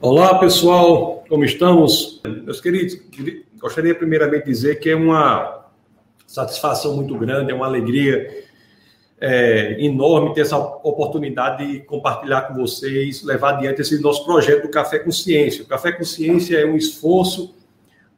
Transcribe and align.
Olá, 0.00 0.38
pessoal, 0.38 1.24
como 1.28 1.44
estamos? 1.44 2.22
Meus 2.44 2.60
queridos, 2.60 3.00
gostaria 3.58 3.92
primeiramente 3.92 4.44
de 4.44 4.52
dizer 4.52 4.78
que 4.78 4.90
é 4.90 4.94
uma 4.94 5.66
satisfação 6.24 6.94
muito 6.94 7.18
grande, 7.18 7.50
é 7.50 7.54
uma 7.54 7.66
alegria 7.66 8.44
é, 9.20 9.76
enorme 9.84 10.32
ter 10.34 10.42
essa 10.42 10.56
oportunidade 10.56 11.66
de 11.66 11.80
compartilhar 11.80 12.42
com 12.42 12.54
vocês, 12.54 13.24
levar 13.24 13.56
adiante 13.56 13.80
esse 13.80 14.00
nosso 14.00 14.24
projeto 14.24 14.62
do 14.62 14.70
Café 14.70 15.00
Consciência. 15.00 15.64
O 15.64 15.66
Café 15.66 15.90
Consciência 15.90 16.58
é 16.58 16.64
um 16.64 16.76
esforço 16.76 17.56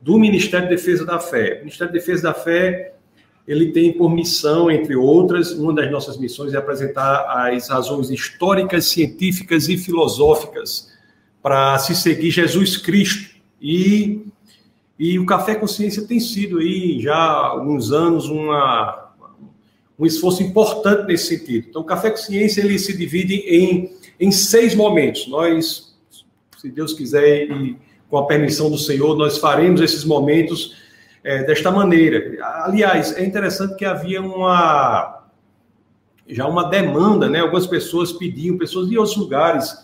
do 0.02 0.18
Ministério 0.18 0.68
de 0.68 0.76
Defesa 0.76 1.06
da 1.06 1.18
Fé. 1.18 1.54
O 1.54 1.58
Ministério 1.60 1.90
de 1.90 1.98
Defesa 1.98 2.24
da 2.24 2.34
Fé 2.34 2.92
ele 3.48 3.72
tem 3.72 3.90
por 3.90 4.10
missão, 4.10 4.70
entre 4.70 4.94
outras, 4.94 5.52
uma 5.52 5.72
das 5.72 5.90
nossas 5.90 6.18
missões 6.18 6.52
é 6.52 6.58
apresentar 6.58 7.24
as 7.26 7.70
razões 7.70 8.10
históricas, 8.10 8.84
científicas 8.84 9.66
e 9.70 9.78
filosóficas 9.78 10.90
para 11.42 11.78
se 11.78 11.94
seguir 11.94 12.30
Jesus 12.30 12.76
Cristo. 12.76 13.34
E, 13.60 14.26
e 14.98 15.18
o 15.18 15.26
Café 15.26 15.54
Consciência 15.54 16.06
tem 16.06 16.20
sido 16.20 16.58
aí 16.58 17.00
já 17.00 17.14
há 17.14 17.46
alguns 17.48 17.92
anos 17.92 18.28
uma, 18.28 19.12
um 19.98 20.06
esforço 20.06 20.42
importante 20.42 21.06
nesse 21.06 21.36
sentido. 21.36 21.66
Então, 21.68 21.82
o 21.82 21.84
Café 21.84 22.10
Consciência 22.10 22.62
ele 22.62 22.78
se 22.78 22.96
divide 22.96 23.34
em, 23.34 23.92
em 24.18 24.30
seis 24.30 24.74
momentos. 24.74 25.26
Nós, 25.28 25.94
se 26.58 26.70
Deus 26.70 26.92
quiser 26.92 27.50
e 27.50 27.76
com 28.08 28.18
a 28.18 28.26
permissão 28.26 28.70
do 28.70 28.78
Senhor, 28.78 29.16
nós 29.16 29.38
faremos 29.38 29.80
esses 29.80 30.04
momentos 30.04 30.76
é, 31.22 31.44
desta 31.44 31.70
maneira. 31.70 32.36
Aliás, 32.64 33.16
é 33.16 33.24
interessante 33.24 33.76
que 33.76 33.84
havia 33.84 34.20
uma 34.20 35.18
já 36.26 36.46
uma 36.46 36.68
demanda, 36.68 37.28
né? 37.28 37.40
Algumas 37.40 37.66
pessoas 37.66 38.12
pediam, 38.12 38.56
pessoas 38.56 38.88
de 38.88 38.96
outros 38.96 39.16
lugares. 39.16 39.76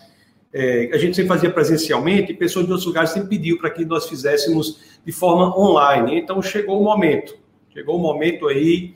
É, 0.53 0.89
a 0.93 0.97
gente 0.97 1.15
sempre 1.15 1.29
fazia 1.29 1.49
presencialmente, 1.49 2.31
e 2.31 2.35
pessoas 2.35 2.65
de 2.65 2.71
outros 2.71 2.87
lugares 2.87 3.11
sempre 3.11 3.29
pediam 3.29 3.57
para 3.57 3.69
que 3.69 3.83
nós 3.85 4.07
fizéssemos 4.07 4.79
de 5.05 5.11
forma 5.11 5.57
online. 5.57 6.19
Então 6.19 6.41
chegou 6.41 6.79
o 6.79 6.83
momento, 6.83 7.37
chegou 7.73 7.97
o 7.97 7.99
momento 7.99 8.47
aí 8.47 8.95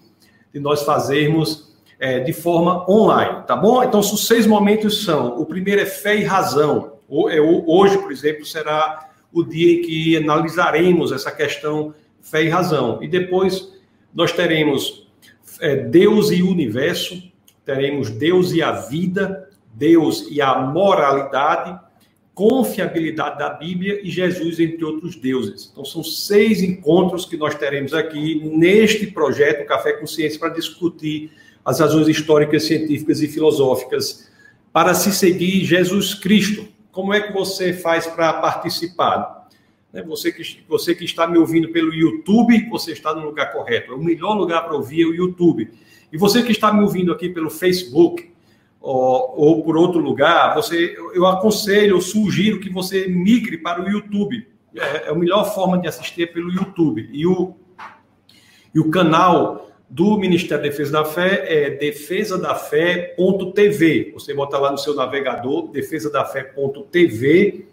de 0.53 0.59
nós 0.59 0.83
fazermos 0.83 1.72
é, 1.99 2.19
de 2.19 2.33
forma 2.33 2.89
online, 2.89 3.44
tá 3.45 3.55
bom? 3.55 3.83
Então, 3.83 3.99
os 3.99 4.25
seis 4.25 4.47
momentos 4.47 5.03
são: 5.03 5.39
o 5.39 5.45
primeiro 5.45 5.81
é 5.81 5.85
fé 5.85 6.16
e 6.16 6.23
razão. 6.23 6.94
É, 7.29 7.39
hoje, 7.39 7.97
por 7.99 8.11
exemplo, 8.11 8.45
será 8.45 9.09
o 9.31 9.44
dia 9.44 9.75
em 9.75 9.81
que 9.81 10.17
analisaremos 10.17 11.11
essa 11.11 11.31
questão 11.31 11.94
fé 12.22 12.44
e 12.44 12.49
razão. 12.49 13.02
E 13.03 13.07
depois 13.07 13.72
nós 14.13 14.31
teremos 14.31 15.07
é, 15.59 15.75
Deus 15.75 16.31
e 16.31 16.41
o 16.41 16.49
universo, 16.49 17.22
teremos 17.63 18.09
Deus 18.09 18.52
e 18.52 18.61
a 18.61 18.72
vida, 18.72 19.41
Deus 19.73 20.27
e 20.30 20.41
a 20.41 20.59
moralidade, 20.59 21.80
confiabilidade 22.33 23.39
da 23.39 23.50
Bíblia 23.50 24.00
e 24.03 24.09
Jesus, 24.09 24.59
entre 24.59 24.83
outros 24.83 25.16
deuses. 25.16 25.69
Então, 25.72 25.86
são 25.86 26.03
seis 26.03 26.61
encontros 26.61 27.25
que 27.25 27.38
nós 27.38 27.55
teremos 27.55 27.94
aqui 27.94 28.41
neste 28.44 29.08
projeto 29.08 29.67
Café 29.67 29.94
Consciência 29.94 30.39
para 30.39 30.50
discutir 30.50 31.31
as 31.63 31.80
razões 31.80 32.08
históricas, 32.08 32.63
científicas 32.63 33.22
e 33.22 33.28
filosóficas 33.28 34.31
para 34.73 34.94
se 34.94 35.11
seguir 35.11 35.63
Jesus 35.66 36.13
Cristo. 36.13 36.67
Como 36.91 37.13
é 37.13 37.22
que 37.22 37.33
você 37.33 37.73
faz 37.73 38.08
para 38.08 38.33
participar? 38.33 39.47
Né? 39.94 40.02
Você, 40.03 40.31
que, 40.31 40.63
você 40.67 40.95
que 40.95 41.06
está 41.06 41.28
me 41.28 41.38
ouvindo 41.38 41.69
pelo 41.69 41.94
YouTube, 41.94 42.69
você 42.69 42.94
está 42.94 43.13
no 43.13 43.25
lugar 43.25 43.52
correto. 43.52 43.91
É 43.91 43.95
o 43.95 44.03
melhor 44.03 44.35
lugar 44.35 44.63
para 44.63 44.75
ouvir 44.75 45.03
é 45.03 45.06
o 45.06 45.13
YouTube. 45.13 45.69
E 46.11 46.17
você 46.17 46.44
que 46.44 46.52
está 46.52 46.73
me 46.73 46.81
ouvindo 46.81 47.11
aqui 47.11 47.30
pelo 47.30 47.50
Facebook 47.50 48.30
ou, 48.81 49.33
ou 49.37 49.63
por 49.63 49.77
outro 49.77 49.99
lugar, 49.99 50.55
você, 50.55 50.97
eu 51.13 51.27
aconselho, 51.27 51.97
eu 51.97 52.01
sugiro 52.01 52.59
que 52.59 52.69
você 52.69 53.07
migre 53.07 53.57
para 53.57 53.81
o 53.81 53.89
YouTube. 53.89 54.45
É, 54.75 55.07
é 55.07 55.09
a 55.09 55.15
melhor 55.15 55.53
forma 55.53 55.77
de 55.77 55.88
assistir 55.88 56.33
pelo 56.33 56.51
YouTube. 56.51 57.07
E 57.11 57.27
o, 57.27 57.55
e 58.73 58.79
o 58.79 58.89
canal 58.89 59.69
do 59.88 60.17
Ministério 60.17 60.63
da 60.63 60.69
Defesa 60.69 60.91
da 60.91 61.06
Fé 61.06 61.45
é 61.47 61.69
defesadafé.tv. 61.72 64.11
Você 64.13 64.33
bota 64.33 64.57
lá 64.57 64.72
no 64.72 64.78
seu 64.78 64.95
navegador, 64.95 65.69
defesadafé.tv 65.69 67.67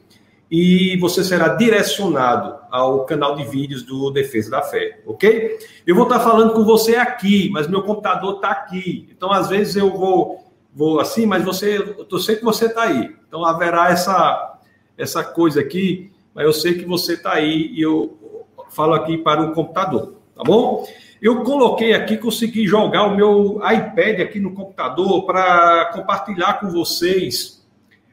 e 0.51 0.97
você 0.97 1.23
será 1.23 1.49
direcionado 1.49 2.57
ao 2.71 3.05
canal 3.05 3.37
de 3.37 3.45
vídeos 3.45 3.83
do 3.83 4.11
Defesa 4.11 4.51
da 4.51 4.63
Fé, 4.63 5.01
ok? 5.07 5.59
Eu 5.87 5.95
vou 5.95 6.05
estar 6.05 6.21
falando 6.21 6.55
com 6.55 6.65
você 6.65 6.97
aqui, 6.97 7.51
mas 7.53 7.69
meu 7.69 7.83
computador 7.83 8.37
está 8.37 8.51
aqui. 8.51 9.09
Então, 9.15 9.31
às 9.31 9.49
vezes 9.49 9.77
eu 9.77 9.91
vou, 9.91 10.48
vou 10.79 11.01
assim, 11.01 11.27
mas 11.27 11.45
você, 11.45 11.97
eu 12.09 12.19
sei 12.21 12.37
que 12.37 12.45
você 12.45 12.67
está 12.67 12.85
aí. 12.85 13.13
Então, 13.27 13.45
haverá 13.45 13.91
essa, 13.91 14.61
essa 14.97 15.25
coisa 15.25 15.61
aqui, 15.61 16.13
mas 16.33 16.45
eu 16.45 16.53
sei 16.53 16.75
que 16.75 16.85
você 16.85 17.15
está 17.15 17.33
aí 17.33 17.73
e 17.75 17.83
eu 17.83 18.47
falo 18.71 18.95
aqui 18.95 19.19
para 19.19 19.43
o 19.43 19.53
computador, 19.53 20.15
tá 20.37 20.45
bom? 20.45 20.87
Eu 21.21 21.43
coloquei 21.43 21.95
aqui, 21.95 22.17
consegui 22.17 22.65
jogar 22.65 23.07
o 23.07 23.17
meu 23.17 23.57
iPad 23.57 24.21
aqui 24.21 24.39
no 24.39 24.55
computador 24.55 25.27
para 25.27 25.87
compartilhar 25.87 26.61
com 26.61 26.71
vocês 26.71 27.67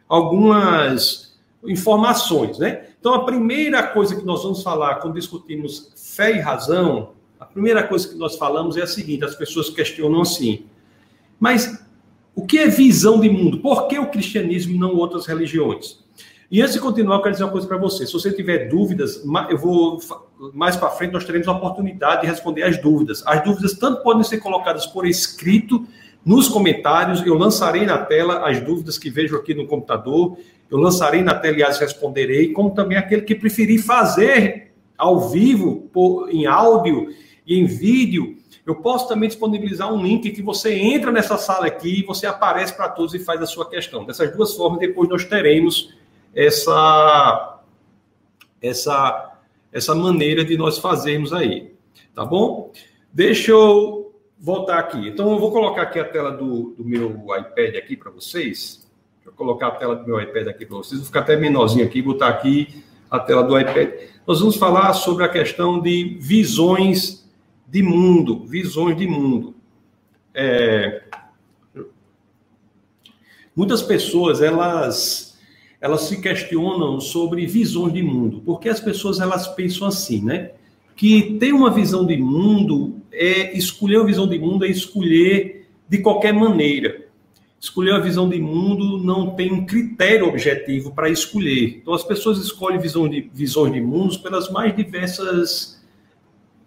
algumas 0.09 1.37
informações, 1.63 2.57
né? 2.57 2.87
Então, 2.99 3.13
a 3.13 3.25
primeira 3.25 3.83
coisa 3.83 4.15
que 4.15 4.25
nós 4.25 4.41
vamos 4.41 4.63
falar 4.63 4.95
quando 4.95 5.13
discutimos 5.13 5.91
fé 5.95 6.31
e 6.35 6.39
razão, 6.39 7.11
a 7.39 7.45
primeira 7.45 7.83
coisa 7.83 8.07
que 8.07 8.15
nós 8.15 8.35
falamos 8.37 8.75
é 8.75 8.81
a 8.81 8.87
seguinte: 8.87 9.23
as 9.23 9.35
pessoas 9.35 9.69
questionam 9.69 10.21
assim, 10.21 10.65
mas 11.39 11.84
o 12.35 12.45
que 12.45 12.59
é 12.59 12.67
visão 12.67 13.19
de 13.19 13.29
mundo? 13.29 13.59
Por 13.59 13.87
que 13.87 13.97
o 13.97 14.07
cristianismo 14.07 14.75
e 14.75 14.77
não 14.77 14.95
outras 14.95 15.25
religiões? 15.25 16.03
E 16.51 16.61
antes 16.61 16.73
de 16.73 16.79
continuar, 16.79 17.15
eu 17.15 17.21
quero 17.21 17.31
dizer 17.31 17.43
uma 17.43 17.51
coisa 17.51 17.67
para 17.67 17.77
você. 17.77 18.05
Se 18.05 18.13
você 18.13 18.31
tiver 18.31 18.69
dúvidas, 18.69 19.23
eu 19.49 19.57
vou 19.57 19.99
mais 20.53 20.75
para 20.75 20.89
frente 20.89 21.13
nós 21.13 21.23
teremos 21.23 21.47
a 21.47 21.53
oportunidade 21.53 22.21
de 22.21 22.27
responder 22.27 22.63
as 22.63 22.79
dúvidas. 22.79 23.23
As 23.25 23.43
dúvidas 23.43 23.73
tanto 23.73 24.03
podem 24.03 24.23
ser 24.23 24.39
colocadas 24.39 24.85
por 24.85 25.07
escrito 25.07 25.87
nos 26.23 26.47
comentários, 26.47 27.23
eu 27.25 27.35
lançarei 27.35 27.85
na 27.85 27.99
tela 27.99 28.49
as 28.49 28.59
dúvidas 28.59 28.97
que 28.97 29.11
vejo 29.11 29.35
aqui 29.35 29.53
no 29.53 29.67
computador 29.67 30.37
eu 30.69 30.77
lançarei 30.77 31.21
na 31.21 31.35
tela 31.35 31.57
e 31.57 31.63
as 31.63 31.79
responderei, 31.79 32.51
como 32.51 32.71
também 32.71 32.97
aquele 32.97 33.21
que 33.21 33.35
preferir 33.35 33.83
fazer 33.83 34.73
ao 34.97 35.29
vivo, 35.29 35.89
por, 35.93 36.29
em 36.29 36.45
áudio 36.45 37.09
e 37.45 37.59
em 37.59 37.65
vídeo, 37.65 38.37
eu 38.65 38.75
posso 38.75 39.07
também 39.07 39.27
disponibilizar 39.29 39.91
um 39.91 40.01
link 40.01 40.31
que 40.31 40.41
você 40.41 40.73
entra 40.73 41.11
nessa 41.11 41.37
sala 41.37 41.67
aqui 41.67 42.01
e 42.01 42.03
você 42.03 42.27
aparece 42.27 42.75
para 42.75 42.89
todos 42.89 43.13
e 43.13 43.19
faz 43.19 43.41
a 43.41 43.45
sua 43.45 43.69
questão. 43.69 44.05
Dessas 44.05 44.35
duas 44.35 44.55
formas, 44.55 44.79
depois 44.79 45.09
nós 45.09 45.25
teremos 45.25 45.93
essa, 46.33 47.61
essa, 48.61 49.39
essa 49.71 49.95
maneira 49.95 50.43
de 50.43 50.57
nós 50.57 50.77
fazermos 50.77 51.33
aí. 51.33 51.73
Tá 52.13 52.23
bom? 52.25 52.71
Deixa 53.11 53.51
eu 53.51 54.13
voltar 54.37 54.79
aqui. 54.79 55.07
Então, 55.07 55.31
eu 55.31 55.39
vou 55.39 55.51
colocar 55.51 55.83
aqui 55.83 55.99
a 55.99 56.05
tela 56.05 56.31
do, 56.31 56.75
do 56.77 56.85
meu 56.85 57.09
iPad 57.37 57.75
aqui 57.75 57.95
para 57.97 58.11
vocês. 58.11 58.87
Deixa 59.15 59.29
eu 59.29 59.33
colocar 59.33 59.67
a 59.67 59.71
tela 59.71 59.95
do 59.95 60.05
meu 60.05 60.21
iPad 60.21 60.47
aqui 60.47 60.65
para 60.65 60.77
vocês. 60.77 60.99
Vou 60.99 61.07
ficar 61.07 61.21
até 61.21 61.35
menorzinho 61.35 61.85
aqui, 61.85 62.01
botar 62.01 62.27
aqui 62.27 62.83
a 63.09 63.19
tela 63.19 63.43
do 63.43 63.59
iPad. 63.59 63.89
Nós 64.27 64.39
vamos 64.39 64.55
falar 64.55 64.93
sobre 64.93 65.23
a 65.23 65.29
questão 65.29 65.79
de 65.79 66.17
visões 66.19 67.24
de 67.67 67.81
mundo, 67.81 68.45
visões 68.45 68.97
de 68.97 69.07
mundo. 69.07 69.55
É... 70.33 71.03
Muitas 73.55 73.81
pessoas, 73.81 74.41
elas, 74.41 75.37
elas 75.79 76.01
se 76.01 76.21
questionam 76.21 76.99
sobre 76.99 77.45
visões 77.45 77.93
de 77.93 78.03
mundo, 78.03 78.41
porque 78.45 78.67
as 78.67 78.79
pessoas, 78.79 79.19
elas 79.19 79.47
pensam 79.47 79.87
assim, 79.87 80.21
né? 80.23 80.51
Que 80.95 81.37
ter 81.39 81.53
uma 81.53 81.71
visão 81.71 82.05
de 82.05 82.17
mundo 82.17 83.01
é 83.11 83.57
escolher 83.57 83.97
uma 83.97 84.05
visão 84.05 84.27
de 84.27 84.37
mundo 84.37 84.65
é 84.65 84.69
escolher 84.69 85.67
de 85.87 85.99
qualquer 85.99 86.33
maneira 86.33 87.05
escolher 87.65 87.93
a 87.93 87.99
visão 87.99 88.29
de 88.29 88.39
mundo 88.39 88.99
não 88.99 89.31
tem 89.31 89.51
um 89.51 89.65
critério 89.65 90.27
objetivo 90.27 90.91
para 90.91 91.09
escolher. 91.09 91.79
Então, 91.81 91.93
as 91.93 92.03
pessoas 92.03 92.37
escolhem 92.37 92.79
visão 92.79 93.09
de, 93.09 93.29
visões 93.33 93.73
de 93.73 93.81
mundos 93.81 94.17
pelas 94.17 94.51
mais 94.51 94.75
diversas 94.75 95.74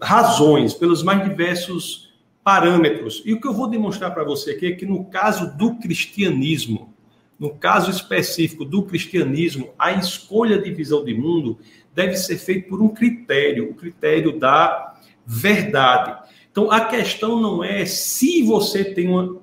razões, 0.00 0.75
pelos 0.75 1.03
mais 1.03 1.23
diversos 1.25 2.09
parâmetros. 2.43 3.23
E 3.27 3.33
o 3.35 3.41
que 3.41 3.47
eu 3.47 3.53
vou 3.53 3.69
demonstrar 3.69 4.12
para 4.15 4.25
você 4.25 4.53
aqui 4.53 4.67
é 4.67 4.73
que, 4.73 4.87
no 4.87 5.05
caso 5.05 5.56
do 5.56 5.77
cristianismo, 5.77 6.95
no 7.39 7.50
caso 7.50 7.91
específico 7.91 8.65
do 8.65 8.83
cristianismo, 8.83 9.71
a 9.79 9.93
escolha 9.93 10.59
de 10.59 10.73
visão 10.73 11.05
de 11.05 11.15
mundo 11.15 11.59
deve 11.95 12.17
ser 12.17 12.39
feita 12.39 12.69
por 12.69 12.83
um 12.83 12.89
critério, 12.89 13.71
o 13.71 13.75
critério 13.75 14.39
da 14.39 14.99
verdade. 15.25 16.19
Então, 16.50 16.71
a 16.71 16.81
questão 16.81 17.41
não 17.41 17.62
é 17.62 17.85
se 17.85 18.43
você 18.43 18.85
tem 18.85 19.09
uma, 19.09 19.37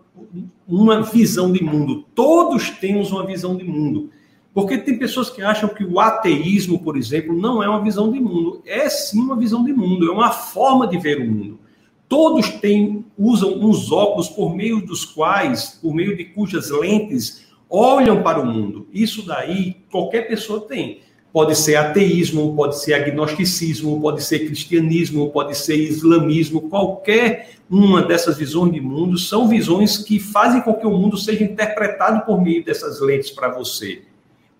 uma 0.67 1.01
visão 1.01 1.51
de 1.51 1.63
mundo. 1.63 2.05
Todos 2.13 2.69
temos 2.69 3.11
uma 3.11 3.25
visão 3.25 3.55
de 3.55 3.63
mundo. 3.63 4.09
Porque 4.55 4.77
tem 4.77 4.97
pessoas 4.97 5.29
que 5.29 5.41
acham 5.41 5.67
que 5.67 5.83
o 5.83 5.99
ateísmo, 5.99 6.79
por 6.79 6.95
exemplo, 6.95 7.37
não 7.37 7.61
é 7.61 7.67
uma 7.67 7.83
visão 7.83 8.09
de 8.09 8.21
mundo. 8.21 8.61
É 8.65 8.87
sim 8.87 9.19
uma 9.19 9.35
visão 9.35 9.65
de 9.65 9.73
mundo, 9.73 10.07
é 10.07 10.11
uma 10.13 10.31
forma 10.31 10.87
de 10.87 10.97
ver 10.97 11.19
o 11.19 11.29
mundo. 11.29 11.59
Todos 12.07 12.47
têm, 12.61 13.05
usam 13.17 13.59
uns 13.59 13.91
óculos 13.91 14.29
por 14.29 14.55
meio 14.55 14.79
dos 14.79 15.03
quais, 15.03 15.77
por 15.81 15.93
meio 15.93 16.15
de 16.15 16.23
cujas 16.23 16.69
lentes, 16.69 17.47
olham 17.69 18.23
para 18.23 18.39
o 18.39 18.45
mundo. 18.45 18.87
Isso 18.93 19.25
daí 19.25 19.75
qualquer 19.91 20.25
pessoa 20.25 20.61
tem. 20.61 21.01
Pode 21.33 21.53
ser 21.57 21.75
ateísmo, 21.75 22.55
pode 22.55 22.79
ser 22.79 22.93
agnosticismo, 22.93 23.99
pode 23.99 24.23
ser 24.23 24.45
cristianismo, 24.45 25.31
pode 25.31 25.57
ser 25.57 25.75
islamismo, 25.75 26.69
qualquer 26.69 27.55
uma 27.69 28.01
dessas 28.01 28.37
visões 28.37 28.71
de 28.71 28.79
mundo 28.79 29.17
são 29.17 29.49
visões 29.49 29.97
que 29.97 30.17
fazem 30.17 30.61
com 30.61 30.75
que 30.75 30.87
o 30.87 30.91
mundo 30.91 31.17
seja 31.17 31.43
interpretado 31.43 32.25
por 32.25 32.41
meio 32.41 32.63
dessas 32.63 33.01
lentes 33.01 33.31
para 33.31 33.49
você. 33.49 34.14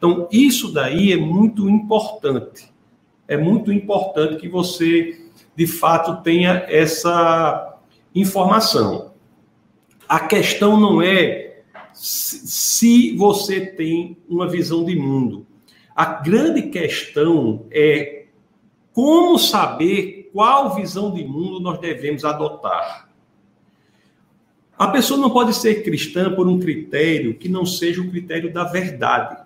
Então, 0.05 0.29
isso 0.31 0.71
daí 0.71 1.11
é 1.11 1.17
muito 1.17 1.67
importante. 1.67 2.71
É 3.27 3.35
muito 3.35 3.73
importante 3.73 4.39
que 4.39 4.47
você, 4.47 5.19
de 5.55 5.65
fato, 5.65 6.21
tenha 6.21 6.63
essa 6.69 7.79
informação. 8.13 9.13
A 10.07 10.19
questão 10.19 10.79
não 10.79 11.01
é 11.01 11.63
se 11.91 13.15
você 13.17 13.65
tem 13.65 14.15
uma 14.29 14.47
visão 14.47 14.85
de 14.85 14.95
mundo. 14.95 15.47
A 15.95 16.05
grande 16.05 16.69
questão 16.69 17.65
é 17.71 18.25
como 18.93 19.39
saber 19.39 20.29
qual 20.31 20.75
visão 20.75 21.11
de 21.11 21.23
mundo 21.23 21.59
nós 21.59 21.79
devemos 21.79 22.23
adotar. 22.23 23.09
A 24.77 24.87
pessoa 24.87 25.19
não 25.19 25.31
pode 25.31 25.55
ser 25.55 25.81
cristã 25.81 26.31
por 26.35 26.47
um 26.47 26.59
critério 26.59 27.33
que 27.33 27.49
não 27.49 27.65
seja 27.65 28.01
o 28.01 28.11
critério 28.11 28.53
da 28.53 28.65
verdade. 28.65 29.44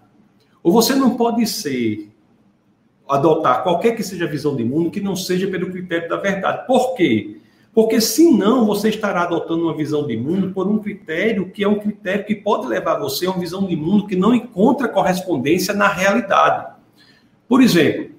Ou 0.64 0.72
você 0.72 0.96
não 0.96 1.16
pode 1.16 1.46
ser 1.48 2.10
adotar 3.08 3.64
qualquer 3.64 3.96
que 3.96 4.04
seja 4.04 4.26
a 4.26 4.30
visão 4.30 4.56
de 4.56 4.64
mundo 4.64 4.92
que 4.92 5.02
não 5.02 5.16
seja 5.16 5.48
pelo 5.48 5.72
critério 5.72 6.08
da 6.08 6.18
verdade. 6.18 6.68
Por 6.68 6.94
quê? 6.96 7.38
Porque 7.74 8.00
senão 8.02 8.66
você 8.66 8.90
estará 8.90 9.24
adotando 9.24 9.64
uma 9.64 9.76
visão 9.76 10.06
de 10.06 10.16
mundo 10.18 10.52
por 10.52 10.68
um 10.68 10.80
critério 10.80 11.50
que 11.50 11.64
é 11.64 11.68
um 11.68 11.80
critério 11.80 12.26
que 12.26 12.36
pode 12.36 12.68
levar 12.68 13.00
você 13.00 13.26
a 13.26 13.32
uma 13.32 13.40
visão 13.40 13.66
de 13.66 13.76
mundo 13.76 14.06
que 14.06 14.16
não 14.16 14.34
encontra 14.34 14.88
correspondência 14.88 15.74
na 15.74 15.88
realidade. 15.88 16.74
Por 17.48 17.62
exemplo, 17.62 18.12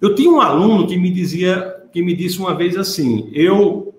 eu 0.00 0.14
tinha 0.14 0.30
um 0.30 0.40
aluno 0.40 0.86
que 0.86 0.96
me 0.96 1.10
dizia, 1.10 1.86
que 1.92 2.02
me 2.02 2.14
disse 2.14 2.38
uma 2.38 2.54
vez 2.54 2.76
assim: 2.76 3.28
eu 3.32 3.94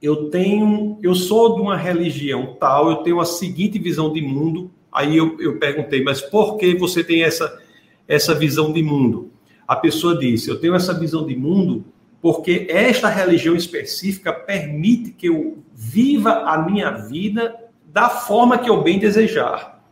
eu 0.00 0.30
tenho, 0.30 0.96
eu 1.02 1.14
sou 1.14 1.56
de 1.56 1.60
uma 1.60 1.76
religião 1.76 2.56
tal, 2.58 2.90
eu 2.90 2.96
tenho 2.98 3.20
a 3.20 3.24
seguinte 3.24 3.78
visão 3.78 4.12
de 4.12 4.22
mundo. 4.22 4.70
Aí 4.92 5.16
eu, 5.16 5.40
eu 5.40 5.58
perguntei, 5.58 6.02
mas 6.02 6.20
por 6.20 6.56
que 6.56 6.74
você 6.74 7.04
tem 7.04 7.22
essa 7.22 7.60
essa 8.06 8.34
visão 8.34 8.72
de 8.72 8.82
mundo? 8.82 9.30
A 9.66 9.76
pessoa 9.76 10.18
disse: 10.18 10.48
eu 10.48 10.58
tenho 10.58 10.74
essa 10.74 10.94
visão 10.94 11.26
de 11.26 11.36
mundo 11.36 11.84
porque 12.20 12.66
esta 12.68 13.08
religião 13.08 13.54
específica 13.54 14.32
permite 14.32 15.10
que 15.10 15.28
eu 15.28 15.58
viva 15.72 16.44
a 16.44 16.62
minha 16.62 16.90
vida 16.90 17.54
da 17.86 18.08
forma 18.08 18.58
que 18.58 18.68
eu 18.68 18.82
bem 18.82 18.98
desejar. 18.98 19.84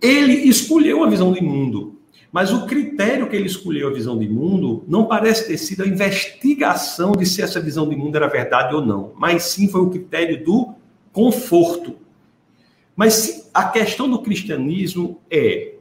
Ele 0.00 0.32
escolheu 0.32 1.02
a 1.02 1.08
visão 1.08 1.32
de 1.32 1.42
mundo, 1.42 1.98
mas 2.30 2.52
o 2.52 2.66
critério 2.66 3.28
que 3.28 3.34
ele 3.34 3.46
escolheu 3.46 3.88
a 3.88 3.92
visão 3.92 4.18
de 4.18 4.28
mundo 4.28 4.84
não 4.86 5.06
parece 5.06 5.48
ter 5.48 5.56
sido 5.56 5.82
a 5.82 5.86
investigação 5.86 7.12
de 7.12 7.26
se 7.26 7.42
essa 7.42 7.60
visão 7.60 7.88
de 7.88 7.96
mundo 7.96 8.16
era 8.16 8.28
verdade 8.28 8.74
ou 8.74 8.84
não, 8.84 9.12
mas 9.16 9.44
sim 9.44 9.68
foi 9.68 9.80
o 9.80 9.90
critério 9.90 10.44
do 10.44 10.74
conforto. 11.12 11.96
Mas 12.96 13.50
a 13.52 13.64
questão 13.68 14.08
do 14.08 14.20
cristianismo 14.20 15.20
é 15.30 15.74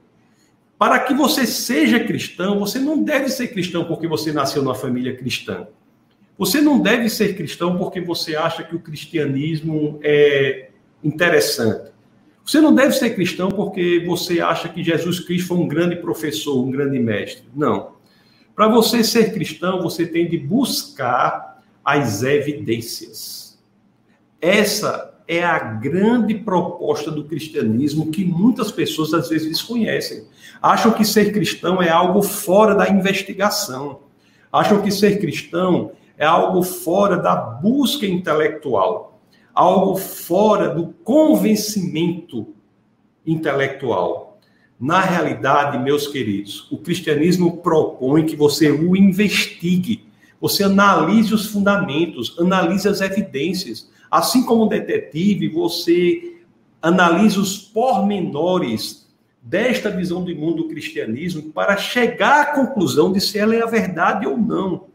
para 0.78 1.00
que 1.00 1.14
você 1.14 1.46
seja 1.46 2.00
cristão, 2.00 2.60
você 2.60 2.80
não 2.80 3.02
deve 3.02 3.30
ser 3.30 3.48
cristão 3.50 3.86
porque 3.86 4.08
você 4.08 4.34
nasceu 4.34 4.62
numa 4.62 4.76
família 4.76 5.16
cristã. 5.16 5.68
Você 6.38 6.60
não 6.60 6.80
deve 6.80 7.10
ser 7.10 7.36
cristão 7.36 7.78
porque 7.78 8.02
você 8.02 8.36
acha 8.36 8.64
que 8.64 8.76
o 8.76 8.80
cristianismo 8.80 10.00
é 10.04 10.70
interessante. 11.04 11.92
Você 12.46 12.60
não 12.60 12.76
deve 12.76 12.92
ser 12.94 13.12
cristão 13.12 13.50
porque 13.50 14.04
você 14.06 14.42
acha 14.42 14.68
que 14.68 14.84
Jesus 14.84 15.20
Cristo 15.22 15.50
foi 15.50 15.58
um 15.58 15.68
grande 15.68 15.96
professor, 15.96 16.62
um 16.62 16.72
grande 16.72 17.00
mestre. 17.00 17.46
Não. 17.56 17.94
Para 18.56 18.68
você 18.68 19.04
ser 19.04 19.34
cristão, 19.34 19.82
você 19.82 20.06
tem 20.06 20.28
de 20.28 20.38
buscar 20.38 21.64
as 21.86 22.24
evidências. 22.24 23.58
Essa 24.42 25.13
é 25.28 25.44
a 25.44 25.60
grande 25.60 26.36
proposta 26.36 27.10
do 27.10 27.24
cristianismo 27.24 28.12
que 28.12 28.26
muitas 28.26 28.72
pessoas 28.72 29.14
às 29.14 29.30
vezes 29.30 29.48
desconhecem. 29.48 30.26
Acham 30.62 30.92
que 30.92 31.06
ser 31.06 31.32
cristão 31.32 31.82
é 31.82 31.90
algo 31.90 32.22
fora 32.22 32.76
da 32.76 32.90
investigação. 32.90 34.02
Acham 34.52 34.82
que 34.82 34.92
ser 34.92 35.20
cristão 35.20 35.92
é 36.18 36.26
algo 36.26 36.62
fora 36.62 37.18
da 37.18 37.36
busca 37.36 38.06
intelectual, 38.06 39.20
algo 39.54 39.98
fora 39.98 40.70
do 40.70 40.94
convencimento 41.04 42.48
intelectual. 43.26 44.38
Na 44.80 45.00
realidade, 45.00 45.78
meus 45.78 46.08
queridos, 46.08 46.70
o 46.72 46.78
cristianismo 46.78 47.58
propõe 47.58 48.26
que 48.26 48.36
você 48.36 48.70
o 48.70 48.96
investigue, 48.96 50.06
você 50.42 50.64
analise 50.64 51.34
os 51.34 51.46
fundamentos, 51.46 52.36
analise 52.38 52.88
as 52.88 53.00
evidências, 53.00 53.90
Assim 54.14 54.46
como 54.46 54.68
detetive, 54.68 55.50
você 55.50 56.38
analisa 56.80 57.40
os 57.40 57.58
pormenores 57.58 59.12
desta 59.42 59.90
visão 59.90 60.24
do 60.24 60.36
mundo 60.36 60.58
do 60.58 60.68
cristianismo 60.70 61.52
para 61.52 61.76
chegar 61.78 62.42
à 62.42 62.46
conclusão 62.54 63.12
de 63.12 63.20
se 63.20 63.40
ela 63.40 63.56
é 63.56 63.64
a 63.64 63.66
verdade 63.66 64.28
ou 64.28 64.38
não. 64.38 64.86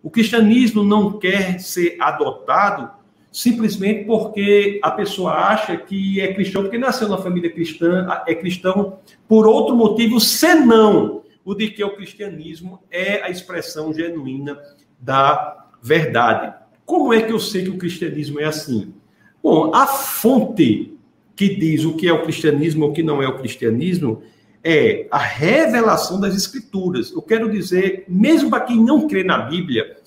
O 0.00 0.08
cristianismo 0.08 0.84
não 0.84 1.18
quer 1.18 1.58
ser 1.58 1.96
adotado 1.98 2.92
simplesmente 3.32 4.04
porque 4.04 4.78
a 4.84 4.92
pessoa 4.92 5.32
acha 5.32 5.76
que 5.76 6.20
é 6.20 6.32
cristão, 6.32 6.62
porque 6.62 6.78
nasceu 6.78 7.08
na 7.08 7.18
família 7.18 7.50
cristã, 7.50 8.06
é 8.24 8.36
cristão 8.36 9.00
por 9.26 9.48
outro 9.48 9.74
motivo, 9.74 10.20
senão 10.20 11.24
o 11.44 11.56
de 11.56 11.70
que 11.70 11.82
o 11.82 11.96
cristianismo 11.96 12.80
é 12.88 13.20
a 13.20 13.30
expressão 13.30 13.92
genuína 13.92 14.56
da 15.00 15.66
verdade. 15.82 16.60
Como 16.90 17.14
é 17.14 17.22
que 17.22 17.30
eu 17.30 17.38
sei 17.38 17.62
que 17.62 17.70
o 17.70 17.78
cristianismo 17.78 18.40
é 18.40 18.46
assim? 18.46 18.92
Bom, 19.40 19.72
a 19.72 19.86
fonte 19.86 20.98
que 21.36 21.54
diz 21.54 21.84
o 21.84 21.94
que 21.94 22.08
é 22.08 22.12
o 22.12 22.24
cristianismo 22.24 22.84
ou 22.84 22.90
o 22.90 22.92
que 22.92 23.00
não 23.00 23.22
é 23.22 23.28
o 23.28 23.38
cristianismo 23.38 24.22
é 24.64 25.06
a 25.08 25.18
revelação 25.18 26.18
das 26.18 26.34
escrituras. 26.34 27.12
Eu 27.12 27.22
quero 27.22 27.48
dizer, 27.48 28.06
mesmo 28.08 28.50
para 28.50 28.64
quem 28.64 28.82
não 28.82 29.06
crê 29.06 29.22
na 29.22 29.38
Bíblia, 29.38 29.98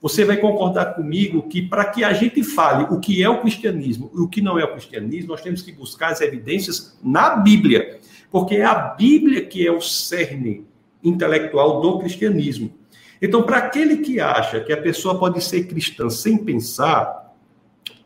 você 0.00 0.24
vai 0.24 0.36
concordar 0.36 0.96
comigo 0.96 1.42
que 1.42 1.62
para 1.62 1.84
que 1.84 2.02
a 2.02 2.12
gente 2.12 2.42
fale 2.42 2.92
o 2.92 2.98
que 2.98 3.22
é 3.22 3.28
o 3.28 3.40
cristianismo 3.40 4.10
e 4.12 4.18
o 4.18 4.26
que 4.26 4.40
não 4.40 4.58
é 4.58 4.64
o 4.64 4.72
cristianismo, 4.72 5.28
nós 5.28 5.42
temos 5.42 5.62
que 5.62 5.70
buscar 5.70 6.10
as 6.10 6.20
evidências 6.20 6.98
na 7.04 7.36
Bíblia, 7.36 8.00
porque 8.32 8.56
é 8.56 8.64
a 8.64 8.74
Bíblia 8.74 9.44
que 9.44 9.64
é 9.64 9.70
o 9.70 9.80
cerne 9.80 10.66
intelectual 11.04 11.80
do 11.80 12.00
cristianismo. 12.00 12.81
Então, 13.22 13.44
para 13.44 13.58
aquele 13.58 13.98
que 13.98 14.18
acha 14.18 14.60
que 14.60 14.72
a 14.72 14.76
pessoa 14.76 15.16
pode 15.16 15.40
ser 15.44 15.68
cristã 15.68 16.10
sem 16.10 16.36
pensar, 16.36 17.32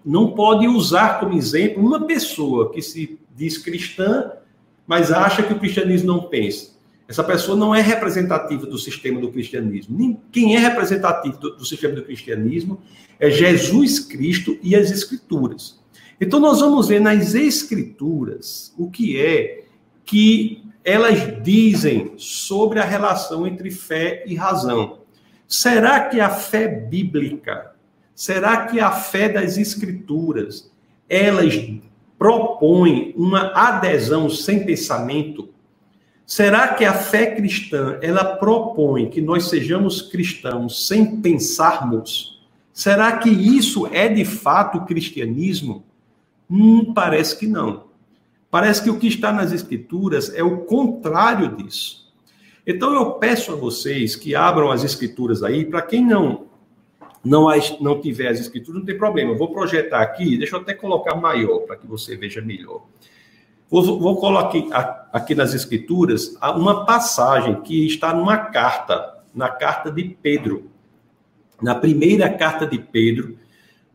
não 0.04 0.32
pode 0.32 0.68
usar 0.68 1.18
como 1.18 1.32
exemplo 1.32 1.82
uma 1.82 2.06
pessoa 2.06 2.70
que 2.70 2.82
se 2.82 3.18
diz 3.34 3.56
cristã, 3.56 4.30
mas 4.86 5.10
acha 5.10 5.42
que 5.42 5.54
o 5.54 5.58
cristianismo 5.58 6.08
não 6.08 6.24
pensa. 6.24 6.76
Essa 7.08 7.24
pessoa 7.24 7.56
não 7.56 7.74
é 7.74 7.80
representativa 7.80 8.66
do 8.66 8.76
sistema 8.76 9.18
do 9.18 9.32
cristianismo. 9.32 10.20
Quem 10.30 10.54
é 10.54 10.58
representativo 10.58 11.38
do, 11.38 11.64
sistema 11.64 11.94
do 11.94 12.02
cristianismo 12.02 12.78
é 13.18 13.30
Jesus 13.30 14.00
Cristo 14.00 14.58
e 14.62 14.76
as 14.76 14.90
Escrituras. 14.90 15.80
Então, 16.20 16.38
nós 16.38 16.60
vamos 16.60 16.88
ver 16.88 17.00
nas 17.00 17.34
Escrituras 17.34 18.74
o 18.76 18.90
que 18.90 19.18
é 19.18 19.64
que 20.04 20.62
elas 20.84 21.42
dizem 21.42 22.12
sobre 22.18 22.80
a 22.80 22.84
relação 22.84 23.46
entre 23.46 23.70
fé 23.70 24.22
e 24.26 24.34
razão. 24.34 25.05
Será 25.48 26.00
que 26.08 26.20
a 26.20 26.30
fé 26.30 26.66
bíblica, 26.66 27.72
será 28.14 28.66
que 28.66 28.80
a 28.80 28.90
fé 28.90 29.28
das 29.28 29.56
escrituras, 29.56 30.70
elas 31.08 31.54
propõem 32.18 33.14
uma 33.16 33.52
adesão 33.54 34.28
sem 34.28 34.64
pensamento? 34.64 35.48
Será 36.26 36.74
que 36.74 36.84
a 36.84 36.92
fé 36.92 37.36
cristã, 37.36 37.98
ela 38.02 38.24
propõe 38.24 39.08
que 39.08 39.20
nós 39.20 39.48
sejamos 39.48 40.02
cristãos 40.02 40.88
sem 40.88 41.20
pensarmos? 41.20 42.44
Será 42.72 43.16
que 43.18 43.30
isso 43.30 43.86
é 43.86 44.08
de 44.08 44.24
fato 44.24 44.84
cristianismo? 44.84 45.84
Hum, 46.50 46.92
parece 46.92 47.38
que 47.38 47.46
não. 47.46 47.84
Parece 48.50 48.82
que 48.82 48.90
o 48.90 48.98
que 48.98 49.06
está 49.06 49.32
nas 49.32 49.52
escrituras 49.52 50.34
é 50.34 50.42
o 50.42 50.58
contrário 50.64 51.56
disso. 51.56 52.05
Então 52.66 52.92
eu 52.94 53.12
peço 53.12 53.52
a 53.52 53.54
vocês 53.54 54.16
que 54.16 54.34
abram 54.34 54.70
as 54.70 54.82
escrituras 54.82 55.42
aí, 55.42 55.64
para 55.64 55.82
quem 55.82 56.04
não 56.04 56.46
não, 57.26 57.48
não 57.80 58.00
tiver 58.00 58.28
as 58.28 58.38
escrituras, 58.38 58.78
não 58.78 58.86
tem 58.86 58.96
problema. 58.96 59.32
Eu 59.32 59.36
vou 59.36 59.52
projetar 59.52 60.00
aqui, 60.00 60.38
deixa 60.38 60.54
eu 60.56 60.60
até 60.60 60.72
colocar 60.72 61.16
maior 61.16 61.60
para 61.60 61.76
que 61.76 61.86
você 61.86 62.16
veja 62.16 62.40
melhor. 62.40 62.84
Vou, 63.68 63.98
vou 63.98 64.16
colocar 64.16 65.08
aqui 65.12 65.34
nas 65.34 65.52
escrituras 65.52 66.36
uma 66.56 66.86
passagem 66.86 67.60
que 67.62 67.84
está 67.84 68.14
numa 68.14 68.36
carta, 68.36 69.18
na 69.34 69.48
carta 69.48 69.90
de 69.90 70.04
Pedro. 70.04 70.70
Na 71.60 71.74
primeira 71.74 72.28
carta 72.32 72.64
de 72.64 72.78
Pedro, 72.78 73.36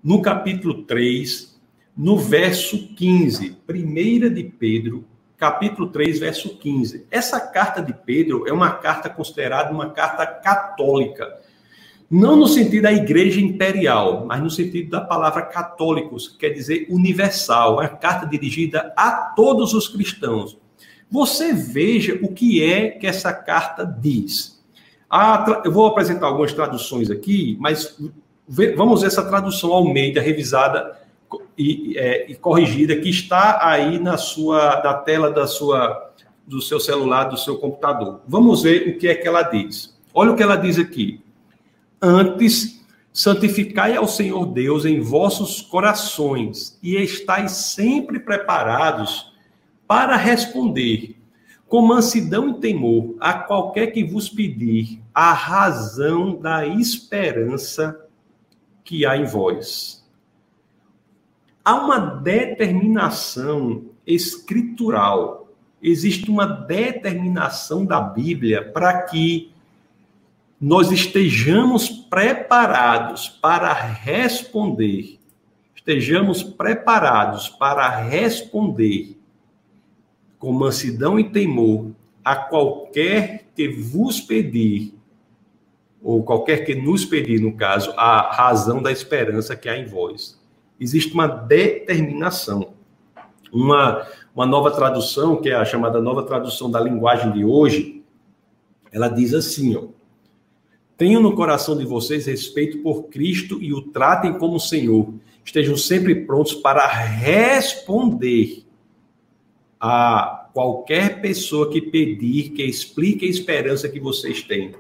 no 0.04 0.22
capítulo 0.22 0.84
3, 0.84 1.58
no 1.96 2.18
verso 2.18 2.94
15, 2.96 3.58
1 3.70 4.34
de 4.34 4.44
Pedro, 4.44 5.06
capítulo 5.42 5.88
3, 5.88 6.20
verso 6.20 6.56
15. 6.56 7.08
Essa 7.10 7.40
carta 7.40 7.82
de 7.82 7.92
Pedro 7.92 8.48
é 8.48 8.54
uma 8.54 8.74
carta 8.74 9.10
considerada 9.10 9.74
uma 9.74 9.90
carta 9.90 10.24
católica. 10.24 11.36
Não 12.08 12.36
no 12.36 12.48
sentido 12.48 12.84
da 12.84 12.94
igreja 12.94 13.42
imperial, 13.42 14.24
mas 14.28 14.40
no 14.40 14.52
sentido 14.52 14.92
da 14.92 15.02
palavra 15.02 15.42
católicos, 15.42 16.28
que 16.28 16.38
quer 16.38 16.50
dizer 16.50 16.86
universal. 16.92 17.82
É 17.82 17.88
uma 17.88 17.98
carta 17.98 18.28
dirigida 18.28 18.94
a 18.96 19.34
todos 19.36 19.74
os 19.74 19.88
cristãos. 19.88 20.60
Você 21.10 21.54
veja 21.54 22.20
o 22.22 22.32
que 22.32 22.64
é 22.64 22.92
que 22.92 23.08
essa 23.08 23.34
carta 23.34 23.84
diz. 23.84 24.64
eu 25.66 25.72
vou 25.72 25.88
apresentar 25.88 26.28
algumas 26.28 26.54
traduções 26.54 27.10
aqui, 27.10 27.58
mas 27.60 28.00
vamos 28.48 29.02
ver 29.02 29.08
essa 29.08 29.28
tradução 29.28 29.74
Almeida 29.74 30.22
revisada 30.22 31.01
e, 31.58 31.98
é, 31.98 32.32
e, 32.32 32.36
corrigida 32.36 32.96
que 32.96 33.10
está 33.10 33.60
aí 33.66 34.00
na 34.00 34.18
sua 34.18 34.82
na 34.84 34.94
tela 34.94 35.30
da 35.32 35.48
sua 35.48 36.12
do 36.46 36.62
seu 36.62 36.80
celular, 36.80 37.26
do 37.26 37.38
seu 37.38 37.58
computador. 37.58 38.22
Vamos 38.28 38.64
ver 38.64 38.90
o 38.90 38.98
que 38.98 39.08
é 39.08 39.16
que 39.16 39.28
ela 39.28 39.44
diz. 39.44 39.96
Olha 40.14 40.32
o 40.32 40.36
que 40.36 40.44
ela 40.44 40.58
diz 40.58 40.78
aqui. 40.78 41.22
Antes, 42.02 42.84
santificai 43.14 43.96
ao 43.96 44.08
Senhor 44.08 44.46
Deus 44.46 44.86
em 44.86 45.00
vossos 45.00 45.62
corações 45.62 46.78
e 46.82 46.96
estáis 46.96 47.52
sempre 47.52 48.20
preparados 48.20 49.32
para 49.88 50.16
responder 50.16 51.16
com 51.68 51.82
mansidão 51.82 52.50
e 52.50 52.54
temor 52.56 53.16
a 53.20 53.34
qualquer 53.34 53.88
que 53.88 54.04
vos 54.04 54.28
pedir 54.28 55.02
a 55.14 55.32
razão 55.32 56.36
da 56.36 56.68
esperança 56.68 57.98
que 58.84 59.06
há 59.06 59.16
em 59.16 59.24
vós. 59.24 60.01
Há 61.64 61.76
uma 61.76 62.00
determinação 62.00 63.84
escritural, 64.06 65.48
existe 65.82 66.30
uma 66.30 66.46
determinação 66.46 67.86
da 67.86 68.02
Bíblia 68.02 68.64
para 68.72 69.04
que 69.04 69.52
nós 70.60 70.92
estejamos 70.92 71.88
preparados 71.90 73.30
para 73.30 73.72
responder, 73.74 75.20
estejamos 75.76 76.42
preparados 76.42 77.48
para 77.50 77.90
responder 77.90 79.18
com 80.40 80.52
mansidão 80.52 81.20
e 81.20 81.30
temor 81.30 81.92
a 82.26 82.36
qualquer 82.36 83.46
que 83.56 83.68
vos 83.68 84.20
pedir, 84.20 84.96
ou 86.02 86.24
qualquer 86.24 86.66
que 86.66 86.74
nos 86.74 87.06
pedir, 87.06 87.40
no 87.40 87.54
caso, 87.54 87.94
a 87.96 88.32
razão 88.36 88.82
da 88.82 88.92
esperança 88.92 89.56
que 89.56 89.70
há 89.70 89.78
em 89.78 89.86
vós. 89.86 90.41
Existe 90.82 91.14
uma 91.14 91.28
determinação. 91.28 92.74
Uma, 93.54 94.08
uma 94.36 94.46
nova 94.46 94.72
tradução, 94.72 95.40
que 95.40 95.50
é 95.50 95.56
a 95.56 95.64
chamada 95.64 96.02
nova 96.02 96.24
tradução 96.24 96.72
da 96.72 96.80
linguagem 96.80 97.32
de 97.32 97.46
hoje, 97.46 98.04
ela 98.92 99.08
diz 99.08 99.34
assim, 99.34 99.76
ó, 99.76 99.84
Tenham 101.02 101.20
no 101.20 101.36
coração 101.36 101.76
de 101.76 101.84
vocês 101.84 102.28
respeito 102.28 102.78
por 102.84 103.06
Cristo 103.06 103.60
e 103.60 103.74
o 103.74 103.82
tratem 103.82 104.38
como 104.38 104.60
Senhor. 104.60 105.12
Estejam 105.44 105.76
sempre 105.76 106.14
prontos 106.14 106.54
para 106.54 106.86
responder 106.86 108.64
a 109.80 110.48
qualquer 110.54 111.20
pessoa 111.20 111.72
que 111.72 111.82
pedir 111.82 112.52
que 112.52 112.62
explique 112.62 113.26
a 113.26 113.30
esperança 113.30 113.90
que 113.90 114.00
vocês 114.00 114.44
têm. 114.44 114.76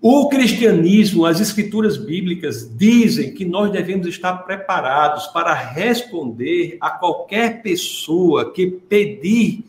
O 0.00 0.28
cristianismo, 0.28 1.26
as 1.26 1.40
escrituras 1.40 1.96
bíblicas 1.96 2.70
dizem 2.76 3.34
que 3.34 3.44
nós 3.44 3.70
devemos 3.72 4.06
estar 4.06 4.32
preparados 4.38 5.26
para 5.28 5.52
responder 5.52 6.76
a 6.80 6.90
qualquer 6.90 7.62
pessoa 7.62 8.52
que 8.52 8.66
pedir 8.66 9.64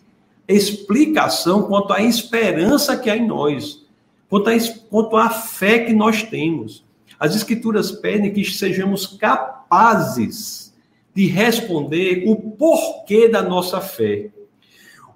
explicação 0.48 1.64
quanto 1.64 1.94
à 1.94 2.02
esperança 2.02 2.96
que 2.96 3.10
há 3.10 3.18
em 3.18 3.26
nós 3.26 3.80
quanto, 4.30 4.50
a, 4.50 4.54
quanto 4.90 5.18
à 5.18 5.30
fé 5.30 5.80
que 5.80 5.94
nós 5.94 6.24
temos. 6.24 6.84
As 7.20 7.36
Escrituras 7.36 7.92
pedem 7.92 8.32
que 8.32 8.46
sejamos 8.46 9.08
capazes 9.08 10.74
de 11.14 11.26
responder 11.26 12.24
o 12.28 12.36
porquê 12.36 13.28
da 13.28 13.42
nossa 13.42 13.82
fé. 13.82 14.30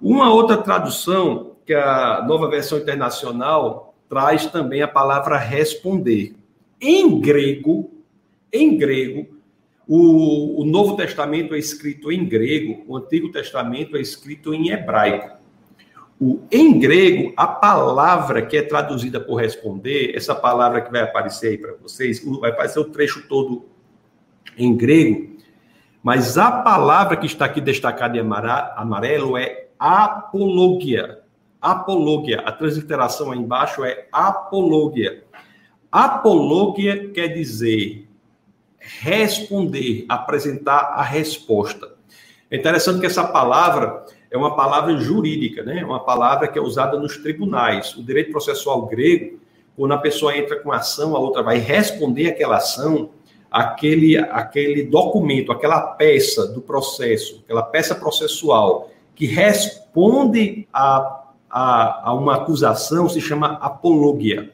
Uma 0.02 0.30
outra 0.32 0.56
tradução, 0.58 1.52
que 1.64 1.72
a 1.72 2.22
nova 2.26 2.50
versão 2.50 2.76
internacional 2.78 3.83
traz 4.14 4.46
também 4.46 4.80
a 4.80 4.86
palavra 4.86 5.36
responder. 5.36 6.36
Em 6.80 7.20
grego, 7.20 7.90
em 8.52 8.78
grego, 8.78 9.26
o, 9.88 10.62
o 10.62 10.64
Novo 10.64 10.96
Testamento 10.96 11.52
é 11.52 11.58
escrito 11.58 12.12
em 12.12 12.24
grego, 12.24 12.84
o 12.86 12.96
Antigo 12.96 13.32
Testamento 13.32 13.96
é 13.96 14.00
escrito 14.00 14.54
em 14.54 14.70
hebraico. 14.70 15.36
O, 16.20 16.42
em 16.48 16.78
grego, 16.78 17.32
a 17.36 17.44
palavra 17.44 18.40
que 18.46 18.56
é 18.56 18.62
traduzida 18.62 19.18
por 19.18 19.34
responder, 19.34 20.14
essa 20.14 20.32
palavra 20.32 20.80
que 20.80 20.92
vai 20.92 21.00
aparecer 21.00 21.48
aí 21.48 21.58
para 21.58 21.74
vocês, 21.74 22.24
vai 22.40 22.52
aparecer 22.52 22.78
o 22.78 22.84
trecho 22.84 23.26
todo 23.28 23.64
em 24.56 24.76
grego, 24.76 25.36
mas 26.04 26.38
a 26.38 26.52
palavra 26.62 27.16
que 27.16 27.26
está 27.26 27.46
aqui 27.46 27.60
destacada 27.60 28.16
em 28.16 28.20
amarelo 28.20 29.36
é 29.36 29.70
apologia. 29.76 31.23
Apologia. 31.64 32.40
A 32.40 32.52
transliteração 32.52 33.32
aí 33.32 33.38
embaixo 33.38 33.82
é 33.82 34.06
apologia. 34.12 35.24
Apologia 35.90 37.08
quer 37.08 37.28
dizer 37.28 38.06
responder, 38.78 40.04
apresentar 40.10 40.92
a 40.94 41.02
resposta. 41.02 41.94
É 42.50 42.56
interessante 42.58 43.00
que 43.00 43.06
essa 43.06 43.24
palavra 43.24 44.04
é 44.30 44.36
uma 44.36 44.54
palavra 44.54 44.94
jurídica, 44.98 45.62
né? 45.62 45.80
É 45.80 45.84
uma 45.86 46.04
palavra 46.04 46.48
que 46.48 46.58
é 46.58 46.60
usada 46.60 46.98
nos 46.98 47.16
tribunais. 47.16 47.96
O 47.96 48.02
direito 48.02 48.30
processual 48.30 48.84
grego, 48.84 49.38
quando 49.74 49.92
a 49.92 49.98
pessoa 49.98 50.36
entra 50.36 50.60
com 50.60 50.70
ação, 50.70 51.16
a 51.16 51.18
outra 51.18 51.42
vai 51.42 51.56
responder 51.56 52.28
aquela 52.28 52.58
ação, 52.58 53.08
aquele, 53.50 54.18
aquele 54.18 54.82
documento, 54.82 55.50
aquela 55.50 55.80
peça 55.80 56.46
do 56.46 56.60
processo, 56.60 57.40
aquela 57.42 57.62
peça 57.62 57.94
processual 57.94 58.90
que 59.14 59.26
responde 59.26 60.68
a, 60.70 61.23
a, 61.56 62.08
a 62.08 62.14
uma 62.14 62.34
acusação 62.34 63.08
se 63.08 63.20
chama 63.20 63.52
apologia. 63.60 64.50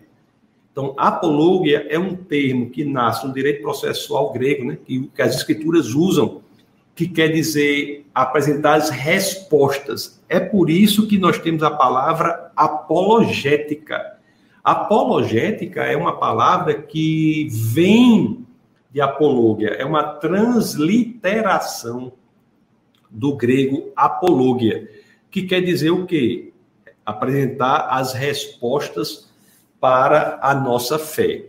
Então, 0.70 0.94
apologia 0.98 1.86
é 1.88 1.98
um 1.98 2.14
termo 2.14 2.68
que 2.68 2.84
nasce 2.84 3.26
no 3.26 3.32
direito 3.32 3.62
processual 3.62 4.34
grego, 4.34 4.66
né, 4.66 4.76
que, 4.84 5.08
que 5.08 5.22
as 5.22 5.34
escrituras 5.34 5.94
usam 5.94 6.42
que 6.94 7.08
quer 7.08 7.28
dizer 7.28 8.04
apresentar 8.14 8.74
as 8.74 8.90
respostas. 8.90 10.22
É 10.28 10.38
por 10.38 10.68
isso 10.68 11.08
que 11.08 11.18
nós 11.18 11.38
temos 11.38 11.62
a 11.62 11.70
palavra 11.70 12.52
apologética. 12.54 14.18
Apologética 14.62 15.84
é 15.84 15.96
uma 15.96 16.18
palavra 16.18 16.74
que 16.74 17.48
vem 17.50 18.44
de 18.92 19.00
apologia, 19.00 19.70
é 19.70 19.86
uma 19.86 20.02
transliteração 20.02 22.12
do 23.10 23.34
grego 23.34 23.90
apologia, 23.96 24.86
que 25.30 25.44
quer 25.44 25.62
dizer 25.62 25.90
o 25.90 26.04
quê? 26.04 26.49
Apresentar 27.10 27.88
as 27.90 28.12
respostas 28.12 29.28
para 29.80 30.38
a 30.42 30.54
nossa 30.54 30.98
fé. 30.98 31.44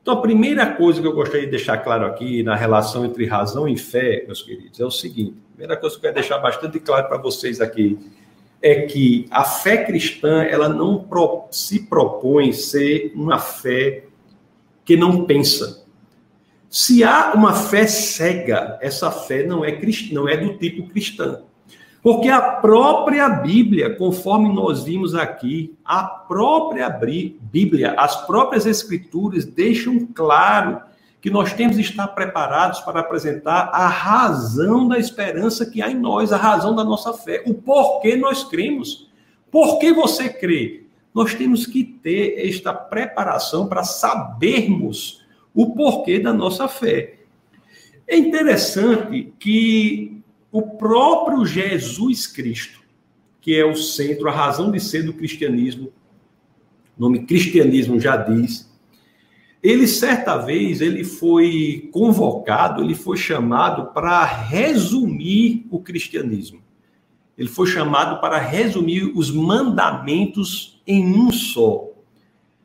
Então, 0.00 0.14
a 0.14 0.20
primeira 0.20 0.66
coisa 0.66 1.00
que 1.00 1.06
eu 1.06 1.14
gostaria 1.14 1.46
de 1.46 1.50
deixar 1.50 1.78
claro 1.78 2.04
aqui 2.04 2.42
na 2.42 2.54
relação 2.54 3.06
entre 3.06 3.24
razão 3.26 3.66
e 3.66 3.76
fé, 3.76 4.24
meus 4.26 4.42
queridos, 4.42 4.78
é 4.78 4.84
o 4.84 4.90
seguinte: 4.90 5.34
a 5.52 5.56
primeira 5.56 5.76
coisa 5.80 5.94
que 5.94 5.98
eu 5.98 6.02
quero 6.02 6.14
deixar 6.14 6.38
bastante 6.38 6.78
claro 6.78 7.08
para 7.08 7.16
vocês 7.16 7.60
aqui 7.60 7.98
é 8.60 8.82
que 8.82 9.26
a 9.30 9.44
fé 9.44 9.84
cristã 9.84 10.42
ela 10.42 10.68
não 10.68 11.06
se 11.50 11.80
propõe 11.86 12.52
ser 12.52 13.12
uma 13.14 13.38
fé 13.38 14.04
que 14.84 14.96
não 14.96 15.24
pensa. 15.24 15.84
Se 16.68 17.04
há 17.04 17.32
uma 17.34 17.54
fé 17.54 17.86
cega, 17.86 18.78
essa 18.82 19.10
fé 19.10 19.42
não 19.42 19.64
é 19.64 19.72
cristã, 19.72 20.14
não 20.14 20.28
é 20.28 20.36
do 20.36 20.58
tipo 20.58 20.88
cristã. 20.88 21.42
Porque 22.04 22.28
a 22.28 22.38
própria 22.38 23.26
Bíblia, 23.30 23.96
conforme 23.96 24.52
nós 24.52 24.84
vimos 24.84 25.14
aqui, 25.14 25.74
a 25.82 26.04
própria 26.04 26.90
Bíblia, 26.90 27.94
as 27.96 28.26
próprias 28.26 28.66
Escrituras 28.66 29.46
deixam 29.46 30.06
claro 30.14 30.82
que 31.18 31.30
nós 31.30 31.54
temos 31.54 31.76
de 31.76 31.80
estar 31.80 32.08
preparados 32.08 32.80
para 32.80 33.00
apresentar 33.00 33.70
a 33.72 33.88
razão 33.88 34.86
da 34.86 34.98
esperança 34.98 35.64
que 35.64 35.80
há 35.80 35.90
em 35.90 35.94
nós, 35.94 36.30
a 36.30 36.36
razão 36.36 36.76
da 36.76 36.84
nossa 36.84 37.14
fé, 37.14 37.42
o 37.46 37.54
porquê 37.54 38.16
nós 38.16 38.44
cremos. 38.44 39.08
Por 39.50 39.78
que 39.78 39.90
você 39.90 40.28
crê? 40.28 40.84
Nós 41.14 41.32
temos 41.32 41.64
que 41.64 41.82
ter 41.82 42.46
esta 42.46 42.74
preparação 42.74 43.66
para 43.66 43.82
sabermos 43.82 45.24
o 45.54 45.70
porquê 45.70 46.18
da 46.18 46.34
nossa 46.34 46.68
fé. 46.68 47.20
É 48.06 48.14
interessante 48.14 49.32
que 49.38 50.22
o 50.54 50.62
próprio 50.62 51.44
Jesus 51.44 52.28
Cristo, 52.28 52.80
que 53.40 53.56
é 53.58 53.64
o 53.64 53.74
centro, 53.74 54.28
a 54.28 54.32
razão 54.32 54.70
de 54.70 54.78
ser 54.78 55.02
do 55.02 55.12
cristianismo, 55.12 55.92
o 56.96 57.00
nome 57.02 57.26
cristianismo 57.26 57.98
já 57.98 58.16
diz, 58.16 58.72
Ele 59.60 59.88
certa 59.88 60.36
vez 60.36 60.80
ele 60.80 61.02
foi 61.02 61.88
convocado, 61.90 62.84
ele 62.84 62.94
foi 62.94 63.16
chamado 63.16 63.92
para 63.92 64.24
resumir 64.24 65.66
o 65.72 65.80
cristianismo. 65.80 66.62
Ele 67.36 67.48
foi 67.48 67.66
chamado 67.66 68.20
para 68.20 68.38
resumir 68.38 69.10
os 69.12 69.32
mandamentos 69.32 70.80
em 70.86 71.04
um 71.04 71.32
só. 71.32 71.88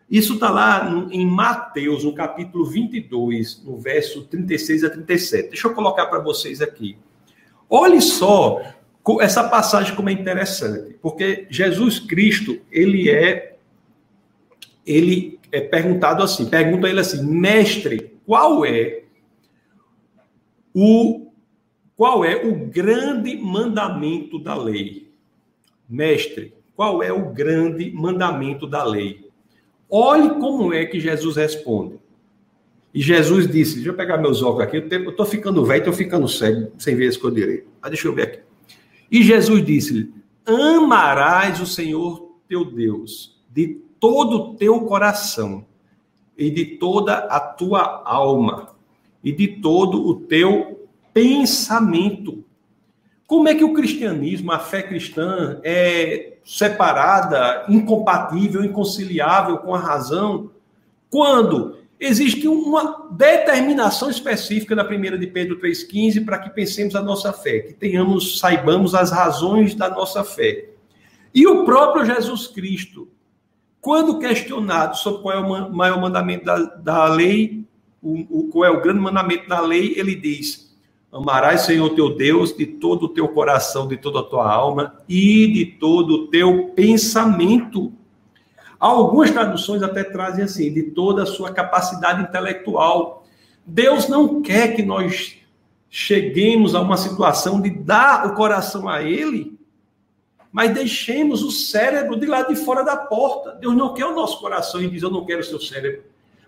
Isso 0.08 0.36
está 0.36 0.52
lá 0.52 1.08
em 1.10 1.26
Mateus, 1.26 2.04
no 2.04 2.14
capítulo 2.14 2.66
22, 2.66 3.64
no 3.66 3.80
verso 3.80 4.26
36 4.26 4.84
a 4.84 4.92
37. 4.92 5.50
Deixa 5.50 5.68
eu 5.68 5.74
colocar 5.74 6.06
para 6.06 6.20
vocês 6.20 6.62
aqui. 6.62 6.96
Olhe 7.70 8.02
só 8.02 8.62
essa 9.22 9.48
passagem 9.48 9.96
como 9.96 10.10
é 10.10 10.14
interessante, 10.14 10.96
porque 11.02 11.48
Jesus 11.50 12.00
Cristo, 12.00 12.60
ele 12.72 13.10
é 13.10 13.58
ele 14.86 15.40
é 15.52 15.62
perguntado 15.62 16.24
assim, 16.24 16.50
pergunta 16.50 16.88
ele 16.88 17.00
assim: 17.00 17.24
"Mestre, 17.24 18.14
qual 18.26 18.66
é 18.66 19.04
o 20.74 21.28
qual 21.96 22.24
é 22.24 22.36
o 22.36 22.68
grande 22.68 23.38
mandamento 23.38 24.40
da 24.40 24.56
lei?" 24.56 25.10
Mestre, 25.88 26.54
qual 26.76 27.04
é 27.04 27.12
o 27.12 27.32
grande 27.32 27.92
mandamento 27.92 28.68
da 28.68 28.84
lei? 28.84 29.30
Olhe 29.90 30.30
como 30.40 30.72
é 30.72 30.86
que 30.86 31.00
Jesus 31.00 31.36
responde. 31.36 32.00
E 33.00 33.02
Jesus 33.02 33.50
disse: 33.50 33.76
Deixa 33.76 33.92
eu 33.92 33.94
pegar 33.94 34.18
meus 34.18 34.44
óculos 34.44 34.68
aqui, 34.68 34.76
eu 34.76 35.12
estou 35.12 35.26
ficando 35.26 35.64
velho, 35.64 35.80
estou 35.80 35.94
ficando 35.94 36.28
cego, 36.28 36.70
sem 36.78 36.98
ver 36.98 37.18
que 37.18 37.26
eu 37.26 37.32
direito. 37.32 37.70
Ah, 37.82 37.88
deixa 37.88 38.06
eu 38.10 38.14
ver 38.14 38.24
aqui. 38.24 38.40
E 39.10 39.24
Jesus 39.24 39.66
disse: 39.66 40.12
Amarás 40.46 41.62
o 41.62 41.66
Senhor 41.66 42.36
teu 42.46 42.66
Deus 42.66 43.40
de 43.50 43.80
todo 44.02 44.36
o 44.36 44.56
teu 44.56 44.82
coração, 44.82 45.66
e 46.38 46.52
de 46.52 46.66
toda 46.76 47.20
a 47.20 47.40
tua 47.40 48.04
alma, 48.06 48.76
e 49.24 49.32
de 49.32 49.48
todo 49.48 50.06
o 50.06 50.16
teu 50.16 50.90
pensamento. 51.14 52.44
Como 53.26 53.48
é 53.48 53.56
que 53.56 53.64
o 53.64 53.74
cristianismo, 53.74 54.52
a 54.52 54.60
fé 54.60 54.84
cristã, 54.84 55.62
é 55.64 56.34
separada, 56.44 57.64
incompatível, 57.70 58.62
inconciliável 58.62 59.60
com 59.60 59.74
a 59.74 59.80
razão, 59.80 60.52
quando 61.10 61.79
existe 62.00 62.48
uma 62.48 63.10
determinação 63.12 64.10
específica 64.10 64.76
na 64.76 64.86
primeira 64.86 65.18
de 65.18 65.28
Pedro 65.28 65.60
3,15 65.60 66.24
para 66.24 66.40
que 66.40 66.50
pensemos 66.50 66.96
a 66.96 67.02
nossa 67.02 67.34
fé, 67.34 67.60
que 67.60 67.74
tenhamos, 67.74 68.40
saibamos 68.40 68.96
as 68.96 69.12
razões 69.12 69.76
da 69.76 69.90
nossa 69.90 70.24
fé. 70.24 70.70
E 71.34 71.46
o 71.46 71.66
próprio 71.66 72.06
Jesus 72.06 72.48
Cristo, 72.48 73.08
quando 73.82 74.20
questionado 74.20 74.98
sobre 74.98 75.22
qual 75.22 75.36
é 75.36 75.40
o 75.40 75.76
maior 75.76 76.02
mandamento 76.02 76.46
da, 76.46 76.58
da 76.58 77.08
lei, 77.08 77.66
o, 78.02 78.40
o, 78.40 78.48
qual 78.48 78.66
é 78.66 78.70
o 78.70 78.82
grande 78.82 79.00
mandamento 79.00 79.48
da 79.48 79.60
lei, 79.60 79.94
ele 79.98 80.16
diz: 80.16 80.76
Amarás, 81.12 81.62
Senhor 81.62 81.90
teu 81.92 82.16
Deus, 82.16 82.56
de 82.56 82.66
todo 82.66 83.04
o 83.04 83.10
teu 83.10 83.28
coração, 83.28 83.88
de 83.88 83.98
toda 83.98 84.20
a 84.20 84.24
tua 84.24 84.52
alma 84.52 84.96
e 85.08 85.48
de 85.48 85.66
todo 85.66 86.12
o 86.12 86.28
teu 86.28 86.70
pensamento. 86.76 87.92
Algumas 88.80 89.30
traduções 89.30 89.84
até 89.84 90.04
trazem 90.04 90.46
assim, 90.46 90.74
de 90.74 90.84
toda 90.84 91.24
a 91.24 91.26
sua 91.26 91.52
capacidade 91.52 92.22
intelectual. 92.22 93.26
Deus 93.66 94.08
não 94.08 94.42
quer 94.42 94.76
que 94.76 94.82
nós 94.82 95.38
cheguemos 95.90 96.74
a 96.74 96.82
uma 96.82 96.96
situação 96.96 97.60
de 97.60 97.70
dar 97.70 98.28
o 98.28 98.36
coração 98.36 98.88
a 98.88 99.02
Ele, 99.02 99.60
mas 100.52 100.74
deixemos 100.74 101.44
o 101.44 101.52
cérebro 101.52 102.18
de 102.18 102.26
lá 102.26 102.44
de 102.44 102.56
fora 102.56 102.84
da 102.84 102.96
porta. 102.96 103.52
Deus 103.52 103.76
não 103.76 103.94
quer 103.94 104.06
o 104.06 104.16
nosso 104.16 104.40
coração 104.40 104.82
e 104.82 104.90
diz: 104.90 105.04
Eu 105.04 105.12
não 105.12 105.26
quero 105.26 105.42
o 105.42 105.44
seu 105.44 105.60
cérebro. 105.60 106.04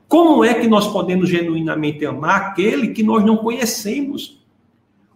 Como 0.07 0.43
é 0.43 0.53
que 0.53 0.67
nós 0.67 0.87
podemos 0.87 1.29
genuinamente 1.29 2.05
amar 2.05 2.41
aquele 2.41 2.89
que 2.89 3.03
nós 3.03 3.23
não 3.23 3.37
conhecemos? 3.37 4.40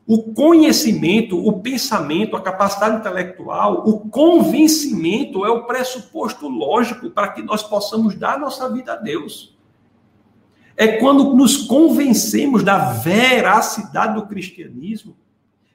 O 0.08 0.34
conhecimento, 0.34 1.36
o 1.36 1.62
pensamento, 1.62 2.36
a 2.36 2.42
capacidade 2.42 2.98
intelectual, 2.98 3.88
o 3.88 4.02
convencimento 4.02 5.44
é 5.44 5.50
o 5.50 5.64
pressuposto 5.64 6.48
lógico 6.48 7.10
para 7.10 7.30
que 7.30 7.42
nós 7.42 7.64
possamos 7.64 8.14
dar 8.16 8.40
nossa 8.40 8.72
vida 8.72 8.94
a 8.94 8.98
Deus. 8.98 9.58
É 10.78 10.98
quando 10.98 11.34
nos 11.34 11.58
convencemos 11.58 12.64
da 12.64 12.92
veracidade 12.92 14.14
do 14.14 14.28
cristianismo, 14.28 15.16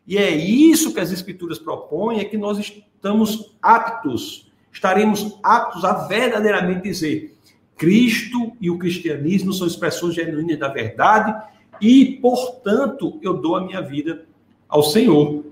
e 0.06 0.16
é 0.16 0.30
isso 0.30 0.94
que 0.94 1.00
as 1.00 1.10
Escrituras 1.10 1.58
propõem, 1.58 2.20
é 2.20 2.24
que 2.24 2.38
nós 2.38 2.58
estamos 2.58 3.56
aptos, 3.60 4.50
estaremos 4.70 5.38
aptos 5.42 5.84
a 5.84 6.06
verdadeiramente 6.06 6.82
dizer: 6.82 7.36
Cristo 7.76 8.52
e 8.60 8.70
o 8.70 8.78
cristianismo 8.78 9.52
são 9.52 9.66
expressões 9.66 10.14
genuínas 10.14 10.58
da 10.58 10.68
verdade 10.68 11.34
e, 11.80 12.18
portanto, 12.20 13.18
eu 13.22 13.34
dou 13.34 13.56
a 13.56 13.64
minha 13.64 13.80
vida 13.80 14.26
ao 14.70 14.82
Senhor. 14.82 15.44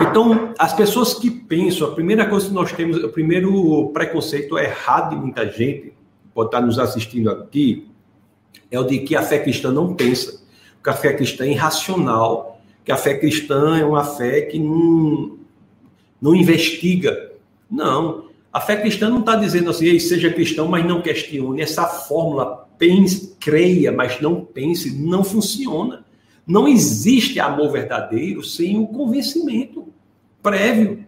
Então, 0.00 0.54
as 0.58 0.72
pessoas 0.72 1.14
que 1.14 1.30
pensam, 1.30 1.88
a 1.88 1.94
primeira 1.94 2.26
coisa 2.26 2.46
que 2.46 2.54
nós 2.54 2.72
temos, 2.72 3.02
o 3.02 3.08
primeiro 3.08 3.90
preconceito 3.92 4.56
errado 4.56 5.10
de 5.10 5.16
muita 5.16 5.50
gente, 5.50 5.92
pode 6.32 6.48
estar 6.48 6.60
nos 6.60 6.78
assistindo 6.78 7.30
aqui, 7.30 7.88
é 8.70 8.78
o 8.78 8.84
de 8.84 9.00
que 9.00 9.16
a 9.16 9.22
fé 9.22 9.38
cristã 9.38 9.70
não 9.70 9.94
pensa, 9.94 10.40
que 10.82 10.88
a 10.88 10.94
fé 10.94 11.12
cristã 11.12 11.44
é 11.44 11.50
irracional, 11.50 12.60
que 12.84 12.92
a 12.92 12.96
fé 12.96 13.18
cristã 13.18 13.78
é 13.78 13.84
uma 13.84 14.04
fé 14.04 14.42
que 14.42 14.58
não, 14.58 15.38
não 16.20 16.34
investiga. 16.34 17.32
Não. 17.70 18.28
A 18.52 18.60
fé 18.60 18.76
cristã 18.76 19.08
não 19.08 19.20
está 19.20 19.36
dizendo 19.36 19.70
assim, 19.70 19.98
seja 19.98 20.32
cristão, 20.32 20.68
mas 20.68 20.86
não 20.86 21.02
questione. 21.02 21.62
Essa 21.62 21.86
fórmula 21.86 22.68
pense, 22.78 23.36
creia, 23.38 23.92
mas 23.92 24.20
não 24.20 24.44
pense, 24.44 24.94
não 24.94 25.24
funciona. 25.24 26.04
Não 26.46 26.66
existe 26.66 27.38
amor 27.38 27.70
verdadeiro 27.70 28.42
sem 28.42 28.78
o 28.78 28.86
convencimento 28.86 29.88
prévio. 30.42 31.06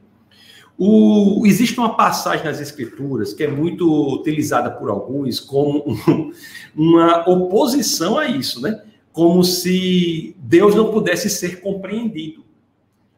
O, 0.77 1.43
existe 1.47 1.79
uma 1.79 1.97
passagem 1.97 2.45
nas 2.45 2.61
Escrituras 2.61 3.33
que 3.33 3.45
é 3.45 3.49
muito 3.49 4.15
utilizada 4.15 4.71
por 4.71 4.91
alguns 4.91 5.39
como 5.39 5.85
um, 5.89 6.33
uma 6.75 7.29
oposição 7.29 8.19
a 8.19 8.27
isso, 8.27 8.61
né? 8.61 8.83
Como 9.13 9.45
se 9.45 10.35
Deus 10.39 10.75
não 10.75 10.91
pudesse 10.91 11.31
ser 11.31 11.61
compreendido, 11.61 12.45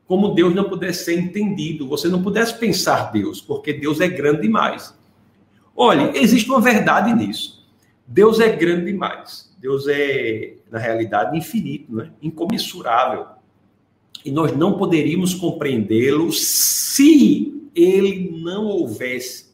como 0.07 0.35
Deus 0.35 0.55
não 0.55 0.65
pudesse 0.65 1.07
ser 1.07 1.19
entendido, 1.19 1.89
você 1.89 2.09
não 2.09 2.23
pudesse 2.23 2.59
pensar 2.59 3.11
Deus, 3.11 3.41
porque 3.41 3.73
Deus 3.73 4.01
é 4.01 4.09
grande 4.09 4.43
demais. 4.43 4.95
Olha, 5.75 6.13
existe 6.15 6.51
uma 6.51 6.61
verdade 6.61 7.15
nisso. 7.15 7.67
Deus 8.07 8.39
é 8.39 8.49
grande 8.55 8.87
demais. 8.87 9.51
Deus 9.59 9.87
é, 9.89 10.56
na 10.71 10.79
realidade, 10.79 11.37
infinito, 11.37 11.95
né? 11.95 12.11
incomensurável. 12.21 13.27
E 14.25 14.31
nós 14.31 14.57
não 14.57 14.77
poderíamos 14.77 15.35
compreendê-lo 15.35 16.33
se 16.33 17.71
ele 17.75 18.41
não 18.43 18.67
houvesse 18.67 19.47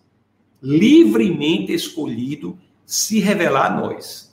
livremente 0.62 1.72
escolhido 1.72 2.56
se 2.86 3.18
revelar 3.18 3.72
a 3.72 3.80
nós. 3.80 4.32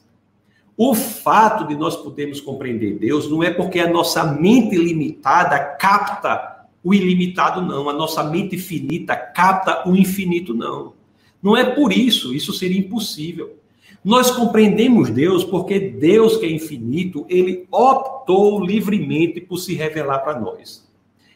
O 0.78 0.96
fato 0.96 1.68
de 1.68 1.76
nós 1.76 1.96
podermos 1.98 2.40
compreender 2.40 2.98
Deus 3.00 3.30
não 3.30 3.44
é 3.44 3.52
porque 3.52 3.80
a 3.80 3.92
nossa 3.92 4.24
mente 4.24 4.78
limitada 4.78 5.60
capta 5.60 6.68
o 6.82 6.94
ilimitado, 6.94 7.62
não. 7.62 7.90
A 7.90 7.94
nossa 7.94 8.24
mente 8.24 8.58
finita 8.58 9.16
capta 9.16 9.88
o 9.88 9.96
infinito, 9.96 10.54
não. 10.54 10.94
Não 11.42 11.58
é 11.58 11.66
por 11.66 11.92
isso, 11.92 12.34
isso 12.34 12.54
seria 12.54 12.80
impossível. 12.80 13.59
Nós 14.04 14.32
compreendemos 14.32 15.10
Deus 15.10 15.44
porque 15.44 15.80
Deus, 15.80 16.38
que 16.38 16.46
é 16.46 16.52
infinito, 16.52 17.26
ele 17.30 17.68
optou 17.72 18.64
livremente 18.64 19.42
por 19.42 19.58
se 19.58 19.74
revelar 19.74 20.20
para 20.20 20.40
nós. 20.40 20.88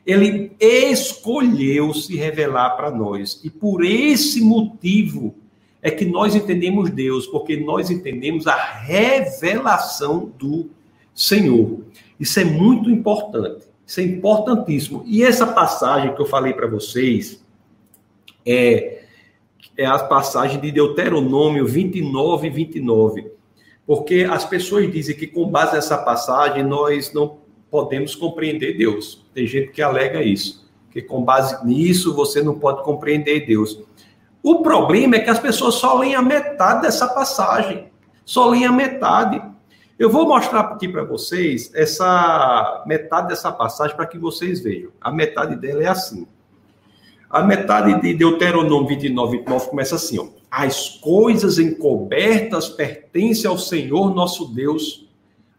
Ele 0.06 0.52
escolheu 0.60 1.94
se 1.94 2.16
revelar 2.16 2.72
para 2.72 2.92
nós. 2.92 3.42
E 3.44 3.50
por 3.50 3.84
esse 3.84 4.42
motivo 4.42 5.36
é 5.82 5.92
que 5.92 6.06
nós 6.06 6.36
entendemos 6.36 6.90
Deus, 6.90 7.28
porque 7.28 7.58
nós 7.58 7.90
entendemos 7.90 8.48
a 8.48 8.56
revelação 8.56 10.32
do 10.38 10.70
Senhor. 11.14 11.82
Isso 12.20 12.40
é 12.40 12.46
muito 12.46 12.90
importante. 12.90 13.66
Isso 13.86 14.00
é 14.00 14.04
importantíssimo. 14.04 15.04
E 15.06 15.24
essa 15.24 15.46
passagem 15.46 16.16
que 16.16 16.22
eu 16.22 16.26
falei 16.26 16.54
para 16.54 16.68
vocês 16.68 17.44
é 18.46 19.03
é 19.78 19.86
a 19.86 20.00
passagem 20.00 20.60
de 20.60 20.72
Deuteronômio 20.72 21.66
29 21.66 22.48
e 22.48 22.50
29. 22.50 23.32
Porque 23.86 24.28
as 24.30 24.46
pessoas 24.46 24.90
dizem 24.92 25.16
que 25.16 25.28
com 25.28 25.50
base 25.50 25.74
nessa 25.74 25.98
passagem 25.98 26.64
nós 26.64 27.14
não 27.14 27.40
podemos 27.70 28.16
compreender 28.16 28.78
Deus. 28.78 29.26
Tem 29.34 29.46
gente 29.46 29.72
que 29.72 29.82
alega 29.82 30.22
isso, 30.22 30.70
que 30.92 31.02
com 31.02 31.24
base 31.24 31.66
nisso 31.66 32.14
você 32.14 32.42
não 32.42 32.58
pode 32.60 32.84
compreender 32.84 33.46
Deus. 33.46 33.82
O 34.42 34.62
problema 34.62 35.16
é 35.16 35.20
que 35.20 35.30
as 35.30 35.40
pessoas 35.40 35.76
só 35.76 35.98
leem 35.98 36.16
a 36.16 36.22
metade 36.22 36.82
dessa 36.82 37.08
passagem, 37.08 37.92
só 38.26 38.50
leem 38.50 38.66
a 38.66 38.72
metade. 38.72 39.42
Eu 39.98 40.10
vou 40.10 40.28
mostrar 40.28 40.60
aqui 40.62 40.88
para 40.88 41.04
vocês 41.04 41.72
essa 41.74 42.84
metade 42.86 43.30
dessa 43.30 43.52
passagem 43.52 43.96
para 43.96 44.06
que 44.06 44.18
vocês 44.18 44.62
vejam. 44.62 44.92
A 45.00 45.12
metade 45.12 45.56
dela 45.56 45.82
é 45.82 45.88
assim. 45.88 46.28
A 47.34 47.42
metade 47.42 48.00
de 48.00 48.14
Deuteronômio 48.14 48.88
29, 48.90 49.38
29 49.38 49.70
começa 49.70 49.96
assim, 49.96 50.20
ó. 50.20 50.28
As 50.52 50.88
coisas 50.88 51.58
encobertas 51.58 52.70
pertencem 52.70 53.50
ao 53.50 53.58
Senhor 53.58 54.14
nosso 54.14 54.54
Deus. 54.54 55.10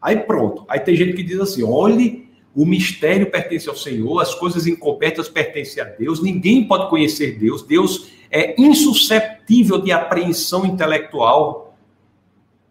Aí 0.01 0.15
pronto. 0.15 0.63
Aí 0.69 0.79
tem 0.79 0.95
gente 0.95 1.11
que 1.11 1.21
diz 1.21 1.37
assim: 1.37 1.63
olhe, 1.63 2.29
o 2.55 2.65
mistério 2.65 3.29
pertence 3.29 3.67
ao 3.67 3.75
Senhor, 3.75 4.21
as 4.21 4.33
coisas 4.33 4.65
encobertas 4.65 5.27
pertencem 5.27 5.83
a 5.83 5.85
Deus, 5.85 6.23
ninguém 6.23 6.65
pode 6.65 6.89
conhecer 6.89 7.37
Deus, 7.37 7.61
Deus 7.61 8.09
é 8.31 8.55
insusceptível 8.57 9.81
de 9.81 9.91
apreensão 9.91 10.65
intelectual. 10.65 11.77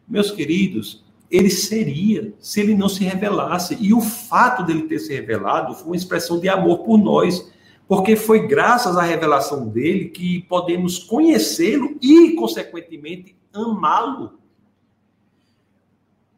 Meus 0.08 0.30
queridos, 0.30 1.04
ele 1.30 1.50
seria 1.50 2.32
se 2.40 2.58
ele 2.58 2.74
não 2.74 2.88
se 2.88 3.04
revelasse. 3.04 3.76
E 3.78 3.92
o 3.92 4.00
fato 4.00 4.62
dele 4.62 4.84
ter 4.84 4.98
se 4.98 5.12
revelado 5.12 5.74
foi 5.74 5.88
uma 5.88 5.96
expressão 5.96 6.40
de 6.40 6.48
amor 6.48 6.78
por 6.78 6.96
nós 6.96 7.52
porque 7.86 8.16
foi 8.16 8.46
graças 8.46 8.96
à 8.96 9.02
revelação 9.02 9.68
dele 9.68 10.06
que 10.06 10.42
podemos 10.42 10.98
conhecê-lo 10.98 11.96
e, 12.00 12.34
consequentemente, 12.34 13.36
amá-lo. 13.52 14.38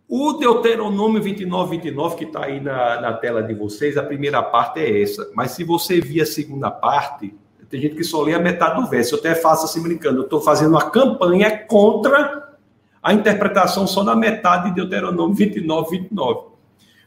O 0.08 0.34
Deuteronômio 0.34 1.20
29, 1.20 1.78
29, 1.78 2.16
que 2.16 2.24
está 2.24 2.44
aí 2.44 2.60
na, 2.60 3.00
na 3.00 3.12
tela 3.12 3.42
de 3.42 3.54
vocês, 3.54 3.96
a 3.96 4.02
primeira 4.02 4.42
parte 4.42 4.80
é 4.80 5.02
essa. 5.02 5.30
Mas 5.34 5.52
se 5.52 5.64
você 5.64 6.00
vir 6.00 6.20
a 6.20 6.26
segunda 6.26 6.70
parte, 6.70 7.34
tem 7.68 7.80
gente 7.80 7.96
que 7.96 8.04
só 8.04 8.22
lê 8.22 8.34
a 8.34 8.38
metade 8.38 8.80
do 8.80 8.88
verso. 8.88 9.14
Eu 9.14 9.18
até 9.18 9.34
faço 9.34 9.64
assim 9.64 9.82
brincando. 9.82 10.18
Eu 10.18 10.24
estou 10.24 10.40
fazendo 10.40 10.70
uma 10.70 10.90
campanha 10.90 11.58
contra 11.66 12.54
a 13.02 13.12
interpretação 13.12 13.86
só 13.86 14.04
da 14.04 14.14
metade 14.14 14.68
de 14.68 14.76
Deuteronômio 14.76 15.34
29, 15.34 15.98
29. 15.98 16.48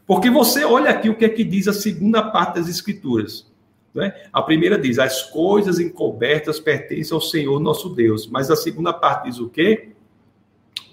Porque 0.06 0.30
você 0.30 0.64
olha 0.64 0.90
aqui 0.90 1.08
o 1.08 1.16
que 1.16 1.24
é 1.24 1.28
que 1.28 1.44
diz 1.44 1.68
a 1.68 1.72
segunda 1.72 2.22
parte 2.22 2.56
das 2.56 2.68
Escrituras. 2.68 3.49
Né? 3.94 4.12
A 4.32 4.42
primeira 4.42 4.78
diz: 4.78 4.98
as 4.98 5.22
coisas 5.22 5.78
encobertas 5.78 6.60
pertencem 6.60 7.14
ao 7.14 7.20
Senhor 7.20 7.60
nosso 7.60 7.90
Deus. 7.90 8.26
Mas 8.26 8.50
a 8.50 8.56
segunda 8.56 8.92
parte 8.92 9.30
diz 9.30 9.38
o 9.38 9.48
quê? 9.48 9.92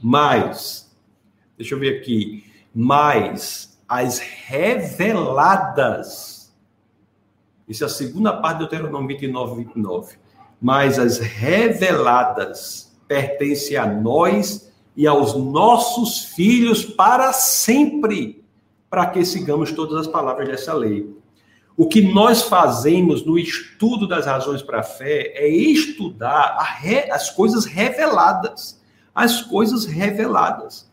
Mais. 0.01 0.95
Deixa 1.57 1.75
eu 1.75 1.79
ver 1.79 1.99
aqui. 1.99 2.45
Mais 2.73 3.77
as 3.87 4.19
reveladas. 4.19 6.53
Isso 7.67 7.83
é 7.83 7.87
a 7.87 7.89
segunda 7.89 8.33
parte 8.33 8.59
do 8.59 8.67
Deuteronômio 8.67 9.07
29, 9.07 9.63
29. 9.63 10.17
Mas 10.61 10.99
as 10.99 11.19
reveladas 11.19 12.95
pertencem 13.07 13.77
a 13.77 13.85
nós 13.85 14.71
e 14.95 15.05
aos 15.05 15.35
nossos 15.35 16.25
filhos 16.33 16.83
para 16.83 17.31
sempre, 17.31 18.43
para 18.89 19.05
que 19.07 19.23
sigamos 19.23 19.71
todas 19.71 19.99
as 19.99 20.07
palavras 20.07 20.47
dessa 20.47 20.73
lei. 20.73 21.15
O 21.77 21.87
que 21.87 22.01
nós 22.01 22.41
fazemos 22.41 23.23
no 23.23 23.37
estudo 23.37 24.07
das 24.07 24.25
razões 24.25 24.63
para 24.63 24.79
a 24.79 24.83
fé 24.83 25.31
é 25.35 25.47
estudar 25.47 26.57
re, 26.79 27.11
as 27.11 27.29
coisas 27.29 27.65
reveladas. 27.65 28.81
As 29.13 29.43
coisas 29.43 29.85
reveladas. 29.85 30.89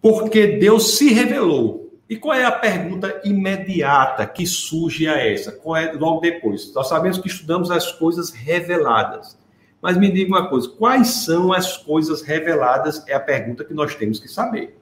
Porque 0.00 0.46
Deus 0.58 0.96
se 0.96 1.12
revelou. 1.12 1.90
E 2.08 2.16
qual 2.16 2.36
é 2.36 2.44
a 2.44 2.52
pergunta 2.52 3.20
imediata 3.24 4.24
que 4.24 4.46
surge 4.46 5.08
a 5.08 5.16
essa? 5.16 5.50
Qual 5.50 5.76
é 5.76 5.92
logo 5.92 6.20
depois? 6.20 6.72
Nós 6.72 6.88
sabemos 6.88 7.18
que 7.18 7.28
estudamos 7.28 7.72
as 7.72 7.90
coisas 7.90 8.30
reveladas. 8.30 9.36
Mas 9.82 9.96
me 9.96 10.12
diga 10.12 10.30
uma 10.30 10.48
coisa: 10.48 10.68
quais 10.68 11.08
são 11.08 11.52
as 11.52 11.76
coisas 11.76 12.22
reveladas? 12.22 13.04
É 13.08 13.14
a 13.14 13.20
pergunta 13.20 13.64
que 13.64 13.74
nós 13.74 13.96
temos 13.96 14.20
que 14.20 14.28
saber. 14.28 14.79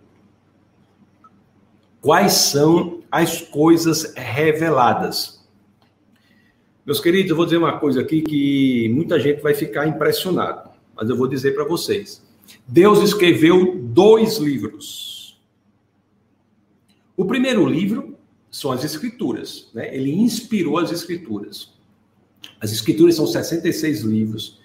Quais 2.01 2.33
são 2.33 3.03
as 3.11 3.43
coisas 3.43 4.15
reveladas? 4.15 5.45
Meus 6.87 7.01
queridos, 7.01 7.31
eu 7.31 7.37
vou 7.37 7.45
dizer 7.45 7.59
uma 7.59 7.79
coisa 7.79 8.01
aqui 8.01 8.23
que 8.23 8.89
muita 8.91 9.19
gente 9.19 9.43
vai 9.43 9.53
ficar 9.53 9.87
impressionado, 9.87 10.71
mas 10.95 11.11
eu 11.11 11.17
vou 11.17 11.27
dizer 11.27 11.55
para 11.55 11.65
vocês. 11.65 12.23
Deus 12.67 13.01
escreveu 13.01 13.79
dois 13.79 14.39
livros. 14.39 15.39
O 17.17 17.25
primeiro 17.25 17.67
livro 17.67 18.17
são 18.51 18.71
as 18.71 18.85
Escrituras, 18.85 19.69
né? 19.75 19.95
Ele 19.95 20.13
inspirou 20.13 20.79
as 20.79 20.91
Escrituras. 20.91 21.73
As 22.61 22.73
Escrituras 22.73 23.17
são 23.17 23.27
66 23.27 24.03
livros. 24.03 24.61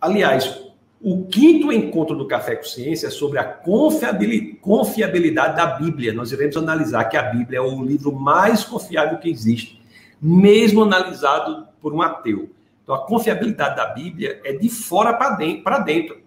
Aliás, 0.00 0.63
o 1.06 1.26
quinto 1.26 1.70
encontro 1.70 2.16
do 2.16 2.26
Café 2.26 2.56
com 2.56 2.62
Ciência 2.62 3.08
é 3.08 3.10
sobre 3.10 3.38
a 3.38 3.44
confiabilidade 3.44 5.54
da 5.54 5.66
Bíblia. 5.66 6.14
Nós 6.14 6.32
iremos 6.32 6.56
analisar 6.56 7.04
que 7.04 7.18
a 7.18 7.24
Bíblia 7.24 7.58
é 7.58 7.60
o 7.60 7.84
livro 7.84 8.10
mais 8.10 8.64
confiável 8.64 9.18
que 9.18 9.28
existe, 9.28 9.82
mesmo 10.20 10.82
analisado 10.82 11.68
por 11.78 11.92
um 11.92 12.00
ateu. 12.00 12.48
Então, 12.82 12.94
a 12.94 13.06
confiabilidade 13.06 13.76
da 13.76 13.84
Bíblia 13.84 14.40
é 14.44 14.54
de 14.54 14.70
fora 14.70 15.12
para 15.12 15.78
dentro. 15.80 16.22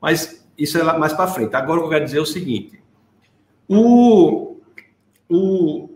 Mas 0.00 0.42
isso 0.56 0.78
é 0.78 0.98
mais 0.98 1.12
para 1.12 1.26
frente. 1.26 1.54
Agora, 1.54 1.82
eu 1.82 1.88
quero 1.90 2.06
dizer 2.06 2.16
é 2.16 2.22
o 2.22 2.26
seguinte: 2.26 2.82
o, 3.68 4.56
o, 5.28 5.90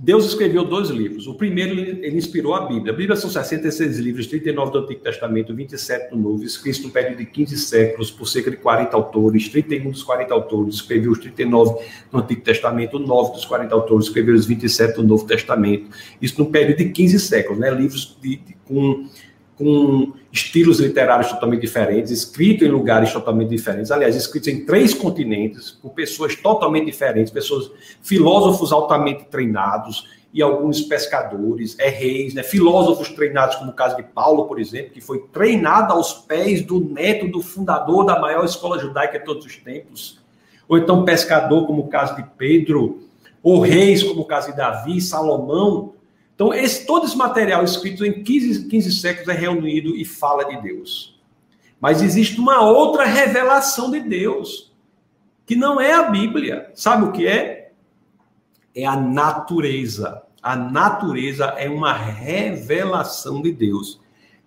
Deus 0.00 0.26
escreveu 0.26 0.64
dois 0.64 0.90
livros. 0.90 1.26
O 1.26 1.34
primeiro, 1.34 1.76
ele 1.76 2.16
inspirou 2.16 2.54
a 2.54 2.66
Bíblia. 2.66 2.92
A 2.92 2.96
Bíblia 2.96 3.16
são 3.16 3.28
66 3.28 3.98
livros, 3.98 4.28
39 4.28 4.70
do 4.70 4.78
Antigo 4.78 5.00
Testamento, 5.00 5.52
27 5.52 6.10
do 6.10 6.16
Novo, 6.16 6.44
escritos 6.44 6.84
no 6.84 6.90
período 6.90 7.18
de 7.18 7.26
15 7.26 7.58
séculos, 7.58 8.08
por 8.08 8.26
cerca 8.26 8.48
de 8.48 8.58
40 8.58 8.96
autores. 8.96 9.48
31 9.48 9.90
dos 9.90 10.04
40 10.04 10.32
autores 10.32 10.76
escreveu 10.76 11.10
os 11.10 11.18
39 11.18 11.84
do 12.12 12.18
Antigo 12.18 12.40
Testamento, 12.42 12.98
9 13.00 13.32
dos 13.32 13.44
40 13.44 13.74
autores 13.74 14.06
escreveu 14.06 14.36
os 14.36 14.46
27 14.46 14.94
do 14.94 15.02
Novo 15.02 15.26
Testamento. 15.26 15.90
Isso 16.22 16.38
no 16.38 16.48
período 16.48 16.78
de 16.78 16.90
15 16.90 17.18
séculos, 17.18 17.58
né? 17.58 17.68
livros 17.68 18.16
de, 18.22 18.36
de, 18.36 18.56
com 18.64 19.04
com 19.58 20.12
estilos 20.32 20.78
literários 20.78 21.32
totalmente 21.32 21.62
diferentes, 21.62 22.12
escrito 22.12 22.64
em 22.64 22.68
lugares 22.68 23.12
totalmente 23.12 23.50
diferentes, 23.50 23.90
aliás, 23.90 24.14
escritos 24.14 24.48
em 24.48 24.64
três 24.64 24.94
continentes, 24.94 25.72
por 25.72 25.90
pessoas 25.90 26.36
totalmente 26.36 26.86
diferentes, 26.86 27.32
pessoas, 27.32 27.68
filósofos 28.00 28.72
altamente 28.72 29.24
treinados 29.24 30.08
e 30.32 30.40
alguns 30.40 30.82
pescadores, 30.82 31.76
é 31.80 31.88
reis, 31.88 32.34
né? 32.34 32.44
filósofos 32.44 33.08
treinados, 33.08 33.56
como 33.56 33.72
o 33.72 33.74
caso 33.74 33.96
de 33.96 34.04
Paulo, 34.04 34.44
por 34.44 34.60
exemplo, 34.60 34.92
que 34.92 35.00
foi 35.00 35.26
treinado 35.32 35.92
aos 35.92 36.12
pés 36.12 36.62
do 36.62 36.78
neto 36.78 37.26
do 37.26 37.42
fundador 37.42 38.04
da 38.04 38.20
maior 38.20 38.44
escola 38.44 38.78
judaica 38.78 39.18
de 39.18 39.24
todos 39.24 39.44
os 39.44 39.56
tempos, 39.56 40.20
ou 40.68 40.78
então 40.78 41.04
pescador, 41.04 41.66
como 41.66 41.82
o 41.82 41.88
caso 41.88 42.14
de 42.14 42.24
Pedro, 42.36 43.00
ou 43.42 43.60
reis, 43.60 44.04
como 44.04 44.20
o 44.20 44.24
caso 44.24 44.52
de 44.52 44.56
Davi, 44.56 45.00
Salomão, 45.00 45.94
então, 46.38 46.54
esse, 46.54 46.86
todo 46.86 47.04
esse 47.04 47.16
material 47.16 47.64
escrito 47.64 48.06
em 48.06 48.22
15, 48.22 48.68
15 48.68 48.92
séculos 48.92 49.28
é 49.28 49.32
reunido 49.32 49.96
e 49.96 50.04
fala 50.04 50.44
de 50.44 50.62
Deus. 50.62 51.20
Mas 51.80 52.00
existe 52.00 52.38
uma 52.38 52.60
outra 52.60 53.04
revelação 53.04 53.90
de 53.90 53.98
Deus, 53.98 54.72
que 55.44 55.56
não 55.56 55.80
é 55.80 55.92
a 55.94 56.04
Bíblia. 56.04 56.70
Sabe 56.76 57.06
o 57.06 57.10
que 57.10 57.26
é? 57.26 57.72
É 58.72 58.86
a 58.86 58.94
natureza. 58.94 60.22
A 60.40 60.54
natureza 60.54 61.46
é 61.58 61.68
uma 61.68 61.92
revelação 61.92 63.42
de 63.42 63.50
Deus. 63.50 64.00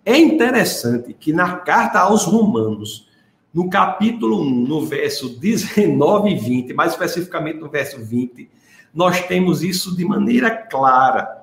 É 0.06 0.18
interessante 0.18 1.14
que 1.14 1.34
na 1.34 1.58
carta 1.58 2.00
aos 2.00 2.24
Romanos, 2.24 3.10
no 3.54 3.70
capítulo 3.70 4.42
1, 4.44 4.50
no 4.50 4.86
verso 4.86 5.28
19 5.28 6.30
e 6.30 6.36
20, 6.36 6.74
mais 6.74 6.94
especificamente 6.94 7.60
no 7.60 7.70
verso 7.70 8.02
20, 8.02 8.50
nós 8.94 9.20
temos 9.28 9.62
isso 9.62 9.94
de 9.94 10.06
maneira 10.06 10.52
clara. 10.52 11.41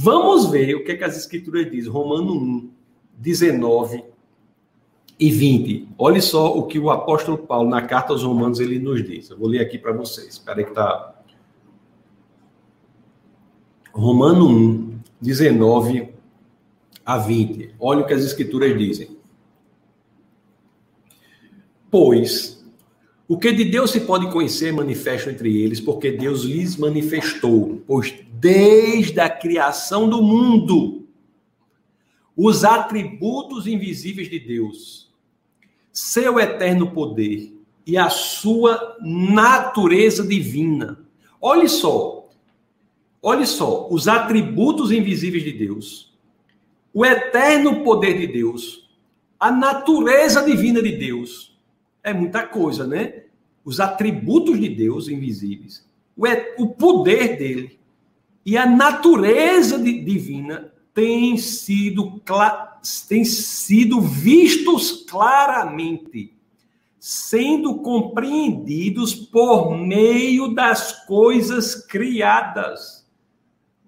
Vamos 0.00 0.48
ver 0.48 0.76
o 0.76 0.84
que, 0.84 0.92
é 0.92 0.96
que 0.96 1.02
as 1.02 1.16
escrituras 1.16 1.68
dizem. 1.68 1.90
Romano 1.90 2.32
1, 2.32 2.70
19 3.14 4.04
e 5.18 5.28
20. 5.28 5.88
Olhe 5.98 6.22
só 6.22 6.56
o 6.56 6.68
que 6.68 6.78
o 6.78 6.88
apóstolo 6.88 7.36
Paulo, 7.36 7.68
na 7.68 7.82
carta 7.82 8.12
aos 8.12 8.22
Romanos, 8.22 8.60
ele 8.60 8.78
nos 8.78 9.04
diz. 9.04 9.28
Eu 9.28 9.36
vou 9.36 9.48
ler 9.48 9.60
aqui 9.60 9.76
para 9.76 9.90
vocês. 9.90 10.34
Espera 10.34 10.60
aí 10.60 10.64
que 10.64 10.70
tá. 10.70 11.20
Romano 13.92 14.46
1, 14.46 15.00
19 15.20 16.10
a 17.04 17.18
20. 17.18 17.74
Olha 17.80 18.02
o 18.02 18.06
que 18.06 18.14
as 18.14 18.22
escrituras 18.22 18.78
dizem. 18.78 19.18
Pois 21.90 22.64
o 23.26 23.36
que 23.36 23.52
de 23.52 23.64
Deus 23.64 23.90
se 23.90 24.02
pode 24.02 24.30
conhecer 24.30 24.72
manifesto 24.72 25.28
entre 25.28 25.60
eles, 25.60 25.80
porque 25.80 26.12
Deus 26.12 26.44
lhes 26.44 26.76
manifestou, 26.76 27.82
pois 27.84 28.14
desde 28.40 29.18
a 29.20 29.28
criação 29.28 30.08
do 30.08 30.22
mundo, 30.22 31.08
os 32.36 32.64
atributos 32.64 33.66
invisíveis 33.66 34.30
de 34.30 34.38
Deus, 34.38 35.12
seu 35.92 36.38
eterno 36.38 36.92
poder 36.92 37.52
e 37.84 37.96
a 37.96 38.08
sua 38.08 38.96
natureza 39.00 40.24
divina. 40.24 41.04
Olhe 41.40 41.68
só, 41.68 42.28
olhe 43.20 43.44
só, 43.44 43.88
os 43.90 44.06
atributos 44.06 44.92
invisíveis 44.92 45.42
de 45.42 45.52
Deus, 45.52 46.16
o 46.94 47.04
eterno 47.04 47.82
poder 47.82 48.18
de 48.18 48.28
Deus, 48.28 48.88
a 49.38 49.50
natureza 49.50 50.44
divina 50.44 50.80
de 50.80 50.92
Deus 50.92 51.58
é 52.04 52.12
muita 52.12 52.46
coisa, 52.46 52.86
né? 52.86 53.24
Os 53.64 53.80
atributos 53.80 54.58
de 54.60 54.68
Deus 54.68 55.08
invisíveis, 55.08 55.86
o, 56.56 56.68
poder 56.68 57.36
dele 57.36 57.77
e 58.48 58.56
a 58.56 58.64
natureza 58.64 59.78
divina 59.78 60.72
têm 60.94 61.36
sido, 61.36 62.18
têm 63.06 63.22
sido 63.22 64.00
vistos 64.00 65.04
claramente, 65.06 66.32
sendo 66.98 67.82
compreendidos 67.82 69.14
por 69.14 69.76
meio 69.76 70.54
das 70.54 71.04
coisas 71.04 71.74
criadas. 71.74 73.06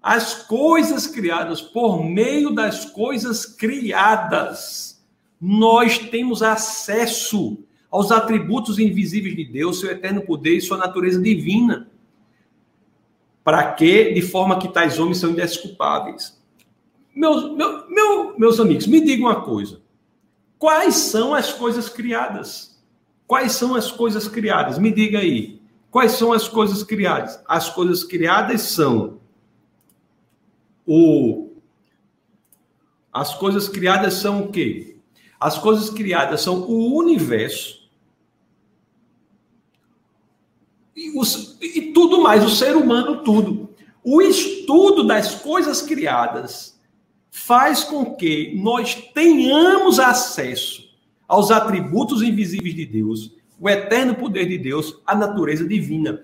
As 0.03 0.35
coisas 0.47 1.07
criadas, 1.07 1.63
por 1.63 2.05
meio 2.05 2.51
das 2.51 2.85
coisas 2.85 3.47
criadas, 3.47 5.03
nós 5.41 5.99
temos 5.99 6.43
acesso 6.43 7.65
aos 7.91 8.13
atributos 8.13 8.79
invisíveis 8.79 9.35
de 9.35 9.47
Deus, 9.47 9.81
seu 9.81 9.91
eterno 9.91 10.21
poder 10.21 10.59
e 10.59 10.61
sua 10.61 10.77
natureza 10.77 11.19
divina. 11.19 11.91
Para 13.43 13.73
que, 13.73 14.13
de 14.13 14.23
forma 14.23 14.59
que 14.59 14.69
tais 14.69 14.99
homens 14.99 15.19
são 15.19 15.31
indesculpáveis. 15.31 16.39
Meus, 17.15 17.55
meu, 17.57 17.89
meu, 17.89 18.39
meus 18.39 18.61
amigos, 18.61 18.87
me 18.87 19.01
digam 19.01 19.27
uma 19.27 19.43
coisa. 19.43 19.81
Quais 20.59 20.95
são 20.95 21.35
as 21.35 21.53
coisas 21.53 21.89
criadas? 21.89 22.79
Quais 23.27 23.53
são 23.53 23.75
as 23.75 23.91
coisas 23.91 24.29
criadas? 24.29 24.79
Me 24.79 24.93
diga 24.93 25.19
aí. 25.19 25.61
Quais 25.91 26.13
são 26.13 26.33
as 26.33 26.49
coisas 26.49 26.83
criadas? 26.83 27.43
As 27.49 27.71
coisas 27.71 28.05
criadas 28.05 28.63
são 28.63 29.19
o 30.87 31.49
as 33.13 33.35
coisas 33.35 33.69
criadas 33.69 34.15
são 34.15 34.45
o 34.45 34.53
quê? 34.53 34.97
As 35.39 35.59
coisas 35.59 35.91
criadas 35.91 36.43
são 36.43 36.63
o 36.63 36.97
universo 36.97 37.80
e, 41.01 41.19
os, 41.19 41.57
e 41.63 41.93
tudo 41.93 42.21
mais, 42.21 42.45
o 42.45 42.51
ser 42.51 42.77
humano, 42.77 43.25
tudo. 43.25 43.71
O 44.05 44.21
estudo 44.21 45.03
das 45.03 45.35
coisas 45.37 45.81
criadas 45.81 46.79
faz 47.31 47.83
com 47.83 48.15
que 48.15 48.55
nós 48.63 48.95
tenhamos 49.15 49.99
acesso 49.99 50.91
aos 51.27 51.51
atributos 51.51 52.23
invisíveis 52.23 52.75
de 52.75 52.85
Deus, 52.85 53.35
o 53.59 53.69
eterno 53.69 54.15
poder 54.15 54.47
de 54.47 54.59
Deus, 54.59 55.01
a 55.07 55.15
natureza 55.15 55.67
divina. 55.67 56.23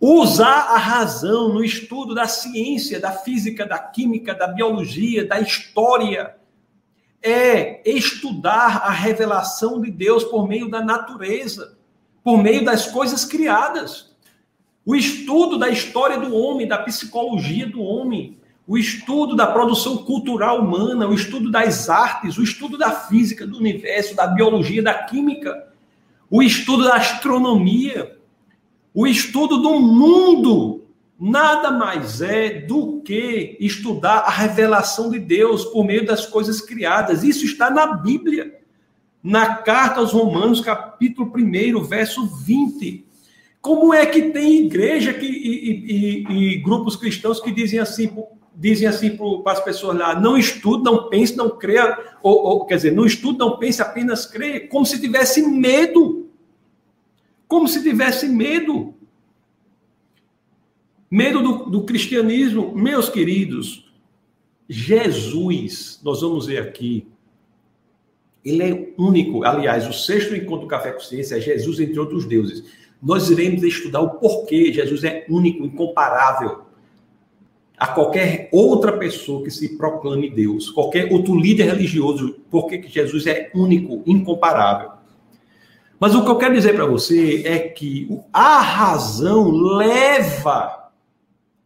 Usar 0.00 0.74
a 0.74 0.76
razão 0.76 1.52
no 1.52 1.64
estudo 1.64 2.14
da 2.14 2.26
ciência, 2.26 3.00
da 3.00 3.10
física, 3.10 3.66
da 3.66 3.78
química, 3.78 4.34
da 4.34 4.46
biologia, 4.46 5.24
da 5.24 5.40
história, 5.40 6.36
é 7.20 7.88
estudar 7.88 8.78
a 8.78 8.90
revelação 8.90 9.80
de 9.80 9.90
Deus 9.90 10.24
por 10.24 10.48
meio 10.48 10.68
da 10.68 10.82
natureza, 10.82 11.78
por 12.22 12.42
meio 12.42 12.64
das 12.64 12.86
coisas 12.86 13.24
criadas. 13.24 14.12
O 14.84 14.94
estudo 14.96 15.58
da 15.58 15.68
história 15.68 16.18
do 16.18 16.34
homem, 16.34 16.66
da 16.66 16.78
psicologia 16.78 17.66
do 17.66 17.82
homem, 17.82 18.38
o 18.66 18.78
estudo 18.78 19.34
da 19.34 19.46
produção 19.46 19.98
cultural 19.98 20.60
humana, 20.60 21.06
o 21.06 21.14
estudo 21.14 21.50
das 21.50 21.88
artes, 21.88 22.38
o 22.38 22.42
estudo 22.42 22.78
da 22.78 22.90
física 22.90 23.46
do 23.46 23.58
universo, 23.58 24.14
da 24.14 24.26
biologia, 24.26 24.82
da 24.82 24.94
química, 24.94 25.68
o 26.30 26.42
estudo 26.42 26.84
da 26.84 26.96
astronomia, 26.96 28.16
o 28.94 29.06
estudo 29.06 29.58
do 29.58 29.80
mundo, 29.80 30.86
nada 31.18 31.70
mais 31.70 32.20
é 32.20 32.60
do 32.60 33.00
que 33.02 33.56
estudar 33.60 34.18
a 34.20 34.30
revelação 34.30 35.10
de 35.10 35.18
Deus 35.18 35.64
por 35.66 35.84
meio 35.84 36.06
das 36.06 36.26
coisas 36.26 36.60
criadas. 36.60 37.22
Isso 37.22 37.44
está 37.44 37.70
na 37.70 37.94
Bíblia, 37.94 38.61
na 39.22 39.56
carta 39.56 40.00
aos 40.00 40.12
Romanos, 40.12 40.60
capítulo 40.60 41.32
1, 41.36 41.82
verso 41.84 42.26
20. 42.26 43.06
Como 43.60 43.94
é 43.94 44.04
que 44.04 44.30
tem 44.30 44.64
igreja 44.66 45.14
que, 45.14 45.24
e, 45.24 46.26
e, 46.26 46.54
e 46.54 46.56
grupos 46.56 46.96
cristãos 46.96 47.40
que 47.40 47.52
dizem 47.52 47.78
assim, 47.78 48.10
dizem 48.54 48.88
assim 48.88 49.16
para 49.16 49.52
as 49.52 49.62
pessoas 49.62 49.96
lá: 49.96 50.18
não 50.18 50.36
estude, 50.36 50.82
não 50.82 51.08
pense, 51.08 51.36
não 51.36 51.50
creia, 51.50 51.96
ou, 52.20 52.44
ou, 52.44 52.66
quer 52.66 52.76
dizer, 52.76 52.92
não 52.92 53.06
estude, 53.06 53.38
não 53.38 53.56
pense, 53.58 53.80
apenas 53.80 54.26
creia, 54.26 54.66
como 54.66 54.84
se 54.84 55.00
tivesse 55.00 55.42
medo. 55.42 56.28
Como 57.46 57.68
se 57.68 57.82
tivesse 57.82 58.26
medo. 58.28 58.94
Medo 61.08 61.42
do, 61.42 61.70
do 61.70 61.84
cristianismo. 61.84 62.74
Meus 62.74 63.08
queridos, 63.08 63.92
Jesus, 64.68 66.00
nós 66.02 66.22
vamos 66.22 66.46
ver 66.46 66.58
aqui, 66.62 67.06
ele 68.44 68.62
é 68.62 68.94
único. 68.98 69.44
Aliás, 69.44 69.88
o 69.88 69.92
sexto 69.92 70.34
encontro 70.34 70.66
do 70.66 70.68
Café 70.68 70.92
com 70.92 71.00
Ciência 71.00 71.36
é 71.36 71.40
Jesus 71.40 71.80
entre 71.80 71.98
outros 71.98 72.24
deuses. 72.24 72.64
Nós 73.02 73.30
iremos 73.30 73.62
estudar 73.62 74.00
o 74.00 74.18
porquê 74.18 74.72
Jesus 74.72 75.04
é 75.04 75.26
único, 75.28 75.64
incomparável 75.64 76.62
a 77.82 77.88
qualquer 77.88 78.48
outra 78.52 78.96
pessoa 78.96 79.42
que 79.42 79.50
se 79.50 79.76
proclame 79.76 80.30
Deus, 80.30 80.70
qualquer 80.70 81.12
outro 81.12 81.36
líder 81.36 81.64
religioso, 81.64 82.36
porque 82.48 82.80
Jesus 82.86 83.26
é 83.26 83.50
único, 83.52 84.04
incomparável. 84.06 84.92
Mas 85.98 86.14
o 86.14 86.24
que 86.24 86.30
eu 86.30 86.38
quero 86.38 86.54
dizer 86.54 86.76
para 86.76 86.86
você 86.86 87.42
é 87.44 87.58
que 87.58 88.08
a 88.32 88.60
razão 88.60 89.50
leva 89.50 90.90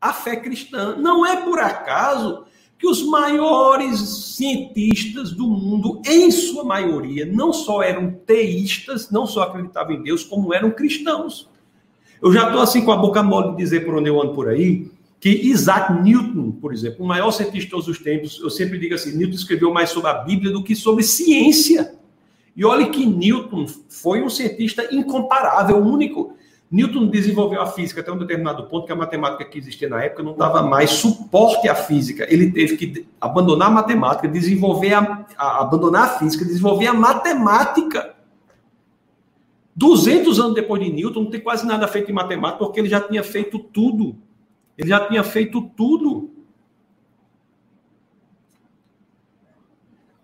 a 0.01 0.13
fé 0.15 0.37
cristã. 0.37 0.97
Não 0.97 1.27
é 1.27 1.43
por 1.43 1.59
acaso 1.59 2.46
que 2.79 2.87
os 2.87 3.03
maiores 3.03 4.35
cientistas 4.37 5.33
do 5.33 5.47
mundo, 5.49 6.01
em 6.07 6.31
sua 6.31 6.65
maioria, 6.65 7.25
não 7.25 7.53
só 7.53 7.83
eram 7.83 8.11
teístas, 8.27 9.11
não 9.11 9.27
só 9.27 9.43
acreditavam 9.43 9.95
em 9.95 10.03
Deus, 10.03 10.23
como 10.23 10.53
eram 10.53 10.71
cristãos. 10.71 11.49
Eu 12.23 12.33
já 12.33 12.47
estou 12.47 12.61
assim 12.61 12.85
com 12.85 12.93
a 12.93 12.97
boca 12.97 13.23
mole 13.23 13.53
de 13.53 13.57
dizer 13.57 13.85
por 13.85 13.95
onde 13.95 14.09
eu 14.09 14.21
ando 14.21 14.35
por 14.35 14.49
aí, 14.49 14.91
que 15.19 15.31
Isaac 15.31 16.03
Newton, 16.03 16.53
por 16.53 16.73
exemplo, 16.73 17.05
o 17.05 17.09
maior 17.09 17.31
cientista 17.31 17.65
de 17.65 17.71
todos 17.71 17.89
os 17.89 17.99
tempos, 17.99 18.39
eu 18.41 18.51
sempre 18.51 18.79
digo 18.79 18.95
assim, 18.95 19.17
Newton 19.17 19.35
escreveu 19.35 19.73
mais 19.73 19.91
sobre 19.91 20.11
a 20.11 20.15
Bíblia 20.15 20.53
do 20.53 20.63
que 20.63 20.77
sobre 20.77 21.03
ciência. 21.03 21.95
E 22.55 22.65
olhe 22.65 22.91
que 22.91 23.05
Newton 23.05 23.67
foi 23.89 24.23
um 24.23 24.31
cientista 24.31 24.87
incomparável, 24.95 25.79
único. 25.79 26.35
Newton 26.71 27.07
desenvolveu 27.07 27.63
a 27.63 27.67
física 27.67 28.01
até 28.01 28.11
um 28.11 28.19
determinado 28.19 28.65
ponto 28.65 28.87
que 28.87 28.93
a 28.93 28.97
matemática 28.97 29.45
que 29.45 29.59
existia 29.59 29.89
na 29.89 30.03
época 30.03 30.23
não 30.23 30.37
dava 30.37 30.63
mais 30.63 30.91
suporte 30.91 31.69
à 31.69 31.75
física. 31.75 32.27
Ele 32.29 32.51
teve 32.51 32.77
que 32.77 33.07
abandonar 33.21 33.69
a 33.69 33.75
matemática, 33.75 34.27
desenvolver 34.27 34.95
a, 34.95 35.27
a 35.37 35.61
abandonar 35.61 36.05
a 36.05 36.19
física, 36.19 36.45
desenvolver 36.45 36.89
a 36.89 36.95
matemática. 36.95 38.17
200 39.77 40.41
anos 40.41 40.55
depois 40.55 40.83
de 40.83 40.91
Newton, 40.91 41.25
não 41.25 41.31
tem 41.31 41.41
quase 41.41 41.65
nada 41.65 41.87
feito 41.87 42.11
em 42.11 42.15
matemática, 42.15 42.65
porque 42.65 42.81
ele 42.81 42.89
já 42.89 43.01
tinha 43.01 43.23
feito 43.23 43.59
tudo. 43.59 44.17
Ele 44.77 44.89
já 44.89 45.07
tinha 45.07 45.23
feito 45.23 45.63
tudo. 45.77 46.31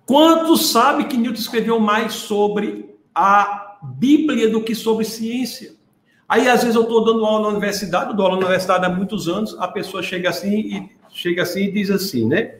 Quantos 0.04 0.70
sabe 0.70 1.04
que 1.04 1.16
Newton 1.16 1.38
escreveu 1.38 1.78
mais 1.78 2.14
sobre 2.14 2.96
a 3.14 3.78
Bíblia 3.80 4.50
do 4.50 4.62
que 4.62 4.74
sobre 4.74 5.04
ciência? 5.04 5.80
Aí, 6.28 6.48
às 6.48 6.62
vezes, 6.62 6.76
eu 6.76 6.82
estou 6.82 7.04
dando 7.04 7.24
aula 7.24 7.42
na 7.42 7.48
universidade, 7.48 8.10
eu 8.10 8.16
dou 8.16 8.26
aula 8.26 8.38
na 8.38 8.46
universidade 8.46 8.84
há 8.84 8.88
muitos 8.88 9.28
anos, 9.28 9.56
a 9.58 9.68
pessoa 9.68 10.02
chega 10.02 10.30
assim 10.30 10.54
e 10.54 10.90
chega 11.10 11.42
assim 11.42 11.64
e 11.64 11.70
diz 11.70 11.90
assim, 11.90 12.26
né? 12.26 12.56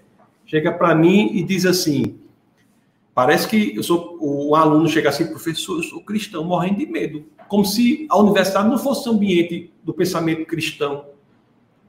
Chega 0.46 0.72
para 0.72 0.94
mim 0.94 1.31
e 1.33 1.42
diz 1.42 1.64
assim: 1.64 2.18
parece 3.14 3.48
que 3.48 3.75
eu 3.77 3.83
sou 3.83 4.18
o 4.20 4.55
aluno 4.55 4.88
chega 4.88 5.09
assim, 5.09 5.27
professor, 5.27 5.79
eu 5.79 5.83
sou 5.83 6.03
cristão, 6.03 6.44
morrendo 6.44 6.79
de 6.79 6.87
medo, 6.87 7.25
como 7.48 7.64
se 7.64 8.07
a 8.11 8.18
universidade 8.18 8.68
não 8.68 8.79
fosse 8.79 9.09
um 9.09 9.12
ambiente 9.12 9.72
do 9.83 9.94
pensamento 9.94 10.44
cristão. 10.44 11.07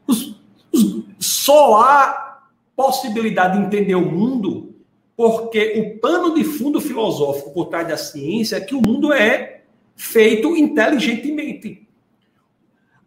Os, 0.07 0.41
os, 0.71 1.03
só 1.19 1.81
há 1.81 2.43
possibilidade 2.75 3.57
de 3.57 3.65
entender 3.65 3.95
o 3.95 4.09
mundo 4.09 4.73
porque 5.15 5.73
o 5.77 5.99
pano 5.99 6.33
de 6.33 6.43
fundo 6.43 6.81
filosófico 6.81 7.53
por 7.53 7.65
trás 7.65 7.87
da 7.87 7.97
ciência 7.97 8.55
é 8.55 8.61
que 8.61 8.73
o 8.73 8.81
mundo 8.81 9.13
é 9.13 9.62
feito 9.95 10.55
inteligentemente. 10.55 11.87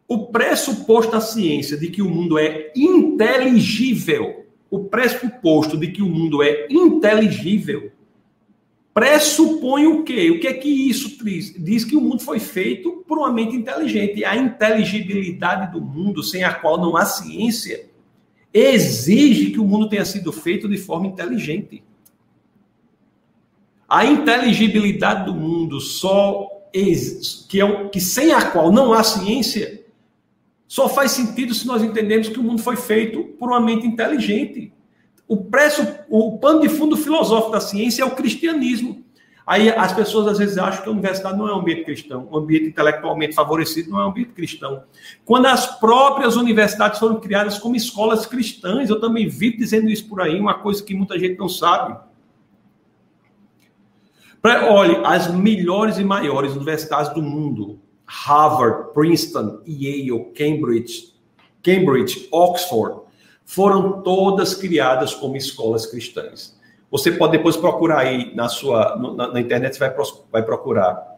O 0.09 0.27
pressuposto 0.27 1.13
da 1.13 1.21
ciência 1.21 1.77
de 1.77 1.89
que 1.89 2.01
o 2.01 2.09
mundo 2.09 2.39
é 2.39 2.73
inteligível, 2.77 4.47
o 4.71 4.85
pressuposto 4.85 5.77
de 5.77 5.89
que 5.89 6.03
o 6.03 6.09
mundo 6.09 6.43
é 6.43 6.67
inteligível, 6.71 7.91
pressupõe 8.95 9.87
o 9.87 10.05
quê? 10.05 10.31
O 10.31 10.41
que 10.41 10.47
é 10.47 10.55
que 10.55 10.69
isso 10.69 11.23
diz? 11.23 11.53
Diz 11.63 11.85
que 11.85 11.97
o 11.97 12.01
mundo 12.01 12.23
foi 12.23 12.39
feito 12.39 13.05
por 13.07 13.19
uma 13.19 13.31
mente 13.31 13.55
inteligente. 13.55 14.25
A 14.25 14.37
inteligibilidade 14.37 15.73
do 15.73 15.85
mundo, 15.85 16.23
sem 16.23 16.45
a 16.45 16.55
qual 16.55 16.79
não 16.79 16.97
há 16.97 17.05
ciência, 17.05 17.91
exige 18.55 19.51
que 19.51 19.61
o 19.61 19.67
mundo 19.67 19.89
tenha 19.89 20.05
sido 20.05 20.33
feito 20.33 20.67
de 20.67 20.79
forma 20.79 21.09
inteligente. 21.09 21.85
A 23.87 24.07
inteligibilidade 24.07 25.27
do 25.27 25.35
mundo 25.35 25.79
só 25.79 26.56
que, 27.49 27.61
é, 27.61 27.89
que 27.89 28.01
sem 28.01 28.33
a 28.33 28.51
qual 28.51 28.71
não 28.71 28.93
há 28.93 29.03
ciência, 29.03 29.85
só 30.69 30.89
faz 30.89 31.13
sentido 31.13 31.55
se 31.55 31.67
nós 31.67 31.83
entendemos 31.83 32.29
que 32.29 32.39
o 32.39 32.43
mundo 32.43 32.63
foi 32.63 32.77
feito 32.77 33.23
por 33.39 33.49
uma 33.49 33.61
mente 33.61 33.87
inteligente. 33.87 34.73
O, 35.29 35.37
preço, 35.37 35.87
o 36.09 36.39
pano 36.39 36.61
de 36.61 36.69
fundo 36.69 36.97
filosófico 36.97 37.53
da 37.53 37.61
ciência 37.61 38.03
é 38.03 38.07
o 38.07 38.15
cristianismo. 38.15 39.05
Aí 39.47 39.71
as 39.71 39.93
pessoas 39.93 40.27
às 40.27 40.39
vezes 40.39 40.59
acham 40.59 40.83
que 40.83 40.89
a 40.89 40.93
universidade 40.93 41.39
não 41.39 41.49
é 41.49 41.55
um 41.55 41.61
ambiente 41.61 41.85
cristão, 41.85 42.29
um 42.33 42.37
ambiente 42.37 42.67
intelectualmente 42.67 43.33
favorecido 43.33 43.91
não 43.91 44.01
é 44.01 44.05
um 44.05 44.09
ambiente 44.09 44.33
cristão. 44.33 44.83
Quando 45.25 45.47
as 45.47 45.79
próprias 45.79 46.35
universidades 46.35 46.99
foram 46.99 47.21
criadas 47.21 47.57
como 47.57 47.77
escolas 47.77 48.27
cristãs, 48.27 48.91
eu 48.91 48.99
também 48.99 49.29
vi 49.29 49.57
dizendo 49.57 49.89
isso 49.89 50.09
por 50.09 50.21
aí, 50.21 50.41
uma 50.41 50.55
coisa 50.55 50.83
que 50.83 50.95
muita 50.95 51.17
gente 51.17 51.39
não 51.39 51.49
sabe. 51.49 51.97
Pra, 54.41 54.71
olhe, 54.71 55.01
as 55.05 55.33
melhores 55.33 55.99
e 55.99 56.05
maiores 56.05 56.53
universidades 56.55 57.13
do 57.13 57.23
mundo, 57.23 57.81
Harvard, 58.07 58.93
Princeton, 58.95 59.61
Yale, 59.67 60.33
Cambridge, 60.37 61.15
Cambridge, 61.63 62.29
Oxford, 62.31 63.01
foram 63.45 64.03
todas 64.03 64.55
criadas 64.55 65.15
como 65.15 65.37
escolas 65.37 65.87
cristãs. 65.87 66.57
Você 66.91 67.13
pode 67.13 67.33
depois 67.33 67.57
procurar 67.57 68.01
aí 68.01 68.35
na 68.35 68.49
sua 68.49 68.97
na, 68.97 69.33
na 69.33 69.41
internet, 69.41 69.75
você 69.75 69.81
vai, 69.81 69.95
vai 70.31 70.43
procurar 70.43 71.17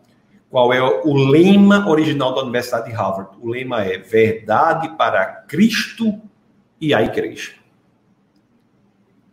qual 0.50 0.72
é 0.72 0.80
o 0.80 1.14
lema 1.14 1.88
original 1.88 2.34
da 2.34 2.42
Universidade 2.42 2.88
de 2.88 2.94
Harvard. 2.94 3.36
O 3.40 3.48
lema 3.48 3.82
é 3.82 3.98
verdade 3.98 4.88
para 4.96 5.26
Cristo 5.46 6.18
e 6.80 6.94
a 6.94 7.02
igreja. 7.02 7.57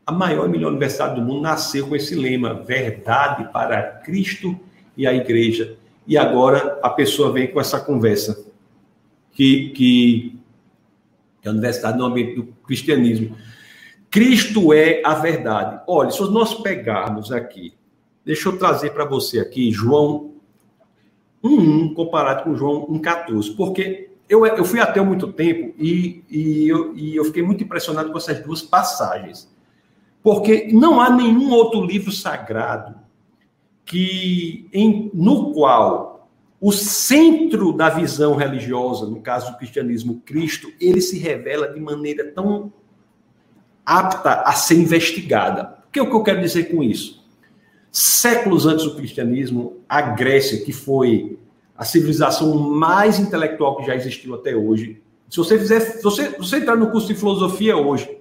A 0.05 0.11
maior 0.11 0.45
e 0.45 0.49
melhor 0.49 0.69
universidade 0.69 1.15
do 1.15 1.21
mundo 1.21 1.41
nasceu 1.41 1.87
com 1.87 1.95
esse 1.95 2.15
lema, 2.15 2.53
verdade 2.53 3.51
para 3.51 3.81
Cristo 4.03 4.59
e 4.95 5.07
a 5.07 5.13
igreja. 5.13 5.77
E 6.05 6.17
agora 6.17 6.79
a 6.83 6.89
pessoa 6.89 7.31
vem 7.31 7.47
com 7.47 7.59
essa 7.59 7.79
conversa 7.79 8.45
que, 9.31 9.69
que, 9.69 10.39
que 11.41 11.47
a 11.47 11.51
universidade 11.51 11.97
no 11.97 12.05
ambiente 12.05 12.35
do 12.35 12.43
cristianismo 12.65 13.35
Cristo 14.15 14.71
é 14.71 15.01
a 15.03 15.13
verdade. 15.13 15.81
Olha, 15.85 16.09
se 16.09 16.21
nós 16.31 16.53
pegarmos 16.53 17.33
aqui, 17.33 17.73
deixa 18.23 18.47
eu 18.47 18.57
trazer 18.57 18.91
para 18.91 19.03
você 19.03 19.39
aqui 19.39 19.73
João 19.73 20.31
1,1 21.43 21.93
comparado 21.93 22.45
com 22.45 22.55
João 22.55 22.87
1,14, 22.87 23.57
porque 23.57 24.09
eu, 24.29 24.45
eu 24.45 24.63
fui 24.63 24.79
até 24.79 25.01
muito 25.01 25.33
tempo 25.33 25.75
e, 25.77 26.23
e, 26.29 26.65
eu, 26.65 26.95
e 26.95 27.13
eu 27.13 27.25
fiquei 27.25 27.43
muito 27.43 27.65
impressionado 27.65 28.09
com 28.09 28.17
essas 28.17 28.39
duas 28.39 28.61
passagens. 28.61 29.53
Porque 30.25 30.69
não 30.71 30.99
há 30.99 31.07
nenhum 31.07 31.51
outro 31.51 31.85
livro 31.85 32.11
sagrado 32.11 32.95
que 33.85 34.67
em, 34.73 35.11
no 35.13 35.53
qual 35.53 36.27
o 36.59 36.71
centro 36.71 37.71
da 37.71 37.91
visão 37.91 38.35
religiosa, 38.35 39.05
no 39.05 39.21
caso 39.21 39.51
do 39.51 39.57
cristianismo, 39.59 40.23
Cristo, 40.25 40.73
ele 40.81 40.99
se 40.99 41.19
revela 41.19 41.67
de 41.67 41.79
maneira 41.79 42.31
tão 42.31 42.73
apta 43.85 44.41
a 44.41 44.53
ser 44.53 44.79
investigada. 44.79 45.77
O 45.88 45.91
que, 45.91 45.99
é 45.99 46.01
o 46.01 46.09
que 46.09 46.15
eu 46.15 46.23
quero 46.23 46.41
dizer 46.41 46.71
com 46.71 46.81
isso? 46.81 47.23
Séculos 47.91 48.65
antes 48.65 48.83
do 48.83 48.95
cristianismo, 48.95 49.77
a 49.88 50.01
Grécia, 50.01 50.65
que 50.65 50.73
foi 50.73 51.38
a 51.77 51.85
civilização 51.85 52.57
mais 52.57 53.19
intelectual 53.19 53.77
que 53.77 53.85
já 53.85 53.95
existiu 53.95 54.33
até 54.33 54.55
hoje, 54.55 55.03
se 55.29 55.38
você 55.38 55.59
fizer, 55.59 55.81
se 55.81 56.01
você, 56.01 56.31
se 56.31 56.38
você 56.39 56.57
entrar 56.57 56.75
no 56.75 56.89
curso 56.89 57.09
de 57.09 57.13
filosofia 57.13 57.77
hoje, 57.77 58.14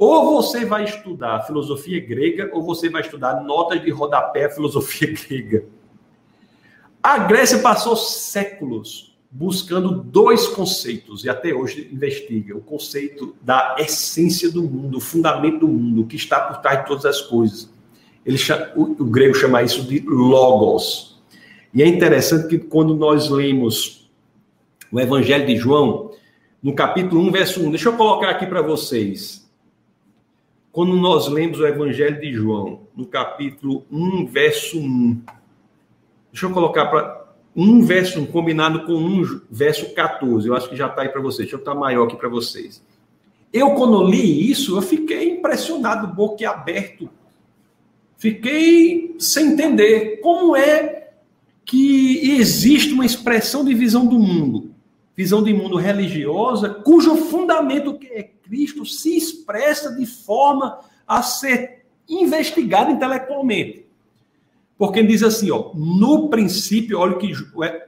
ou 0.00 0.34
você 0.36 0.64
vai 0.64 0.84
estudar 0.84 1.42
filosofia 1.42 2.00
grega, 2.00 2.48
ou 2.54 2.62
você 2.62 2.88
vai 2.88 3.02
estudar 3.02 3.42
notas 3.42 3.82
de 3.82 3.90
rodapé 3.90 4.48
filosofia 4.48 5.12
grega. 5.28 5.66
A 7.02 7.18
Grécia 7.18 7.58
passou 7.58 7.94
séculos 7.94 9.14
buscando 9.30 10.02
dois 10.02 10.48
conceitos, 10.48 11.22
e 11.24 11.28
até 11.28 11.52
hoje 11.52 11.90
investiga: 11.92 12.56
o 12.56 12.62
conceito 12.62 13.36
da 13.42 13.76
essência 13.78 14.50
do 14.50 14.62
mundo, 14.62 14.96
o 14.96 15.00
fundamento 15.02 15.60
do 15.60 15.68
mundo, 15.68 16.06
que 16.06 16.16
está 16.16 16.40
por 16.40 16.62
trás 16.62 16.80
de 16.80 16.86
todas 16.86 17.04
as 17.04 17.20
coisas. 17.20 17.70
Ele 18.24 18.38
o, 18.74 19.02
o, 19.02 19.04
grego 19.04 19.34
chama 19.34 19.62
isso 19.62 19.82
de 19.82 20.00
logos. 20.00 21.22
E 21.74 21.82
é 21.82 21.86
interessante 21.86 22.48
que 22.48 22.58
quando 22.58 22.96
nós 22.96 23.28
lemos 23.28 24.10
o 24.90 24.98
Evangelho 24.98 25.46
de 25.46 25.56
João, 25.56 26.12
no 26.62 26.74
capítulo 26.74 27.20
1, 27.20 27.30
verso 27.30 27.66
1, 27.66 27.70
deixa 27.70 27.90
eu 27.90 27.96
colocar 27.98 28.30
aqui 28.30 28.46
para 28.46 28.62
vocês. 28.62 29.39
Quando 30.72 30.94
nós 30.94 31.26
lemos 31.26 31.58
o 31.58 31.66
Evangelho 31.66 32.20
de 32.20 32.32
João, 32.32 32.82
no 32.94 33.04
capítulo 33.04 33.84
1, 33.90 34.26
verso 34.26 34.78
1, 34.78 35.20
deixa 36.32 36.46
eu 36.46 36.52
colocar 36.52 36.86
para 36.86 37.20
um 37.56 37.82
verso 37.82 38.24
combinado 38.26 38.84
com 38.84 38.92
um 38.92 39.40
verso 39.50 39.92
14. 39.92 40.46
Eu 40.46 40.54
acho 40.54 40.68
que 40.68 40.76
já 40.76 40.86
está 40.86 41.02
aí 41.02 41.08
para 41.08 41.20
vocês. 41.20 41.48
Deixa 41.48 41.56
eu 41.56 41.58
estar 41.58 41.74
maior 41.74 42.04
aqui 42.04 42.14
para 42.14 42.28
vocês. 42.28 42.80
Eu, 43.52 43.74
quando 43.74 44.04
li 44.04 44.48
isso, 44.48 44.76
eu 44.76 44.82
fiquei 44.82 45.30
impressionado, 45.30 46.14
boquiaberto. 46.14 47.10
Fiquei 48.16 49.16
sem 49.18 49.52
entender 49.52 50.20
como 50.20 50.54
é 50.54 51.08
que 51.64 52.38
existe 52.38 52.92
uma 52.92 53.04
expressão 53.04 53.64
de 53.64 53.74
visão 53.74 54.06
do 54.06 54.18
mundo, 54.18 54.70
visão 55.16 55.42
de 55.42 55.52
mundo 55.52 55.76
religiosa, 55.76 56.68
cujo 56.68 57.16
fundamento, 57.16 57.98
é 58.10 58.30
Cristo, 58.50 58.84
se 58.84 59.16
expressa 59.16 59.94
de 59.94 60.04
forma 60.04 60.80
a 61.06 61.22
ser 61.22 61.86
investigada 62.08 62.90
intelectualmente. 62.90 63.86
Porque 64.76 65.02
diz 65.04 65.22
assim, 65.22 65.52
ó, 65.52 65.70
no 65.72 66.28
princípio, 66.28 66.98
olha 66.98 67.16
que 67.16 67.32
é, 67.62 67.86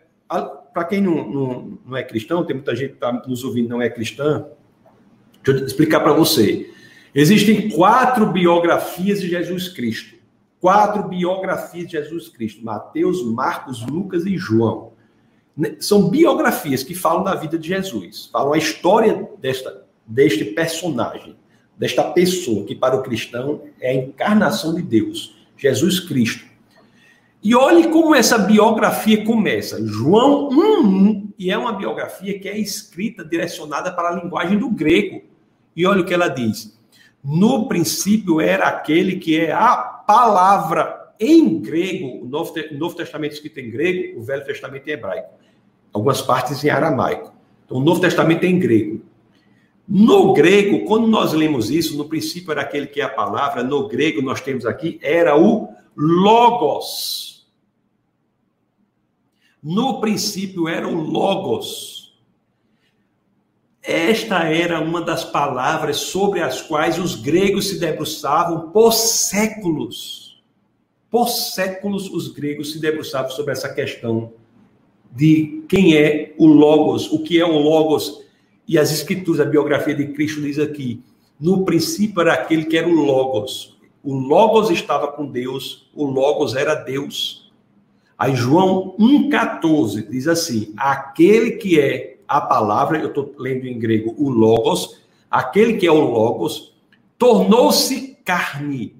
para 0.73 0.85
quem 0.85 1.01
não, 1.01 1.29
não, 1.29 1.79
não, 1.85 1.97
é 1.97 2.05
cristão, 2.05 2.45
tem 2.45 2.55
muita 2.55 2.77
gente 2.77 2.91
que 2.91 2.95
está 2.95 3.13
nos 3.27 3.43
ouvindo 3.43 3.69
não 3.69 3.83
é 3.83 3.91
cristã, 3.91 4.47
deixa 5.43 5.63
eu 5.63 5.67
explicar 5.67 6.01
para 6.01 6.13
você. 6.13 6.71
Existem 7.13 7.71
quatro 7.71 8.31
biografias 8.31 9.21
de 9.21 9.29
Jesus 9.29 9.69
Cristo. 9.69 10.17
Quatro 10.61 11.09
biografias 11.09 11.87
de 11.87 11.93
Jesus 11.93 12.29
Cristo: 12.29 12.65
Mateus, 12.65 13.25
Marcos, 13.27 13.85
Lucas 13.85 14.25
e 14.25 14.37
João. 14.39 14.93
São 15.81 16.09
biografias 16.09 16.83
que 16.83 16.95
falam 16.95 17.25
da 17.25 17.35
vida 17.35 17.59
de 17.59 17.69
Jesus, 17.69 18.31
falam 18.33 18.53
a 18.55 18.59
história 18.59 19.29
desta, 19.39 19.82
deste 20.07 20.45
personagem, 20.45 21.37
desta 21.77 22.03
pessoa 22.05 22.65
que 22.65 22.75
para 22.75 22.97
o 22.97 23.03
cristão 23.03 23.63
é 23.81 23.91
a 23.91 23.95
encarnação 23.95 24.75
de 24.75 24.83
Deus, 24.83 25.37
Jesus 25.57 26.01
Cristo. 26.01 26.53
E 27.43 27.57
olhe 27.57 27.89
como 27.89 28.15
essa 28.15 28.39
biografia 28.39 29.25
começa. 29.25 29.85
João 29.85 30.49
1, 30.49 31.33
e 31.37 31.51
é 31.51 31.59
uma 31.59 31.73
biografia 31.73 32.39
que 32.39 32.49
é 32.49 32.57
escrita 32.57 33.25
direcionada 33.25 33.91
para 33.91 34.11
a 34.11 34.23
linguagem 34.23 34.59
do 34.59 34.71
grego. 34.71 35.23
E 35.75 35.85
olha 35.85 36.03
o 36.03 36.05
que 36.05 36.15
ela 36.15 36.29
diz. 36.29 36.79
No 37.23 37.67
princípio 37.67 38.41
era 38.41 38.69
aquele 38.69 39.17
que 39.17 39.41
é 39.41 39.51
a 39.51 39.77
palavra 39.77 41.15
em 41.19 41.61
grego, 41.61 42.25
o 42.25 42.29
Novo, 42.29 42.53
o 42.71 42.75
Novo 42.77 42.97
Testamento 42.97 43.33
escrito 43.33 43.59
em 43.59 43.71
grego, 43.71 44.21
o 44.21 44.23
Velho 44.23 44.45
Testamento 44.45 44.89
em 44.89 44.93
hebraico. 44.93 45.35
Algumas 45.93 46.23
partes 46.23 46.63
em 46.65 46.71
aramaico. 46.71 47.33
Então, 47.65 47.77
o 47.77 47.81
Novo 47.81 48.01
Testamento 48.01 48.45
é 48.45 48.49
em 48.49 48.59
grego. 48.59 49.03
No 49.87 50.33
grego, 50.33 50.85
quando 50.87 51.07
nós 51.07 51.33
lemos 51.33 51.71
isso, 51.71 51.97
no 51.97 52.09
princípio 52.09 52.53
era 52.53 52.63
aquele 52.63 52.87
que 52.87 53.01
é 53.01 53.05
a 53.05 53.09
palavra, 53.09 53.63
no 53.63 53.89
grego 53.89 54.23
nós 54.23 54.41
temos 54.41 54.65
aqui, 54.65 54.99
era 55.03 55.37
o 55.37 55.69
logos. 55.97 57.33
No 59.63 60.01
princípio 60.01 60.67
era 60.67 60.89
o 60.89 61.01
Logos. 61.01 62.19
Esta 63.81 64.45
era 64.45 64.81
uma 64.81 65.01
das 65.01 65.25
palavras 65.25 65.99
sobre 65.99 66.41
as 66.41 66.61
quais 66.61 66.99
os 66.99 67.15
gregos 67.15 67.69
se 67.69 67.79
debruçavam 67.79 68.71
por 68.71 68.93
séculos. 68.93 70.43
Por 71.09 71.29
séculos, 71.29 72.11
os 72.11 72.27
gregos 72.29 72.73
se 72.73 72.81
debruçavam 72.81 73.31
sobre 73.31 73.53
essa 73.53 73.73
questão 73.73 74.33
de 75.13 75.65
quem 75.69 75.97
é 75.97 76.35
o 76.39 76.47
Logos, 76.47 77.13
o 77.13 77.23
que 77.23 77.39
é 77.39 77.45
o 77.45 77.59
Logos. 77.59 78.22
E 78.67 78.79
as 78.79 78.93
escrituras, 78.93 79.41
a 79.41 79.45
biografia 79.45 79.95
de 79.95 80.09
Cristo 80.09 80.41
diz 80.41 80.59
aqui: 80.59 81.03
no 81.39 81.65
princípio 81.65 82.21
era 82.21 82.35
aquele 82.35 82.65
que 82.65 82.77
era 82.77 82.89
o 82.89 82.93
Logos. 82.93 83.79
O 84.03 84.15
Logos 84.15 84.71
estava 84.71 85.09
com 85.09 85.27
Deus, 85.27 85.91
o 85.95 86.05
Logos 86.05 86.55
era 86.55 86.75
Deus. 86.75 87.53
Aí 88.17 88.35
João 88.37 88.95
1,14 88.99 90.09
diz 90.09 90.29
assim: 90.29 90.73
aquele 90.77 91.53
que 91.53 91.81
é 91.81 92.19
a 92.29 92.41
palavra, 92.41 92.99
eu 92.99 93.09
estou 93.09 93.35
lendo 93.39 93.67
em 93.67 93.79
grego 93.79 94.15
o 94.17 94.31
Logos, 94.31 95.01
aquele 95.31 95.75
que 95.75 95.87
é 95.87 95.93
o 95.93 96.01
Logos, 96.01 96.75
tornou-se 97.19 98.17
carne 98.25 98.95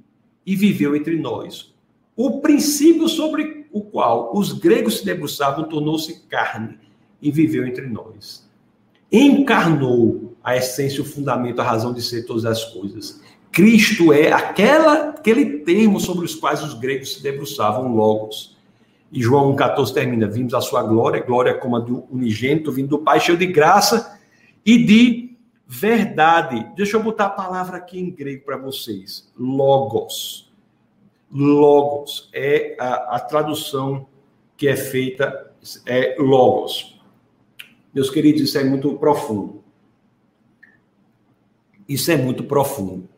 e 0.45 0.57
viveu 0.57 0.95
entre 0.97 1.17
nós. 1.17 1.73
O 2.17 2.41
princípio 2.41 3.09
sobre 3.09 3.67
o 3.73 3.81
qual 3.81 4.37
os 4.37 4.53
gregos 4.53 4.99
se 4.99 5.05
debruçavam 5.05 5.69
tornou-se 5.69 6.21
carne 6.29 6.79
e 7.21 7.31
viveu 7.31 7.67
entre 7.67 7.87
nós. 7.87 8.47
Encarnou 9.13 10.35
a 10.43 10.57
essência, 10.57 11.03
o 11.03 11.05
fundamento, 11.05 11.61
a 11.61 11.65
razão 11.65 11.93
de 11.93 12.01
ser 12.01 12.25
todas 12.25 12.45
as 12.47 12.65
coisas. 12.65 13.21
Cristo 13.53 14.13
é 14.13 14.33
aquela, 14.33 15.11
aquele 15.11 15.59
termo 15.59 16.01
sobre 16.01 16.25
os 16.25 16.35
quais 16.35 16.63
os 16.63 16.73
gregos 16.73 17.15
se 17.15 17.23
debruçavam, 17.23 17.95
logos. 17.95 18.57
E 19.13 19.21
João 19.21 19.55
1,14 19.55 19.93
termina: 19.93 20.27
Vimos 20.27 20.55
a 20.55 20.61
sua 20.63 20.83
glória, 20.83 21.21
glória 21.21 21.55
como 21.55 21.77
a 21.77 21.81
do 21.81 22.05
unigênito, 22.11 22.73
vindo 22.73 22.89
do 22.89 22.99
Pai, 22.99 23.21
cheio 23.21 23.37
de 23.37 23.47
graça 23.47 24.19
e 24.65 24.83
de 24.83 25.37
verdade. 25.67 26.67
Deixa 26.75 26.97
eu 26.97 27.03
botar 27.03 27.27
a 27.27 27.31
palavra 27.31 27.77
aqui 27.77 28.01
em 28.01 28.11
grego 28.11 28.47
para 28.47 28.57
vocês: 28.57 29.31
logos. 29.39 30.51
logos. 31.31 32.31
É 32.33 32.75
a, 32.81 33.17
a 33.17 33.21
tradução 33.21 34.07
que 34.57 34.67
é 34.67 34.77
feita, 34.77 35.53
é 35.85 36.17
logos. 36.19 36.92
Meus 37.95 38.09
queridos, 38.09 38.41
isso 38.41 38.59
é 38.59 38.65
muito 38.65 38.95
profundo. 38.95 39.63
Isso 41.89 42.11
é 42.11 42.17
muito 42.17 42.45
profundo. 42.45 43.09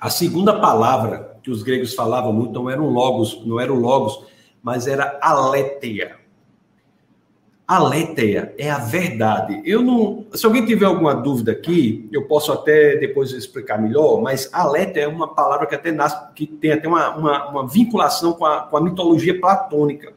A 0.00 0.10
segunda 0.10 0.58
palavra 0.58 1.38
que 1.42 1.50
os 1.50 1.62
gregos 1.62 1.94
falavam 1.94 2.32
muito 2.32 2.52
não 2.52 2.68
era 2.68 2.80
logos, 2.80 3.40
não 3.46 3.60
era 3.60 3.72
o 3.72 3.78
logos, 3.78 4.24
mas 4.62 4.86
era 4.86 5.18
aletheia. 5.22 6.18
Aletheia 7.68 8.52
é 8.58 8.68
a 8.68 8.78
verdade. 8.78 9.62
Eu 9.64 9.80
não, 9.80 10.26
se 10.34 10.44
alguém 10.44 10.66
tiver 10.66 10.86
alguma 10.86 11.14
dúvida 11.14 11.52
aqui, 11.52 12.08
eu 12.10 12.26
posso 12.26 12.50
até 12.50 12.96
depois 12.96 13.30
explicar 13.30 13.80
melhor, 13.80 14.20
mas 14.20 14.50
aletheia 14.52 15.04
é 15.04 15.08
uma 15.08 15.32
palavra 15.32 15.68
que 15.68 15.76
até 15.76 15.92
nasce, 15.92 16.16
que 16.34 16.48
tem 16.48 16.72
até 16.72 16.88
uma, 16.88 17.16
uma, 17.16 17.50
uma 17.50 17.68
vinculação 17.68 18.32
com 18.32 18.44
a, 18.44 18.62
com 18.62 18.76
a 18.76 18.80
mitologia 18.80 19.38
platônica 19.38 20.12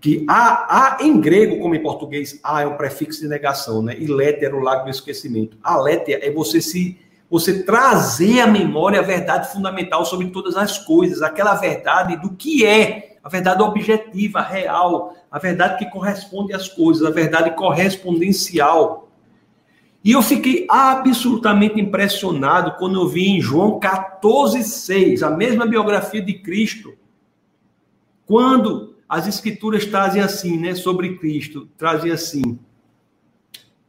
que 0.00 0.24
há, 0.28 0.96
há 0.96 1.04
em 1.04 1.20
grego, 1.20 1.60
como 1.60 1.74
em 1.74 1.82
português, 1.82 2.40
há 2.42 2.62
é 2.62 2.66
um 2.66 2.76
prefixo 2.76 3.20
de 3.20 3.28
negação, 3.28 3.82
né? 3.82 3.94
E 3.98 4.06
lete 4.06 4.44
era 4.44 4.56
o 4.56 4.60
lago 4.60 4.84
do 4.84 4.90
esquecimento. 4.90 5.58
A 5.62 5.76
lete 5.76 6.14
é 6.14 6.30
você 6.32 6.60
se 6.60 6.98
você 7.28 7.62
trazer 7.62 8.40
à 8.40 8.46
memória 8.46 8.98
a 8.98 9.04
verdade 9.04 9.52
fundamental 9.52 10.04
sobre 10.04 10.28
todas 10.30 10.56
as 10.56 10.78
coisas, 10.78 11.22
aquela 11.22 11.54
verdade 11.54 12.16
do 12.16 12.30
que 12.30 12.66
é, 12.66 13.18
a 13.22 13.28
verdade 13.28 13.62
objetiva, 13.62 14.40
real, 14.40 15.14
a 15.30 15.38
verdade 15.38 15.78
que 15.78 15.90
corresponde 15.90 16.52
às 16.52 16.68
coisas, 16.68 17.06
a 17.06 17.10
verdade 17.10 17.54
correspondencial. 17.54 19.08
E 20.02 20.10
eu 20.10 20.22
fiquei 20.22 20.66
absolutamente 20.68 21.78
impressionado 21.78 22.76
quando 22.78 23.00
eu 23.00 23.06
vi 23.06 23.28
em 23.28 23.40
João 23.40 23.78
14,6, 23.78 25.22
a 25.22 25.30
mesma 25.30 25.66
biografia 25.66 26.22
de 26.22 26.34
Cristo, 26.34 26.94
quando 28.26 28.89
as 29.10 29.26
escrituras 29.26 29.84
trazem 29.84 30.22
assim, 30.22 30.56
né, 30.56 30.72
sobre 30.76 31.16
Cristo, 31.18 31.68
trazem 31.76 32.12
assim. 32.12 32.56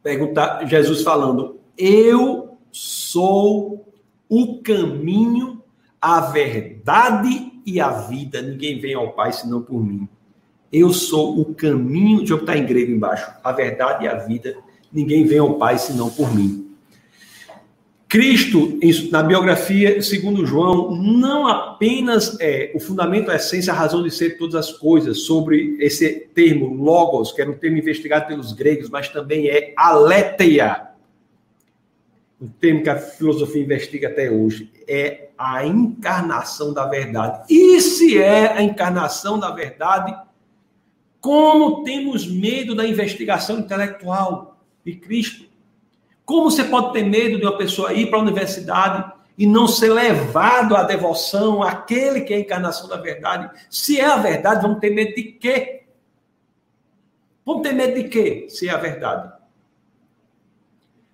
Perguntar 0.02 0.66
Jesus 0.66 1.02
falando: 1.02 1.60
"Eu 1.78 2.58
sou 2.72 3.86
o 4.28 4.60
caminho, 4.60 5.62
a 6.00 6.20
verdade 6.22 7.52
e 7.64 7.80
a 7.80 7.90
vida. 7.90 8.42
Ninguém 8.42 8.80
vem 8.80 8.94
ao 8.94 9.12
Pai 9.12 9.32
senão 9.32 9.62
por 9.62 9.80
mim. 9.80 10.08
Eu 10.72 10.92
sou 10.92 11.38
o 11.38 11.54
caminho, 11.54 12.18
deixa 12.18 12.32
eu 12.32 12.38
botar 12.40 12.56
em 12.56 12.66
grego 12.66 12.90
embaixo, 12.90 13.30
a 13.44 13.52
verdade 13.52 14.04
e 14.04 14.08
a 14.08 14.16
vida. 14.16 14.56
Ninguém 14.92 15.24
vem 15.24 15.38
ao 15.38 15.54
Pai 15.54 15.78
senão 15.78 16.10
por 16.10 16.34
mim. 16.34 16.61
Cristo, 18.12 18.78
na 19.10 19.22
biografia, 19.22 20.02
segundo 20.02 20.44
João, 20.44 20.94
não 20.94 21.48
apenas 21.48 22.38
é 22.40 22.70
o 22.74 22.78
fundamento, 22.78 23.30
a 23.30 23.36
essência, 23.36 23.72
a 23.72 23.76
razão 23.76 24.02
de 24.02 24.10
ser 24.10 24.32
de 24.32 24.34
todas 24.36 24.54
as 24.54 24.70
coisas, 24.70 25.22
sobre 25.22 25.78
esse 25.80 26.28
termo 26.34 26.74
logos, 26.74 27.32
que 27.32 27.40
era 27.40 27.50
um 27.50 27.56
termo 27.56 27.78
investigado 27.78 28.26
pelos 28.26 28.52
gregos, 28.52 28.90
mas 28.90 29.08
também 29.08 29.48
é 29.48 29.72
aletheia, 29.74 30.88
um 32.38 32.48
termo 32.48 32.82
que 32.82 32.90
a 32.90 32.98
filosofia 32.98 33.62
investiga 33.62 34.08
até 34.08 34.30
hoje, 34.30 34.70
é 34.86 35.30
a 35.38 35.64
encarnação 35.64 36.74
da 36.74 36.84
verdade. 36.84 37.46
E 37.48 37.80
se 37.80 38.22
é 38.22 38.52
a 38.52 38.62
encarnação 38.62 39.38
da 39.38 39.52
verdade, 39.52 40.14
como 41.18 41.82
temos 41.82 42.26
medo 42.26 42.74
da 42.74 42.86
investigação 42.86 43.60
intelectual 43.60 44.62
de 44.84 44.96
Cristo? 44.96 45.50
Como 46.24 46.50
você 46.50 46.64
pode 46.64 46.92
ter 46.92 47.04
medo 47.04 47.38
de 47.38 47.44
uma 47.44 47.56
pessoa 47.56 47.92
ir 47.92 48.08
para 48.08 48.18
a 48.18 48.22
universidade 48.22 49.12
e 49.36 49.46
não 49.46 49.66
ser 49.66 49.92
levado 49.92 50.76
à 50.76 50.82
devoção 50.82 51.62
àquele 51.62 52.20
que 52.20 52.32
é 52.32 52.36
a 52.36 52.40
encarnação 52.40 52.88
da 52.88 52.96
verdade? 52.96 53.50
Se 53.68 53.98
é 53.98 54.04
a 54.04 54.16
verdade, 54.16 54.62
vamos 54.62 54.78
ter 54.78 54.90
medo 54.90 55.14
de 55.14 55.22
quê? 55.24 55.82
Vamos 57.44 57.62
ter 57.62 57.72
medo 57.72 57.94
de 57.94 58.08
quê, 58.08 58.46
se 58.48 58.68
é 58.68 58.72
a 58.72 58.76
verdade? 58.76 59.32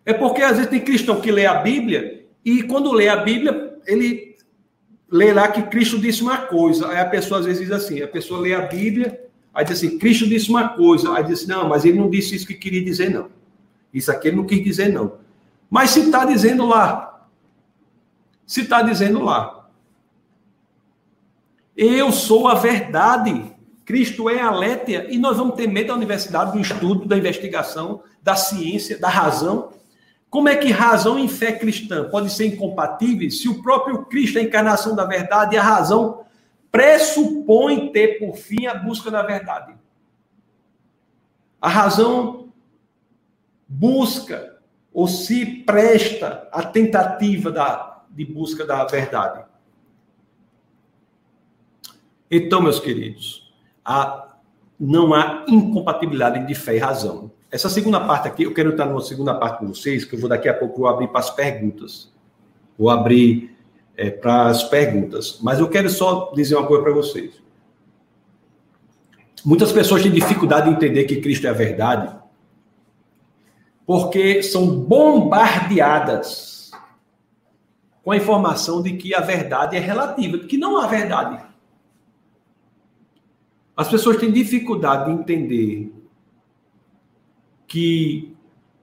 É 0.04 0.12
porque 0.12 0.42
às 0.42 0.56
vezes 0.56 0.70
tem 0.70 0.80
cristão 0.80 1.20
que 1.20 1.30
lê 1.30 1.46
a 1.46 1.54
Bíblia 1.54 2.26
e 2.44 2.62
quando 2.62 2.92
lê 2.92 3.08
a 3.08 3.16
Bíblia, 3.16 3.78
ele 3.86 4.36
lê 5.10 5.32
lá 5.32 5.48
que 5.48 5.62
Cristo 5.62 5.98
disse 5.98 6.22
uma 6.22 6.38
coisa. 6.38 6.88
Aí 6.88 6.98
a 6.98 7.06
pessoa 7.06 7.40
às 7.40 7.46
vezes 7.46 7.62
diz 7.62 7.70
assim, 7.70 8.02
a 8.02 8.08
pessoa 8.08 8.40
lê 8.40 8.54
a 8.54 8.62
Bíblia, 8.62 9.22
aí 9.52 9.64
diz 9.64 9.78
assim, 9.78 9.98
Cristo 9.98 10.26
disse 10.26 10.50
uma 10.50 10.68
coisa. 10.68 11.14
Aí 11.14 11.24
diz 11.24 11.40
assim, 11.40 11.48
não, 11.48 11.68
mas 11.68 11.84
ele 11.84 11.98
não 11.98 12.10
disse 12.10 12.34
isso 12.34 12.46
que 12.46 12.54
queria 12.54 12.84
dizer, 12.84 13.10
não. 13.10 13.28
Isso 13.92 14.10
aqui 14.10 14.28
ele 14.28 14.36
não 14.36 14.46
quis 14.46 14.62
dizer, 14.62 14.92
não. 14.92 15.18
Mas 15.70 15.90
se 15.90 16.00
está 16.00 16.24
dizendo 16.24 16.66
lá, 16.66 17.26
se 18.46 18.62
está 18.62 18.82
dizendo 18.82 19.22
lá, 19.22 19.68
eu 21.76 22.10
sou 22.10 22.48
a 22.48 22.54
verdade. 22.54 23.54
Cristo 23.84 24.28
é 24.28 24.40
a 24.40 24.50
Létia 24.50 25.06
e 25.08 25.16
nós 25.16 25.36
vamos 25.36 25.54
ter 25.54 25.66
medo 25.66 25.88
da 25.88 25.94
universidade, 25.94 26.52
do 26.52 26.60
estudo, 26.60 27.06
da 27.06 27.16
investigação, 27.16 28.02
da 28.22 28.36
ciência, 28.36 28.98
da 28.98 29.08
razão. 29.08 29.72
Como 30.28 30.48
é 30.48 30.56
que 30.56 30.70
razão 30.70 31.18
e 31.18 31.28
fé 31.28 31.52
cristã 31.52 32.08
podem 32.10 32.28
ser 32.28 32.46
incompatíveis 32.46 33.40
se 33.40 33.48
o 33.48 33.62
próprio 33.62 34.04
Cristo 34.04 34.38
a 34.38 34.42
encarnação 34.42 34.94
da 34.94 35.04
verdade 35.04 35.54
e 35.54 35.58
a 35.58 35.62
razão 35.62 36.24
pressupõe 36.70 37.90
ter 37.92 38.18
por 38.18 38.36
fim 38.36 38.66
a 38.66 38.74
busca 38.74 39.10
da 39.10 39.22
verdade? 39.22 39.74
A 41.60 41.68
razão 41.68 42.47
busca 43.68 44.56
ou 44.92 45.06
se 45.06 45.44
presta 45.44 46.48
à 46.50 46.62
tentativa 46.62 47.52
da, 47.52 48.02
de 48.10 48.24
busca 48.24 48.64
da 48.64 48.84
verdade. 48.84 49.44
Então, 52.30 52.60
meus 52.60 52.80
queridos, 52.80 53.52
há, 53.84 54.34
não 54.78 55.14
há 55.14 55.44
incompatibilidade 55.46 56.46
de 56.46 56.54
fé 56.54 56.76
e 56.76 56.78
razão. 56.78 57.30
Essa 57.50 57.68
segunda 57.68 58.00
parte 58.00 58.28
aqui, 58.28 58.42
eu 58.42 58.52
quero 58.52 58.70
estar 58.70 58.86
numa 58.86 59.00
segunda 59.00 59.34
parte 59.34 59.60
com 59.60 59.68
vocês, 59.68 60.04
que 60.04 60.14
eu 60.14 60.20
vou 60.20 60.28
daqui 60.28 60.48
a 60.48 60.54
pouco 60.54 60.86
abrir 60.86 61.08
para 61.08 61.20
as 61.20 61.30
perguntas. 61.30 62.12
Vou 62.78 62.90
abrir 62.90 63.56
é, 63.96 64.10
para 64.10 64.48
as 64.48 64.64
perguntas. 64.64 65.38
Mas 65.42 65.58
eu 65.58 65.68
quero 65.68 65.88
só 65.88 66.32
dizer 66.34 66.56
uma 66.56 66.66
coisa 66.66 66.82
para 66.82 66.92
vocês. 66.92 67.42
Muitas 69.44 69.72
pessoas 69.72 70.02
têm 70.02 70.10
dificuldade 70.10 70.68
de 70.68 70.74
entender 70.74 71.04
que 71.04 71.20
Cristo 71.20 71.46
é 71.46 71.50
a 71.50 71.54
verdade 71.54 72.17
porque 73.88 74.42
são 74.42 74.66
bombardeadas 74.80 76.70
com 78.04 78.10
a 78.12 78.18
informação 78.18 78.82
de 78.82 78.98
que 78.98 79.14
a 79.14 79.20
verdade 79.22 79.78
é 79.78 79.80
relativa, 79.80 80.36
de 80.36 80.46
que 80.46 80.58
não 80.58 80.76
há 80.76 80.86
verdade. 80.86 81.42
As 83.74 83.88
pessoas 83.88 84.18
têm 84.18 84.30
dificuldade 84.30 85.06
de 85.06 85.18
entender 85.18 85.90
que 87.66 88.36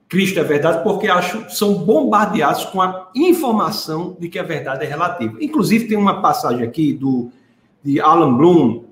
Cristo 0.08 0.40
é 0.40 0.42
verdade 0.42 0.82
porque 0.82 1.06
acham, 1.06 1.48
são 1.50 1.74
bombardeados 1.74 2.64
com 2.64 2.82
a 2.82 3.08
informação 3.14 4.16
de 4.18 4.28
que 4.28 4.40
a 4.40 4.42
verdade 4.42 4.84
é 4.84 4.88
relativa. 4.88 5.38
Inclusive, 5.40 5.86
tem 5.86 5.96
uma 5.96 6.20
passagem 6.20 6.66
aqui 6.66 6.92
do, 6.92 7.30
de 7.80 8.00
Alan 8.00 8.36
Bloom, 8.36 8.86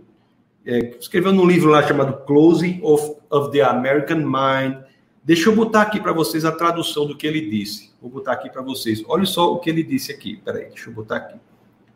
é, 0.64 0.96
escreveu 0.96 1.32
num 1.32 1.44
livro 1.44 1.70
lá 1.70 1.82
chamado 1.82 2.24
Closing 2.24 2.78
of, 2.84 3.16
of 3.30 3.50
the 3.50 3.62
American 3.62 4.18
Mind, 4.18 4.83
Deixa 5.24 5.48
eu 5.48 5.56
botar 5.56 5.80
aqui 5.80 5.98
para 5.98 6.12
vocês 6.12 6.44
a 6.44 6.52
tradução 6.52 7.06
do 7.06 7.16
que 7.16 7.26
ele 7.26 7.48
disse. 7.48 7.90
Vou 8.00 8.10
botar 8.10 8.32
aqui 8.32 8.50
para 8.50 8.60
vocês. 8.60 9.02
Olha 9.08 9.24
só 9.24 9.54
o 9.54 9.58
que 9.58 9.70
ele 9.70 9.82
disse 9.82 10.12
aqui. 10.12 10.36
Peraí, 10.44 10.66
deixa 10.66 10.90
eu 10.90 10.94
botar 10.94 11.16
aqui. 11.16 11.38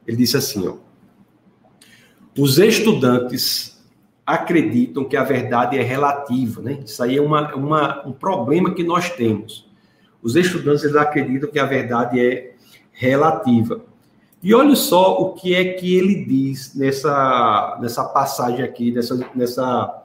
Ele 0.07 0.17
disse 0.17 0.39
assim, 0.39 0.67
ó. 0.67 0.77
Os 2.39 2.59
estudantes 2.59 3.85
acreditam 4.25 5.05
que 5.05 5.17
a 5.17 5.25
verdade 5.25 5.77
é 5.77 5.83
relativa, 5.83 6.63
né? 6.63 6.81
Isso 6.83 7.03
aí 7.03 7.19
é 7.19 7.21
uma, 7.21 7.55
uma, 7.55 8.07
um 8.07 8.13
problema 8.13 8.73
que 8.73 8.83
nós 8.83 9.11
temos. 9.11 9.69
Os 10.23 10.35
estudantes 10.35 10.85
eles 10.85 10.97
acreditam 10.97 11.51
que 11.51 11.59
a 11.59 11.67
verdade 11.67 12.19
é 12.19 12.55
relativa. 12.93 13.83
E 14.43 14.55
olha 14.55 14.75
só 14.75 15.21
o 15.21 15.35
que 15.35 15.55
é 15.55 15.75
que 15.75 15.95
ele 15.95 16.25
diz 16.25 16.75
nessa, 16.75 17.77
nessa 17.81 18.05
passagem 18.05 18.65
aqui, 18.65 18.91
nessa, 18.91 19.31
nessa 19.35 19.98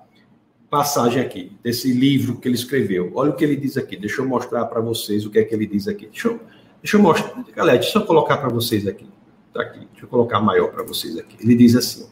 passagem 0.74 1.22
aqui, 1.22 1.52
desse 1.62 1.94
livro 1.94 2.40
que 2.40 2.48
ele 2.48 2.56
escreveu. 2.56 3.12
Olha 3.14 3.30
o 3.30 3.36
que 3.36 3.44
ele 3.44 3.56
diz 3.56 3.78
aqui. 3.78 3.96
Deixa 3.96 4.24
eu 4.24 4.28
mostrar 4.28 4.66
para 4.66 4.82
vocês 4.82 5.24
o 5.24 5.30
que 5.30 5.38
é 5.38 5.44
que 5.44 5.54
ele 5.54 5.68
diz 5.68 5.88
aqui. 5.88 6.08
Deixa 6.08 6.30
eu, 6.30 6.40
deixa 6.82 6.98
eu 6.98 7.02
mostrar. 7.02 7.46
Galera, 7.56 7.78
deixa 7.78 8.00
eu 8.00 8.06
colocar 8.08 8.38
para 8.38 8.50
vocês 8.50 8.88
aqui. 8.88 9.06
Tá 9.54 9.62
aqui. 9.62 9.88
Deixa 9.92 10.06
eu 10.06 10.10
colocar 10.10 10.40
maior 10.40 10.72
para 10.72 10.82
vocês 10.82 11.16
aqui. 11.16 11.38
Ele 11.40 11.54
diz 11.54 11.76
assim: 11.76 12.08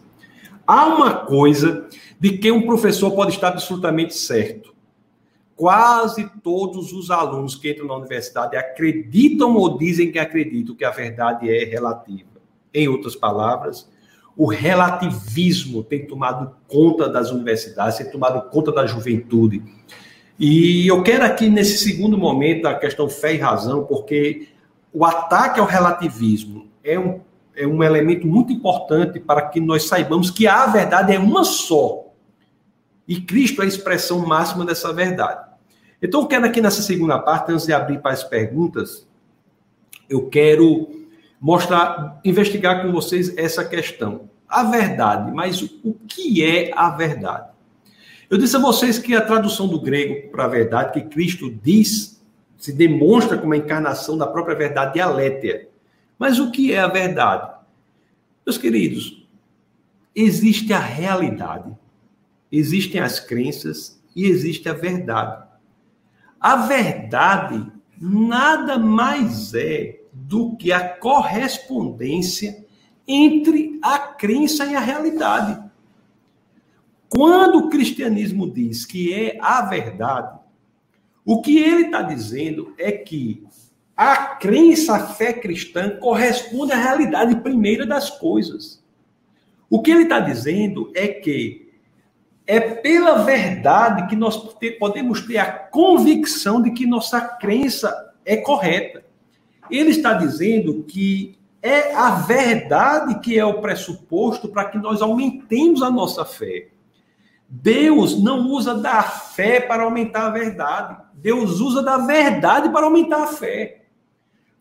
há 0.67 0.85
uma 0.85 1.25
coisa 1.25 1.87
de 2.19 2.37
que 2.37 2.51
um 2.51 2.61
professor 2.61 3.09
pode 3.15 3.31
estar 3.31 3.47
absolutamente 3.47 4.13
certo. 4.13 4.75
Quase 5.55 6.29
todos 6.43 6.93
os 6.93 7.09
alunos 7.09 7.55
que 7.55 7.71
entram 7.71 7.87
na 7.87 7.95
universidade 7.95 8.55
acreditam 8.55 9.55
ou 9.55 9.75
dizem 9.75 10.11
que 10.11 10.19
acreditam 10.19 10.75
que 10.75 10.85
a 10.85 10.91
verdade 10.91 11.49
é 11.49 11.65
relativa. 11.65 12.29
Em 12.71 12.87
outras 12.87 13.15
palavras, 13.15 13.89
o 14.35 14.47
relativismo 14.47 15.83
tem 15.83 16.05
tomado 16.05 16.55
conta 16.67 17.07
das 17.09 17.31
universidades, 17.31 17.97
tem 17.97 18.09
tomado 18.09 18.49
conta 18.49 18.71
da 18.71 18.85
juventude. 18.85 19.61
E 20.39 20.87
eu 20.87 21.03
quero 21.03 21.23
aqui, 21.23 21.49
nesse 21.49 21.77
segundo 21.77 22.17
momento, 22.17 22.65
a 22.65 22.73
questão 22.73 23.09
fé 23.09 23.35
e 23.35 23.37
razão, 23.37 23.83
porque 23.83 24.47
o 24.93 25.05
ataque 25.05 25.59
ao 25.59 25.65
relativismo 25.65 26.67
é 26.83 26.97
um 26.97 27.19
é 27.55 27.67
um 27.67 27.83
elemento 27.83 28.25
muito 28.27 28.51
importante 28.51 29.19
para 29.19 29.41
que 29.43 29.59
nós 29.59 29.83
saibamos 29.83 30.31
que 30.31 30.47
a 30.47 30.67
verdade 30.67 31.13
é 31.13 31.19
uma 31.19 31.43
só. 31.43 32.05
E 33.07 33.19
Cristo 33.19 33.61
é 33.61 33.65
a 33.65 33.67
expressão 33.67 34.25
máxima 34.25 34.65
dessa 34.65 34.93
verdade. 34.93 35.49
Então, 36.01 36.21
eu 36.21 36.27
quero 36.27 36.45
aqui 36.45 36.61
nessa 36.61 36.81
segunda 36.81 37.19
parte, 37.19 37.51
antes 37.51 37.65
de 37.65 37.73
abrir 37.73 37.99
para 37.99 38.11
as 38.11 38.23
perguntas, 38.23 39.07
eu 40.09 40.27
quero 40.29 41.00
mostrar, 41.41 42.21
investigar 42.23 42.83
com 42.83 42.91
vocês 42.91 43.35
essa 43.35 43.65
questão. 43.65 44.29
A 44.47 44.63
verdade, 44.63 45.31
mas 45.31 45.61
o 45.61 45.93
que 46.07 46.43
é 46.43 46.71
a 46.75 46.91
verdade? 46.91 47.49
Eu 48.29 48.37
disse 48.37 48.55
a 48.55 48.59
vocês 48.59 48.99
que 48.99 49.15
a 49.15 49.25
tradução 49.25 49.67
do 49.67 49.81
grego 49.81 50.29
para 50.29 50.45
a 50.45 50.47
verdade, 50.47 50.93
que 50.93 51.09
Cristo 51.09 51.49
diz, 51.49 52.21
se 52.57 52.71
demonstra 52.71 53.37
como 53.37 53.53
a 53.53 53.57
encarnação 53.57 54.17
da 54.17 54.27
própria 54.27 54.55
verdade 54.55 54.93
dialética. 54.93 55.67
Mas 56.19 56.37
o 56.37 56.51
que 56.51 56.71
é 56.71 56.79
a 56.79 56.87
verdade? 56.87 57.51
Meus 58.45 58.57
queridos, 58.57 59.25
existe 60.15 60.71
a 60.71 60.79
realidade, 60.79 61.75
existem 62.51 63.01
as 63.01 63.19
crenças 63.19 63.99
e 64.15 64.25
existe 64.25 64.69
a 64.69 64.73
verdade. 64.73 65.43
A 66.39 66.55
verdade 66.67 67.71
nada 67.99 68.77
mais 68.77 69.53
é 69.53 70.00
do 70.11 70.55
que 70.55 70.71
a 70.71 70.87
correspondência 70.87 72.65
entre 73.07 73.79
a 73.81 73.99
crença 73.99 74.65
e 74.65 74.75
a 74.75 74.79
realidade. 74.79 75.61
Quando 77.09 77.59
o 77.59 77.69
cristianismo 77.69 78.49
diz 78.49 78.85
que 78.85 79.13
é 79.13 79.37
a 79.41 79.63
verdade, 79.63 80.39
o 81.25 81.41
que 81.41 81.57
ele 81.57 81.85
está 81.85 82.01
dizendo 82.01 82.73
é 82.77 82.91
que 82.91 83.45
a 83.95 84.35
crença, 84.35 84.95
a 84.95 85.07
fé 85.07 85.33
cristã 85.33 85.97
corresponde 85.97 86.71
à 86.71 86.75
realidade 86.75 87.35
primeira 87.37 87.85
das 87.85 88.09
coisas. 88.09 88.81
O 89.69 89.81
que 89.81 89.91
ele 89.91 90.03
está 90.03 90.19
dizendo 90.19 90.91
é 90.95 91.07
que 91.07 91.69
é 92.47 92.59
pela 92.59 93.23
verdade 93.23 94.07
que 94.07 94.15
nós 94.15 94.37
podemos 94.79 95.21
ter 95.21 95.37
a 95.37 95.51
convicção 95.51 96.61
de 96.61 96.71
que 96.71 96.85
nossa 96.85 97.21
crença 97.21 98.13
é 98.25 98.37
correta. 98.37 99.05
Ele 99.71 99.91
está 99.91 100.13
dizendo 100.13 100.83
que 100.83 101.39
é 101.61 101.93
a 101.93 102.11
verdade 102.11 103.19
que 103.19 103.37
é 103.37 103.45
o 103.45 103.61
pressuposto 103.61 104.47
para 104.47 104.65
que 104.65 104.77
nós 104.77 105.01
aumentemos 105.01 105.81
a 105.81 105.91
nossa 105.91 106.25
fé. 106.25 106.69
Deus 107.47 108.21
não 108.21 108.47
usa 108.47 108.75
da 108.75 109.03
fé 109.03 109.59
para 109.59 109.83
aumentar 109.83 110.27
a 110.27 110.29
verdade. 110.29 110.97
Deus 111.13 111.59
usa 111.59 111.83
da 111.83 111.97
verdade 111.97 112.69
para 112.69 112.85
aumentar 112.85 113.23
a 113.23 113.27
fé. 113.27 113.83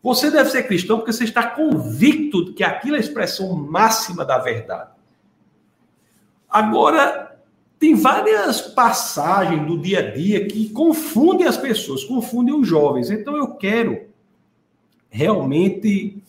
Você 0.03 0.29
deve 0.29 0.49
ser 0.49 0.63
cristão 0.63 0.97
porque 0.97 1.13
você 1.13 1.23
está 1.23 1.47
convicto 1.47 2.45
de 2.45 2.53
que 2.53 2.63
aquilo 2.63 2.95
é 2.95 2.97
a 2.97 3.01
expressão 3.01 3.55
máxima 3.55 4.25
da 4.25 4.37
verdade. 4.37 4.91
Agora, 6.49 7.39
tem 7.79 7.95
várias 7.95 8.61
passagens 8.61 9.65
do 9.65 9.77
dia 9.77 9.99
a 9.99 10.11
dia 10.11 10.45
que 10.47 10.69
confundem 10.69 11.47
as 11.47 11.57
pessoas, 11.57 12.03
confundem 12.03 12.53
os 12.53 12.67
jovens. 12.67 13.09
Então, 13.09 13.37
eu 13.37 13.55
quero 13.55 14.10
realmente 15.11 16.23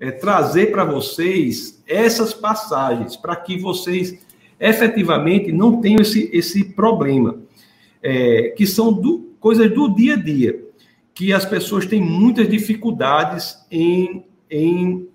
é, 0.00 0.10
trazer 0.10 0.72
para 0.72 0.84
vocês 0.84 1.80
essas 1.86 2.32
passagens, 2.32 3.16
para 3.16 3.36
que 3.36 3.58
vocês 3.58 4.18
efetivamente 4.58 5.52
não 5.52 5.80
tenham 5.80 6.00
esse, 6.00 6.30
esse 6.32 6.64
problema, 6.64 7.38
é, 8.02 8.54
que 8.56 8.66
são 8.66 8.92
do, 8.92 9.34
coisas 9.38 9.70
do 9.72 9.94
dia 9.94 10.14
a 10.14 10.16
dia, 10.16 10.64
que 11.14 11.32
as 11.32 11.44
pessoas 11.44 11.86
têm 11.86 12.00
muitas 12.00 12.48
dificuldades 12.48 13.64
em, 13.70 14.24
em 14.50 15.06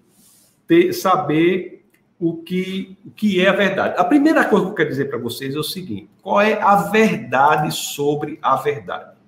ter, 0.67 0.93
saber 0.93 1.83
o 2.19 2.35
que, 2.35 2.97
o 3.05 3.11
que 3.11 3.41
é 3.41 3.49
a 3.49 3.53
verdade. 3.53 3.95
A 3.97 4.03
primeira 4.03 4.45
coisa 4.45 4.65
que 4.65 4.71
eu 4.71 4.75
quero 4.75 4.89
dizer 4.89 5.05
para 5.05 5.17
vocês 5.17 5.55
é 5.55 5.59
o 5.59 5.63
seguinte: 5.63 6.09
qual 6.21 6.39
é 6.39 6.61
a 6.61 6.75
verdade 6.89 7.73
sobre 7.73 8.37
a 8.41 8.55
verdade? 8.55 9.18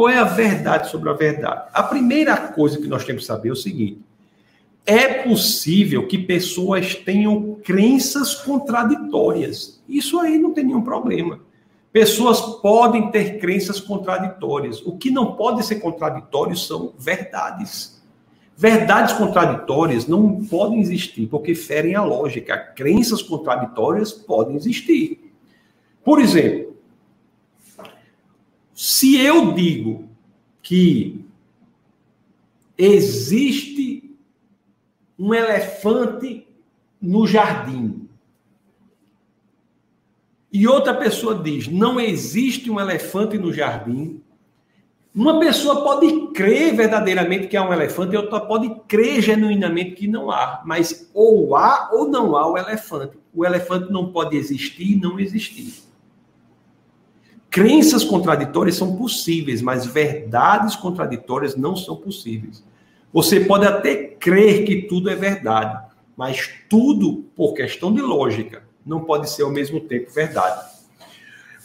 Qual 0.00 0.08
é 0.08 0.16
a 0.16 0.24
verdade 0.24 0.88
sobre 0.88 1.10
a 1.10 1.12
verdade? 1.12 1.68
A 1.74 1.82
primeira 1.82 2.34
coisa 2.34 2.78
que 2.78 2.86
nós 2.86 3.04
temos 3.04 3.24
que 3.24 3.26
saber 3.26 3.50
é 3.50 3.52
o 3.52 3.54
seguinte: 3.54 4.00
é 4.86 5.24
possível 5.24 6.08
que 6.08 6.16
pessoas 6.16 6.94
tenham 6.94 7.58
crenças 7.62 8.34
contraditórias. 8.34 9.78
Isso 9.86 10.18
aí 10.18 10.38
não 10.38 10.54
tem 10.54 10.64
nenhum 10.64 10.80
problema. 10.80 11.40
Pessoas 11.92 12.40
podem 12.62 13.10
ter 13.10 13.38
crenças 13.40 13.78
contraditórias. 13.78 14.80
O 14.86 14.96
que 14.96 15.10
não 15.10 15.36
pode 15.36 15.66
ser 15.66 15.74
contraditório 15.80 16.56
são 16.56 16.94
verdades. 16.98 18.02
Verdades 18.56 19.12
contraditórias 19.12 20.06
não 20.06 20.42
podem 20.46 20.80
existir 20.80 21.26
porque 21.26 21.54
ferem 21.54 21.94
a 21.94 22.02
lógica. 22.02 22.56
Crenças 22.56 23.20
contraditórias 23.20 24.12
podem 24.12 24.56
existir. 24.56 25.30
Por 26.02 26.18
exemplo, 26.18 26.69
se 28.82 29.20
eu 29.20 29.52
digo 29.52 30.08
que 30.62 31.22
existe 32.78 34.16
um 35.18 35.34
elefante 35.34 36.48
no 36.98 37.26
jardim. 37.26 38.08
E 40.50 40.66
outra 40.66 40.94
pessoa 40.94 41.34
diz: 41.34 41.68
não 41.68 42.00
existe 42.00 42.70
um 42.70 42.80
elefante 42.80 43.36
no 43.36 43.52
jardim. 43.52 44.22
Uma 45.14 45.38
pessoa 45.38 45.84
pode 45.84 46.28
crer 46.28 46.74
verdadeiramente 46.74 47.48
que 47.48 47.58
há 47.58 47.68
um 47.68 47.74
elefante, 47.74 48.14
e 48.14 48.16
outra 48.16 48.40
pode 48.40 48.74
crer 48.88 49.20
genuinamente 49.20 49.90
que 49.90 50.08
não 50.08 50.30
há. 50.30 50.62
Mas 50.64 51.10
ou 51.12 51.54
há 51.54 51.90
ou 51.92 52.08
não 52.08 52.34
há 52.34 52.50
o 52.50 52.56
elefante. 52.56 53.18
O 53.34 53.44
elefante 53.44 53.92
não 53.92 54.10
pode 54.10 54.38
existir 54.38 54.92
e 54.92 54.96
não 54.96 55.20
existir. 55.20 55.89
Crenças 57.50 58.04
contraditórias 58.04 58.76
são 58.76 58.96
possíveis, 58.96 59.60
mas 59.60 59.84
verdades 59.84 60.76
contraditórias 60.76 61.56
não 61.56 61.74
são 61.74 61.96
possíveis. 61.96 62.62
Você 63.12 63.40
pode 63.40 63.66
até 63.66 63.96
crer 63.96 64.64
que 64.64 64.82
tudo 64.82 65.10
é 65.10 65.16
verdade, 65.16 65.84
mas 66.16 66.48
tudo, 66.68 67.24
por 67.34 67.54
questão 67.54 67.92
de 67.92 68.00
lógica, 68.00 68.62
não 68.86 69.00
pode 69.00 69.28
ser 69.28 69.42
ao 69.42 69.50
mesmo 69.50 69.80
tempo 69.80 70.12
verdade. 70.12 70.70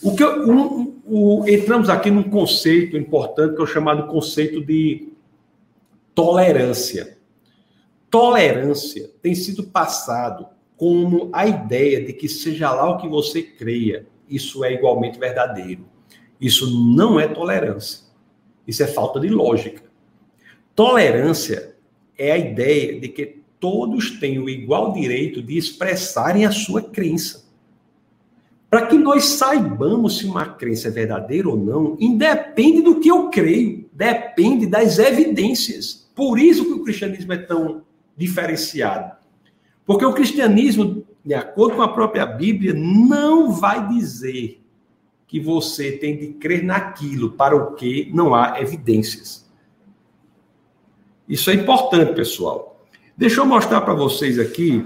O 0.01 0.15
que 0.15 0.25
um, 0.25 0.99
um, 1.05 1.47
entramos 1.47 1.87
aqui 1.87 2.09
num 2.09 2.23
conceito 2.23 2.97
importante 2.97 3.55
que 3.55 3.61
é 3.61 3.63
o 3.63 3.67
chamado 3.67 4.07
conceito 4.07 4.61
de 4.61 5.09
tolerância. 6.15 7.17
Tolerância 8.09 9.11
tem 9.21 9.35
sido 9.35 9.63
passado 9.63 10.47
como 10.77 11.29
a 11.31 11.45
ideia 11.45 12.03
de 12.03 12.11
que 12.11 12.27
seja 12.27 12.71
lá 12.71 12.89
o 12.89 12.97
que 12.97 13.07
você 13.07 13.41
creia, 13.43 14.07
isso 14.29 14.63
é 14.63 14.73
igualmente 14.73 15.19
verdadeiro. 15.19 15.85
Isso 16.39 16.69
não 16.95 17.19
é 17.19 17.27
tolerância. 17.27 18.05
Isso 18.67 18.83
é 18.83 18.87
falta 18.87 19.19
de 19.19 19.29
lógica. 19.29 19.83
Tolerância 20.75 21.75
é 22.17 22.31
a 22.31 22.37
ideia 22.37 22.99
de 22.99 23.07
que 23.07 23.41
todos 23.59 24.19
têm 24.19 24.39
o 24.39 24.49
igual 24.49 24.91
direito 24.91 25.41
de 25.41 25.57
expressarem 25.57 26.45
a 26.45 26.51
sua 26.51 26.81
crença. 26.81 27.45
Para 28.69 28.87
que 28.87 28.97
nós 28.97 29.25
saibamos 29.25 30.17
se 30.17 30.25
uma 30.25 30.45
crença 30.45 30.89
é 30.89 30.91
verdadeira 30.91 31.47
ou 31.47 31.55
não, 31.55 31.95
independe 31.99 32.81
do 32.81 32.99
que 32.99 33.09
eu 33.09 33.29
creio, 33.29 33.89
depende 33.93 34.65
das 34.65 34.99
evidências. 34.99 36.09
Por 36.13 36.37
isso 36.37 36.65
que 36.65 36.73
o 36.73 36.83
cristianismo 36.83 37.31
é 37.31 37.37
tão 37.37 37.83
diferenciado. 38.17 39.15
Porque 39.85 40.03
o 40.03 40.13
cristianismo, 40.13 41.04
de 41.25 41.33
acordo 41.33 41.77
com 41.77 41.81
a 41.81 41.91
própria 41.91 42.23
Bíblia, 42.23 42.71
não 42.75 43.51
vai 43.51 43.87
dizer 43.87 44.61
que 45.25 45.39
você 45.39 45.93
tem 45.93 46.15
de 46.15 46.33
crer 46.33 46.63
naquilo 46.63 47.31
para 47.31 47.55
o 47.55 47.73
que 47.73 48.11
não 48.13 48.35
há 48.35 48.61
evidências. 48.61 49.43
Isso 51.27 51.49
é 51.49 51.55
importante, 51.55 52.13
pessoal. 52.13 52.79
Deixa 53.17 53.41
eu 53.41 53.45
mostrar 53.45 53.81
para 53.81 53.95
vocês 53.95 54.37
aqui 54.37 54.85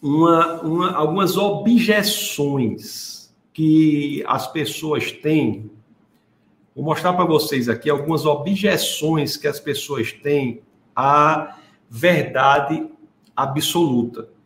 uma, 0.00 0.62
uma, 0.62 0.92
algumas 0.92 1.36
objeções 1.36 3.30
que 3.52 4.24
as 4.26 4.46
pessoas 4.46 5.12
têm. 5.12 5.70
Vou 6.74 6.86
mostrar 6.86 7.12
para 7.12 7.26
vocês 7.26 7.68
aqui 7.68 7.90
algumas 7.90 8.24
objeções 8.24 9.36
que 9.36 9.46
as 9.46 9.60
pessoas 9.60 10.10
têm 10.10 10.62
à 10.96 11.58
verdade 11.90 12.88
absoluta. 13.36 14.37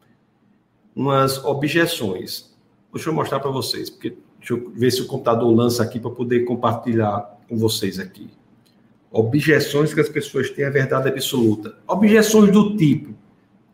Umas 0.95 1.43
objeções. 1.45 2.53
Deixa 2.93 3.09
eu 3.09 3.15
mostrar 3.15 3.41
para 3.41 3.51
vocês, 3.51 3.89
porque 3.89 4.17
deixa 4.39 4.55
eu 4.55 4.71
ver 4.75 4.91
se 4.91 5.01
o 5.01 5.07
computador 5.07 5.51
lança 5.55 5.83
aqui 5.83 5.99
para 5.99 6.11
poder 6.11 6.45
compartilhar 6.45 7.39
com 7.49 7.57
vocês 7.57 7.99
aqui. 7.99 8.29
Objeções 9.11 9.93
que 9.93 10.01
as 10.01 10.09
pessoas 10.09 10.51
têm 10.51 10.65
à 10.65 10.71
verdade 10.71 11.09
absoluta. 11.09 11.77
Objeções 11.87 12.51
do 12.51 12.77
tipo: 12.77 13.15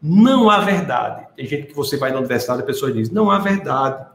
não 0.03 0.49
há 0.49 0.61
verdade. 0.61 1.27
Tem 1.37 1.47
gente 1.47 1.69
que 1.69 1.75
você 1.75 1.97
vai 1.97 2.11
na 2.11 2.19
universidade 2.19 2.61
e 2.61 2.63
a 2.63 2.67
pessoa 2.67 2.93
diz: 2.93 3.11
não 3.11 3.31
há 3.31 3.39
verdade. 3.39 4.07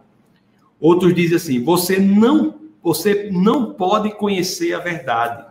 Outros 0.79 1.13
dizem 1.13 1.37
assim: 1.37 1.63
você 1.63 1.97
não, 1.97 2.59
você 2.81 3.29
não 3.31 3.73
pode 3.73 4.11
conhecer 4.15 4.73
a 4.73 4.79
verdade. 4.79 5.45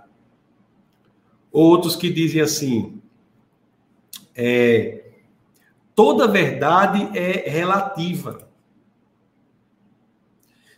Outros 1.51 1.97
que 1.97 2.11
dizem 2.11 2.41
assim: 2.41 3.01
é, 4.35 5.02
toda 5.95 6.29
verdade 6.29 7.11
é 7.17 7.49
relativa. 7.49 8.49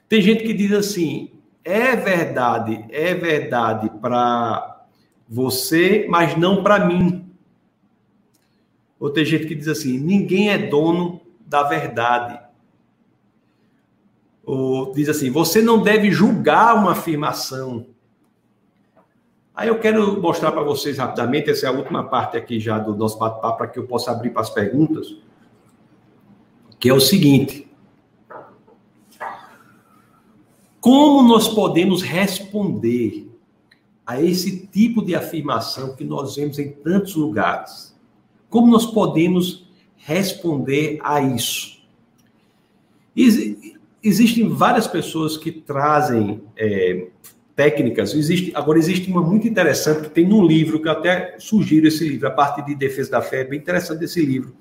Tem 0.09 0.21
gente 0.21 0.45
que 0.45 0.53
diz 0.53 0.73
assim: 0.73 1.31
é 1.65 1.97
verdade, 1.97 2.85
é 2.91 3.15
verdade 3.15 3.91
para 4.01 4.87
você, 5.29 6.07
mas 6.09 6.37
não 6.37 6.63
para 6.63 6.85
mim. 6.85 7.25
Ou 9.01 9.11
tem 9.11 9.25
gente 9.25 9.47
que 9.47 9.55
diz 9.55 9.69
assim: 9.69 9.99
ninguém 9.99 10.51
é 10.51 10.59
dono 10.59 11.21
da 11.47 11.63
verdade. 11.63 12.41
Ou 14.45 14.93
diz 14.93 15.09
assim: 15.09 15.31
você 15.31 15.63
não 15.63 15.83
deve 15.83 16.11
julgar 16.11 16.75
uma 16.77 16.93
afirmação. 16.93 17.87
Aí 19.55 19.69
eu 19.69 19.79
quero 19.79 20.21
mostrar 20.21 20.51
para 20.51 20.63
vocês 20.63 20.99
rapidamente, 20.99 21.49
essa 21.49 21.67
é 21.67 21.69
a 21.69 21.73
última 21.73 22.03
parte 22.03 22.37
aqui 22.37 22.59
já 22.59 22.77
do 22.77 22.97
nosso 22.97 23.17
bate-papo, 23.19 23.59
para 23.59 23.69
que 23.69 23.79
eu 23.79 23.87
possa 23.87 24.11
abrir 24.11 24.31
para 24.31 24.43
as 24.43 24.51
perguntas, 24.51 25.17
que 26.81 26.89
é 26.89 26.93
o 26.93 27.01
seguinte. 27.01 27.71
Como 30.81 31.23
nós 31.27 31.49
podemos 31.49 32.03
responder 32.03 33.31
a 34.05 34.21
esse 34.21 34.67
tipo 34.67 35.03
de 35.03 35.15
afirmação 35.15 35.95
que 35.95 36.05
nós 36.05 36.35
vemos 36.35 36.59
em 36.59 36.73
tantos 36.73 37.15
lugares? 37.15 37.97
Como 38.51 38.67
nós 38.67 38.85
podemos 38.85 39.67
responder 39.97 40.99
a 41.03 41.23
isso? 41.23 41.81
Existem 44.03 44.49
várias 44.49 44.89
pessoas 44.89 45.37
que 45.37 45.53
trazem 45.53 46.43
é, 46.57 47.07
técnicas. 47.55 48.15
Existe, 48.15 48.53
agora, 48.55 48.79
existe 48.79 49.11
uma 49.11 49.23
muito 49.23 49.47
interessante 49.47 50.03
que 50.03 50.11
tem 50.11 50.27
num 50.27 50.47
livro, 50.47 50.81
que 50.81 50.89
eu 50.89 50.93
até 50.93 51.37
sugiro 51.39 51.87
esse 51.87 52.07
livro, 52.09 52.27
a 52.27 52.31
parte 52.31 52.65
de 52.65 52.75
defesa 52.75 53.13
da 53.13 53.23
fé, 53.23 53.41
é 53.41 53.45
bem 53.45 53.59
interessante 53.59 54.05
esse 54.05 54.25
livro, 54.25 54.55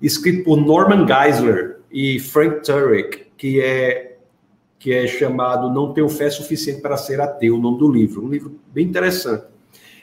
escrito 0.00 0.44
por 0.44 0.56
Norman 0.56 1.06
Geisler 1.06 1.80
e 1.90 2.18
Frank 2.18 2.62
Turek, 2.64 3.26
que 3.36 3.60
é 3.60 4.08
que 4.78 4.92
é 4.92 5.06
chamado 5.08 5.68
Não 5.70 5.92
Tenho 5.92 6.08
Fé 6.08 6.30
Suficiente 6.30 6.80
para 6.80 6.96
Ser 6.96 7.20
Ateu, 7.20 7.56
o 7.56 7.58
nome 7.58 7.78
do 7.78 7.90
livro. 7.90 8.24
Um 8.24 8.28
livro 8.28 8.60
bem 8.72 8.86
interessante. 8.86 9.44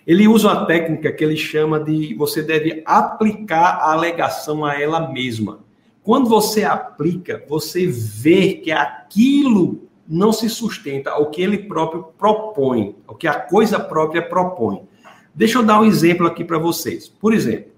Ele 0.06 0.28
usa 0.28 0.49
uma 0.49 0.66
técnica 0.66 1.12
que 1.12 1.24
ele 1.24 1.38
chama 1.38 1.80
de 1.80 2.14
você 2.16 2.43
deve 2.43 2.84
aplicar 2.86 3.78
a 3.80 3.93
alegação 3.93 4.66
a 4.66 4.80
ela 4.80 5.12
mesma. 5.12 5.60
Quando 6.03 6.30
você 6.30 6.64
aplica, 6.64 7.43
você 7.47 7.88
vê 7.88 8.53
que 8.56 8.70
aquilo 8.70 9.88
não 10.08 10.32
se 10.32 10.49
sustenta 10.49 11.12
ao 11.12 11.30
que 11.30 11.41
ele 11.41 11.58
próprio 11.58 12.03
propõe, 12.18 12.95
ao 13.08 13.16
que 13.16 13.28
a 13.28 13.39
coisa 13.39 13.80
própria 13.80 14.22
propõe. 14.22 14.88
Deixa 15.34 15.58
eu 15.58 15.64
dar 15.64 15.82
um 15.82 15.86
exemplo 15.86 16.26
aqui 16.26 16.43
para 16.43 16.58
vocês. 16.58 17.08
Por 17.08 17.34
exemplo, 17.34 17.72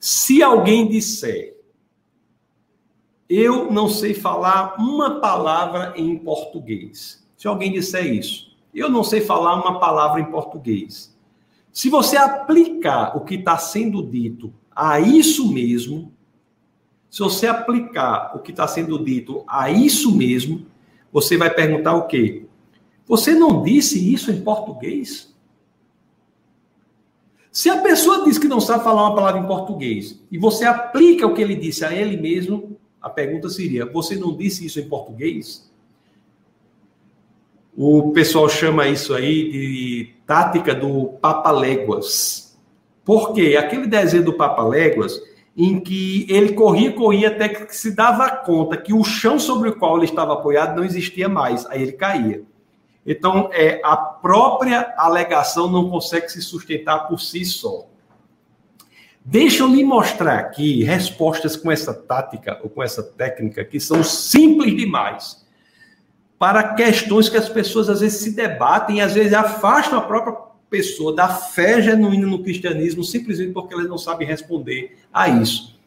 se 0.00 0.42
alguém 0.42 0.88
disser 0.88 1.54
eu 3.28 3.70
não 3.70 3.88
sei 3.88 4.14
falar 4.14 4.76
uma 4.78 5.18
palavra 5.20 5.94
em 5.96 6.16
português. 6.16 7.26
Se 7.36 7.48
alguém 7.48 7.72
disser 7.72 8.06
isso, 8.06 8.56
eu 8.72 8.88
não 8.88 9.02
sei 9.02 9.20
falar 9.20 9.54
uma 9.54 9.80
palavra 9.80 10.20
em 10.20 10.26
português. 10.26 11.16
Se 11.72 11.88
você 11.88 12.16
aplicar 12.16 13.16
o 13.16 13.22
que 13.22 13.34
está 13.34 13.58
sendo 13.58 14.02
dito 14.02 14.52
a 14.70 15.00
isso 15.00 15.52
mesmo, 15.52 16.12
se 17.14 17.20
você 17.20 17.46
aplicar 17.46 18.32
o 18.34 18.40
que 18.40 18.50
está 18.50 18.66
sendo 18.66 18.98
dito 18.98 19.44
a 19.46 19.70
isso 19.70 20.12
mesmo, 20.16 20.66
você 21.12 21.36
vai 21.36 21.48
perguntar 21.48 21.94
o 21.94 22.08
quê? 22.08 22.44
Você 23.06 23.36
não 23.36 23.62
disse 23.62 24.12
isso 24.12 24.32
em 24.32 24.40
português? 24.40 25.32
Se 27.52 27.70
a 27.70 27.80
pessoa 27.80 28.24
diz 28.24 28.36
que 28.36 28.48
não 28.48 28.60
sabe 28.60 28.82
falar 28.82 29.02
uma 29.02 29.14
palavra 29.14 29.40
em 29.40 29.46
português 29.46 30.20
e 30.28 30.36
você 30.36 30.64
aplica 30.64 31.24
o 31.24 31.32
que 31.32 31.40
ele 31.40 31.54
disse 31.54 31.84
a 31.84 31.94
ele 31.94 32.16
mesmo, 32.16 32.76
a 33.00 33.08
pergunta 33.08 33.48
seria: 33.48 33.86
você 33.86 34.16
não 34.16 34.36
disse 34.36 34.66
isso 34.66 34.80
em 34.80 34.88
português? 34.88 35.70
O 37.76 38.10
pessoal 38.10 38.48
chama 38.48 38.88
isso 38.88 39.14
aí 39.14 39.52
de 39.52 40.14
tática 40.26 40.74
do 40.74 41.10
Papaléguas. 41.20 42.58
Por 43.04 43.32
quê? 43.32 43.54
Aquele 43.56 43.86
desenho 43.86 44.24
do 44.24 44.32
Papaléguas, 44.32 45.22
em 45.56 45.78
que 45.78 46.26
ele 46.28 46.52
corria, 46.52 46.92
corria 46.92 47.28
até 47.28 47.48
que 47.48 47.74
se 47.76 47.94
dava 47.94 48.28
conta 48.28 48.76
que 48.76 48.92
o 48.92 49.04
chão 49.04 49.38
sobre 49.38 49.68
o 49.68 49.76
qual 49.76 49.96
ele 49.96 50.06
estava 50.06 50.32
apoiado 50.32 50.76
não 50.76 50.84
existia 50.84 51.28
mais, 51.28 51.64
aí 51.66 51.82
ele 51.82 51.92
caía. 51.92 52.42
Então, 53.06 53.50
é, 53.52 53.80
a 53.84 53.96
própria 53.96 54.94
alegação 54.96 55.70
não 55.70 55.90
consegue 55.90 56.28
se 56.28 56.40
sustentar 56.40 57.06
por 57.06 57.20
si 57.20 57.44
só. 57.44 57.86
Deixa 59.24 59.62
eu 59.62 59.68
lhe 59.68 59.84
mostrar 59.84 60.38
aqui 60.38 60.82
respostas 60.82 61.56
com 61.56 61.70
essa 61.70 61.94
tática 61.94 62.58
ou 62.62 62.68
com 62.68 62.82
essa 62.82 63.02
técnica 63.02 63.64
que 63.64 63.78
são 63.78 64.02
simples 64.02 64.76
demais 64.76 65.44
para 66.38 66.74
questões 66.74 67.28
que 67.28 67.36
as 67.36 67.48
pessoas 67.48 67.88
às 67.88 68.00
vezes 68.00 68.20
se 68.20 68.32
debatem 68.32 68.96
e 68.96 69.00
às 69.00 69.14
vezes 69.14 69.32
afastam 69.32 69.98
a 69.98 70.02
própria 70.02 70.36
pessoa 70.74 71.14
da 71.14 71.28
fé 71.28 71.80
genuína 71.80 72.26
no 72.26 72.42
cristianismo 72.42 73.04
simplesmente 73.04 73.52
porque 73.52 73.72
elas 73.72 73.88
não 73.88 73.96
sabem 73.96 74.26
responder 74.26 74.98
a 75.12 75.28
isso. 75.28 75.78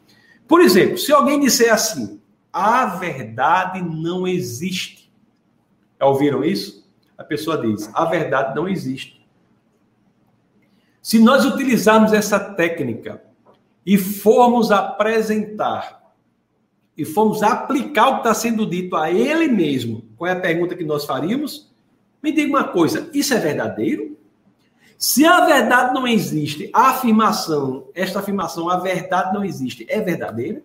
Por 0.46 0.62
exemplo, 0.62 0.96
se 0.96 1.12
alguém 1.12 1.38
disser 1.38 1.70
assim: 1.70 2.18
a 2.50 2.86
verdade 2.86 3.82
não 3.82 4.26
existe. 4.26 5.12
Já 6.00 6.06
ouviram 6.06 6.42
isso? 6.42 6.88
A 7.18 7.22
pessoa 7.22 7.60
diz: 7.60 7.90
a 7.92 8.06
verdade 8.06 8.56
não 8.56 8.66
existe. 8.66 9.28
Se 11.02 11.18
nós 11.18 11.44
utilizarmos 11.44 12.14
essa 12.14 12.40
técnica 12.40 13.22
e 13.84 13.98
formos 13.98 14.72
apresentar 14.72 16.14
e 16.96 17.04
formos 17.04 17.42
aplicar 17.42 18.08
o 18.08 18.12
que 18.14 18.20
está 18.20 18.32
sendo 18.32 18.64
dito 18.64 18.96
a 18.96 19.10
ele 19.10 19.48
mesmo, 19.48 20.02
qual 20.16 20.30
é 20.30 20.32
a 20.32 20.40
pergunta 20.40 20.74
que 20.74 20.84
nós 20.84 21.04
faríamos? 21.04 21.70
Me 22.22 22.32
diga 22.32 22.48
uma 22.48 22.64
coisa: 22.64 23.10
isso 23.12 23.34
é 23.34 23.38
verdadeiro? 23.38 24.17
Se 24.98 25.24
a 25.24 25.46
verdade 25.46 25.94
não 25.94 26.06
existe, 26.06 26.68
a 26.72 26.90
afirmação, 26.90 27.86
esta 27.94 28.18
afirmação, 28.18 28.68
a 28.68 28.78
verdade 28.78 29.32
não 29.32 29.44
existe, 29.44 29.86
é 29.88 30.00
verdadeira? 30.00 30.60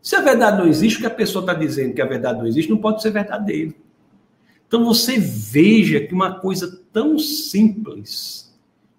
Se 0.00 0.14
a 0.14 0.20
verdade 0.20 0.58
não 0.58 0.68
existe, 0.68 0.98
o 0.98 1.00
que 1.00 1.06
a 1.06 1.10
pessoa 1.10 1.42
está 1.42 1.54
dizendo 1.54 1.94
que 1.94 2.02
a 2.02 2.06
verdade 2.06 2.38
não 2.38 2.46
existe 2.46 2.70
não 2.70 2.76
pode 2.76 3.00
ser 3.00 3.10
verdadeiro. 3.10 3.74
Então 4.68 4.84
você 4.84 5.18
veja 5.18 6.00
que 6.00 6.12
uma 6.12 6.38
coisa 6.38 6.80
tão 6.92 7.18
simples 7.18 8.44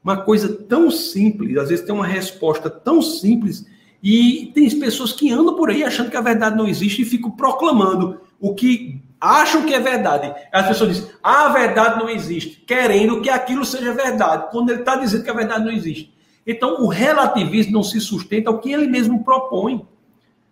uma 0.05 0.17
coisa 0.17 0.53
tão 0.53 0.91
simples, 0.91 1.57
às 1.57 1.69
vezes 1.69 1.83
tem 1.83 1.95
uma 1.95 2.05
resposta 2.05 2.69
tão 2.69 3.01
simples, 3.01 3.65
e 4.03 4.51
tem 4.53 4.69
pessoas 4.79 5.11
que 5.11 5.31
andam 5.31 5.55
por 5.55 5.71
aí 5.71 5.83
achando 5.83 6.11
que 6.11 6.15
a 6.15 6.21
verdade 6.21 6.55
não 6.55 6.67
existe 6.67 7.01
e 7.01 7.05
ficam 7.05 7.31
proclamando 7.31 8.21
o 8.39 8.53
que 8.53 9.01
acham 9.19 9.65
que 9.65 9.73
é 9.73 9.79
verdade. 9.79 10.33
As 10.51 10.67
pessoas 10.67 10.95
dizem, 10.95 11.11
a 11.21 11.49
verdade 11.49 11.99
não 11.99 12.09
existe, 12.09 12.63
querendo 12.65 13.21
que 13.21 13.29
aquilo 13.29 13.65
seja 13.65 13.93
verdade, 13.93 14.47
quando 14.51 14.69
ele 14.69 14.79
está 14.79 14.95
dizendo 14.95 15.23
que 15.23 15.29
a 15.29 15.33
verdade 15.33 15.65
não 15.65 15.71
existe. 15.71 16.13
Então, 16.45 16.83
o 16.83 16.87
relativismo 16.87 17.73
não 17.73 17.83
se 17.83 17.99
sustenta 17.99 18.49
ao 18.49 18.59
que 18.59 18.71
ele 18.71 18.87
mesmo 18.87 19.23
propõe. 19.23 19.85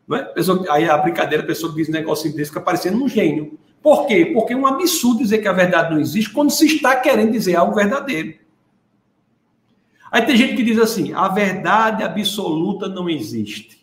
Não 0.07 0.17
é? 0.17 0.23
Pessoa, 0.23 0.65
aí 0.69 0.89
a 0.89 0.97
brincadeira, 0.97 1.43
a 1.43 1.47
pessoa 1.47 1.73
diz 1.73 1.87
um 1.87 1.91
negócio 1.91 2.33
desse, 2.33 2.49
fica 2.49 2.61
parecendo 2.61 3.03
um 3.03 3.07
gênio. 3.07 3.59
Por 3.81 4.07
quê? 4.07 4.31
Porque 4.33 4.53
é 4.53 4.57
um 4.57 4.65
absurdo 4.65 5.19
dizer 5.19 5.39
que 5.39 5.47
a 5.47 5.53
verdade 5.53 5.93
não 5.93 5.99
existe 5.99 6.31
quando 6.31 6.49
se 6.49 6.65
está 6.65 6.95
querendo 6.95 7.31
dizer 7.31 7.55
algo 7.55 7.75
verdadeiro. 7.75 8.35
Aí 10.09 10.21
tem 10.21 10.37
gente 10.37 10.55
que 10.55 10.63
diz 10.63 10.79
assim: 10.79 11.11
a 11.13 11.27
verdade 11.27 12.03
absoluta 12.03 12.87
não 12.87 13.09
existe. 13.09 13.82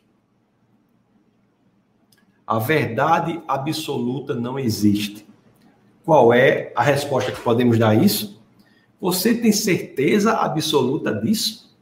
A 2.51 2.59
verdade 2.59 3.41
absoluta 3.47 4.35
não 4.35 4.59
existe. 4.59 5.25
Qual 6.05 6.35
é 6.35 6.73
a 6.75 6.83
resposta 6.83 7.31
que 7.31 7.41
podemos 7.41 7.79
dar 7.79 7.91
a 7.91 7.95
isso? 7.95 8.43
Você 9.01 9.33
tem 9.37 9.53
certeza 9.53 10.33
absoluta 10.33 11.15
disso? 11.15 11.73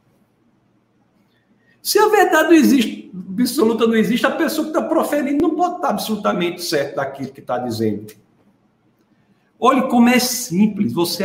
Se 1.81 1.97
a 1.97 2.07
verdade 2.07 2.53
existe, 2.53 3.11
absoluta 3.31 3.87
não 3.87 3.95
existe, 3.95 4.27
a 4.27 4.29
pessoa 4.29 4.65
que 4.65 4.77
está 4.77 4.87
proferindo 4.87 5.41
não 5.41 5.55
pode 5.55 5.77
estar 5.77 5.89
absolutamente 5.89 6.61
certo 6.61 6.97
daquilo 6.97 7.31
que 7.31 7.39
está 7.39 7.57
dizendo. 7.57 8.13
Olhe 9.59 9.87
como 9.87 10.07
é 10.07 10.19
simples 10.19 10.93
você, 10.93 11.23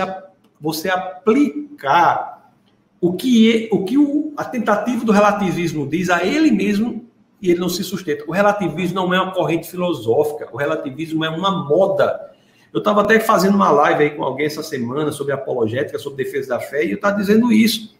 você 0.58 0.88
aplicar 0.88 2.50
o 2.98 3.12
que, 3.12 3.68
é, 3.68 3.68
o, 3.70 3.84
que 3.84 3.98
o, 3.98 4.32
a 4.38 4.44
tentativa 4.46 5.04
do 5.04 5.12
relativismo 5.12 5.86
diz 5.86 6.08
a 6.08 6.24
ele 6.24 6.50
mesmo 6.50 7.04
e 7.44 7.50
ele 7.50 7.60
não 7.60 7.68
se 7.68 7.84
sustenta. 7.84 8.24
O 8.26 8.32
relativismo 8.32 8.94
não 8.94 9.12
é 9.12 9.20
uma 9.20 9.34
corrente 9.34 9.70
filosófica, 9.70 10.48
o 10.50 10.56
relativismo 10.56 11.22
é 11.24 11.28
uma 11.28 11.68
moda. 11.68 12.32
Eu 12.72 12.78
estava 12.78 13.02
até 13.02 13.20
fazendo 13.20 13.54
uma 13.54 13.70
live 13.70 14.02
aí 14.02 14.10
com 14.10 14.24
alguém 14.24 14.46
essa 14.46 14.62
semana 14.62 15.12
sobre 15.12 15.34
apologética, 15.34 15.98
sobre 15.98 16.24
defesa 16.24 16.48
da 16.48 16.60
fé, 16.60 16.86
e 16.86 16.92
eu 16.92 16.96
estava 16.96 17.18
dizendo 17.18 17.52
isso. 17.52 17.94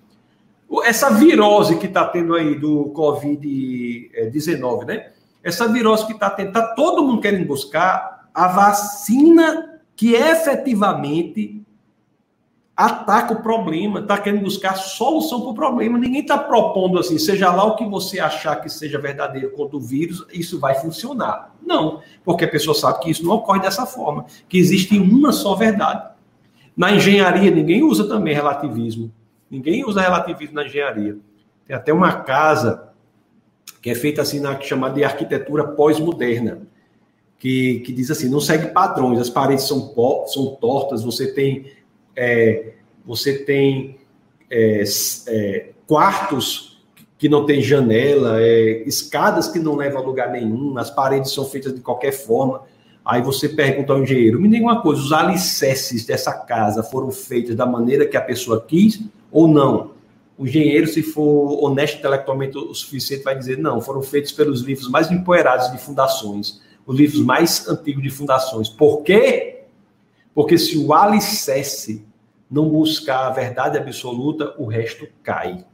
Essa 0.82 1.10
virose 1.10 1.76
que 1.76 1.86
está 1.86 2.06
tendo 2.06 2.34
aí 2.34 2.58
do 2.58 2.90
Covid-19, 2.96 4.86
né? 4.86 5.10
Essa 5.42 5.68
virose 5.68 6.06
que 6.06 6.12
está 6.12 6.30
tendo, 6.30 6.48
está 6.48 6.68
todo 6.68 7.04
mundo 7.04 7.20
querendo 7.20 7.46
buscar 7.46 8.30
a 8.32 8.48
vacina 8.48 9.78
que 9.94 10.14
efetivamente 10.14 11.62
ataca 12.76 13.34
o 13.34 13.42
problema, 13.42 14.00
está 14.00 14.18
querendo 14.18 14.42
buscar 14.42 14.74
solução 14.74 15.40
para 15.42 15.50
o 15.50 15.54
problema. 15.54 15.98
Ninguém 15.98 16.22
está 16.22 16.36
propondo 16.36 16.98
assim, 16.98 17.18
seja 17.18 17.52
lá 17.52 17.64
o 17.64 17.76
que 17.76 17.84
você 17.84 18.18
achar 18.18 18.56
que 18.56 18.68
seja 18.68 18.98
verdadeiro 18.98 19.50
contra 19.50 19.76
o 19.76 19.80
vírus, 19.80 20.26
isso 20.32 20.58
vai 20.58 20.74
funcionar. 20.74 21.54
Não, 21.62 22.00
porque 22.24 22.44
a 22.44 22.48
pessoa 22.48 22.74
sabe 22.74 23.00
que 23.00 23.10
isso 23.10 23.24
não 23.24 23.36
ocorre 23.36 23.60
dessa 23.60 23.86
forma, 23.86 24.26
que 24.48 24.58
existe 24.58 24.98
uma 24.98 25.32
só 25.32 25.54
verdade. 25.54 26.14
Na 26.76 26.90
engenharia, 26.90 27.50
ninguém 27.50 27.84
usa 27.84 28.08
também 28.08 28.34
relativismo. 28.34 29.12
Ninguém 29.48 29.84
usa 29.84 30.00
relativismo 30.00 30.56
na 30.56 30.64
engenharia. 30.64 31.16
Tem 31.64 31.76
até 31.76 31.92
uma 31.92 32.12
casa 32.22 32.88
que 33.80 33.90
é 33.90 33.94
feita 33.94 34.22
assim 34.22 34.40
na 34.40 34.60
chamada 34.60 34.94
de 34.94 35.04
arquitetura 35.04 35.62
pós-moderna, 35.62 36.62
que, 37.38 37.80
que 37.80 37.92
diz 37.92 38.10
assim, 38.10 38.28
não 38.28 38.40
segue 38.40 38.68
padrões, 38.68 39.20
as 39.20 39.30
paredes 39.30 39.64
são, 39.64 39.94
são 40.26 40.56
tortas, 40.56 41.04
você 41.04 41.32
tem 41.32 41.66
é, 42.16 42.72
você 43.04 43.38
tem 43.38 43.98
é, 44.50 44.82
é, 45.28 45.70
quartos 45.86 46.82
que 47.18 47.28
não 47.28 47.46
tem 47.46 47.62
janela, 47.62 48.40
é, 48.40 48.82
escadas 48.86 49.48
que 49.48 49.58
não 49.58 49.76
levam 49.76 50.02
a 50.02 50.04
lugar 50.04 50.30
nenhum, 50.30 50.76
as 50.76 50.90
paredes 50.90 51.32
são 51.32 51.44
feitas 51.44 51.74
de 51.74 51.80
qualquer 51.80 52.12
forma. 52.12 52.62
Aí 53.04 53.20
você 53.20 53.48
pergunta 53.48 53.92
ao 53.92 54.02
engenheiro: 54.02 54.40
me 54.40 54.48
diga 54.48 54.64
uma 54.64 54.80
coisa, 54.80 55.00
os 55.00 55.12
alicerces 55.12 56.04
dessa 56.04 56.32
casa 56.32 56.82
foram 56.82 57.10
feitos 57.10 57.54
da 57.54 57.66
maneira 57.66 58.06
que 58.06 58.16
a 58.16 58.20
pessoa 58.20 58.64
quis 58.66 59.02
ou 59.30 59.46
não? 59.46 59.92
O 60.36 60.46
engenheiro, 60.46 60.86
se 60.86 61.02
for 61.02 61.62
honesto 61.64 61.98
intelectualmente 61.98 62.58
o 62.58 62.74
suficiente, 62.74 63.22
vai 63.22 63.36
dizer: 63.38 63.58
não, 63.58 63.80
foram 63.80 64.02
feitos 64.02 64.32
pelos 64.32 64.62
livros 64.62 64.88
mais 64.88 65.10
empoeirados 65.10 65.70
de 65.70 65.78
fundações, 65.78 66.60
os 66.86 66.96
livros 66.96 67.20
mais 67.20 67.68
antigos 67.68 68.02
de 68.02 68.10
fundações. 68.10 68.68
Por 68.68 69.02
quê? 69.02 69.63
Porque 70.34 70.58
se 70.58 70.76
o 70.76 70.92
alicerce 70.92 72.04
não 72.50 72.68
buscar 72.68 73.26
a 73.26 73.30
verdade 73.30 73.78
absoluta, 73.78 74.54
o 74.58 74.66
resto 74.66 75.06
cai. 75.22 75.64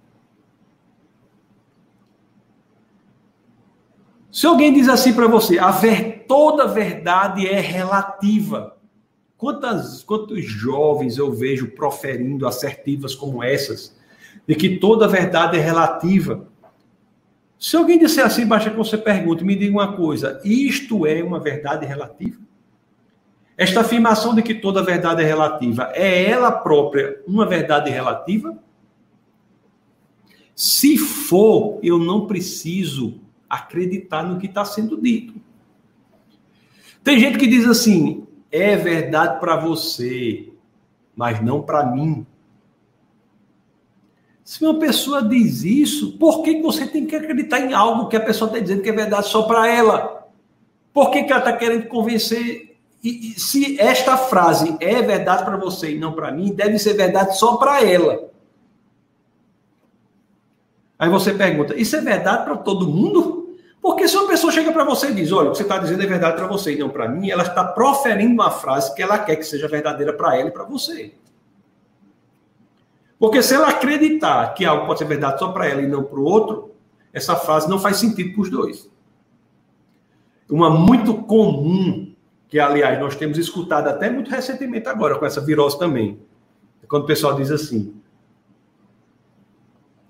Se 4.31 4.47
alguém 4.47 4.73
diz 4.73 4.89
assim 4.89 5.13
para 5.13 5.27
você, 5.27 5.59
a 5.59 5.71
ver, 5.71 6.25
toda 6.29 6.69
verdade 6.69 7.49
é 7.49 7.59
relativa. 7.59 8.77
Quantas, 9.37 10.03
quantos 10.03 10.45
jovens 10.45 11.19
eu 11.19 11.33
vejo 11.33 11.73
proferindo 11.73 12.47
assertivas 12.47 13.15
como 13.15 13.43
essas, 13.43 13.97
de 14.47 14.55
que 14.55 14.79
toda 14.79 15.09
verdade 15.09 15.59
é 15.59 15.61
relativa? 15.61 16.47
Se 17.59 17.77
alguém 17.77 17.99
disser 17.99 18.25
assim, 18.25 18.47
basta 18.47 18.71
que 18.71 18.77
você 18.77 18.97
pergunte, 18.97 19.45
me 19.45 19.57
diga 19.57 19.73
uma 19.73 19.97
coisa: 19.97 20.41
isto 20.45 21.07
é 21.07 21.23
uma 21.23 21.41
verdade 21.41 21.85
relativa? 21.85 22.50
Esta 23.61 23.83
afirmação 23.83 24.35
de 24.35 24.41
que 24.41 24.55
toda 24.55 24.83
verdade 24.83 25.23
é 25.23 25.27
relativa, 25.27 25.93
é 25.93 26.25
ela 26.25 26.51
própria 26.51 27.21
uma 27.27 27.45
verdade 27.45 27.91
relativa? 27.91 28.57
Se 30.57 30.97
for, 30.97 31.79
eu 31.83 31.99
não 31.99 32.27
preciso 32.27 33.21
acreditar 33.51 34.23
no 34.23 34.39
que 34.39 34.47
está 34.47 34.65
sendo 34.65 34.99
dito. 34.99 35.35
Tem 37.05 37.21
gente 37.21 37.37
que 37.37 37.47
diz 37.47 37.67
assim: 37.67 38.27
é 38.51 38.77
verdade 38.77 39.39
para 39.39 39.57
você, 39.57 40.51
mas 41.15 41.43
não 41.43 41.61
para 41.61 41.85
mim. 41.85 42.27
Se 44.43 44.65
uma 44.65 44.79
pessoa 44.79 45.23
diz 45.23 45.65
isso, 45.65 46.17
por 46.17 46.43
que 46.43 46.63
você 46.63 46.87
tem 46.87 47.05
que 47.05 47.15
acreditar 47.15 47.61
em 47.61 47.75
algo 47.75 48.09
que 48.09 48.17
a 48.17 48.25
pessoa 48.25 48.49
está 48.49 48.59
dizendo 48.59 48.81
que 48.81 48.89
é 48.89 48.93
verdade 48.93 49.29
só 49.29 49.43
para 49.43 49.69
ela? 49.69 50.27
Por 50.95 51.11
que, 51.11 51.25
que 51.25 51.31
ela 51.31 51.41
está 51.41 51.55
querendo 51.55 51.89
convencer 51.89 52.70
e, 53.03 53.33
e 53.33 53.41
se 53.41 53.81
esta 53.81 54.17
frase 54.17 54.77
é 54.79 55.01
verdade 55.01 55.45
para 55.45 55.57
você 55.57 55.93
e 55.93 55.99
não 55.99 56.13
para 56.13 56.31
mim, 56.31 56.53
deve 56.53 56.79
ser 56.79 56.95
verdade 56.95 57.39
só 57.39 57.57
para 57.57 57.83
ela. 57.83 58.29
Aí 60.99 61.09
você 61.09 61.33
pergunta: 61.33 61.75
isso 61.75 61.97
é 61.97 62.01
verdade 62.01 62.45
para 62.45 62.57
todo 62.59 62.87
mundo? 62.87 63.57
Porque 63.81 64.07
se 64.07 64.15
uma 64.15 64.29
pessoa 64.29 64.53
chega 64.53 64.71
para 64.71 64.85
você 64.85 65.09
e 65.09 65.15
diz: 65.15 65.33
olha, 65.33 65.49
o 65.49 65.53
que 65.53 65.57
você 65.57 65.63
está 65.63 65.79
dizendo 65.79 66.03
é 66.03 66.07
verdade 66.07 66.37
para 66.37 66.47
você 66.47 66.75
e 66.75 66.79
não 66.79 66.91
para 66.91 67.09
mim, 67.09 67.31
ela 67.31 67.43
está 67.43 67.65
proferindo 67.65 68.35
uma 68.35 68.51
frase 68.51 68.95
que 68.95 69.03
ela 69.03 69.19
quer 69.19 69.37
que 69.37 69.45
seja 69.45 69.67
verdadeira 69.67 70.13
para 70.13 70.37
ela 70.37 70.49
e 70.51 70.53
para 70.53 70.65
você. 70.65 71.15
Porque 73.19 73.43
se 73.43 73.55
ela 73.55 73.69
acreditar 73.69 74.53
que 74.53 74.65
algo 74.65 74.87
pode 74.87 74.99
ser 74.99 75.07
verdade 75.07 75.39
só 75.39 75.53
para 75.53 75.67
ela 75.67 75.81
e 75.81 75.87
não 75.87 76.05
para 76.05 76.19
o 76.19 76.25
outro, 76.25 76.75
essa 77.13 77.35
frase 77.35 77.69
não 77.69 77.79
faz 77.79 77.97
sentido 77.97 78.35
para 78.35 78.43
os 78.43 78.51
dois. 78.51 78.91
Uma 80.51 80.69
muito 80.69 81.15
comum 81.15 82.10
que 82.51 82.59
aliás 82.59 82.99
nós 82.99 83.15
temos 83.15 83.39
escutado 83.39 83.89
até 83.89 84.11
muito 84.11 84.31
recentemente 84.31 84.89
agora 84.89 85.17
com 85.19 85.25
essa 85.25 85.41
virose 85.41 85.79
também. 85.79 86.21
Quando 86.89 87.05
o 87.05 87.07
pessoal 87.07 87.35
diz 87.35 87.51
assim: 87.51 87.95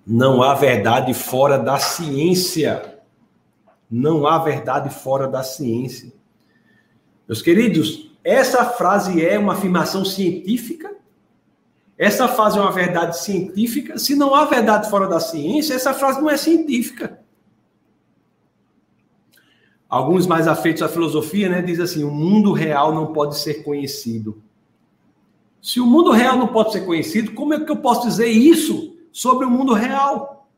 não 0.07 0.43
há 0.43 0.55
verdade 0.55 1.13
fora 1.13 1.59
da 1.59 1.79
ciência. 1.79 2.99
Não 3.91 4.27
há 4.27 4.39
verdade 4.39 4.89
fora 4.89 5.29
da 5.29 5.43
ciência. 5.43 6.13
Meus 7.29 7.43
queridos, 7.43 8.11
essa 8.25 8.65
frase 8.65 9.25
é 9.25 9.39
uma 9.39 9.53
afirmação 9.53 10.05
científica? 10.05 10.97
Essa 11.99 12.27
frase 12.27 12.59
é 12.59 12.61
uma 12.63 12.73
verdade 12.73 13.19
científica? 13.19 13.99
Se 13.99 14.15
não 14.15 14.35
há 14.35 14.47
verdade 14.47 14.89
fora 14.89 15.07
da 15.07 15.21
ciência, 15.21 15.75
essa 15.75 15.93
frase 15.93 16.21
não 16.21 16.31
é 16.31 16.37
científica. 16.37 17.21
Alguns 19.91 20.25
mais 20.25 20.47
afeitos 20.47 20.83
à 20.83 20.89
filosofia, 20.89 21.49
né, 21.49 21.61
diz 21.61 21.81
assim: 21.81 22.05
o 22.05 22.13
mundo 22.13 22.53
real 22.53 22.95
não 22.95 23.13
pode 23.13 23.37
ser 23.37 23.65
conhecido. 23.65 24.41
Se 25.61 25.81
o 25.81 25.87
mundo 25.87 26.13
real 26.13 26.39
não 26.39 26.47
pode 26.47 26.71
ser 26.71 26.87
conhecido, 26.87 27.33
como 27.33 27.53
é 27.53 27.61
que 27.61 27.71
eu 27.71 27.77
posso 27.77 28.07
dizer 28.07 28.29
isso 28.29 28.97
sobre 29.13 29.45
o 29.45 29.51
mundo 29.51 29.75
real? 29.75 30.49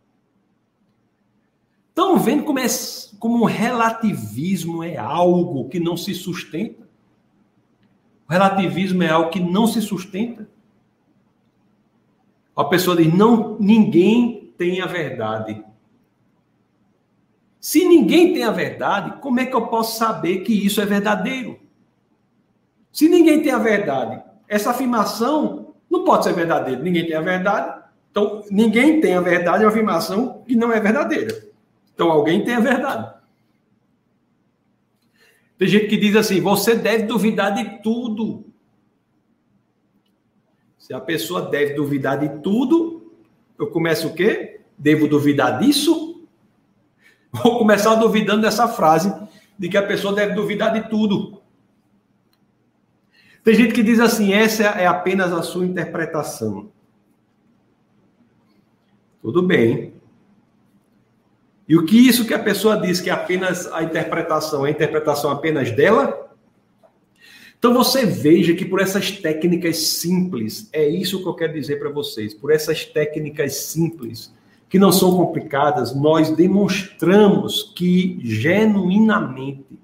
Estão 1.88 2.18
vendo 2.18 2.44
como, 2.44 2.58
é, 2.58 2.66
como 3.18 3.42
o 3.42 3.46
relativismo 3.46 4.84
é 4.84 4.98
algo 4.98 5.68
que 5.70 5.80
não 5.80 5.96
se 5.96 6.14
sustenta? 6.14 6.86
O 8.28 8.32
relativismo 8.32 9.02
é 9.02 9.08
algo 9.08 9.30
que 9.30 9.40
não 9.40 9.66
se 9.66 9.80
sustenta. 9.80 10.46
A 12.54 12.64
pessoa 12.64 12.96
diz: 12.96 13.12
não, 13.12 13.56
ninguém 13.58 14.52
tem 14.58 14.82
a 14.82 14.86
verdade. 14.86 15.64
Se 17.62 17.84
ninguém 17.84 18.34
tem 18.34 18.42
a 18.42 18.50
verdade, 18.50 19.20
como 19.20 19.38
é 19.38 19.46
que 19.46 19.54
eu 19.54 19.68
posso 19.68 19.96
saber 19.96 20.40
que 20.40 20.52
isso 20.52 20.80
é 20.80 20.84
verdadeiro? 20.84 21.60
Se 22.92 23.08
ninguém 23.08 23.40
tem 23.40 23.52
a 23.52 23.58
verdade, 23.58 24.20
essa 24.48 24.72
afirmação 24.72 25.72
não 25.88 26.02
pode 26.02 26.24
ser 26.24 26.32
verdadeira. 26.32 26.82
Ninguém 26.82 27.06
tem 27.06 27.14
a 27.14 27.20
verdade. 27.20 27.84
Então, 28.10 28.42
ninguém 28.50 29.00
tem 29.00 29.14
a 29.14 29.20
verdade 29.20 29.62
é 29.62 29.66
uma 29.66 29.70
afirmação 29.70 30.42
que 30.44 30.56
não 30.56 30.72
é 30.72 30.80
verdadeira. 30.80 31.40
Então, 31.94 32.10
alguém 32.10 32.44
tem 32.44 32.54
a 32.54 32.60
verdade. 32.60 33.14
Tem 35.56 35.68
gente 35.68 35.86
que 35.86 35.96
diz 35.96 36.16
assim: 36.16 36.40
você 36.40 36.74
deve 36.74 37.04
duvidar 37.04 37.54
de 37.54 37.80
tudo. 37.80 38.44
Se 40.76 40.92
a 40.92 41.00
pessoa 41.00 41.42
deve 41.42 41.74
duvidar 41.74 42.18
de 42.18 42.42
tudo, 42.42 43.14
eu 43.56 43.68
começo 43.68 44.08
o 44.08 44.14
quê? 44.14 44.62
Devo 44.76 45.06
duvidar 45.06 45.60
disso? 45.60 46.01
Vou 47.32 47.58
começar 47.58 47.94
duvidando 47.94 48.42
dessa 48.42 48.68
frase 48.68 49.12
de 49.58 49.68
que 49.68 49.76
a 49.76 49.86
pessoa 49.86 50.14
deve 50.14 50.34
duvidar 50.34 50.72
de 50.72 50.88
tudo. 50.90 51.40
Tem 53.42 53.54
gente 53.54 53.72
que 53.72 53.82
diz 53.82 53.98
assim: 53.98 54.32
essa 54.32 54.64
é 54.64 54.86
apenas 54.86 55.32
a 55.32 55.42
sua 55.42 55.64
interpretação. 55.64 56.70
Tudo 59.22 59.42
bem. 59.42 59.94
E 61.68 61.76
o 61.76 61.86
que 61.86 61.96
isso 61.96 62.26
que 62.26 62.34
a 62.34 62.38
pessoa 62.38 62.76
diz 62.76 63.00
que 63.00 63.08
é 63.08 63.12
apenas 63.12 63.72
a 63.72 63.82
interpretação, 63.82 64.66
é 64.66 64.68
a 64.68 64.72
interpretação 64.72 65.30
apenas 65.30 65.70
dela? 65.70 66.30
Então 67.56 67.72
você 67.72 68.04
veja 68.04 68.54
que 68.54 68.64
por 68.64 68.80
essas 68.80 69.12
técnicas 69.12 69.76
simples, 69.78 70.68
é 70.72 70.86
isso 70.86 71.22
que 71.22 71.28
eu 71.28 71.34
quero 71.34 71.52
dizer 71.52 71.78
para 71.78 71.88
vocês, 71.88 72.34
por 72.34 72.52
essas 72.52 72.84
técnicas 72.84 73.54
simples, 73.54 74.34
que 74.72 74.78
não 74.78 74.90
são 74.90 75.14
complicadas, 75.14 75.94
nós 75.94 76.30
demonstramos 76.30 77.74
que 77.76 78.18
genuinamente 78.22 79.78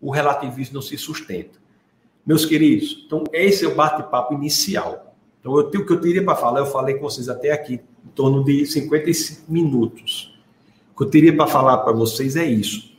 o 0.00 0.10
relativismo 0.10 0.76
não 0.76 0.80
se 0.80 0.96
sustenta. 0.96 1.58
Meus 2.24 2.46
queridos, 2.46 3.04
então 3.06 3.24
esse 3.34 3.66
é 3.66 3.68
o 3.68 3.74
bate-papo 3.74 4.32
inicial. 4.32 5.14
Então 5.38 5.58
eu 5.58 5.66
o 5.66 5.70
que 5.70 5.92
eu 5.92 6.00
teria 6.00 6.24
para 6.24 6.36
falar, 6.36 6.60
eu 6.60 6.66
falei 6.66 6.94
com 6.94 7.02
vocês 7.02 7.28
até 7.28 7.52
aqui, 7.52 7.74
em 7.74 8.08
torno 8.14 8.42
de 8.42 8.64
55 8.64 9.52
minutos. 9.52 10.34
O 10.94 10.96
que 10.96 11.04
eu 11.04 11.10
teria 11.10 11.36
para 11.36 11.46
falar 11.46 11.76
para 11.78 11.92
vocês 11.92 12.34
é 12.34 12.46
isso. 12.46 12.96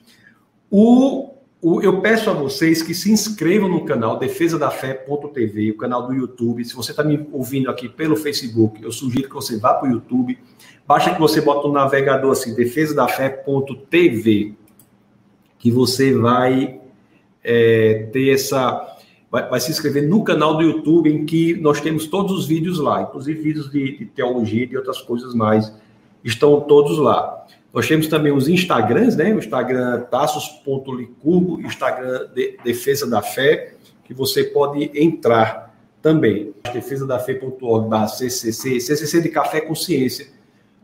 O, 0.69 1.31
o, 1.59 1.81
eu 1.81 2.01
peço 2.01 2.29
a 2.29 2.33
vocês 2.33 2.83
que 2.83 2.93
se 2.93 3.11
inscrevam 3.11 3.67
no 3.67 3.83
canal 3.83 4.19
Defesa 4.19 4.59
da 4.59 4.69
Fé.tv, 4.69 5.71
o 5.71 5.77
canal 5.77 6.05
do 6.05 6.13
YouTube. 6.13 6.63
Se 6.63 6.75
você 6.75 6.91
está 6.91 7.03
me 7.03 7.27
ouvindo 7.31 7.67
aqui 7.71 7.89
pelo 7.89 8.15
Facebook, 8.15 8.83
eu 8.83 8.91
sugiro 8.91 9.27
que 9.27 9.33
você 9.33 9.57
vá 9.57 9.73
para 9.73 9.89
o 9.89 9.91
YouTube 9.91 10.37
Basta 10.87 11.13
que 11.13 11.19
você 11.19 11.41
bota 11.41 11.67
no 11.67 11.73
navegador 11.73 12.31
assim, 12.31 12.53
defesadafé.tv, 12.53 14.53
que 15.57 15.71
você 15.71 16.13
vai 16.13 16.79
é, 17.43 18.07
ter 18.13 18.29
essa. 18.29 18.95
vai, 19.31 19.49
vai, 19.49 19.59
se 19.59 19.71
inscrever 19.71 20.07
no 20.07 20.23
canal 20.23 20.57
do 20.57 20.63
YouTube, 20.63 21.11
em 21.11 21.25
que 21.25 21.55
nós 21.55 21.81
temos 21.81 22.05
todos 22.05 22.37
os 22.37 22.47
vídeos 22.47 22.79
lá, 22.79 23.01
inclusive 23.01 23.41
vídeos 23.41 23.71
de, 23.71 23.97
de 23.97 24.05
teologia 24.05 24.63
e 24.63 24.67
de 24.67 24.77
outras 24.77 25.01
coisas 25.01 25.33
mais, 25.33 25.73
estão 26.23 26.61
todos 26.61 26.99
lá. 26.99 27.47
Nós 27.73 27.87
temos 27.87 28.07
também 28.07 28.31
os 28.31 28.47
Instagrams, 28.47 29.15
né? 29.15 29.33
O 29.33 29.39
Instagram 29.39 30.01
Tassos.licurgo, 30.03 31.61
Instagram 31.61 32.27
de, 32.33 32.59
Defesa 32.63 33.09
da 33.09 33.23
Fé, 33.23 33.73
que 34.05 34.13
você 34.13 34.43
pode 34.43 34.91
entrar 34.93 35.75
também. 35.99 36.53
defesadafé.org 36.71 38.07
CCC, 38.07 38.79
CCC 38.79 39.19
de 39.19 39.29
Café 39.29 39.61
Consciência. 39.61 40.34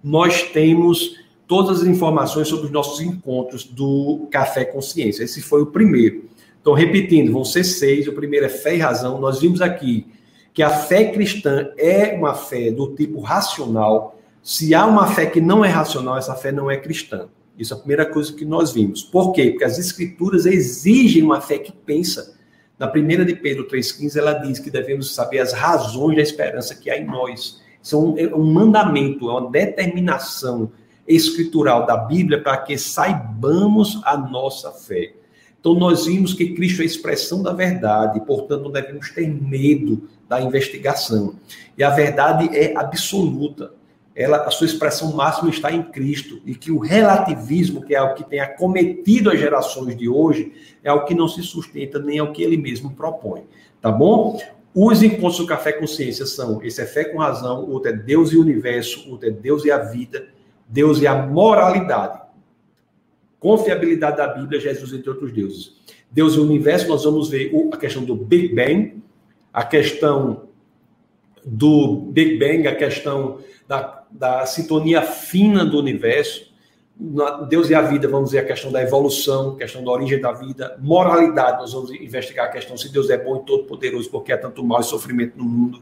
Nós 0.04 0.44
temos 0.44 1.20
todas 1.48 1.82
as 1.82 1.88
informações 1.88 2.48
sobre 2.48 2.66
os 2.66 2.72
nossos 2.72 3.02
encontros 3.02 3.64
do 3.64 4.28
Café 4.32 4.66
Consciência. 4.66 5.24
Esse 5.24 5.42
foi 5.42 5.62
o 5.62 5.68
primeiro. 5.68 6.30
Então, 6.62 6.74
repetindo, 6.74 7.32
vão 7.32 7.44
ser 7.44 7.64
seis. 7.64 8.08
O 8.08 8.14
primeiro 8.14 8.46
é 8.46 8.50
fé 8.50 8.76
e 8.76 8.80
razão. 8.80 9.20
Nós 9.20 9.42
vimos 9.42 9.62
aqui 9.62 10.06
que 10.54 10.62
a 10.62 10.70
fé 10.70 11.12
cristã 11.12 11.70
é 11.78 12.14
uma 12.14 12.34
fé 12.34 12.72
do 12.72 12.94
tipo 12.96 13.22
racional, 13.22 14.20
se 14.44 14.74
há 14.74 14.86
uma 14.86 15.08
fé 15.08 15.26
que 15.26 15.40
não 15.40 15.64
é 15.64 15.70
racional, 15.70 16.18
essa 16.18 16.36
fé 16.36 16.52
não 16.52 16.70
é 16.70 16.78
cristã. 16.78 17.30
Isso 17.58 17.74
é 17.74 17.78
a 17.78 17.80
primeira 17.80 18.06
coisa 18.06 18.34
que 18.34 18.44
nós 18.44 18.74
vimos. 18.74 19.04
Por 19.04 19.34
quê? 19.34 19.52
Porque 19.52 19.64
as 19.64 19.78
escrituras 19.78 20.46
exigem 20.46 21.22
uma 21.22 21.40
fé 21.40 21.60
que 21.60 21.72
pensa. 21.72 22.38
Na 22.78 22.88
primeira 22.88 23.24
de 23.24 23.36
Pedro 23.36 23.68
3,15, 23.68 24.18
ela 24.18 24.34
diz 24.34 24.58
que 24.58 24.72
devemos 24.72 25.14
saber 25.14 25.40
as 25.40 25.54
razões 25.54 26.16
da 26.16 26.22
esperança 26.22 26.74
que 26.74 26.90
há 26.90 26.98
em 26.98 27.06
nós. 27.06 27.61
Isso 27.82 28.16
é 28.18 28.24
é 28.24 28.36
um 28.36 28.52
mandamento, 28.52 29.30
é 29.30 29.34
uma 29.34 29.50
determinação 29.50 30.72
escritural 31.08 31.86
da 31.86 31.98
Bíblia 31.98 32.42
para 32.42 32.58
que 32.58 32.78
saibamos 32.78 34.02
a 34.04 34.16
nossa 34.16 34.72
fé. 34.72 35.14
Então, 35.60 35.76
nós 35.76 36.06
vimos 36.06 36.34
que 36.34 36.54
Cristo 36.54 36.82
é 36.82 36.84
a 36.84 36.88
expressão 36.88 37.44
da 37.44 37.54
verdade, 37.54 38.20
portanto, 38.26 38.64
não 38.64 38.72
devemos 38.72 39.10
ter 39.12 39.28
medo 39.28 40.10
da 40.28 40.42
investigação. 40.42 41.36
E 41.78 41.84
a 41.84 41.90
verdade 41.90 42.50
é 42.56 42.76
absoluta 42.76 43.72
ela, 44.16 44.46
a 44.46 44.52
sua 44.52 44.68
expressão 44.68 45.14
máxima 45.14 45.50
está 45.50 45.72
em 45.72 45.84
Cristo 45.84 46.42
e 46.46 46.54
que 46.54 46.72
o 46.72 46.80
relativismo, 46.80 47.82
que 47.82 47.96
é 47.96 48.02
o 48.02 48.14
que 48.14 48.24
tem 48.24 48.40
acometido 48.40 49.30
as 49.30 49.40
gerações 49.40 49.96
de 49.96 50.10
hoje, 50.10 50.52
é 50.84 50.92
o 50.92 51.06
que 51.06 51.16
não 51.16 51.28
se 51.28 51.42
sustenta 51.42 51.98
nem 52.00 52.18
é 52.18 52.24
o 52.24 52.32
que 52.32 52.44
ele 52.44 52.58
mesmo 52.58 52.92
propõe, 52.92 53.44
tá 53.82 53.92
bom? 53.92 54.40
Os 54.74 55.04
encontros 55.04 55.38
do 55.38 55.46
Café 55.46 55.74
Consciência 55.74 56.26
são, 56.26 56.64
esse 56.64 56.82
é 56.82 56.86
fé 56.86 57.04
com 57.04 57.18
razão, 57.18 57.70
outro 57.70 57.90
é 57.90 57.94
Deus 57.94 58.32
e 58.32 58.38
o 58.38 58.42
universo, 58.42 59.10
outro 59.10 59.28
é 59.28 59.32
Deus 59.32 59.66
e 59.66 59.72
a 59.72 59.78
vida, 59.78 60.30
Deus 60.68 61.02
e 61.02 61.08
a 61.08 61.26
moralidade. 61.26 62.22
Confiabilidade 63.40 64.18
da 64.18 64.28
Bíblia, 64.28 64.60
Jesus 64.60 64.94
entre 64.94 65.10
outros 65.10 65.34
deuses. 65.34 65.76
Deus 66.10 66.36
e 66.36 66.40
o 66.40 66.44
universo, 66.44 66.88
nós 66.88 67.04
vamos 67.04 67.30
ver 67.30 67.52
a 67.74 67.78
questão 67.78 68.06
do 68.06 68.16
Big 68.16 68.56
Bang, 68.56 69.02
a 69.52 69.64
questão 69.64 70.50
do 71.44 72.10
Big 72.12 72.38
Bang, 72.38 72.68
a 72.68 72.76
questão 72.76 73.40
da, 73.68 74.04
da 74.10 74.46
sintonia 74.46 75.02
fina 75.02 75.66
do 75.66 75.80
universo, 75.80 76.51
Deus 77.50 77.68
e 77.70 77.74
a 77.74 77.82
vida, 77.82 78.08
vamos 78.08 78.32
ver 78.32 78.40
a 78.40 78.46
questão 78.46 78.72
da 78.72 78.82
evolução, 78.82 79.56
questão 79.56 79.84
da 79.84 79.90
origem 79.90 80.22
da 80.22 80.32
vida, 80.32 80.78
moralidade, 80.80 81.60
nós 81.60 81.74
vamos 81.74 81.90
investigar 81.90 82.46
a 82.46 82.50
questão 82.50 82.78
se 82.78 82.92
Deus 82.92 83.10
é 83.10 83.18
bom 83.18 83.38
e 83.38 83.40
todo-poderoso, 83.46 84.08
porque 84.12 84.32
há 84.32 84.38
tanto 84.38 84.64
mal 84.64 84.82
e 84.82 84.84
sofrimento 84.84 85.36
no 85.36 85.44
mundo. 85.44 85.82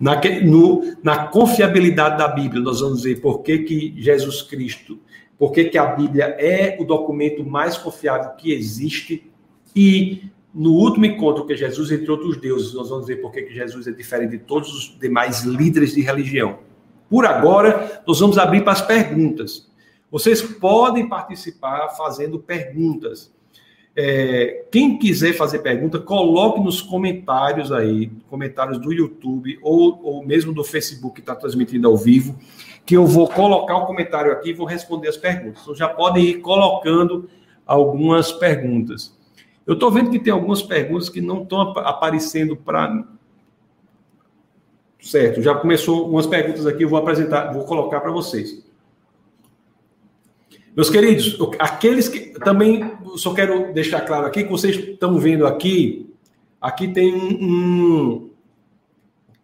Na, 0.00 0.18
no, 0.42 0.96
na 1.02 1.26
confiabilidade 1.26 2.16
da 2.16 2.28
Bíblia, 2.28 2.62
nós 2.62 2.80
vamos 2.80 3.02
ver 3.02 3.20
por 3.20 3.42
que, 3.42 3.58
que 3.58 3.94
Jesus 3.98 4.40
Cristo, 4.40 4.98
por 5.38 5.52
que, 5.52 5.64
que 5.66 5.76
a 5.76 5.84
Bíblia 5.84 6.34
é 6.38 6.78
o 6.80 6.84
documento 6.84 7.44
mais 7.44 7.76
confiável 7.76 8.30
que 8.30 8.52
existe 8.52 9.30
e 9.76 10.30
no 10.54 10.72
último 10.72 11.04
encontro 11.04 11.46
que 11.46 11.54
Jesus 11.54 11.92
entre 11.92 12.10
outros 12.10 12.38
deuses, 12.38 12.72
nós 12.72 12.88
vamos 12.88 13.06
ver 13.06 13.16
por 13.16 13.30
que 13.32 13.50
Jesus 13.50 13.86
é 13.86 13.90
diferente 13.90 14.30
de 14.30 14.38
todos 14.38 14.72
os 14.72 14.98
demais 14.98 15.42
líderes 15.42 15.94
de 15.94 16.00
religião. 16.00 16.58
Por 17.08 17.26
agora, 17.26 18.02
nós 18.06 18.18
vamos 18.18 18.38
abrir 18.38 18.62
para 18.62 18.72
as 18.72 18.80
perguntas. 18.80 19.70
Vocês 20.12 20.42
podem 20.42 21.08
participar 21.08 21.88
fazendo 21.96 22.38
perguntas. 22.38 23.32
É, 23.96 24.66
quem 24.70 24.98
quiser 24.98 25.32
fazer 25.32 25.60
pergunta, 25.60 25.98
coloque 25.98 26.60
nos 26.60 26.82
comentários 26.82 27.72
aí, 27.72 28.10
comentários 28.28 28.78
do 28.78 28.92
YouTube 28.92 29.58
ou, 29.62 29.98
ou 30.02 30.26
mesmo 30.26 30.52
do 30.52 30.62
Facebook 30.62 31.14
que 31.14 31.20
está 31.20 31.34
transmitindo 31.34 31.88
ao 31.88 31.96
vivo, 31.96 32.38
que 32.84 32.94
eu 32.94 33.06
vou 33.06 33.26
colocar 33.26 33.74
o 33.78 33.86
comentário 33.86 34.32
aqui 34.32 34.50
e 34.50 34.52
vou 34.52 34.66
responder 34.66 35.08
as 35.08 35.16
perguntas. 35.16 35.62
Então 35.62 35.74
já 35.74 35.88
podem 35.88 36.24
ir 36.24 36.40
colocando 36.40 37.30
algumas 37.66 38.30
perguntas. 38.32 39.18
Eu 39.66 39.74
estou 39.74 39.90
vendo 39.90 40.10
que 40.10 40.18
tem 40.18 40.32
algumas 40.32 40.62
perguntas 40.62 41.08
que 41.08 41.22
não 41.22 41.42
estão 41.42 41.60
aparecendo 41.78 42.54
para. 42.54 43.02
Certo, 45.00 45.40
já 45.40 45.54
começou 45.54 46.10
umas 46.10 46.26
perguntas 46.26 46.66
aqui, 46.66 46.84
eu 46.84 46.88
vou 46.88 46.98
apresentar, 46.98 47.50
vou 47.50 47.64
colocar 47.64 48.00
para 48.00 48.10
vocês. 48.10 48.71
Meus 50.74 50.88
queridos, 50.88 51.36
aqueles 51.58 52.08
que 52.08 52.38
também 52.40 52.92
só 53.16 53.34
quero 53.34 53.74
deixar 53.74 54.00
claro 54.00 54.26
aqui 54.26 54.44
que 54.44 54.50
vocês 54.50 54.74
estão 54.74 55.18
vendo 55.18 55.46
aqui, 55.46 56.10
aqui 56.58 56.88
tem 56.88 57.14
um 57.14 58.30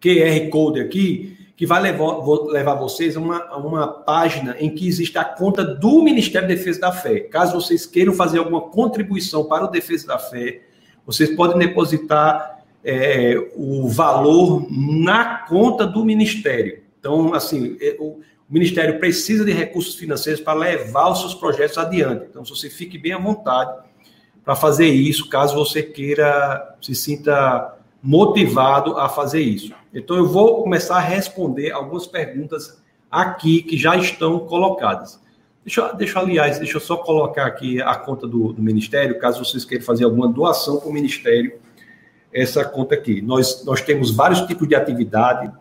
QR 0.01 0.49
Code 0.49 0.79
aqui 0.79 1.37
que 1.55 1.67
vai 1.67 1.81
levar, 1.81 2.25
levar 2.47 2.75
vocês 2.75 3.15
a 3.15 3.19
uma, 3.19 3.37
a 3.43 3.57
uma 3.57 3.87
página 3.87 4.55
em 4.59 4.73
que 4.73 4.87
existe 4.87 5.17
a 5.19 5.23
conta 5.23 5.63
do 5.63 6.01
Ministério 6.01 6.47
da 6.47 6.55
Defesa 6.55 6.79
da 6.79 6.91
Fé. 6.91 7.19
Caso 7.19 7.61
vocês 7.61 7.85
queiram 7.85 8.13
fazer 8.13 8.39
alguma 8.39 8.61
contribuição 8.61 9.43
para 9.43 9.65
o 9.65 9.67
Defesa 9.67 10.07
da 10.07 10.17
Fé, 10.17 10.61
vocês 11.05 11.35
podem 11.35 11.59
depositar 11.59 12.63
é, 12.83 13.35
o 13.55 13.87
valor 13.87 14.65
na 14.71 15.45
conta 15.47 15.85
do 15.85 16.03
Ministério. 16.03 16.81
Então, 16.99 17.33
assim, 17.33 17.77
é, 17.81 17.97
o 17.99 18.19
Ministério 18.49 18.99
precisa 18.99 19.45
de 19.45 19.51
recursos 19.51 19.95
financeiros 19.95 20.41
para 20.41 20.57
levar 20.57 21.11
os 21.11 21.19
seus 21.19 21.35
projetos 21.35 21.77
adiante. 21.77 22.25
Então, 22.29 22.43
você 22.43 22.69
fique 22.69 22.97
bem 22.97 23.13
à 23.13 23.19
vontade 23.19 23.71
para 24.43 24.55
fazer 24.55 24.87
isso, 24.87 25.29
caso 25.29 25.53
você 25.53 25.83
queira, 25.83 26.75
se 26.81 26.95
sinta 26.95 27.77
motivado 28.01 28.97
a 28.97 29.07
fazer 29.07 29.41
isso. 29.41 29.73
Então, 29.93 30.17
eu 30.17 30.27
vou 30.27 30.63
começar 30.63 30.97
a 30.97 31.01
responder 31.01 31.71
algumas 31.71 32.07
perguntas 32.07 32.81
aqui 33.11 33.61
que 33.61 33.77
já 33.77 33.95
estão 33.95 34.39
colocadas. 34.39 35.19
Deixa, 35.63 35.91
deixa 35.93 36.19
aliás, 36.19 36.57
deixa 36.57 36.77
eu 36.77 36.81
só 36.81 36.97
colocar 36.97 37.45
aqui 37.45 37.79
a 37.79 37.95
conta 37.95 38.25
do, 38.25 38.51
do 38.53 38.61
Ministério, 38.61 39.19
caso 39.19 39.45
vocês 39.45 39.63
queiram 39.63 39.85
fazer 39.85 40.05
alguma 40.05 40.27
doação 40.27 40.79
para 40.79 40.89
o 40.89 40.93
Ministério, 40.93 41.59
essa 42.33 42.65
conta 42.65 42.95
aqui. 42.95 43.21
Nós, 43.21 43.63
nós 43.65 43.81
temos 43.81 44.09
vários 44.09 44.41
tipos 44.41 44.67
de 44.67 44.73
atividade 44.73 45.51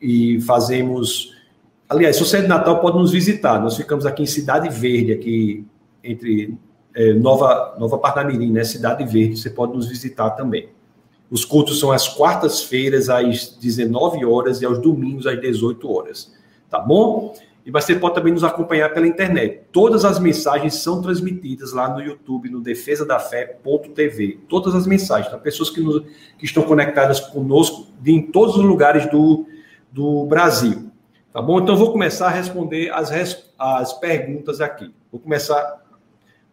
e 0.00 0.40
fazemos. 0.42 1.35
Aliás, 1.88 2.34
é 2.34 2.40
de 2.40 2.48
Natal, 2.48 2.80
pode 2.80 2.98
nos 2.98 3.12
visitar. 3.12 3.60
Nós 3.60 3.76
ficamos 3.76 4.04
aqui 4.04 4.22
em 4.22 4.26
Cidade 4.26 4.68
Verde, 4.68 5.12
aqui 5.12 5.64
entre 6.02 6.56
é, 6.94 7.12
Nova, 7.12 7.76
Nova 7.78 7.98
Parnamirim, 7.98 8.50
né? 8.50 8.64
Cidade 8.64 9.04
Verde, 9.04 9.36
você 9.36 9.50
pode 9.50 9.74
nos 9.74 9.86
visitar 9.86 10.30
também. 10.30 10.68
Os 11.30 11.44
cultos 11.44 11.78
são 11.78 11.92
às 11.92 12.08
quartas-feiras, 12.08 13.08
às 13.08 13.56
19 13.56 14.24
horas, 14.24 14.62
e 14.62 14.66
aos 14.66 14.78
domingos, 14.78 15.26
às 15.26 15.40
18 15.40 15.92
horas. 15.92 16.32
Tá 16.68 16.78
bom? 16.80 17.34
E 17.64 17.70
você 17.70 17.96
pode 17.96 18.14
também 18.14 18.32
nos 18.32 18.44
acompanhar 18.44 18.94
pela 18.94 19.08
internet. 19.08 19.62
Todas 19.72 20.04
as 20.04 20.20
mensagens 20.20 20.74
são 20.74 21.02
transmitidas 21.02 21.72
lá 21.72 21.92
no 21.92 22.00
YouTube, 22.00 22.48
no 22.48 22.60
defesadafé.tv. 22.60 24.38
Todas 24.48 24.72
as 24.74 24.86
mensagens. 24.86 25.26
Então, 25.26 25.40
pessoas 25.40 25.70
que, 25.70 25.80
nos, 25.80 26.04
que 26.38 26.44
estão 26.44 26.62
conectadas 26.62 27.18
conosco 27.18 27.88
de, 28.00 28.12
em 28.12 28.22
todos 28.22 28.56
os 28.56 28.62
lugares 28.62 29.10
do, 29.10 29.46
do 29.90 30.26
Brasil. 30.26 30.85
Tá 31.36 31.42
bom? 31.42 31.60
Então, 31.60 31.76
vou 31.76 31.92
começar 31.92 32.28
a 32.28 32.30
responder 32.30 32.90
as, 32.94 33.10
as 33.58 33.92
perguntas 33.92 34.58
aqui. 34.58 34.90
Vou 35.12 35.20
começar 35.20 35.84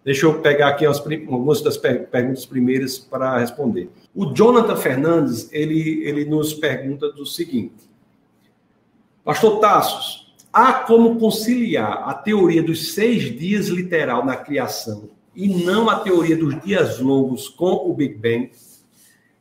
Deixa 0.04 0.26
eu 0.26 0.42
pegar 0.42 0.68
aqui 0.68 0.86
as, 0.86 1.00
algumas 1.00 1.62
das 1.62 1.78
perguntas 1.78 2.46
primeiras 2.46 3.00
para 3.00 3.38
responder. 3.38 3.90
O 4.14 4.34
Jonathan 4.34 4.76
Fernandes, 4.76 5.48
ele, 5.54 6.04
ele 6.04 6.26
nos 6.26 6.54
pergunta 6.54 7.10
do 7.14 7.26
seguinte. 7.26 7.90
Pastor 9.24 9.62
Tassos, 9.62 10.36
há 10.52 10.74
como 10.74 11.18
conciliar 11.18 12.04
a 12.10 12.14
teoria 12.14 12.62
dos 12.62 12.94
seis 12.94 13.24
dias 13.40 13.70
literal 13.70 14.26
na 14.26 14.36
criação 14.36 15.10
e 15.34 15.48
não 15.64 15.90
a 15.90 16.02
teoria 16.02 16.36
dos 16.36 16.62
dias 16.62 17.00
longos 17.00 17.48
com 17.48 17.90
o 17.90 17.94
Big 17.94 18.16
Bang? 18.16 18.52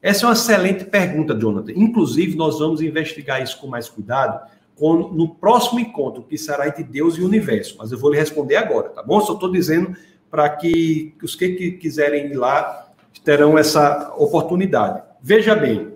Essa 0.00 0.24
é 0.24 0.28
uma 0.28 0.34
excelente 0.34 0.84
pergunta, 0.84 1.34
Jonathan. 1.34 1.72
Inclusive, 1.74 2.36
nós 2.36 2.60
vamos 2.60 2.80
investigar 2.80 3.42
isso 3.42 3.58
com 3.58 3.66
mais 3.66 3.88
cuidado 3.88 4.40
no 4.80 5.34
próximo 5.34 5.78
encontro, 5.78 6.22
que 6.22 6.36
será 6.36 6.66
entre 6.66 6.82
Deus 6.82 7.16
e 7.16 7.22
o 7.22 7.26
universo. 7.26 7.76
Mas 7.78 7.92
eu 7.92 7.98
vou 7.98 8.10
lhe 8.10 8.18
responder 8.18 8.56
agora, 8.56 8.88
tá 8.88 9.02
bom? 9.02 9.20
Só 9.20 9.34
estou 9.34 9.50
dizendo 9.50 9.96
para 10.30 10.48
que 10.48 11.14
os 11.22 11.36
que 11.36 11.72
quiserem 11.72 12.26
ir 12.26 12.34
lá 12.34 12.90
terão 13.24 13.56
essa 13.56 14.12
oportunidade. 14.16 15.02
Veja 15.20 15.54
bem, 15.54 15.92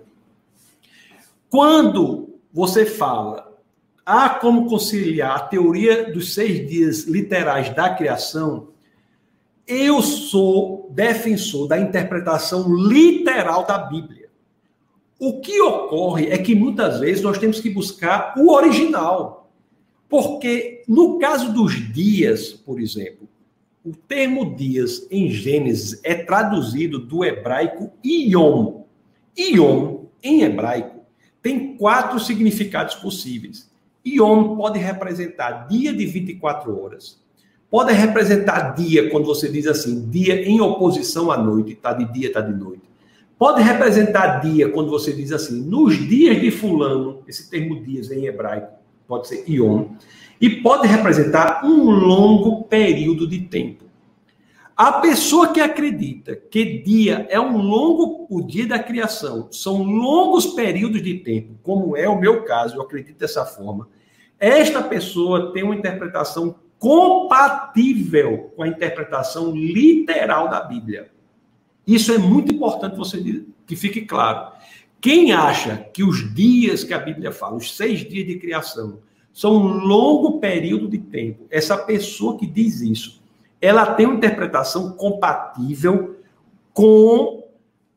quando 1.49 2.39
você 2.53 2.85
fala 2.85 3.47
há 4.05 4.29
como 4.29 4.69
conciliar 4.69 5.35
a 5.35 5.39
teoria 5.39 6.11
dos 6.11 6.33
seis 6.33 6.65
dias 6.69 7.03
literais 7.03 7.75
da 7.75 7.93
criação, 7.93 8.69
eu 9.67 10.01
sou 10.01 10.89
defensor 10.93 11.67
da 11.67 11.77
interpretação 11.77 12.73
literal 12.73 13.65
da 13.65 13.77
Bíblia. 13.77 14.26
O 15.19 15.39
que 15.39 15.59
ocorre 15.61 16.27
é 16.27 16.37
que 16.37 16.53
muitas 16.53 16.99
vezes 16.99 17.23
nós 17.23 17.37
temos 17.37 17.59
que 17.59 17.69
buscar 17.69 18.35
o 18.37 18.51
original. 18.51 19.51
Porque 20.07 20.83
no 20.87 21.17
caso 21.17 21.51
dos 21.51 21.73
dias, 21.91 22.51
por 22.53 22.79
exemplo, 22.79 23.27
o 23.83 23.91
termo 23.95 24.55
dias 24.55 25.07
em 25.09 25.29
Gênesis 25.29 25.99
é 26.03 26.13
traduzido 26.13 26.99
do 26.99 27.25
hebraico 27.25 27.91
Yom. 28.05 28.83
Yom, 29.37 30.05
em 30.21 30.41
hebraico, 30.43 31.01
tem 31.41 31.75
quatro 31.77 32.19
significados 32.19 32.95
possíveis. 32.95 33.69
Yom 34.05 34.55
pode 34.55 34.79
representar 34.79 35.67
dia 35.67 35.93
de 35.93 36.05
24 36.05 36.79
horas. 36.81 37.21
Pode 37.69 37.91
representar 37.91 38.75
dia, 38.75 39.09
quando 39.09 39.25
você 39.25 39.49
diz 39.49 39.67
assim, 39.67 40.09
dia 40.09 40.47
em 40.47 40.61
oposição 40.61 41.29
à 41.31 41.37
noite, 41.37 41.73
está 41.73 41.91
de 41.91 42.05
dia, 42.13 42.27
está 42.27 42.39
de 42.39 42.53
noite. 42.53 42.86
Pode 43.37 43.61
representar 43.61 44.39
dia, 44.39 44.69
quando 44.69 44.89
você 44.89 45.13
diz 45.13 45.31
assim, 45.31 45.61
nos 45.61 45.95
dias 46.07 46.41
de 46.41 46.49
fulano, 46.49 47.21
esse 47.27 47.49
termo 47.49 47.79
dias 47.83 48.09
em 48.09 48.25
hebraico, 48.25 48.73
pode 49.07 49.27
ser 49.27 49.43
Yom, 49.47 49.89
e 50.41 50.49
pode 50.49 50.87
representar 50.87 51.63
um 51.63 51.89
longo 51.91 52.63
período 52.63 53.27
de 53.27 53.41
tempo. 53.41 53.85
A 54.75 54.93
pessoa 54.93 55.51
que 55.53 55.59
acredita 55.59 56.35
que 56.35 56.79
dia 56.79 57.27
é 57.29 57.39
um 57.39 57.57
longo, 57.57 58.27
o 58.29 58.41
dia 58.41 58.67
da 58.67 58.79
criação, 58.79 59.47
são 59.51 59.83
longos 59.83 60.47
períodos 60.47 61.01
de 61.01 61.15
tempo, 61.15 61.57
como 61.61 61.95
é 61.95 62.09
o 62.09 62.19
meu 62.19 62.43
caso, 62.43 62.75
eu 62.75 62.81
acredito 62.81 63.17
dessa 63.17 63.45
forma, 63.45 63.87
esta 64.39 64.81
pessoa 64.81 65.51
tem 65.51 65.63
uma 65.63 65.75
interpretação 65.75 66.55
compatível 66.79 68.51
com 68.55 68.63
a 68.63 68.67
interpretação 68.67 69.51
literal 69.51 70.47
da 70.47 70.61
Bíblia. 70.61 71.11
Isso 71.87 72.11
é 72.11 72.17
muito 72.17 72.53
importante 72.53 72.97
você 72.97 73.45
que 73.65 73.75
fique 73.75 74.01
claro. 74.01 74.51
Quem 74.99 75.31
acha 75.31 75.77
que 75.93 76.03
os 76.03 76.33
dias 76.35 76.83
que 76.83 76.93
a 76.93 76.99
Bíblia 76.99 77.31
fala, 77.31 77.55
os 77.55 77.75
seis 77.75 78.01
dias 78.01 78.27
de 78.27 78.37
criação, 78.37 78.99
são 79.31 79.55
um 79.55 79.77
longo 79.85 80.39
período 80.39 80.87
de 80.87 80.97
tempo, 80.97 81.45
essa 81.49 81.77
pessoa 81.77 82.37
que 82.37 82.45
diz 82.45 82.81
isso, 82.81 83.21
ela 83.61 83.85
tem 83.93 84.05
uma 84.05 84.15
interpretação 84.15 84.91
compatível 84.91 86.17
com 86.73 87.43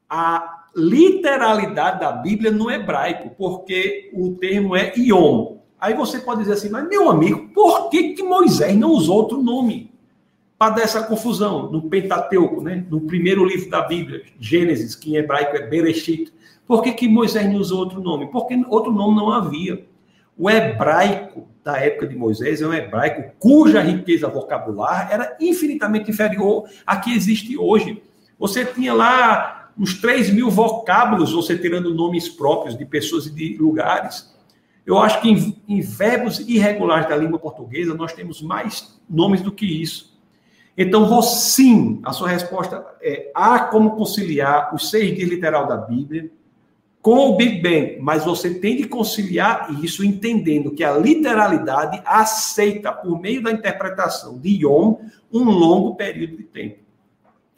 a 0.09 0.66
literalidade 0.76 2.01
da 2.01 2.12
Bíblia 2.12 2.51
no 2.51 2.70
hebraico, 2.70 3.30
porque 3.36 4.11
o 4.12 4.34
termo 4.34 4.76
é 4.76 4.93
iom. 4.97 5.59
Aí 5.80 5.95
você 5.95 6.20
pode 6.20 6.41
dizer 6.41 6.53
assim, 6.53 6.68
mas 6.68 6.86
meu 6.86 7.11
amigo, 7.11 7.49
por 7.55 7.88
que, 7.88 8.12
que 8.12 8.22
Moisés 8.22 8.76
não 8.76 8.91
usou 8.91 9.16
outro 9.16 9.43
nome? 9.43 9.91
Para 10.61 10.75
dar 10.75 10.83
essa 10.83 11.03
confusão 11.03 11.73
no 11.73 11.89
Pentateuco, 11.89 12.61
né? 12.61 12.85
no 12.91 13.01
primeiro 13.01 13.43
livro 13.47 13.71
da 13.71 13.81
Bíblia, 13.81 14.25
Gênesis, 14.39 14.95
que 14.95 15.13
em 15.13 15.17
hebraico 15.17 15.57
é 15.57 15.67
Bereshit. 15.67 16.31
Por 16.67 16.83
que, 16.83 16.93
que 16.93 17.09
Moisés 17.09 17.51
não 17.51 17.59
usou 17.59 17.79
outro 17.79 18.03
nome? 18.03 18.27
Porque 18.31 18.63
outro 18.69 18.93
nome 18.93 19.17
não 19.17 19.33
havia. 19.33 19.87
O 20.37 20.51
hebraico 20.51 21.49
da 21.65 21.79
época 21.79 22.07
de 22.07 22.15
Moisés 22.15 22.61
é 22.61 22.67
um 22.67 22.75
hebraico 22.75 23.35
cuja 23.39 23.81
riqueza 23.81 24.29
vocabular 24.29 25.09
era 25.11 25.35
infinitamente 25.41 26.11
inferior 26.11 26.69
à 26.87 26.99
que 26.99 27.11
existe 27.15 27.57
hoje. 27.57 28.03
Você 28.39 28.63
tinha 28.63 28.93
lá 28.93 29.71
uns 29.79 29.99
3 29.99 30.29
mil 30.29 30.51
vocábulos, 30.51 31.33
você 31.33 31.57
tirando 31.57 31.95
nomes 31.95 32.29
próprios 32.29 32.77
de 32.77 32.85
pessoas 32.85 33.25
e 33.25 33.31
de 33.31 33.57
lugares. 33.57 34.31
Eu 34.85 34.99
acho 34.99 35.23
que 35.23 35.31
em, 35.31 35.63
em 35.67 35.81
verbos 35.81 36.39
irregulares 36.41 37.09
da 37.09 37.17
língua 37.17 37.39
portuguesa 37.39 37.95
nós 37.95 38.13
temos 38.13 38.43
mais 38.43 39.01
nomes 39.09 39.41
do 39.41 39.51
que 39.51 39.65
isso. 39.65 40.10
Então, 40.77 41.21
sim, 41.23 42.01
a 42.03 42.12
sua 42.12 42.29
resposta 42.29 42.85
é: 43.03 43.31
há 43.35 43.59
como 43.61 43.97
conciliar 43.97 44.75
os 44.75 44.91
seis 44.91 45.14
dias 45.14 45.29
literal 45.29 45.66
da 45.66 45.77
Bíblia 45.77 46.31
com 47.03 47.31
o 47.31 47.37
Big 47.37 47.62
Bang, 47.62 47.99
mas 48.01 48.25
você 48.25 48.53
tem 48.55 48.77
de 48.77 48.85
conciliar 48.85 49.71
isso 49.83 50.05
entendendo 50.05 50.73
que 50.73 50.85
a 50.85 50.97
literalidade 50.97 52.01
aceita, 52.05 52.93
por 52.93 53.18
meio 53.18 53.43
da 53.43 53.51
interpretação 53.51 54.39
de 54.39 54.64
Yom, 54.64 54.97
um 55.33 55.45
longo 55.45 55.95
período 55.97 56.37
de 56.37 56.43
tempo. 56.45 56.81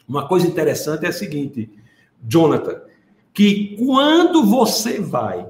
Uma 0.09 0.29
coisa 0.29 0.47
interessante 0.47 1.05
é 1.07 1.09
a 1.09 1.13
seguinte, 1.13 1.71
Jonathan, 2.23 2.83
que 3.35 3.77
quando 3.79 4.45
você 4.45 5.01
vai 5.01 5.49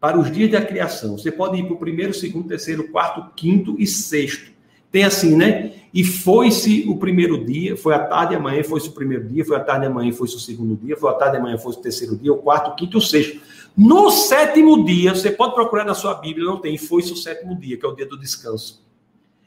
para 0.00 0.18
os 0.18 0.32
dias 0.32 0.50
da 0.50 0.64
criação, 0.64 1.18
você 1.18 1.30
pode 1.30 1.58
ir 1.58 1.64
para 1.64 1.74
o 1.74 1.78
primeiro, 1.78 2.14
segundo, 2.14 2.48
terceiro, 2.48 2.88
quarto, 2.88 3.34
quinto 3.34 3.76
e 3.78 3.86
sexto. 3.86 4.50
Tem 4.90 5.04
assim, 5.04 5.36
né? 5.36 5.72
E 5.92 6.04
foi-se 6.04 6.84
o 6.86 6.96
primeiro 6.96 7.44
dia, 7.44 7.76
foi 7.76 7.94
a 7.94 7.98
tarde 7.98 8.34
e 8.34 8.36
amanhã, 8.36 8.62
foi-se 8.62 8.88
o 8.88 8.92
primeiro 8.92 9.26
dia, 9.26 9.44
foi 9.44 9.56
a 9.56 9.60
tarde 9.60 9.86
e 9.86 9.88
amanhã, 9.88 10.12
foi-se 10.12 10.36
o 10.36 10.40
segundo 10.40 10.76
dia, 10.76 10.96
foi 10.96 11.10
a 11.10 11.14
tarde 11.14 11.36
e 11.36 11.40
amanhã, 11.40 11.56
foi-se 11.56 11.78
o 11.78 11.82
terceiro 11.82 12.16
dia, 12.16 12.32
o 12.32 12.38
quarto, 12.38 12.70
o 12.70 12.76
quinto 12.76 12.96
e 12.96 12.98
o 12.98 13.00
sexto. 13.00 13.40
No 13.76 14.10
sétimo 14.10 14.84
dia, 14.84 15.14
você 15.14 15.30
pode 15.30 15.54
procurar 15.54 15.84
na 15.84 15.94
sua 15.94 16.14
Bíblia, 16.14 16.44
não 16.44 16.58
tem, 16.58 16.76
foi-se 16.76 17.12
o 17.12 17.16
sétimo 17.16 17.54
dia, 17.54 17.76
que 17.76 17.86
é 17.86 17.88
o 17.88 17.94
dia 17.94 18.06
do 18.06 18.18
descanso. 18.18 18.86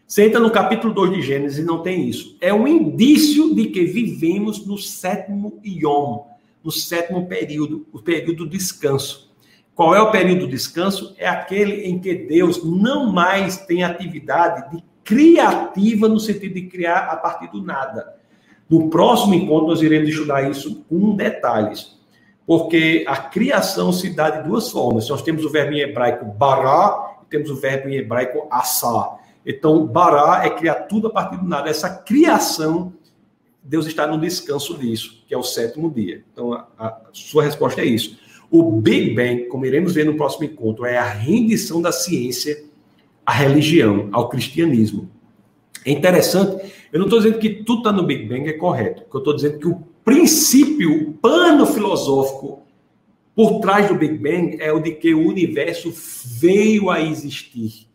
Você 0.07 0.25
entra 0.25 0.39
no 0.39 0.51
capítulo 0.51 0.93
2 0.93 1.13
de 1.13 1.21
Gênesis 1.21 1.59
e 1.59 1.63
não 1.63 1.81
tem 1.81 2.09
isso. 2.09 2.35
É 2.41 2.53
um 2.53 2.67
indício 2.67 3.55
de 3.55 3.67
que 3.67 3.85
vivemos 3.85 4.65
no 4.65 4.77
sétimo 4.77 5.59
Yom, 5.65 6.25
no 6.63 6.71
sétimo 6.71 7.27
período, 7.27 7.85
o 7.93 7.99
período 7.99 8.43
do 8.43 8.49
descanso. 8.49 9.31
Qual 9.73 9.95
é 9.95 10.01
o 10.01 10.11
período 10.11 10.41
do 10.41 10.47
descanso? 10.47 11.15
É 11.17 11.27
aquele 11.27 11.83
em 11.83 11.97
que 11.97 12.13
Deus 12.13 12.63
não 12.63 13.11
mais 13.11 13.57
tem 13.57 13.83
atividade 13.83 14.75
de 14.75 14.83
criativa 15.03 16.07
no 16.07 16.19
sentido 16.19 16.55
de 16.55 16.63
criar 16.63 17.07
a 17.09 17.15
partir 17.15 17.49
do 17.51 17.61
nada. 17.61 18.15
No 18.69 18.89
próximo 18.89 19.33
encontro, 19.33 19.67
nós 19.67 19.81
iremos 19.81 20.09
estudar 20.09 20.49
isso 20.49 20.85
com 20.87 21.15
detalhes, 21.15 21.99
porque 22.45 23.03
a 23.07 23.17
criação 23.17 23.91
se 23.91 24.09
dá 24.09 24.29
de 24.29 24.47
duas 24.47 24.71
formas. 24.71 25.09
Nós 25.09 25.21
temos 25.21 25.43
o 25.43 25.49
verbo 25.49 25.73
em 25.73 25.81
hebraico 25.81 26.25
bará 26.25 27.17
e 27.21 27.25
temos 27.25 27.49
o 27.49 27.55
verbo 27.55 27.89
em 27.89 27.95
hebraico 27.95 28.47
assá. 28.49 29.17
Então, 29.45 29.85
bará 29.85 30.45
é 30.45 30.49
criar 30.49 30.75
tudo 30.83 31.07
a 31.07 31.09
partir 31.09 31.37
do 31.37 31.47
nada. 31.47 31.69
Essa 31.69 31.89
criação, 31.89 32.93
Deus 33.61 33.85
está 33.87 34.07
no 34.07 34.19
descanso 34.19 34.77
disso, 34.77 35.23
que 35.27 35.33
é 35.33 35.37
o 35.37 35.43
sétimo 35.43 35.91
dia. 35.91 36.23
Então, 36.31 36.53
a, 36.53 36.67
a 36.79 37.01
sua 37.11 37.43
resposta 37.43 37.81
é 37.81 37.85
isso. 37.85 38.17
O 38.49 38.63
Big 38.79 39.15
Bang, 39.15 39.45
como 39.45 39.65
iremos 39.65 39.93
ver 39.93 40.05
no 40.05 40.15
próximo 40.15 40.45
encontro, 40.45 40.85
é 40.85 40.97
a 40.97 41.07
rendição 41.07 41.81
da 41.81 41.91
ciência 41.91 42.70
à 43.25 43.31
religião, 43.31 44.09
ao 44.11 44.29
cristianismo. 44.29 45.09
É 45.85 45.91
interessante, 45.91 46.71
eu 46.91 46.99
não 46.99 47.07
estou 47.07 47.19
dizendo 47.19 47.39
que 47.39 47.49
tudo 47.49 47.79
está 47.79 47.91
no 47.91 48.03
Big 48.03 48.25
Bang 48.27 48.47
é 48.47 48.53
correto, 48.53 49.03
eu 49.11 49.17
estou 49.17 49.35
dizendo 49.35 49.59
que 49.59 49.67
o 49.67 49.83
princípio, 50.03 51.09
o 51.09 51.13
pano 51.13 51.65
filosófico 51.65 52.61
por 53.35 53.59
trás 53.59 53.87
do 53.87 53.95
Big 53.95 54.17
Bang 54.17 54.57
é 54.59 54.71
o 54.71 54.79
de 54.79 54.91
que 54.91 55.13
o 55.13 55.27
universo 55.27 55.93
veio 56.39 56.89
a 56.89 57.01
existir. 57.01 57.87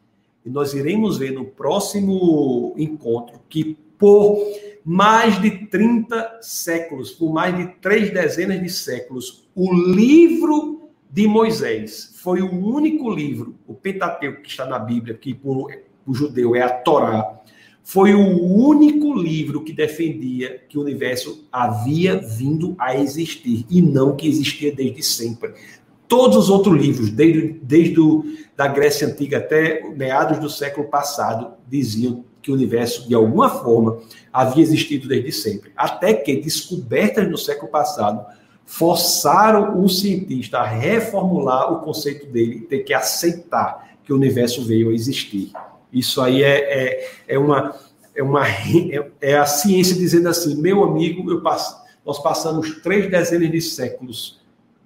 E 0.44 0.50
nós 0.50 0.74
iremos 0.74 1.18
ver 1.18 1.32
no 1.32 1.44
próximo 1.44 2.74
encontro 2.76 3.40
que 3.48 3.76
por 3.98 4.38
mais 4.84 5.40
de 5.40 5.66
30 5.66 6.38
séculos, 6.40 7.10
por 7.10 7.32
mais 7.32 7.56
de 7.56 7.66
três 7.80 8.12
dezenas 8.12 8.62
de 8.62 8.70
séculos, 8.70 9.48
o 9.54 9.74
livro 9.74 10.75
de 11.16 11.26
Moisés 11.26 12.12
foi 12.16 12.42
o 12.42 12.52
único 12.52 13.08
livro, 13.08 13.54
o 13.66 13.72
Pentateuco 13.72 14.42
que 14.42 14.50
está 14.50 14.66
na 14.66 14.78
Bíblia, 14.78 15.14
que 15.14 15.32
por 15.32 15.72
o 16.06 16.12
judeu 16.12 16.54
é 16.54 16.60
a 16.60 16.68
Torá, 16.68 17.40
foi 17.82 18.12
o 18.14 18.44
único 18.44 19.14
livro 19.14 19.64
que 19.64 19.72
defendia 19.72 20.62
que 20.68 20.76
o 20.76 20.82
universo 20.82 21.48
havia 21.50 22.18
vindo 22.18 22.76
a 22.78 22.94
existir 22.94 23.64
e 23.70 23.80
não 23.80 24.14
que 24.14 24.28
existia 24.28 24.70
desde 24.70 25.02
sempre. 25.02 25.54
Todos 26.06 26.36
os 26.36 26.50
outros 26.50 26.78
livros, 26.78 27.10
desde, 27.10 27.60
desde 27.62 27.98
o, 27.98 28.22
da 28.54 28.68
Grécia 28.68 29.08
Antiga 29.08 29.38
até 29.38 29.88
meados 29.88 30.38
do 30.38 30.50
século 30.50 30.86
passado, 30.88 31.54
diziam 31.66 32.26
que 32.42 32.50
o 32.50 32.54
universo, 32.54 33.08
de 33.08 33.14
alguma 33.14 33.48
forma, 33.48 34.02
havia 34.30 34.62
existido 34.62 35.08
desde 35.08 35.32
sempre. 35.32 35.72
Até 35.74 36.12
que, 36.12 36.36
descobertas 36.36 37.26
no 37.26 37.38
século 37.38 37.72
passado, 37.72 38.22
forçaram 38.66 39.80
o 39.80 39.88
cientista 39.88 40.58
a 40.58 40.66
reformular 40.66 41.72
o 41.72 41.80
conceito 41.80 42.26
dele, 42.26 42.62
ter 42.62 42.80
que 42.80 42.92
aceitar 42.92 43.96
que 44.04 44.12
o 44.12 44.16
universo 44.16 44.64
veio 44.64 44.90
a 44.90 44.92
existir. 44.92 45.52
Isso 45.92 46.20
aí 46.20 46.42
é, 46.42 46.58
é, 46.58 47.10
é 47.28 47.38
uma 47.38 47.74
é 48.14 48.22
uma 48.22 48.48
é, 48.48 49.10
é, 49.20 49.38
a 49.38 49.44
ciência 49.44 49.94
dizendo 49.94 50.28
assim, 50.28 50.60
meu 50.60 50.82
amigo, 50.82 51.22
nós 52.04 52.18
passamos 52.22 52.80
três 52.80 53.10
dezenas 53.10 53.50
de 53.50 53.60
séculos 53.60 54.40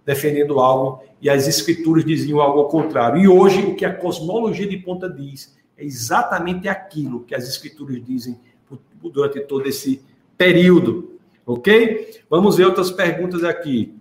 defendendo 0.05 0.59
algo 0.59 1.03
e 1.23 1.31
as 1.31 1.47
escrituras 1.47 2.05
diziam 2.05 2.41
algo 2.41 2.59
ao 2.59 2.69
contrário. 2.69 3.23
E 3.23 3.29
hoje 3.29 3.63
o 3.63 3.77
que 3.77 3.85
a 3.85 3.95
cosmologia 3.95 4.67
de 4.67 4.77
ponta 4.77 5.09
diz 5.09 5.57
é 5.79 5.85
exatamente 5.85 6.69
aquilo 6.69 7.21
que 7.21 7.35
as 7.35 7.49
escrituras 7.49 8.05
dizem 8.05 8.39
durante 9.01 9.41
todo 9.41 9.67
esse 9.67 10.03
período. 10.37 11.10
Ok? 11.51 12.23
Vamos 12.31 12.57
ver 12.57 12.65
outras 12.65 12.93
perguntas 12.93 13.43
aqui. 13.43 13.93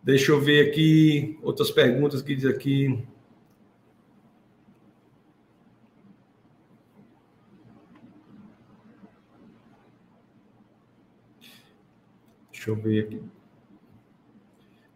Deixa 0.00 0.30
eu 0.30 0.40
ver 0.40 0.68
aqui 0.68 1.36
outras 1.42 1.72
perguntas 1.72 2.22
que 2.22 2.36
diz 2.36 2.44
aqui. 2.44 3.04
Deixa 12.52 12.70
eu 12.70 12.76
ver 12.76 13.06
aqui. 13.06 13.20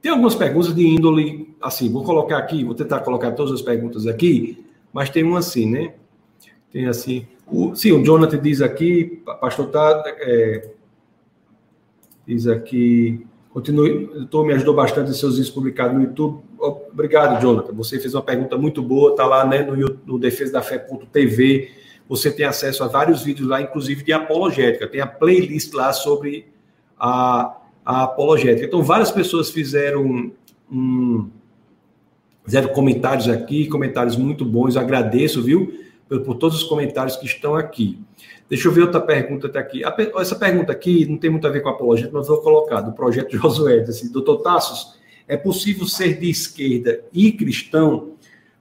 Tem 0.00 0.12
algumas 0.12 0.36
perguntas 0.36 0.72
de 0.72 0.86
índole, 0.86 1.52
assim, 1.60 1.90
vou 1.90 2.04
colocar 2.04 2.38
aqui, 2.38 2.62
vou 2.62 2.76
tentar 2.76 3.00
colocar 3.00 3.32
todas 3.32 3.54
as 3.54 3.60
perguntas 3.60 4.06
aqui, 4.06 4.64
mas 4.92 5.10
tem 5.10 5.24
uma 5.24 5.40
assim, 5.40 5.68
né? 5.68 5.96
Tem 6.70 6.86
assim, 6.86 7.26
o, 7.50 7.74
sim, 7.74 7.92
o 7.92 8.04
Jonathan 8.04 8.38
diz 8.38 8.62
aqui, 8.62 9.22
pastor 9.40 9.66
tá, 9.68 10.02
é, 10.20 10.70
diz 12.26 12.46
aqui, 12.46 13.26
continue, 13.50 14.06
doutor, 14.06 14.46
me 14.46 14.52
ajudou 14.54 14.74
bastante 14.74 15.12
seus 15.14 15.36
vídeos 15.36 15.50
publicados 15.50 15.96
no 15.96 16.02
YouTube. 16.02 16.42
Obrigado, 16.58 17.40
Jonathan. 17.40 17.72
Você 17.74 17.98
fez 17.98 18.14
uma 18.14 18.22
pergunta 18.22 18.56
muito 18.56 18.82
boa, 18.82 19.16
tá 19.16 19.26
lá 19.26 19.44
né, 19.44 19.62
no, 19.62 19.76
no 20.06 20.18
defesa 20.18 20.52
da 20.52 20.62
fé.tv. 20.62 21.70
Você 22.08 22.30
tem 22.30 22.44
acesso 22.44 22.82
a 22.84 22.88
vários 22.88 23.22
vídeos 23.22 23.48
lá, 23.48 23.60
inclusive 23.60 24.02
de 24.02 24.12
apologética. 24.12 24.86
Tem 24.86 25.00
a 25.00 25.06
playlist 25.06 25.72
lá 25.72 25.92
sobre 25.92 26.48
a, 26.98 27.56
a 27.84 28.02
apologética. 28.04 28.66
Então, 28.66 28.82
várias 28.82 29.10
pessoas 29.10 29.50
fizeram 29.50 30.32
um, 30.70 31.30
fizeram 32.44 32.68
comentários 32.68 33.28
aqui, 33.28 33.66
comentários 33.66 34.16
muito 34.16 34.44
bons. 34.44 34.74
Eu 34.74 34.82
agradeço, 34.82 35.42
viu? 35.42 35.72
Por, 36.18 36.34
todos 36.36 36.56
os 36.56 36.64
comentários 36.64 37.16
que 37.16 37.26
estão 37.26 37.54
aqui. 37.54 37.98
Deixa 38.48 38.66
eu 38.66 38.72
ver 38.72 38.82
outra 38.82 39.00
pergunta 39.00 39.46
até 39.46 39.60
aqui. 39.60 39.82
essa 40.18 40.34
pergunta 40.34 40.72
aqui 40.72 41.06
não 41.06 41.16
tem 41.16 41.30
muito 41.30 41.46
a 41.46 41.50
ver 41.50 41.60
com 41.60 41.68
a 41.68 41.72
apologética, 41.72 42.18
mas 42.18 42.26
vou 42.26 42.38
colocar, 42.38 42.80
do 42.80 42.92
projeto 42.92 43.30
Josué. 43.38 43.80
Assim, 43.82 44.10
Doutor 44.10 44.38
Tassos, 44.38 44.98
é 45.28 45.36
possível 45.36 45.86
ser 45.86 46.18
de 46.18 46.28
esquerda 46.28 47.00
e 47.12 47.30
cristão? 47.30 48.14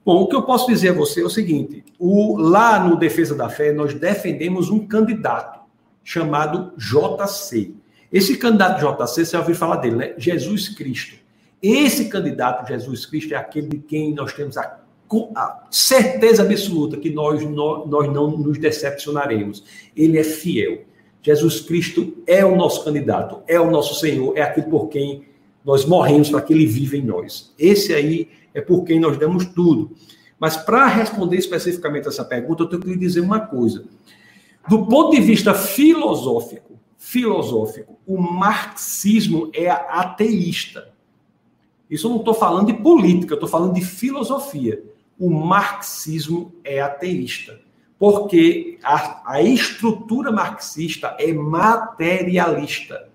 Bom, 0.04 0.22
o 0.22 0.28
que 0.28 0.36
eu 0.36 0.42
posso 0.42 0.68
dizer 0.68 0.90
a 0.90 0.92
você 0.92 1.20
é 1.20 1.24
o 1.24 1.30
seguinte: 1.30 1.84
o, 1.98 2.36
lá 2.36 2.82
no 2.82 2.96
Defesa 2.96 3.34
da 3.34 3.48
Fé, 3.48 3.72
nós 3.72 3.92
defendemos 3.92 4.70
um 4.70 4.86
candidato 4.86 5.60
chamado 6.04 6.72
JC. 6.76 7.74
Esse 8.12 8.36
candidato 8.36 8.80
JC, 8.80 9.24
você 9.24 9.32
já 9.32 9.40
ouviu 9.40 9.54
falar 9.54 9.76
dele, 9.76 9.96
né? 9.96 10.14
Jesus 10.16 10.68
Cristo. 10.68 11.16
Esse 11.62 12.08
candidato, 12.08 12.66
Jesus 12.66 13.04
Cristo, 13.04 13.34
é 13.34 13.36
aquele 13.36 13.68
de 13.68 13.78
quem 13.78 14.14
nós 14.14 14.32
temos 14.32 14.56
a 14.56 14.79
com 15.10 15.32
a 15.34 15.66
certeza 15.72 16.44
absoluta 16.44 16.96
que 16.96 17.10
nós, 17.10 17.42
nós, 17.44 17.90
nós 17.90 18.12
não 18.12 18.30
nos 18.30 18.56
decepcionaremos. 18.58 19.64
Ele 19.96 20.16
é 20.16 20.22
fiel. 20.22 20.84
Jesus 21.20 21.60
Cristo 21.60 22.16
é 22.28 22.44
o 22.44 22.54
nosso 22.54 22.84
candidato, 22.84 23.42
é 23.48 23.58
o 23.58 23.72
nosso 23.72 23.98
Senhor, 23.98 24.38
é 24.38 24.42
aquele 24.42 24.68
por 24.68 24.86
quem 24.86 25.24
nós 25.64 25.84
morremos 25.84 26.30
para 26.30 26.40
que 26.40 26.52
ele 26.52 26.64
viva 26.64 26.96
em 26.96 27.02
nós. 27.02 27.52
Esse 27.58 27.92
aí 27.92 28.28
é 28.54 28.60
por 28.60 28.84
quem 28.84 29.00
nós 29.00 29.18
damos 29.18 29.46
tudo. 29.46 29.90
Mas 30.38 30.56
para 30.56 30.86
responder 30.86 31.38
especificamente 31.38 32.06
essa 32.06 32.24
pergunta, 32.24 32.62
eu 32.62 32.68
tenho 32.68 32.80
que 32.80 32.88
lhe 32.90 32.96
dizer 32.96 33.20
uma 33.20 33.40
coisa. 33.40 33.86
Do 34.68 34.86
ponto 34.86 35.10
de 35.10 35.20
vista 35.20 35.52
filosófico, 35.54 36.78
filosófico, 36.96 37.98
o 38.06 38.16
marxismo 38.16 39.50
é 39.52 39.68
ateísta. 39.68 40.92
Isso 41.90 42.06
eu 42.06 42.12
não 42.12 42.18
estou 42.18 42.32
falando 42.32 42.68
de 42.68 42.74
política, 42.74 43.32
eu 43.32 43.38
estou 43.38 43.48
falando 43.48 43.74
de 43.74 43.84
filosofia 43.84 44.88
o 45.20 45.28
marxismo 45.28 46.50
é 46.64 46.80
ateísta, 46.80 47.60
porque 47.98 48.78
a, 48.82 49.34
a 49.34 49.42
estrutura 49.42 50.32
marxista 50.32 51.14
é 51.20 51.30
materialista. 51.30 53.10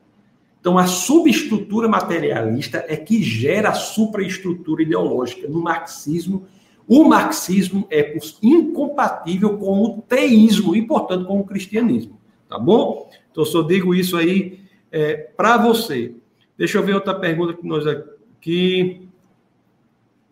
Então, 0.62 0.78
a 0.78 0.86
subestrutura 0.86 1.88
materialista 1.88 2.86
é 2.88 2.95
que 2.95 3.24
gera 3.24 3.70
a 3.70 3.74
supraestrutura 3.74 4.84
ideológica. 4.84 5.47
No 5.47 5.62
marxismo, 5.62 6.45
o 6.88 7.03
marxismo 7.03 7.88
é 7.89 8.16
incompatível 8.41 9.58
com 9.58 9.84
o 9.84 10.01
teísmo 10.03 10.76
e, 10.76 10.84
portanto, 10.84 11.26
com 11.26 11.39
o 11.39 11.43
cristianismo. 11.43 12.20
Tá 12.47 12.60
bom? 12.60 13.10
Então, 13.32 13.43
eu 13.43 13.45
só 13.45 13.64
digo 13.64 13.95
isso 13.95 14.16
aí 14.16 14.60
é, 14.91 15.16
para 15.16 15.58
você. 15.58 16.14
Deixa 16.56 16.78
eu 16.78 16.84
ver 16.84 16.93
outra 16.93 17.16
pergunta 17.16 17.53
que 17.53 17.68
nós 17.68 17.86
aqui. 17.88 19.08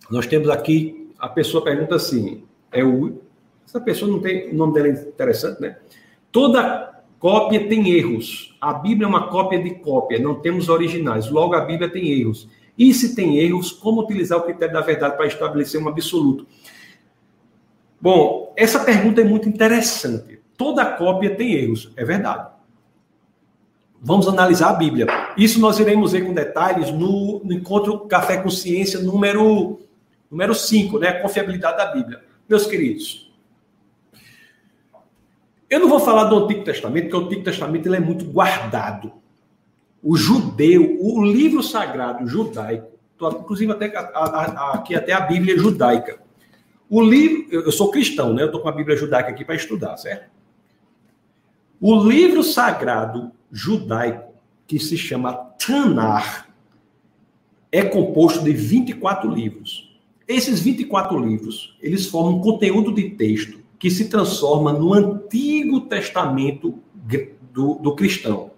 Nós 0.10 0.28
temos 0.28 0.50
aqui 0.50 1.03
a 1.24 1.30
pessoa 1.30 1.64
pergunta 1.64 1.96
assim: 1.96 2.44
é 2.70 2.84
o, 2.84 3.22
essa 3.66 3.80
pessoa 3.80 4.12
não 4.12 4.20
tem. 4.20 4.50
O 4.50 4.56
nome 4.56 4.74
dela 4.74 4.90
é 4.90 4.92
interessante, 4.92 5.62
né? 5.62 5.78
Toda 6.30 7.02
cópia 7.18 7.66
tem 7.70 7.92
erros. 7.92 8.58
A 8.60 8.74
Bíblia 8.74 9.06
é 9.06 9.10
uma 9.10 9.30
cópia 9.30 9.64
de 9.64 9.76
cópia, 9.76 10.20
não 10.20 10.36
temos 10.36 10.68
originais. 10.68 11.32
Logo, 11.32 11.56
a 11.56 11.62
Bíblia 11.62 11.90
tem 11.90 12.12
erros. 12.12 12.50
E 12.78 12.94
se 12.94 13.16
tem 13.16 13.38
erros, 13.38 13.72
como 13.72 14.02
utilizar 14.02 14.38
o 14.38 14.42
critério 14.42 14.74
da 14.74 14.82
verdade 14.82 15.16
para 15.16 15.26
estabelecer 15.26 15.82
um 15.82 15.88
absoluto? 15.88 16.46
Bom, 18.02 18.54
essa 18.58 18.84
pergunta 18.84 19.22
é 19.22 19.24
muito 19.24 19.48
interessante. 19.48 20.42
Toda 20.58 20.84
cópia 20.84 21.34
tem 21.36 21.54
erros, 21.54 21.94
é 21.96 22.04
verdade. 22.04 22.52
Vamos 24.02 24.28
analisar 24.28 24.72
a 24.72 24.74
Bíblia. 24.74 25.08
Isso 25.38 25.62
nós 25.62 25.80
iremos 25.80 26.12
ver 26.12 26.26
com 26.26 26.34
detalhes 26.34 26.92
no, 26.92 27.42
no 27.46 27.54
encontro 27.54 28.00
Café 28.02 28.38
com 28.38 28.50
Ciência 28.50 29.00
número 29.00 29.80
Número 30.34 30.56
5, 30.56 30.98
né? 30.98 31.14
Confiabilidade 31.14 31.78
da 31.78 31.86
Bíblia. 31.94 32.24
Meus 32.50 32.66
queridos, 32.66 33.32
eu 35.70 35.80
não 35.80 35.88
vou 35.88 36.00
falar 36.00 36.24
do 36.24 36.44
Antigo 36.44 36.64
Testamento, 36.64 37.04
porque 37.04 37.24
o 37.24 37.28
Antigo 37.28 37.44
Testamento 37.44 37.86
ele 37.86 37.98
é 37.98 38.00
muito 38.00 38.26
guardado. 38.26 39.14
O 40.02 40.18
judeu, 40.18 40.98
o 41.00 41.24
livro 41.24 41.62
sagrado 41.62 42.28
judaico, 42.28 42.88
inclusive 43.22 43.72
até, 43.72 43.96
a, 43.96 44.02
a, 44.02 44.74
aqui 44.74 44.96
até 44.96 45.14
a 45.14 45.22
Bíblia 45.22 45.56
judaica. 45.56 46.20
O 46.90 47.00
livro, 47.00 47.48
eu 47.52 47.72
sou 47.72 47.92
cristão, 47.92 48.34
né? 48.34 48.42
Eu 48.42 48.48
estou 48.48 48.60
com 48.60 48.70
a 48.70 48.72
Bíblia 48.72 48.98
judaica 48.98 49.30
aqui 49.30 49.46
para 49.46 49.54
estudar, 49.54 49.96
certo? 49.98 50.32
O 51.80 52.04
livro 52.04 52.44
sagrado 52.44 53.32
judaico, 53.52 54.34
que 54.66 54.80
se 54.80 54.98
chama 54.98 55.34
Tanar, 55.64 56.50
é 57.72 57.84
composto 57.84 58.44
de 58.44 58.52
24 58.52 59.32
livros. 59.32 59.83
Esses 60.28 60.60
24 60.60 61.18
livros, 61.20 61.78
eles 61.82 62.06
formam 62.06 62.38
um 62.38 62.42
conteúdo 62.42 62.94
de 62.94 63.10
texto 63.12 63.60
que 63.78 63.92
se 63.92 64.08
transforma 64.08 64.72
no 64.72 64.94
Antigo 64.94 65.82
Testamento 65.82 66.80
do, 67.52 67.76
do 67.76 67.96
cristão. 67.96 68.52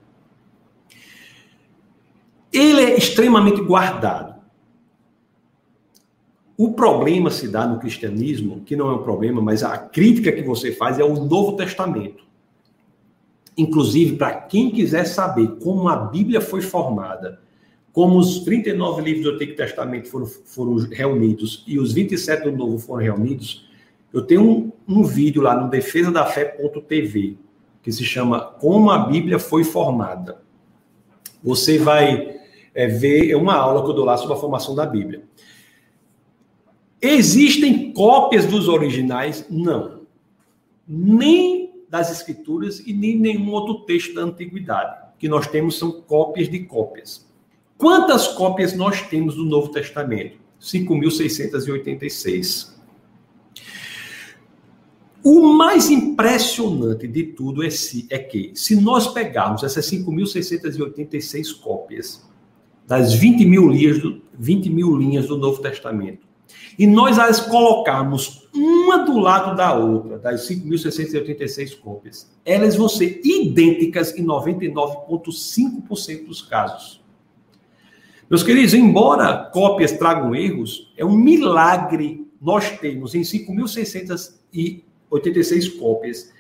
Ele 2.54 2.82
é 2.82 2.96
extremamente 2.96 3.62
guardado. 3.62 4.36
O 6.58 6.72
problema 6.72 7.30
se 7.30 7.50
dá 7.50 7.68
no 7.68 7.80
cristianismo, 7.80 8.62
que 8.62 8.76
não 8.76 8.90
é 8.90 8.94
um 8.94 9.04
problema, 9.04 9.42
mas 9.42 9.62
a 9.62 9.78
crítica 9.78 10.32
que 10.32 10.44
você 10.44 10.72
faz 10.72 11.00
é 11.00 11.04
o 11.04 11.26
Novo 11.26 11.58
Testamento. 11.58 12.24
Inclusive, 13.58 14.16
para 14.16 14.34
quem 14.34 14.70
quiser 14.70 15.06
saber 15.06 15.58
como 15.62 15.90
a 15.90 15.96
Bíblia 15.96 16.40
foi 16.40 16.62
formada, 16.62 17.42
como 17.96 18.20
os 18.20 18.40
39 18.40 19.02
livros 19.02 19.24
do 19.24 19.32
Antigo 19.32 19.56
Testamento 19.56 20.10
foram, 20.10 20.26
foram 20.26 20.76
reunidos 20.76 21.64
e 21.66 21.80
os 21.80 21.94
27 21.94 22.44
do 22.44 22.52
Novo 22.52 22.78
foram 22.78 23.02
reunidos, 23.02 23.70
eu 24.12 24.22
tenho 24.22 24.42
um, 24.42 24.72
um 24.86 25.02
vídeo 25.02 25.42
lá 25.42 25.56
no 25.56 25.70
defesadafé.tv 25.70 27.38
que 27.82 27.92
se 27.94 28.04
chama 28.04 28.42
Como 28.42 28.92
a 28.92 28.98
Bíblia 28.98 29.40
foi 29.40 29.64
formada. 29.64 30.42
Você 31.42 31.78
vai 31.78 32.36
é, 32.74 32.86
ver, 32.86 33.32
é 33.32 33.38
uma 33.38 33.56
aula 33.56 33.82
que 33.82 33.90
eu 33.90 33.94
dou 33.94 34.04
lá 34.04 34.18
sobre 34.18 34.34
a 34.36 34.40
formação 34.40 34.76
da 34.76 34.86
Bíblia. 34.86 35.24
Existem 37.02 37.94
cópias 37.94 38.46
dos 38.46 38.68
originais? 38.68 39.46
Não. 39.50 40.02
Nem 40.86 41.74
das 41.90 42.12
Escrituras 42.12 42.86
e 42.86 42.92
nem 42.92 43.18
nenhum 43.18 43.52
outro 43.52 43.86
texto 43.86 44.14
da 44.14 44.24
Antiguidade. 44.24 44.98
O 45.16 45.18
que 45.18 45.30
nós 45.30 45.48
temos 45.48 45.80
são 45.80 46.02
cópias 46.02 46.50
de 46.50 46.60
cópias. 46.66 47.25
Quantas 47.78 48.30
cópias 48.30 48.74
nós 48.74 49.02
temos 49.02 49.36
do 49.36 49.44
Novo 49.44 49.70
Testamento? 49.70 50.38
5.686. 50.62 52.74
O 55.24 55.54
mais 55.54 55.90
impressionante 55.90 57.08
de 57.08 57.24
tudo 57.24 57.64
é, 57.64 57.70
se, 57.70 58.06
é 58.10 58.20
que, 58.20 58.52
se 58.54 58.80
nós 58.80 59.08
pegarmos 59.08 59.64
essas 59.64 59.90
5.686 59.90 61.60
cópias 61.60 62.24
das 62.88 63.14
20 63.14 63.46
mil, 63.46 63.68
linhas 63.68 64.00
do, 64.00 64.22
20 64.38 64.70
mil 64.70 64.96
linhas 64.96 65.28
do 65.28 65.38
Novo 65.38 65.62
Testamento, 65.62 66.26
e 66.78 66.86
nós 66.86 67.18
as 67.18 67.40
colocarmos 67.40 68.48
uma 68.54 69.00
do 69.00 69.18
lado 69.18 69.58
da 69.58 69.74
outra, 69.74 70.20
das 70.20 70.48
5.686 70.48 71.80
cópias, 71.80 72.32
elas 72.46 72.76
vão 72.76 72.88
ser 72.88 73.20
idênticas 73.24 74.16
em 74.16 74.24
99,5% 74.24 76.28
dos 76.28 76.42
casos. 76.42 77.04
Meus 78.28 78.42
queridos, 78.42 78.74
embora 78.74 79.52
cópias 79.54 79.92
tragam 79.92 80.34
erros, 80.34 80.92
é 80.98 81.06
um 81.06 81.16
milagre 81.16 82.26
nós 82.42 82.72
temos 82.80 83.14
em 83.16 83.22
5.686 83.22 85.80
cópias 85.80 86.34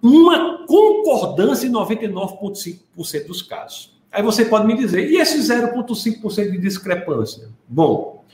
uma 0.00 0.64
concordância 0.66 1.66
em 1.66 1.72
99,5% 1.72 3.26
dos 3.26 3.42
casos. 3.42 4.00
Aí 4.12 4.22
você 4.22 4.44
pode 4.44 4.66
me 4.66 4.76
dizer, 4.76 5.10
e 5.10 5.16
esse 5.16 5.38
0,5% 5.38 6.50
de 6.50 6.58
discrepância? 6.58 7.48
Bom, 7.68 8.24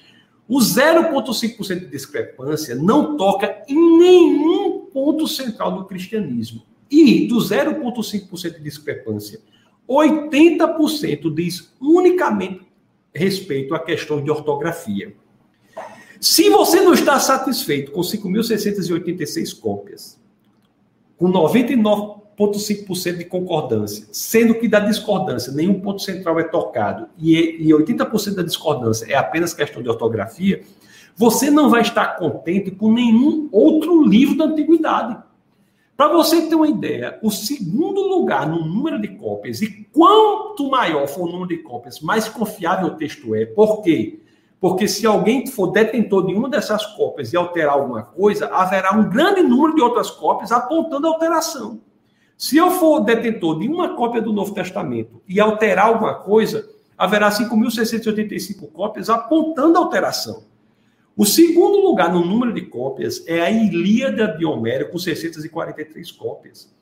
o 0.47 0.59
0,5% 0.59 1.81
de 1.81 1.86
discrepância 1.86 2.74
não 2.74 3.16
toca 3.16 3.62
em 3.69 3.98
nenhum 3.98 4.81
ponto 4.93 5.27
central 5.27 5.77
do 5.77 5.86
cristianismo. 5.86 6.62
E 6.90 7.27
do 7.27 7.36
0,5% 7.36 8.56
de 8.56 8.62
discrepância, 8.62 9.40
80% 9.89 11.35
diz 11.35 11.73
unicamente 11.81 12.61
respeito 13.14 13.74
a 13.74 13.78
questões 13.78 14.24
de 14.24 14.30
ortografia. 14.30 15.14
Se 16.20 16.48
você 16.51 16.80
não 16.80 16.94
está 16.94 17.18
satisfeito 17.18 17.90
com 17.90 18.01
5.686 18.01 19.59
cópias, 19.59 20.20
com 21.18 21.30
99,5% 21.30 23.18
de 23.18 23.24
concordância, 23.24 24.06
sendo 24.12 24.55
que 24.55 24.68
da 24.68 24.80
discordância 24.80 25.52
nenhum 25.52 25.80
ponto 25.80 26.01
central 26.01 26.39
é 26.39 26.44
tocado 26.44 27.09
e 27.18 27.68
80% 27.68 28.34
da 28.34 28.43
discordância 28.43 29.06
é 29.06 29.16
apenas 29.16 29.52
questão 29.52 29.82
de 29.82 29.89
ortografia, 29.89 30.62
você 31.16 31.51
não 31.51 31.68
vai 31.68 31.82
estar 31.82 32.16
contente 32.16 32.70
com 32.70 32.93
nenhum 32.93 33.48
outro 33.52 34.02
livro 34.06 34.36
da 34.36 34.44
antiguidade. 34.44 35.18
Para 35.97 36.09
você 36.09 36.48
ter 36.48 36.55
uma 36.55 36.68
ideia, 36.68 37.18
o 37.22 37.30
segundo 37.30 38.01
lugar 38.01 38.48
no 38.48 38.64
número 38.64 39.01
de 39.01 39.09
cópias, 39.09 39.60
e 39.60 39.82
quanto 39.93 40.69
maior 40.70 41.06
for 41.06 41.28
o 41.28 41.31
número 41.31 41.48
de 41.48 41.59
cópias, 41.59 42.01
mais 42.01 42.28
confiável 42.28 42.89
o 42.89 42.97
texto 42.97 43.35
é. 43.35 43.47
Por 43.47 43.82
quê? 43.82 44.20
Porque 44.59 44.86
se 44.86 45.06
alguém 45.06 45.47
for 45.47 45.69
detentor 45.69 46.27
de 46.27 46.35
uma 46.35 46.48
dessas 46.48 46.86
cópias 46.86 47.32
e 47.32 47.36
alterar 47.36 47.74
alguma 47.74 48.02
coisa, 48.02 48.47
haverá 48.47 48.97
um 48.97 49.09
grande 49.09 49.43
número 49.43 49.74
de 49.74 49.82
outras 49.82 50.10
cópias 50.10 50.52
apontando 50.52 51.06
a 51.06 51.10
alteração. 51.10 51.81
Se 52.39 52.56
eu 52.56 52.70
for 52.73 53.01
detentor 53.01 53.59
de 53.59 53.69
uma 53.69 53.94
cópia 53.94 54.23
do 54.23 54.32
Novo 54.32 54.55
Testamento 54.55 55.20
e 55.28 55.40
alterar 55.40 55.86
alguma 55.86 56.14
coisa, 56.14 56.69
haverá 56.97 57.31
5.685 57.31 58.70
cópias 58.73 59.10
apontando 59.10 59.77
a 59.77 59.81
alteração. 59.81 60.44
O 61.16 61.27
segundo 61.27 61.81
lugar 61.81 62.12
no 62.12 62.24
número 62.24 62.52
de 62.55 62.62
cópias 62.62 63.23
é 63.27 63.40
a 63.40 63.51
Ilíada 63.51 64.28
de 64.28 64.47
Homero, 64.47 64.89
com 64.90 64.98
643 64.98 66.10
cópias. 66.12 66.73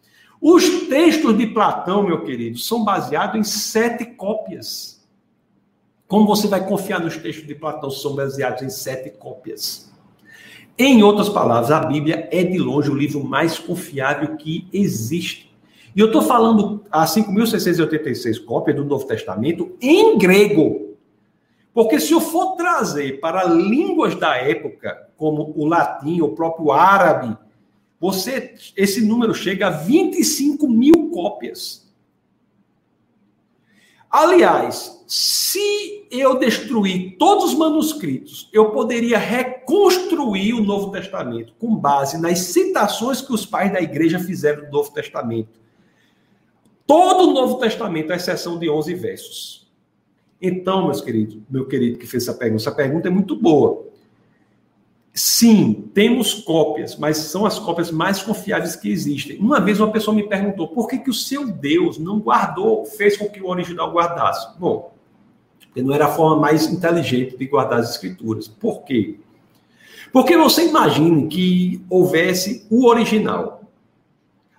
Os 0.40 0.88
textos 0.88 1.36
de 1.36 1.46
Platão, 1.46 2.02
meu 2.02 2.24
querido, 2.24 2.58
são 2.58 2.82
baseados 2.82 3.36
em 3.36 3.44
sete 3.44 4.06
cópias. 4.06 5.06
Como 6.08 6.26
você 6.26 6.48
vai 6.48 6.66
confiar 6.66 6.98
nos 6.98 7.16
textos 7.16 7.46
de 7.46 7.54
Platão 7.54 7.90
são 7.90 8.14
baseados 8.14 8.62
em 8.62 8.70
sete 8.70 9.10
cópias? 9.10 9.92
Em 10.78 11.02
outras 11.02 11.28
palavras, 11.28 11.70
a 11.70 11.80
Bíblia 11.80 12.26
é 12.32 12.42
de 12.42 12.56
longe 12.56 12.90
o 12.90 12.94
livro 12.94 13.22
mais 13.22 13.58
confiável 13.58 14.36
que 14.36 14.66
existe. 14.72 15.54
E 15.94 16.00
eu 16.00 16.06
estou 16.06 16.22
falando 16.22 16.84
a 16.90 17.04
5.686 17.04 18.42
cópias 18.42 18.76
do 18.76 18.84
Novo 18.84 19.06
Testamento 19.06 19.76
em 19.78 20.16
grego. 20.16 20.96
Porque 21.74 22.00
se 22.00 22.12
eu 22.12 22.20
for 22.20 22.56
trazer 22.56 23.20
para 23.20 23.44
línguas 23.44 24.14
da 24.14 24.36
época, 24.36 25.08
como 25.16 25.52
o 25.54 25.66
latim, 25.66 26.22
o 26.22 26.30
próprio 26.30 26.72
árabe, 26.72 27.36
você, 28.00 28.54
esse 28.74 29.02
número 29.02 29.34
chega 29.34 29.66
a 29.66 29.70
25 29.70 30.66
mil 30.66 31.10
cópias. 31.10 31.86
Aliás, 34.10 35.04
se 35.06 36.06
eu 36.10 36.38
destruir 36.38 37.16
todos 37.18 37.52
os 37.52 37.54
manuscritos, 37.54 38.48
eu 38.52 38.70
poderia 38.70 39.18
reconstruir 39.18 40.54
o 40.54 40.64
Novo 40.64 40.90
Testamento 40.90 41.52
com 41.58 41.76
base 41.76 42.20
nas 42.20 42.38
citações 42.38 43.20
que 43.20 43.32
os 43.32 43.44
pais 43.44 43.72
da 43.72 43.80
igreja 43.80 44.18
fizeram 44.18 44.64
do 44.64 44.70
Novo 44.72 44.90
Testamento. 44.92 45.60
Todo 46.86 47.28
o 47.28 47.32
Novo 47.34 47.58
Testamento, 47.58 48.12
à 48.12 48.16
exceção 48.16 48.58
de 48.58 48.68
11 48.68 48.94
versos. 48.94 49.70
Então, 50.42 50.86
meus 50.86 51.00
queridos, 51.00 51.38
meu 51.48 51.66
querido 51.68 51.98
que 51.98 52.06
fez 52.06 52.22
essa 52.22 52.36
pergunta, 52.36 52.62
essa 52.62 52.74
pergunta 52.74 53.08
é 53.08 53.10
muito 53.10 53.36
boa. 53.36 53.89
Sim, 55.12 55.90
temos 55.92 56.34
cópias, 56.34 56.96
mas 56.96 57.16
são 57.16 57.44
as 57.44 57.58
cópias 57.58 57.90
mais 57.90 58.22
confiáveis 58.22 58.76
que 58.76 58.90
existem. 58.90 59.38
Uma 59.38 59.60
vez 59.60 59.80
uma 59.80 59.90
pessoa 59.90 60.14
me 60.14 60.28
perguntou 60.28 60.68
por 60.68 60.86
que, 60.86 60.98
que 60.98 61.10
o 61.10 61.14
seu 61.14 61.50
Deus 61.50 61.98
não 61.98 62.20
guardou, 62.20 62.84
fez 62.86 63.16
com 63.16 63.28
que 63.28 63.42
o 63.42 63.48
original 63.48 63.92
guardasse. 63.92 64.56
Bom, 64.58 64.94
porque 65.58 65.82
não 65.82 65.94
era 65.94 66.06
a 66.06 66.12
forma 66.12 66.40
mais 66.40 66.66
inteligente 66.66 67.36
de 67.36 67.46
guardar 67.46 67.80
as 67.80 67.90
escrituras. 67.90 68.46
Por 68.46 68.82
quê? 68.82 69.18
Porque 70.12 70.36
você 70.36 70.68
imagine 70.68 71.28
que 71.28 71.84
houvesse 71.88 72.66
o 72.70 72.86
original. 72.86 73.62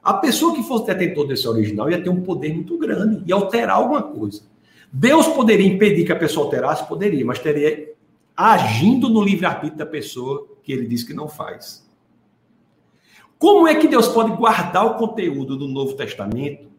A 0.03 0.15
pessoa 0.15 0.55
que 0.55 0.63
fosse 0.63 0.87
detentor 0.87 1.27
desse 1.27 1.47
original 1.47 1.89
ia 1.89 2.01
ter 2.01 2.09
um 2.09 2.21
poder 2.21 2.53
muito 2.53 2.77
grande, 2.77 3.23
ia 3.25 3.35
alterar 3.35 3.77
alguma 3.77 4.01
coisa. 4.01 4.41
Deus 4.91 5.27
poderia 5.27 5.67
impedir 5.67 6.05
que 6.05 6.11
a 6.11 6.17
pessoa 6.17 6.45
alterasse? 6.45 6.87
Poderia, 6.87 7.25
mas 7.25 7.39
teria 7.39 7.90
agindo 8.41 9.07
no 9.07 9.21
livre-arbítrio 9.21 9.77
da 9.77 9.85
pessoa 9.85 10.47
que 10.63 10.71
ele 10.71 10.87
diz 10.87 11.03
que 11.03 11.13
não 11.13 11.27
faz. 11.27 11.87
Como 13.37 13.67
é 13.67 13.75
que 13.75 13.87
Deus 13.87 14.07
pode 14.07 14.35
guardar 14.35 14.85
o 14.85 14.95
conteúdo 14.95 15.55
do 15.55 15.67
Novo 15.67 15.93
Testamento 15.93 16.71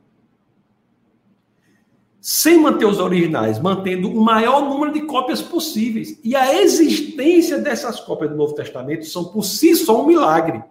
sem 2.20 2.58
manter 2.58 2.84
os 2.84 2.98
originais, 3.00 3.60
mantendo 3.60 4.08
o 4.08 4.20
maior 4.24 4.68
número 4.68 4.92
de 4.92 5.02
cópias 5.02 5.40
possíveis? 5.40 6.18
E 6.24 6.34
a 6.34 6.60
existência 6.60 7.58
dessas 7.58 8.00
cópias 8.00 8.30
do 8.30 8.36
Novo 8.36 8.54
Testamento 8.54 9.06
são 9.06 9.24
por 9.24 9.44
si 9.44 9.76
só 9.76 10.02
um 10.02 10.06
milagre. 10.06 10.62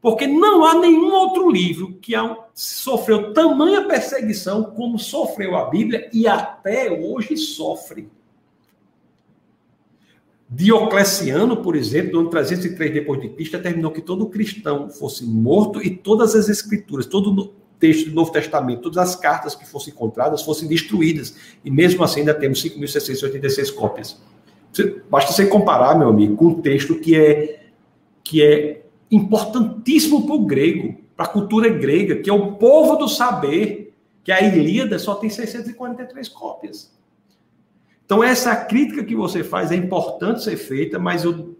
Porque 0.00 0.26
não 0.26 0.64
há 0.64 0.74
nenhum 0.80 1.12
outro 1.12 1.48
livro 1.48 1.94
que 1.94 2.12
sofreu 2.52 3.32
tamanha 3.32 3.86
perseguição 3.86 4.64
como 4.64 4.98
sofreu 4.98 5.56
a 5.56 5.64
Bíblia 5.70 6.10
e 6.12 6.26
até 6.26 6.90
hoje 6.92 7.36
sofre. 7.36 8.08
Diocleciano, 10.48 11.56
por 11.56 11.74
exemplo, 11.74 12.12
no 12.12 12.20
ano 12.20 12.30
303 12.30 12.92
depois 12.92 13.20
de 13.20 13.30
Cristo, 13.30 13.56
determinou 13.56 13.90
que 13.90 14.00
todo 14.00 14.26
cristão 14.26 14.90
fosse 14.90 15.24
morto 15.24 15.82
e 15.82 15.90
todas 15.90 16.34
as 16.34 16.48
escrituras, 16.48 17.06
todo 17.06 17.32
o 17.32 17.54
texto 17.78 18.10
do 18.10 18.14
Novo 18.14 18.30
Testamento, 18.30 18.82
todas 18.82 18.98
as 18.98 19.16
cartas 19.16 19.54
que 19.54 19.66
fossem 19.66 19.92
encontradas 19.92 20.42
fossem 20.42 20.68
destruídas. 20.68 21.34
E 21.64 21.70
mesmo 21.70 22.04
assim 22.04 22.20
ainda 22.20 22.34
temos 22.34 22.62
5.686 22.62 23.74
cópias. 23.74 24.22
Basta 25.10 25.32
você 25.32 25.46
comparar, 25.46 25.98
meu 25.98 26.08
amigo, 26.08 26.36
com 26.36 26.46
um 26.46 26.60
texto 26.60 26.96
que 26.96 27.16
é 27.16 27.60
que 28.22 28.42
é 28.42 28.82
importantíssimo 29.10 30.26
para 30.26 30.34
o 30.34 30.46
grego, 30.46 30.96
para 31.14 31.26
a 31.26 31.28
cultura 31.28 31.68
grega, 31.68 32.16
que 32.16 32.30
é 32.30 32.32
o 32.32 32.52
povo 32.52 32.96
do 32.96 33.06
saber, 33.06 33.94
que 34.24 34.32
a 34.32 34.40
Ilíada 34.40 34.98
só 34.98 35.14
tem 35.14 35.28
643 35.28 36.28
cópias. 36.30 36.90
Então, 38.04 38.22
essa 38.22 38.54
crítica 38.54 39.02
que 39.02 39.16
você 39.16 39.42
faz 39.42 39.72
é 39.72 39.76
importante 39.76 40.42
ser 40.42 40.56
feita, 40.56 40.98
mas 40.98 41.24
eu, 41.24 41.56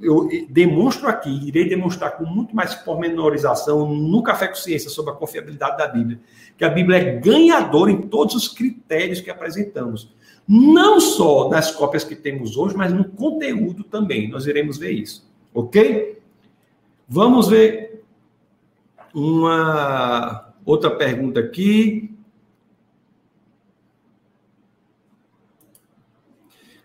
eu 0.00 0.28
demonstro 0.48 1.06
aqui, 1.06 1.46
irei 1.46 1.68
demonstrar 1.68 2.16
com 2.16 2.24
muito 2.24 2.56
mais 2.56 2.74
pormenorização 2.74 3.94
no 3.94 4.22
Café 4.22 4.48
com 4.48 4.54
Ciência 4.54 4.88
sobre 4.88 5.12
a 5.12 5.16
confiabilidade 5.16 5.76
da 5.76 5.86
Bíblia, 5.86 6.18
que 6.56 6.64
a 6.64 6.70
Bíblia 6.70 6.98
é 6.98 7.16
ganhadora 7.16 7.90
em 7.90 8.02
todos 8.02 8.34
os 8.34 8.48
critérios 8.48 9.20
que 9.20 9.30
apresentamos. 9.30 10.10
Não 10.48 10.98
só 10.98 11.48
nas 11.48 11.70
cópias 11.70 12.04
que 12.04 12.16
temos 12.16 12.56
hoje, 12.56 12.76
mas 12.76 12.92
no 12.92 13.04
conteúdo 13.04 13.84
também. 13.84 14.28
Nós 14.28 14.46
iremos 14.46 14.76
ver 14.76 14.90
isso. 14.90 15.30
Ok? 15.54 16.18
Vamos 17.08 17.48
ver 17.48 18.02
uma 19.14 20.52
outra 20.64 20.90
pergunta 20.90 21.40
aqui. 21.40 22.11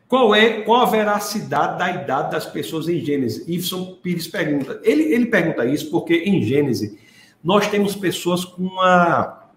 Qual 0.07 0.33
é 0.33 0.61
qual 0.61 0.81
a 0.81 0.85
veracidade 0.85 1.77
da 1.77 1.91
idade 1.91 2.31
das 2.31 2.45
pessoas 2.45 2.87
em 2.87 3.03
Gênesis? 3.03 3.47
Iveson 3.47 3.97
Pires 4.01 4.27
pergunta. 4.27 4.79
Ele, 4.83 5.03
ele 5.03 5.25
pergunta 5.25 5.65
isso 5.65 5.91
porque 5.91 6.15
em 6.15 6.41
Gênesis 6.41 6.97
nós 7.43 7.67
temos 7.67 7.95
pessoas 7.95 8.45
com 8.45 8.63
uma 8.63 9.51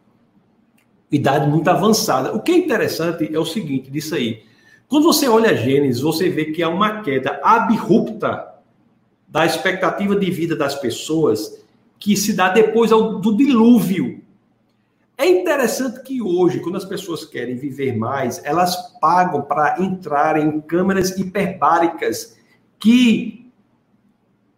idade 1.10 1.48
muito 1.48 1.68
avançada. 1.68 2.34
O 2.34 2.40
que 2.40 2.52
é 2.52 2.56
interessante 2.56 3.32
é 3.32 3.38
o 3.38 3.44
seguinte 3.44 3.90
disso 3.90 4.14
aí. 4.14 4.42
Quando 4.88 5.04
você 5.04 5.28
olha 5.28 5.56
Gênesis, 5.56 6.02
você 6.02 6.28
vê 6.28 6.46
que 6.46 6.62
há 6.62 6.68
uma 6.68 7.00
queda 7.02 7.40
abrupta 7.44 8.48
da 9.28 9.46
expectativa 9.46 10.16
de 10.16 10.30
vida 10.30 10.56
das 10.56 10.74
pessoas 10.74 11.64
que 11.96 12.16
se 12.16 12.32
dá 12.32 12.48
depois 12.48 12.90
do 12.90 13.36
dilúvio. 13.36 14.19
É 15.20 15.28
interessante 15.28 16.00
que 16.00 16.22
hoje, 16.22 16.60
quando 16.60 16.76
as 16.76 16.84
pessoas 16.86 17.26
querem 17.26 17.54
viver 17.54 17.94
mais, 17.94 18.42
elas 18.42 18.98
pagam 19.00 19.42
para 19.42 19.78
entrar 19.78 20.40
em 20.40 20.62
câmeras 20.62 21.10
hiperbáricas 21.10 22.38
que 22.78 23.52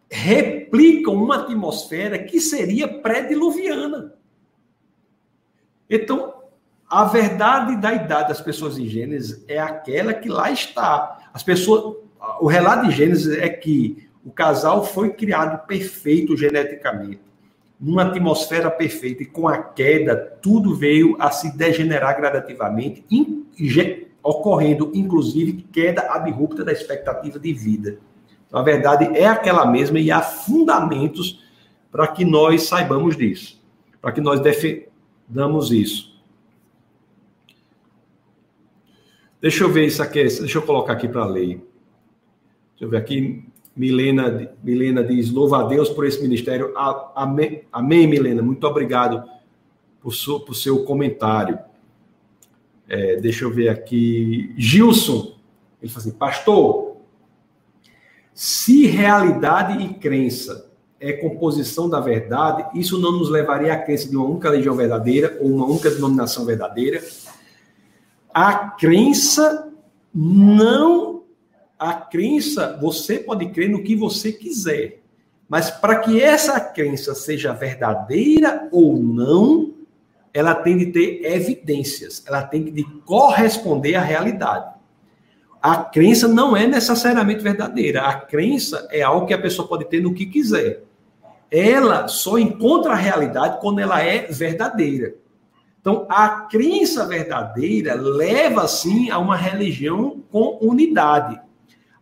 replicam 0.09 1.15
uma 1.15 1.43
atmosfera 1.43 2.17
que 2.17 2.41
seria 2.41 2.87
pré-diluviana. 2.87 4.15
Então, 5.91 6.33
a 6.89 7.07
verdade 7.07 7.75
da 7.75 7.93
idade 7.93 8.29
das 8.29 8.41
pessoas 8.41 8.79
em 8.79 8.87
Gênesis 8.87 9.45
é 9.49 9.59
aquela 9.59 10.15
que 10.15 10.29
lá 10.29 10.49
está. 10.53 11.29
As 11.35 11.43
pessoas, 11.43 11.97
o 12.41 12.47
relato 12.47 12.87
de 12.87 12.95
Gênesis 12.95 13.37
é 13.37 13.49
que 13.49 14.09
o 14.25 14.31
casal 14.31 14.87
foi 14.87 15.13
criado 15.13 15.67
perfeito 15.67 16.37
geneticamente, 16.37 17.21
numa 17.83 18.03
atmosfera 18.03 18.71
perfeita, 18.71 19.25
e 19.25 19.27
com 19.27 19.49
a 19.49 19.59
queda, 19.59 20.17
tudo 20.41 20.73
veio 20.73 21.17
a 21.19 21.33
se 21.33 21.57
degenerar 21.57 22.17
gradativamente, 22.17 23.05
ocorrendo, 24.23 24.93
inclusive, 24.95 25.67
queda 25.73 26.03
abrupta 26.03 26.65
da 26.65 26.71
expectativa 26.71 27.41
de 27.41 27.53
vida. 27.53 27.99
Então, 28.47 28.61
a 28.61 28.63
verdade 28.63 29.07
é 29.19 29.27
aquela 29.27 29.67
mesma 29.67 29.99
e 29.99 30.13
há 30.13 30.23
fundamentos 30.23 31.43
para 31.91 32.07
que 32.07 32.25
nós 32.25 32.63
saibamos 32.63 33.17
disso, 33.17 33.61
para 34.01 34.13
que 34.13 34.21
nós 34.21 34.39
defendamos 34.39 35.73
isso. 35.73 36.13
Deixa 39.41 39.65
eu 39.65 39.73
ver 39.73 39.87
isso 39.87 40.01
aqui, 40.01 40.23
deixa 40.23 40.59
eu 40.59 40.63
colocar 40.63 40.93
aqui 40.93 41.09
para 41.09 41.25
ler. 41.25 41.57
Deixa 42.71 42.85
eu 42.85 42.89
ver 42.89 42.99
aqui. 42.99 43.45
Milena, 43.75 44.53
Milena 44.63 45.03
diz: 45.03 45.31
louva 45.31 45.61
a 45.61 45.63
Deus 45.65 45.89
por 45.89 46.07
esse 46.07 46.21
ministério. 46.23 46.73
Amém, 47.15 47.63
amém 47.73 48.07
Milena. 48.07 48.43
Muito 48.43 48.67
obrigado 48.67 49.23
por, 50.01 50.15
seu, 50.15 50.41
por 50.41 50.55
seu 50.55 50.85
comentário. 50.85 51.59
É, 52.89 53.17
deixa 53.17 53.45
eu 53.45 53.51
ver 53.51 53.69
aqui. 53.69 54.53
Gilson, 54.57 55.35
ele 55.81 55.91
fala 55.91 56.07
assim: 56.07 56.17
Pastor, 56.19 56.97
se 58.35 58.87
realidade 58.87 59.83
e 59.83 59.95
crença 59.95 60.71
é 61.01 61.13
composição 61.13 61.89
da 61.89 61.99
verdade, 61.99 62.79
isso 62.79 62.97
não 62.99 63.11
nos 63.11 63.29
levaria 63.29 63.73
à 63.73 63.77
crença 63.77 64.09
de 64.09 64.17
uma 64.17 64.25
única 64.25 64.51
religião 64.51 64.77
verdadeira 64.77 65.37
ou 65.41 65.51
uma 65.51 65.67
única 65.67 65.91
denominação 65.91 66.45
verdadeira. 66.45 67.03
A 68.33 68.71
crença 68.71 69.69
não. 70.15 71.12
A 71.83 71.95
crença, 71.95 72.79
você 72.81 73.19
pode 73.19 73.47
crer 73.51 73.69
no 73.69 73.83
que 73.83 73.97
você 73.97 74.33
quiser. 74.33 75.01
Mas 75.49 75.71
para 75.71 75.97
que 75.97 76.21
essa 76.21 76.61
crença 76.61 77.15
seja 77.15 77.53
verdadeira 77.53 78.69
ou 78.71 78.97
não, 78.97 79.75
ela 80.33 80.55
tem 80.55 80.79
de 80.79 80.87
ter 80.87 81.25
evidências, 81.25 82.23
ela 82.27 82.43
tem 82.43 82.65
de 82.65 82.85
corresponder 83.05 83.97
à 83.97 84.01
realidade. 84.01 84.73
A 85.61 85.77
crença 85.77 86.27
não 86.29 86.57
é 86.57 86.67
necessariamente 86.67 87.43
verdadeira. 87.43 88.03
A 88.03 88.15
crença 88.15 88.89
é 88.91 89.03
algo 89.03 89.27
que 89.27 89.35
a 89.35 89.41
pessoa 89.41 89.69
pode 89.69 89.85
ter 89.87 90.01
no 90.01 90.15
que 90.15 90.27
quiser 90.27 90.83
ela 91.53 92.09
só 92.09 92.39
encontra 92.39 92.93
a 92.93 92.97
realidade 92.97 93.61
quando 93.61 93.79
ela 93.81 94.03
é 94.03 94.27
verdadeira. 94.29 95.15
Então, 95.79 96.07
a 96.09 96.47
crença 96.47 97.07
verdadeira 97.07 97.95
leva, 97.95 98.67
sim, 98.67 99.11
a 99.11 99.19
uma 99.19 99.37
religião 99.37 100.23
com 100.31 100.59
unidade. 100.63 101.39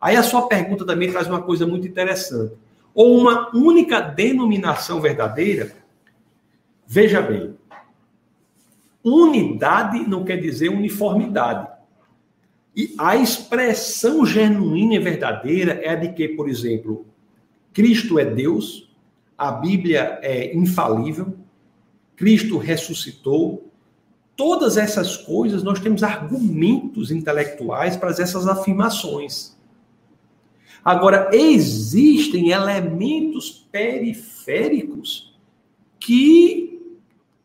Aí 0.01 0.16
a 0.16 0.22
sua 0.22 0.48
pergunta 0.48 0.86
também 0.86 1.10
traz 1.10 1.27
uma 1.27 1.43
coisa 1.43 1.66
muito 1.66 1.86
interessante. 1.86 2.55
Ou 2.94 3.18
uma 3.20 3.55
única 3.55 4.01
denominação 4.01 5.01
verdadeira? 5.01 5.72
Veja 6.86 7.20
bem, 7.20 7.55
unidade 9.05 10.09
não 10.09 10.24
quer 10.24 10.39
dizer 10.39 10.70
uniformidade. 10.70 11.68
E 12.74 12.94
a 12.98 13.16
expressão 13.16 14.24
genuína 14.24 14.94
e 14.94 14.98
verdadeira 14.98 15.81
é 15.82 15.90
a 15.90 15.94
de 15.94 16.12
que, 16.12 16.28
por 16.28 16.48
exemplo, 16.48 17.05
Cristo 17.72 18.18
é 18.18 18.24
Deus, 18.24 18.90
a 19.36 19.52
Bíblia 19.52 20.18
é 20.22 20.55
infalível, 20.56 21.35
Cristo 22.16 22.59
ressuscitou. 22.59 23.70
Todas 24.36 24.77
essas 24.77 25.16
coisas, 25.16 25.62
nós 25.62 25.81
temos 25.81 26.02
argumentos 26.02 27.10
intelectuais 27.10 27.97
para 27.97 28.10
essas 28.10 28.47
afirmações. 28.47 29.56
Agora, 30.85 31.31
existem 31.32 32.51
elementos 32.51 33.66
periféricos 33.70 35.35
que 35.98 36.81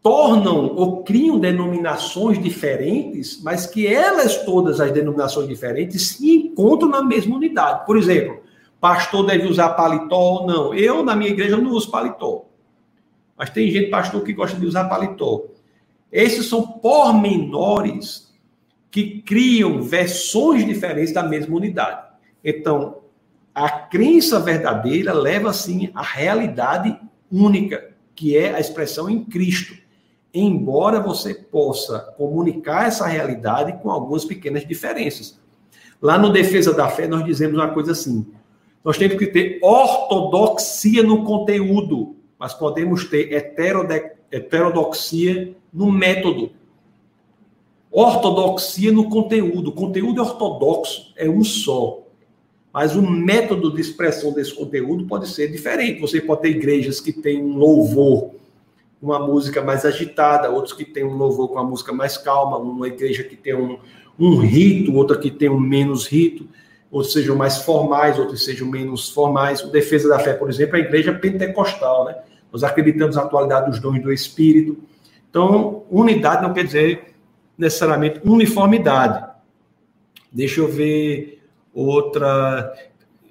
tornam 0.02 0.76
ou 0.76 1.04
criam 1.04 1.40
denominações 1.40 2.42
diferentes, 2.42 3.42
mas 3.42 3.66
que 3.66 3.88
elas, 3.88 4.46
todas 4.46 4.80
as 4.80 4.92
denominações 4.92 5.48
diferentes, 5.48 6.10
se 6.10 6.30
encontram 6.32 6.90
na 6.90 7.04
mesma 7.04 7.36
unidade. 7.36 7.86
Por 7.86 7.98
exemplo, 7.98 8.42
pastor 8.80 9.26
deve 9.26 9.48
usar 9.48 9.70
paletó 9.70 10.16
ou 10.16 10.48
não. 10.48 10.74
Eu, 10.74 11.04
na 11.04 11.16
minha 11.16 11.32
igreja, 11.32 11.58
não 11.58 11.72
uso 11.72 11.90
paletó. 11.90 12.46
Mas 13.36 13.50
tem 13.50 13.70
gente, 13.70 13.90
pastor, 13.90 14.24
que 14.24 14.32
gosta 14.32 14.58
de 14.58 14.66
usar 14.66 14.86
paletó. 14.86 15.44
Esses 16.12 16.46
são 16.46 16.62
pormenores 16.62 18.34
que 18.92 19.22
criam 19.22 19.82
versões 19.82 20.66
diferentes 20.66 21.12
da 21.12 21.24
mesma 21.24 21.56
unidade. 21.58 22.02
Então, 22.44 23.05
a 23.56 23.70
crença 23.70 24.38
verdadeira 24.38 25.14
leva, 25.14 25.54
sim, 25.54 25.90
à 25.96 26.02
realidade 26.04 27.00
única, 27.32 27.96
que 28.14 28.36
é 28.36 28.54
a 28.54 28.60
expressão 28.60 29.10
em 29.10 29.24
Cristo. 29.24 29.74
Embora 30.34 31.00
você 31.00 31.34
possa 31.34 32.00
comunicar 32.18 32.88
essa 32.88 33.08
realidade 33.08 33.82
com 33.82 33.90
algumas 33.90 34.26
pequenas 34.26 34.68
diferenças. 34.68 35.40
Lá 36.02 36.18
no 36.18 36.34
Defesa 36.34 36.74
da 36.74 36.90
Fé, 36.90 37.08
nós 37.08 37.24
dizemos 37.24 37.58
uma 37.58 37.74
coisa 37.74 37.94
assim: 37.94 38.28
nós 38.84 38.98
temos 38.98 39.18
que 39.18 39.28
ter 39.28 39.60
ortodoxia 39.64 41.02
no 41.02 41.24
conteúdo, 41.24 42.18
mas 42.38 42.54
podemos 42.54 43.06
ter 43.06 43.32
heterodoxia 44.30 45.56
no 45.74 45.90
método. 45.90 46.52
Ortodoxia 47.90 48.92
no 48.92 49.10
conteúdo. 49.10 49.70
O 49.70 49.74
conteúdo 49.74 50.22
ortodoxo, 50.22 51.14
é 51.16 51.30
um 51.30 51.46
só. 51.46 52.05
Mas 52.76 52.94
o 52.94 53.02
método 53.02 53.74
de 53.74 53.80
expressão 53.80 54.34
desse 54.34 54.54
conteúdo 54.54 55.06
pode 55.06 55.30
ser 55.30 55.50
diferente. 55.50 56.02
Você 56.02 56.20
pode 56.20 56.42
ter 56.42 56.50
igrejas 56.50 57.00
que 57.00 57.14
têm 57.14 57.42
um 57.42 57.56
louvor, 57.56 58.32
uma 59.02 59.18
música 59.18 59.62
mais 59.62 59.86
agitada, 59.86 60.50
outros 60.50 60.74
que 60.74 60.84
têm 60.84 61.06
um 61.06 61.16
louvor 61.16 61.48
com 61.48 61.54
uma 61.54 61.64
música 61.64 61.94
mais 61.94 62.18
calma, 62.18 62.58
uma 62.58 62.90
igreja 62.90 63.24
que 63.24 63.38
tem 63.38 63.56
um, 63.56 63.80
um 64.20 64.40
rito, 64.40 64.94
outra 64.94 65.18
que 65.18 65.32
tem 65.32 65.48
um 65.48 65.58
menos 65.58 66.06
rito 66.06 66.50
outros 66.92 67.14
sejam 67.14 67.36
mais 67.36 67.58
formais, 67.58 68.18
outros 68.20 68.44
sejam 68.44 68.68
menos 68.68 69.10
formais. 69.10 69.62
O 69.62 69.70
Defesa 69.70 70.08
da 70.08 70.20
Fé, 70.20 70.34
por 70.34 70.50
exemplo, 70.50 70.78
é 70.78 70.82
a 70.82 70.84
igreja 70.84 71.14
pentecostal, 71.14 72.06
né? 72.06 72.16
Nós 72.52 72.64
acreditamos 72.64 73.16
na 73.16 73.24
atualidade 73.24 73.70
dos 73.70 73.80
dons 73.80 74.02
do 74.02 74.14
Espírito. 74.14 74.78
Então, 75.30 75.84
unidade 75.90 76.42
não 76.42 76.54
quer 76.54 76.64
dizer 76.64 77.16
necessariamente 77.58 78.22
uniformidade. 78.24 79.26
Deixa 80.32 80.62
eu 80.62 80.70
ver 80.70 81.35
outra, 81.76 82.74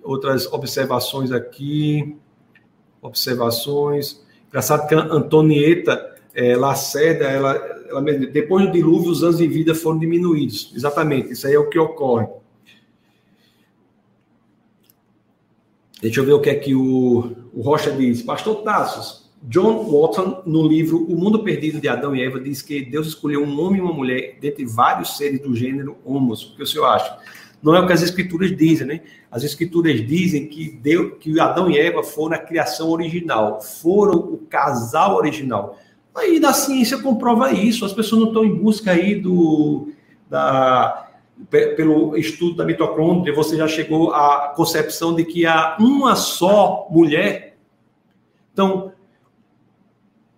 outras 0.02 0.46
observações 0.52 1.32
aqui. 1.32 2.16
Observações. 3.00 4.22
Engraçado 4.48 4.86
que 4.86 4.94
a 4.94 5.00
Antonieta 5.00 6.14
é, 6.34 6.56
Lacerda, 6.56 7.24
ela, 7.24 7.54
ela, 7.88 8.02
depois 8.02 8.66
do 8.66 8.72
dilúvio, 8.72 9.10
os 9.10 9.22
anos 9.22 9.38
de 9.38 9.46
vida 9.46 9.74
foram 9.74 9.98
diminuídos. 9.98 10.72
Exatamente, 10.74 11.32
isso 11.32 11.46
aí 11.46 11.54
é 11.54 11.58
o 11.58 11.68
que 11.68 11.78
ocorre. 11.78 12.26
Deixa 16.02 16.20
eu 16.20 16.24
ver 16.24 16.32
o 16.34 16.40
que 16.40 16.50
é 16.50 16.54
que 16.54 16.74
o, 16.74 17.34
o 17.54 17.62
Rocha 17.62 17.90
diz. 17.90 18.20
Pastor 18.20 18.62
Tassos, 18.62 19.30
John 19.42 19.84
Watson, 19.84 20.42
no 20.44 20.66
livro 20.66 21.04
O 21.04 21.16
Mundo 21.16 21.42
Perdido 21.42 21.80
de 21.80 21.88
Adão 21.88 22.14
e 22.14 22.22
Eva, 22.22 22.40
diz 22.40 22.60
que 22.60 22.84
Deus 22.84 23.08
escolheu 23.08 23.42
um 23.42 23.60
homem 23.60 23.78
e 23.78 23.82
uma 23.82 23.92
mulher 23.92 24.38
dentre 24.40 24.64
vários 24.64 25.16
seres 25.16 25.40
do 25.40 25.54
gênero 25.54 25.96
homos. 26.04 26.42
O 26.42 26.56
que 26.56 26.62
o 26.62 26.66
senhor 26.66 26.86
acha? 26.86 27.18
Não 27.64 27.74
é 27.74 27.80
o 27.80 27.86
que 27.86 27.94
as 27.94 28.02
escrituras 28.02 28.54
dizem, 28.54 28.86
né? 28.86 29.00
As 29.30 29.42
escrituras 29.42 30.06
dizem 30.06 30.46
que, 30.46 30.70
Deus, 30.70 31.14
que 31.18 31.40
Adão 31.40 31.70
e 31.70 31.78
Eva 31.78 32.02
foram 32.02 32.36
a 32.36 32.38
criação 32.38 32.90
original, 32.90 33.62
foram 33.62 34.18
o 34.18 34.36
casal 34.36 35.16
original. 35.16 35.78
Aí 36.14 36.38
da 36.38 36.52
ciência 36.52 36.98
comprova 36.98 37.52
isso. 37.52 37.86
As 37.86 37.94
pessoas 37.94 38.20
não 38.20 38.28
estão 38.28 38.44
em 38.44 38.54
busca 38.54 38.90
aí 38.90 39.14
do, 39.14 39.88
da, 40.28 41.08
pelo 41.48 42.16
estudo 42.18 42.56
da 42.56 42.66
mitocôndria, 42.66 43.34
você 43.34 43.56
já 43.56 43.66
chegou 43.66 44.12
à 44.12 44.52
concepção 44.54 45.14
de 45.14 45.24
que 45.24 45.46
há 45.46 45.76
uma 45.80 46.14
só 46.16 46.86
mulher. 46.90 47.56
Então, 48.52 48.92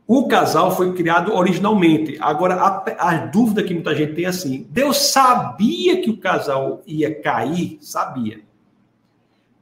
o 0.06 0.28
casal 0.28 0.76
foi 0.76 0.92
criado 0.94 1.34
originalmente. 1.34 2.16
Agora, 2.20 2.54
a, 2.54 3.10
a, 3.10 3.26
dúvida 3.26 3.62
que 3.62 3.74
muita 3.74 3.94
gente 3.94 4.14
tem 4.14 4.24
é 4.24 4.28
assim: 4.28 4.66
Deus 4.70 4.98
sabia 4.98 6.00
que 6.00 6.10
o 6.10 6.18
casal 6.18 6.82
ia 6.86 7.12
cair? 7.20 7.78
Sabia. 7.80 8.40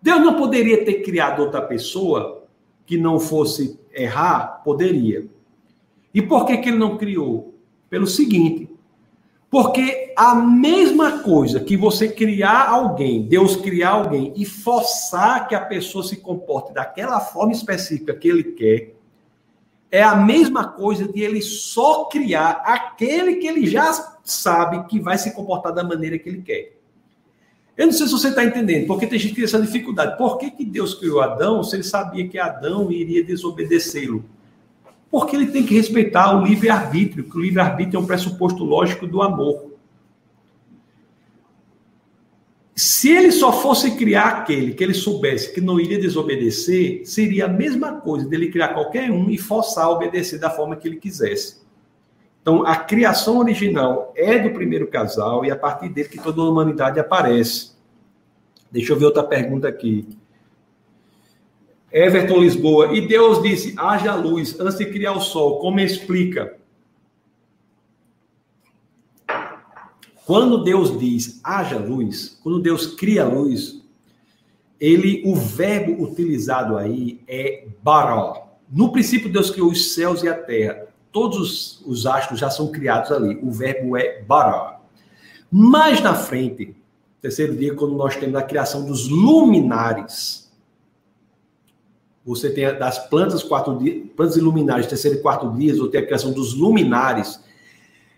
Deus 0.03 0.21
não 0.21 0.35
poderia 0.35 0.85
ter 0.85 1.03
criado 1.03 1.41
outra 1.41 1.62
pessoa 1.62 2.45
que 2.85 2.99
não 2.99 3.19
fosse 3.19 3.81
errar? 3.91 4.61
Poderia. 4.62 5.27
E 6.12 6.21
por 6.21 6.45
que, 6.45 6.59
que 6.59 6.69
ele 6.69 6.79
não 6.79 6.99
criou? 6.99 7.55
Pelo 7.89 8.07
seguinte: 8.07 8.69
porque 9.55 10.12
a 10.16 10.35
mesma 10.35 11.21
coisa 11.21 11.61
que 11.61 11.77
você 11.77 12.09
criar 12.09 12.69
alguém, 12.69 13.23
Deus 13.23 13.57
criar 13.57 13.91
alguém 13.91 14.33
e 14.37 14.45
forçar 14.45 15.49
que 15.49 15.55
a 15.55 15.61
pessoa 15.61 16.05
se 16.05 16.16
comporte 16.16 16.75
daquela 16.75 17.19
forma 17.21 17.53
específica 17.53 18.15
que 18.15 18.29
ele 18.29 18.43
quer, 18.43 18.94
é 19.95 20.03
a 20.03 20.16
mesma 20.16 20.66
coisa 20.66 21.07
de 21.07 21.21
ele 21.21 21.41
só 21.41 22.07
criar 22.07 22.65
aquele 22.65 23.37
que 23.37 23.47
ele 23.47 23.65
já 23.65 23.93
sabe 24.25 24.89
que 24.89 24.99
vai 24.99 25.16
se 25.16 25.33
comportar 25.33 25.73
da 25.73 25.85
maneira 25.85 26.19
que 26.19 26.29
ele 26.29 26.43
quer. 26.43 26.77
Eu 27.77 27.87
não 27.87 27.93
sei 27.93 28.09
se 28.09 28.12
você 28.12 28.31
está 28.31 28.45
entendendo, 28.45 28.89
porque 28.89 29.07
tem 29.07 29.21
gente 29.21 29.31
que 29.31 29.37
tem 29.37 29.45
essa 29.45 29.62
dificuldade. 29.62 30.19
Por 30.19 30.37
que, 30.37 30.51
que 30.51 30.65
Deus 30.65 30.95
criou 30.95 31.21
Adão 31.21 31.62
se 31.62 31.77
ele 31.77 31.85
sabia 31.85 32.27
que 32.27 32.37
Adão 32.37 32.91
iria 32.91 33.23
desobedecê-lo? 33.23 34.25
Porque 35.09 35.37
ele 35.37 35.47
tem 35.47 35.65
que 35.65 35.77
respeitar 35.77 36.37
o 36.37 36.45
livre-arbítrio, 36.45 37.31
que 37.31 37.39
o 37.39 37.41
livre-arbítrio 37.41 37.99
é 37.99 38.01
um 38.01 38.07
pressuposto 38.07 38.65
lógico 38.65 39.07
do 39.07 39.23
amor. 39.23 39.73
Se 42.74 43.09
ele 43.09 43.30
só 43.30 43.52
fosse 43.52 43.92
criar 43.92 44.40
aquele 44.40 44.74
que 44.74 44.82
ele 44.82 44.94
soubesse 44.94 45.52
que 45.52 45.60
não 45.60 45.78
iria 45.78 45.98
desobedecer, 45.98 47.02
seria 47.05 47.44
a 47.44 47.48
mesma 47.48 48.01
coisa 48.01 48.28
dele 48.28 48.51
criar 48.51 48.68
qualquer 48.68 49.10
um 49.12 49.30
e 49.30 49.38
forçar 49.38 49.84
a 49.84 49.90
obedecer 49.90 50.40
da 50.40 50.51
forma 50.51 50.74
que 50.74 50.88
ele 50.88 50.96
quisesse. 50.96 51.62
Então, 52.42 52.66
a 52.66 52.76
criação 52.76 53.38
original 53.38 54.12
é 54.16 54.38
do 54.38 54.51
primeiro 54.51 54.88
casal 54.88 55.44
e 55.44 55.51
a 55.51 55.56
partir 55.56 55.88
dele 55.88 56.09
que 56.09 56.20
toda 56.20 56.42
a 56.42 56.44
humanidade 56.44 56.98
aparece. 56.98 57.72
Deixa 58.70 58.92
eu 58.92 58.98
ver 58.98 59.06
outra 59.06 59.22
pergunta 59.22 59.68
aqui. 59.68 60.09
Everton 61.92 62.40
Lisboa. 62.40 62.92
E 62.92 63.06
Deus 63.06 63.40
disse: 63.40 63.72
haja 63.78 64.16
luz 64.16 64.59
antes 64.59 64.76
de 64.76 64.86
criar 64.86 65.12
o 65.12 65.20
sol. 65.20 65.60
Como 65.60 65.78
explica? 65.78 66.56
Quando 70.26 70.64
Deus 70.64 70.98
diz 70.98 71.40
haja 71.44 71.78
luz, 71.78 72.38
quando 72.42 72.60
Deus 72.60 72.86
cria 72.86 73.24
luz, 73.24 73.82
ele, 74.80 75.22
o 75.24 75.34
verbo 75.34 76.02
utilizado 76.02 76.76
aí 76.76 77.20
é 77.28 77.66
bara. 77.82 78.42
No 78.70 78.90
princípio, 78.90 79.32
Deus 79.32 79.51
criou 79.51 79.70
os 79.70 79.92
céus 79.94 80.22
e 80.22 80.28
a 80.28 80.34
terra. 80.34 80.86
Todos 81.12 81.38
os, 81.38 81.82
os 81.86 82.06
astros 82.06 82.40
já 82.40 82.51
são 82.51 82.72
criados 82.72 83.12
ali. 83.12 83.38
O 83.42 83.51
verbo 83.51 83.96
é 83.96 84.22
bara. 84.22 84.80
Mais 85.51 86.01
na 86.01 86.14
frente, 86.14 86.74
terceiro 87.20 87.55
dia, 87.56 87.74
quando 87.74 87.94
nós 87.94 88.16
temos 88.16 88.34
a 88.34 88.42
criação 88.42 88.84
dos 88.84 89.09
luminares. 89.09 90.51
Você 92.24 92.51
tem 92.51 92.64
das 92.78 92.98
plantas, 93.09 93.42
quatro 93.42 93.78
dias, 93.78 94.09
plantas 94.16 94.36
e 94.36 94.40
luminares, 94.40 94.86
terceiro 94.86 95.18
e 95.18 95.20
quarto 95.20 95.52
dias, 95.52 95.78
ou 95.78 95.88
tem 95.88 96.01
a 96.01 96.06
criação 96.06 96.32
dos 96.32 96.55
luminares, 96.55 97.38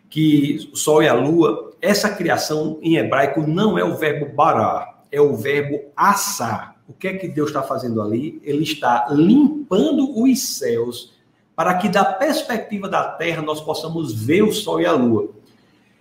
que 0.08 0.70
o 0.72 0.76
sol 0.76 1.02
e 1.02 1.08
a 1.08 1.14
lua. 1.14 1.72
Essa 1.80 2.10
criação 2.10 2.78
em 2.82 2.96
hebraico 2.96 3.42
não 3.46 3.78
é 3.78 3.84
o 3.84 3.96
verbo 3.96 4.34
bara, 4.34 4.94
é 5.10 5.20
o 5.20 5.36
verbo 5.36 5.80
assar. 5.96 6.76
O 6.88 6.92
que 6.92 7.08
é 7.08 7.14
que 7.14 7.28
Deus 7.28 7.48
está 7.48 7.62
fazendo 7.62 8.00
ali? 8.00 8.40
Ele 8.44 8.62
está 8.62 9.08
limpando 9.10 10.22
os 10.22 10.56
céus 10.56 11.14
para 11.54 11.74
que, 11.74 11.88
da 11.88 12.04
perspectiva 12.04 12.88
da 12.88 13.02
terra, 13.02 13.42
nós 13.42 13.60
possamos 13.60 14.14
ver 14.14 14.42
o 14.42 14.52
sol 14.52 14.80
e 14.80 14.86
a 14.86 14.92
lua. 14.92 15.30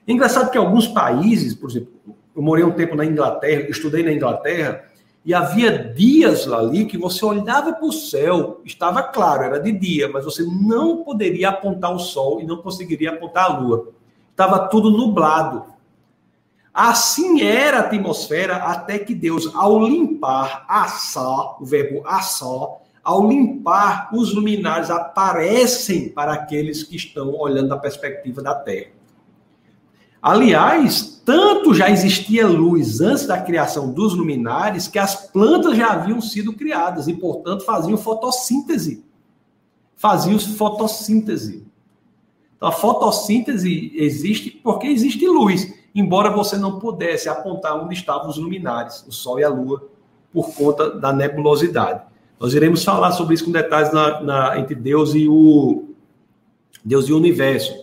É 0.07 0.11
engraçado 0.11 0.51
que 0.51 0.57
alguns 0.57 0.87
países, 0.87 1.55
por 1.55 1.69
exemplo, 1.69 1.89
eu 2.35 2.41
morei 2.41 2.63
um 2.63 2.71
tempo 2.71 2.95
na 2.95 3.05
Inglaterra, 3.05 3.67
estudei 3.69 4.03
na 4.03 4.11
Inglaterra, 4.11 4.83
e 5.25 5.33
havia 5.33 5.91
dias 5.91 6.47
ali 6.47 6.85
que 6.85 6.99
você 6.99 7.25
olhava 7.25 7.73
para 7.73 7.85
o 7.85 7.91
céu, 7.91 8.61
estava 8.63 9.01
claro, 9.01 9.41
era 9.43 9.59
de 9.59 9.71
dia, 9.71 10.07
mas 10.07 10.23
você 10.23 10.43
não 10.43 11.03
poderia 11.03 11.49
apontar 11.49 11.91
o 11.91 11.99
sol 11.99 12.39
e 12.39 12.45
não 12.45 12.57
conseguiria 12.57 13.09
apontar 13.09 13.45
a 13.45 13.57
lua. 13.57 13.89
Estava 14.29 14.67
tudo 14.67 14.91
nublado. 14.91 15.65
Assim 16.71 17.41
era 17.41 17.77
a 17.77 17.81
atmosfera 17.81 18.57
até 18.57 18.99
que 18.99 19.15
Deus, 19.15 19.49
ao 19.55 19.83
limpar, 19.83 20.63
assar, 20.67 21.59
o 21.59 21.65
verbo 21.65 22.05
assar, 22.05 22.67
ao 23.03 23.27
limpar, 23.27 24.09
os 24.13 24.31
luminares 24.31 24.91
aparecem 24.91 26.09
para 26.09 26.33
aqueles 26.33 26.83
que 26.83 26.97
estão 26.97 27.33
olhando 27.33 27.69
da 27.69 27.77
perspectiva 27.77 28.43
da 28.43 28.53
Terra. 28.53 28.94
Aliás, 30.25 31.21
tanto 31.23 31.71
já 31.71 31.87
existia 31.87 32.47
luz 32.47 32.99
antes 32.99 33.27
da 33.27 33.39
criação 33.39 33.91
dos 33.91 34.15
luminares 34.15 34.87
que 34.87 34.97
as 34.97 35.29
plantas 35.29 35.77
já 35.77 35.91
haviam 35.91 36.19
sido 36.19 36.51
criadas 36.51 37.07
e, 37.07 37.13
portanto, 37.13 37.63
faziam 37.63 37.95
fotossíntese. 37.95 39.05
Faziam 39.95 40.39
fotossíntese. 40.39 41.67
Então, 42.57 42.69
a 42.69 42.71
fotossíntese 42.71 43.91
existe 43.95 44.49
porque 44.49 44.87
existe 44.87 45.27
luz 45.27 45.71
embora 45.95 46.29
você 46.29 46.57
não 46.57 46.77
pudesse 46.77 47.29
apontar 47.29 47.81
onde 47.81 47.93
estavam 47.93 48.27
os 48.27 48.37
luminares, 48.37 49.05
o 49.07 49.11
Sol 49.13 49.39
e 49.39 49.43
a 49.45 49.49
Lua, 49.49 49.87
por 50.33 50.53
conta 50.53 50.89
da 50.91 51.13
nebulosidade. 51.13 52.01
Nós 52.37 52.53
iremos 52.53 52.83
falar 52.83 53.13
sobre 53.13 53.35
isso 53.35 53.45
com 53.45 53.51
detalhes 53.51 53.93
na, 53.93 54.21
na, 54.21 54.59
entre 54.59 54.75
Deus 54.75 55.15
e 55.15 55.29
o 55.29 55.85
Deus 56.83 57.07
e 57.07 57.13
o 57.13 57.17
universo. 57.17 57.73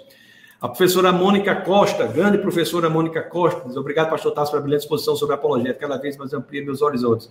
A 0.63 0.69
professora 0.69 1.11
Mônica 1.11 1.57
Costa, 1.57 2.07
grande 2.07 2.39
professora 2.39 2.89
Mônica 2.89 3.21
Costa, 3.21 3.65
diz 3.67 3.77
obrigado, 3.77 4.11
pastor 4.11 4.31
Tasso, 4.31 4.53
pela 4.53 4.63
brilhante 4.63 4.85
exposição 4.85 5.17
sobre 5.17 5.35
apologética, 5.35 5.89
cada 5.89 5.97
vez 6.01 6.17
mais 6.17 6.33
amplia 6.33 6.65
meus 6.65 6.81
horizontes. 6.81 7.29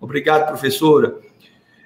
Obrigado, 0.00 0.48
professora. 0.48 1.14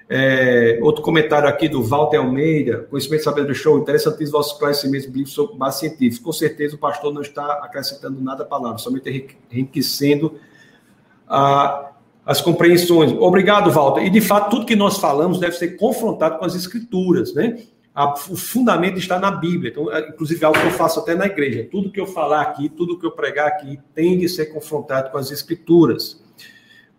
É, 0.08 0.78
outro 0.80 1.02
comentário 1.02 1.46
aqui 1.50 1.68
do 1.68 1.82
Walter 1.82 2.16
Almeida, 2.16 2.86
conhecimento 2.88 3.24
saber 3.24 3.44
do 3.44 3.54
show, 3.54 3.78
interessantíssimo 3.78 4.38
vosso 4.38 4.54
esclarecimento 4.54 5.08
bíblico 5.08 5.28
sobre 5.28 5.58
base 5.58 5.80
científica. 5.80 6.24
Com 6.24 6.32
certeza 6.32 6.76
o 6.76 6.78
pastor 6.78 7.12
não 7.12 7.20
está 7.20 7.44
acrescentando 7.62 8.18
nada 8.22 8.44
à 8.44 8.46
palavra, 8.46 8.78
somente 8.78 9.38
enriquecendo 9.52 10.36
a, 11.28 11.90
as 12.24 12.40
compreensões. 12.40 13.12
Obrigado, 13.12 13.70
Walter. 13.70 14.02
E 14.02 14.08
de 14.08 14.22
fato, 14.22 14.48
tudo 14.48 14.64
que 14.64 14.74
nós 14.74 14.96
falamos 14.96 15.38
deve 15.38 15.56
ser 15.56 15.76
confrontado 15.76 16.38
com 16.38 16.46
as 16.46 16.54
escrituras, 16.54 17.34
né? 17.34 17.58
A, 17.96 18.12
o 18.12 18.36
fundamento 18.36 18.98
está 18.98 19.18
na 19.18 19.30
Bíblia. 19.30 19.70
Então, 19.70 19.90
é, 19.90 20.10
inclusive, 20.10 20.44
algo 20.44 20.60
que 20.60 20.66
eu 20.66 20.72
faço 20.72 21.00
até 21.00 21.14
na 21.14 21.24
igreja. 21.24 21.66
Tudo 21.70 21.90
que 21.90 21.98
eu 21.98 22.06
falar 22.06 22.42
aqui, 22.42 22.68
tudo 22.68 22.98
que 22.98 23.06
eu 23.06 23.10
pregar 23.10 23.48
aqui, 23.48 23.80
tem 23.94 24.18
de 24.18 24.28
ser 24.28 24.46
confrontado 24.46 25.10
com 25.10 25.16
as 25.16 25.30
escrituras. 25.30 26.22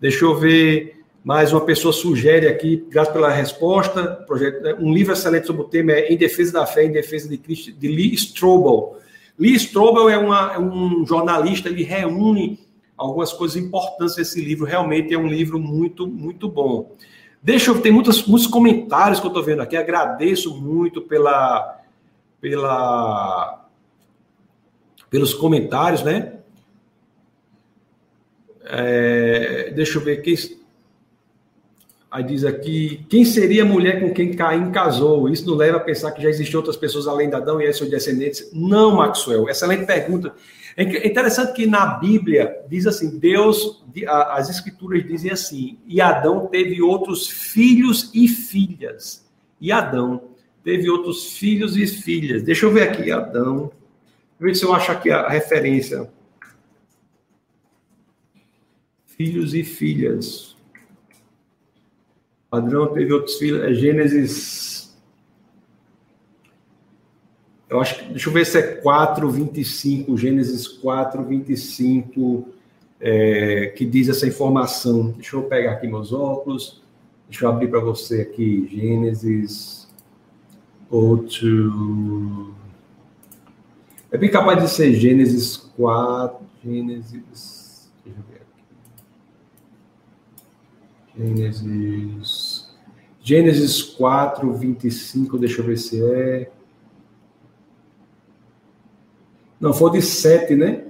Deixa 0.02 0.26
eu 0.26 0.36
ver. 0.36 0.98
Mais 1.24 1.52
uma 1.52 1.62
pessoa 1.62 1.92
sugere 1.92 2.48
aqui, 2.48 2.86
graças 2.90 3.12
pela 3.12 3.30
resposta, 3.30 4.26
né, 4.62 4.78
um 4.80 4.94
livro 4.94 5.12
excelente 5.12 5.46
sobre 5.46 5.62
o 5.62 5.66
tema 5.66 5.92
é 5.92 6.14
Em 6.14 6.16
Defesa 6.16 6.54
da 6.54 6.66
Fé, 6.66 6.86
em 6.86 6.92
Defesa 6.94 7.28
de 7.28 7.38
Cristo, 7.38 7.74
de 7.74 7.88
Lee 7.90 8.14
Strobel. 8.14 8.98
Lee 9.38 9.56
Strobel 9.56 10.08
é, 10.08 10.18
uma, 10.18 10.54
é 10.54 10.58
um 10.58 11.06
jornalista, 11.06 11.68
ele 11.68 11.84
reúne 11.84 12.58
algumas 12.96 13.34
coisas 13.34 13.58
importantes 13.58 14.16
desse 14.16 14.40
livro, 14.40 14.66
realmente 14.66 15.14
é 15.14 15.18
um 15.18 15.28
livro 15.28 15.60
muito, 15.60 16.08
muito 16.08 16.48
bom. 16.48 16.96
Deixa 17.42 17.72
eu, 17.72 17.82
tem 17.82 17.92
muitos, 17.92 18.26
muitos 18.26 18.48
comentários 18.48 19.20
que 19.20 19.26
eu 19.26 19.30
estou 19.30 19.44
vendo 19.44 19.62
aqui, 19.62 19.78
agradeço 19.78 20.56
muito 20.60 21.02
pela, 21.02 21.80
pela, 22.42 23.66
pelos 25.10 25.34
comentários, 25.34 26.04
né? 26.04 26.34
É, 28.66 29.72
deixa 29.74 29.98
eu 29.98 30.04
ver 30.04 30.20
aqui. 30.20 30.58
Aí 32.10 32.24
diz 32.24 32.44
aqui, 32.46 33.06
quem 33.10 33.26
seria 33.26 33.64
a 33.64 33.66
mulher 33.66 34.00
com 34.00 34.14
quem 34.14 34.34
Caim 34.34 34.72
casou? 34.72 35.30
Isso 35.30 35.46
não 35.46 35.56
leva 35.56 35.78
a 35.78 35.82
pensar 35.82 36.12
que 36.12 36.22
já 36.22 36.30
existem 36.30 36.56
outras 36.56 36.78
pessoas 36.78 37.08
além 37.08 37.30
de 37.30 37.36
Adão 37.36 37.62
e 37.62 37.72
seus 37.74 37.90
descendentes? 37.90 38.50
Não, 38.54 38.96
Maxwell. 38.96 39.50
Excelente 39.50 39.86
pergunta. 39.86 40.34
É, 40.78 40.84
é 40.84 41.08
interessante 41.08 41.54
que 41.54 41.66
na 41.66 41.98
Bíblia 41.98 42.64
diz 42.70 42.86
assim, 42.86 43.18
Deus, 43.18 43.84
as 44.08 44.48
escrituras 44.48 45.04
dizem 45.04 45.32
assim, 45.32 45.80
e 45.88 46.00
Adão 46.00 46.46
teve 46.46 46.84
outros 46.84 47.28
filhos 47.28 48.12
e 48.14 48.28
filhas. 48.28 49.28
E 49.60 49.72
Adão 49.72 50.30
teve 50.64 50.88
outros 50.88 51.34
filhos 51.36 51.76
e 51.76 51.88
filhas. 51.88 52.44
Deixa 52.44 52.68
eu 52.68 52.72
ver 52.72 52.90
aqui, 52.90 53.12
Adão. 53.12 53.58
Deixa 53.58 53.74
eu 54.40 54.48
ver 54.48 54.56
se 54.56 54.66
eu 54.66 54.74
acho 54.74 54.92
aqui 54.92 55.10
a 55.10 55.28
referência. 55.28 56.08
Filhos 59.08 59.56
e 59.56 59.64
filhas. 59.64 60.56
Padrão 62.52 62.94
teve 62.94 63.12
outros 63.12 63.36
filhos. 63.38 63.64
É 63.64 63.74
Gênesis. 63.74 64.77
Eu 67.70 67.82
acho 67.82 68.00
que. 68.00 68.06
Deixa 68.10 68.30
eu 68.30 68.34
ver 68.34 68.46
se 68.46 68.58
é 68.58 68.62
4, 68.62 69.30
25. 69.30 70.18
Gênesis 70.18 70.68
4, 70.68 71.24
25. 71.24 72.48
É, 73.00 73.68
que 73.76 73.86
diz 73.86 74.10
essa 74.10 74.28
informação. 74.28 75.12
Deixa 75.12 75.36
eu 75.36 75.44
pegar 75.44 75.74
aqui 75.74 75.88
meus 75.88 76.12
óculos. 76.12 76.82
Deixa 77.30 77.46
eu 77.46 77.50
abrir 77.50 77.68
para 77.68 77.80
você 77.80 78.22
aqui. 78.22 78.68
Gênesis. 78.72 79.88
Outro. 80.90 82.56
É 84.12 84.18
bem 84.18 84.32
capaz 84.32 84.64
de 84.64 84.70
ser 84.70 84.94
Gênesis 84.94 85.58
4. 85.58 86.46
Gênesis. 86.64 87.92
Deixa 88.06 88.20
eu 88.20 88.24
ver. 88.30 88.42
Gênesis. 91.36 92.68
Gênesis 93.22 93.82
4, 93.82 94.54
25, 94.54 95.38
deixa 95.38 95.60
eu 95.60 95.66
ver 95.66 95.78
se 95.78 96.02
é. 96.02 96.50
Não, 99.60 99.74
foi 99.74 99.92
de 99.92 100.02
7, 100.02 100.56
né? 100.56 100.84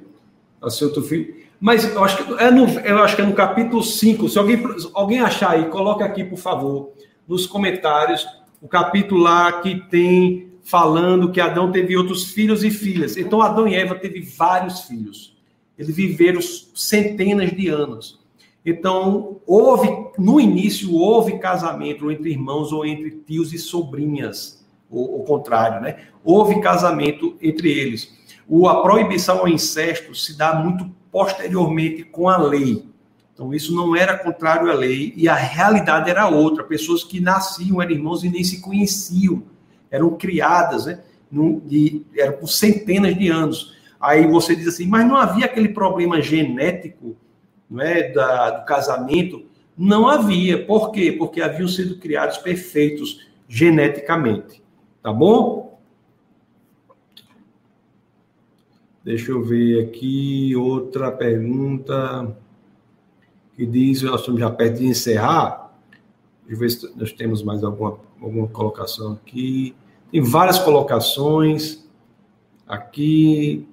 A 0.62 0.70
seu 0.70 0.88
outro 0.88 1.04
filho. 1.04 1.36
Mas 1.60 1.86
eu 1.86 2.04
acho 2.04 2.24
que 2.24 2.34
é 2.34 2.52
no, 2.52 2.68
eu 2.68 2.98
acho 3.00 3.16
que 3.16 3.22
é 3.22 3.26
no 3.26 3.34
capítulo 3.34 3.84
5. 3.84 4.30
Se 4.30 4.38
alguém, 4.38 4.64
alguém 4.94 5.20
achar 5.20 5.52
aí, 5.52 5.66
coloque 5.66 6.04
aqui, 6.04 6.24
por 6.24 6.38
favor, 6.38 6.92
nos 7.28 7.48
comentários, 7.48 8.28
o 8.62 8.68
capítulo 8.68 9.22
lá 9.22 9.62
que 9.62 9.76
tem 9.90 10.52
falando 10.64 11.32
que 11.32 11.40
Adão 11.40 11.72
teve 11.72 11.96
outros 11.96 12.26
filhos 12.26 12.64
e 12.64 12.70
filhas. 12.70 13.18
Então 13.18 13.42
Adão 13.42 13.68
e 13.68 13.76
Eva 13.76 13.96
teve 13.96 14.22
vários 14.22 14.82
filhos. 14.82 15.36
Eles 15.78 15.96
viveram 15.96 16.42
centenas 16.42 17.52
de 17.52 17.70
anos. 17.70 18.20
Então, 18.66 19.40
houve, 19.48 19.88
no 20.18 20.42
início, 20.42 20.94
houve 20.94 21.40
casamento 21.40 22.12
entre 22.12 22.32
irmãos 22.32 22.74
ou 22.74 22.86
entre 22.86 23.12
tios 23.12 23.54
e 23.54 23.58
sobrinhas, 23.58 24.66
o, 24.90 25.22
o 25.22 25.24
contrário, 25.24 25.80
né? 25.80 26.08
Houve 26.22 26.60
casamento 26.60 27.38
entre 27.42 27.72
eles. 27.72 28.12
O, 28.48 28.68
a 28.68 28.82
proibição 28.82 29.40
ao 29.40 29.48
incesto 29.48 30.16
se 30.16 30.38
dá 30.38 30.56
muito 30.56 30.90
posteriormente 31.12 32.04
com 32.04 32.30
a 32.30 32.38
lei. 32.38 32.86
Então, 33.34 33.54
isso 33.54 33.76
não 33.76 33.96
era 33.96 34.18
contrário 34.18 34.72
à 34.72 34.74
lei 34.74 35.14
e 35.16 35.28
a 35.28 35.36
realidade 35.36 36.10
era 36.10 36.28
outra. 36.28 36.64
Pessoas 36.64 37.04
que 37.04 37.20
nasciam, 37.20 37.82
eram 37.82 37.92
irmãos 37.92 38.24
e 38.24 38.30
nem 38.30 38.44
se 38.44 38.62
conheciam, 38.62 39.44
eram 39.92 40.18
criadas, 40.18 40.86
né? 40.86 41.00
no, 41.32 41.62
de, 41.62 42.04
era 42.16 42.32
por 42.32 42.48
centenas 42.48 43.16
de 43.18 43.30
anos. 43.30 43.76
Aí 44.00 44.26
você 44.28 44.56
diz 44.56 44.68
assim, 44.68 44.88
mas 44.88 45.06
não 45.06 45.16
havia 45.16 45.46
aquele 45.46 45.70
problema 45.70 46.22
genético 46.22 47.16
não 47.70 47.82
é, 47.84 48.12
da, 48.12 48.52
do 48.52 48.66
casamento? 48.66 49.46
Não 49.78 50.08
havia. 50.08 50.66
Por 50.66 50.92
quê? 50.92 51.12
Porque 51.12 51.42
haviam 51.42 51.68
sido 51.68 51.98
criados 51.98 52.38
perfeitos 52.38 53.28
geneticamente. 53.48 54.64
Tá 55.02 55.12
bom? 55.12 55.77
Deixa 59.08 59.32
eu 59.32 59.42
ver 59.42 59.86
aqui 59.86 60.54
outra 60.54 61.10
pergunta 61.10 62.38
que 63.56 63.66
diz, 63.66 64.02
nós 64.02 64.20
estamos 64.20 64.42
já 64.42 64.52
perto 64.52 64.80
de 64.80 64.86
encerrar. 64.86 65.72
Deixa 66.46 66.54
eu 66.54 66.60
ver 66.60 66.70
se 66.70 67.00
nós 67.00 67.14
temos 67.14 67.42
mais 67.42 67.64
alguma, 67.64 67.98
alguma 68.22 68.50
colocação 68.50 69.14
aqui. 69.14 69.74
Tem 70.12 70.20
várias 70.20 70.60
colocações 70.60 71.88
aqui. 72.68 73.66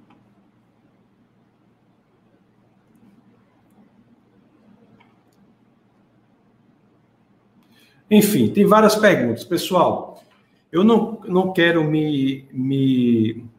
Enfim, 8.09 8.47
tem 8.47 8.65
várias 8.65 8.95
perguntas. 8.95 9.43
Pessoal, 9.43 10.23
eu 10.71 10.81
não, 10.81 11.19
não 11.27 11.51
quero 11.51 11.83
me, 11.83 12.47
me 12.53 13.53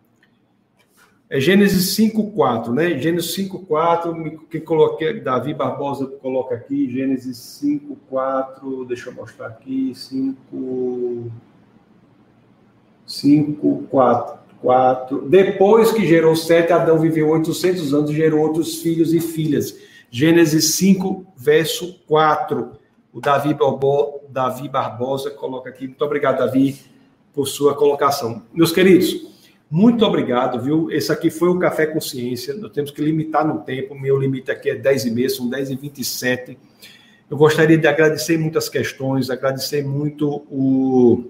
é 1.29 1.41
Gênesis 1.41 1.97
5.4, 1.97 2.73
né? 2.73 2.99
Gênesis 2.99 3.37
5.4, 3.37 4.39
que 4.49 4.61
coloquei, 4.61 5.21
Davi 5.21 5.53
Barbosa 5.53 6.07
coloca 6.07 6.55
aqui, 6.55 6.91
Gênesis 6.91 7.61
5.4, 7.63 8.87
deixa 8.87 9.11
eu 9.11 9.15
mostrar 9.15 9.49
aqui, 9.49 9.93
5... 9.95 11.31
5, 13.07 13.87
4, 13.89 14.39
4. 14.61 15.29
Depois 15.29 15.93
que 15.93 16.05
gerou 16.05 16.35
sete, 16.35 16.73
Adão 16.73 16.99
viveu 16.99 17.29
800 17.29 17.95
anos 17.95 18.11
e 18.11 18.15
gerou 18.15 18.41
outros 18.41 18.83
filhos 18.83 19.15
e 19.15 19.21
filhas. 19.21 19.79
Gênesis 20.11 20.75
5, 20.75 21.25
verso 21.37 22.01
4. 22.07 22.73
O 23.13 23.21
Davi, 23.21 23.55
Barbo, 23.55 24.23
Davi 24.29 24.69
Barbosa 24.69 25.31
coloca 25.31 25.71
aqui. 25.71 25.87
Muito 25.87 26.05
obrigado, 26.05 26.39
Davi, 26.39 26.81
por 27.33 27.47
sua 27.47 27.75
colocação. 27.75 28.43
Meus 28.53 28.73
queridos, 28.73 29.36
muito 29.69 30.05
obrigado, 30.05 30.63
viu? 30.63 30.91
Esse 30.93 31.11
aqui 31.11 31.29
foi 31.29 31.49
o 31.49 31.59
Café 31.59 31.87
Consciência. 31.87 32.55
Nós 32.55 32.71
temos 32.71 32.93
que 32.93 33.03
limitar 33.03 33.47
no 33.47 33.61
tempo. 33.63 33.99
Meu 33.99 34.17
limite 34.17 34.51
aqui 34.51 34.71
é 34.71 34.75
10 34.77 35.07
e 35.07 35.11
meia, 35.11 35.29
são 35.29 35.49
10 35.49 35.71
e 35.71 35.77
27. 35.77 36.59
Eu 37.29 37.37
gostaria 37.37 37.77
de 37.77 37.89
agradecer 37.89 38.39
muitas 38.39 38.69
questões, 38.69 39.29
agradecer 39.29 39.85
muito 39.85 40.47
o, 40.49 41.25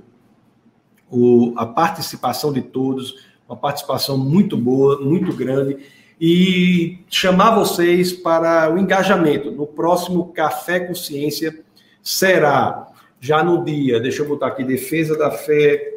o, 1.10 1.54
a 1.56 1.64
participação 1.64 2.52
de 2.52 2.60
todos, 2.60 3.14
uma 3.48 3.56
participação 3.56 4.18
muito 4.18 4.58
boa, 4.58 5.00
muito 5.00 5.32
grande, 5.34 5.78
e 6.20 6.98
chamar 7.08 7.54
vocês 7.54 8.12
para 8.12 8.70
o 8.70 8.76
engajamento. 8.76 9.50
No 9.50 9.66
próximo 9.66 10.32
Café 10.34 10.80
Consciência 10.80 11.58
será 12.02 12.92
já 13.18 13.42
no 13.42 13.64
dia, 13.64 13.98
deixa 13.98 14.22
eu 14.22 14.28
botar 14.28 14.48
aqui, 14.48 14.62
Defesa 14.62 15.16
da 15.16 15.30
Fé 15.30 15.95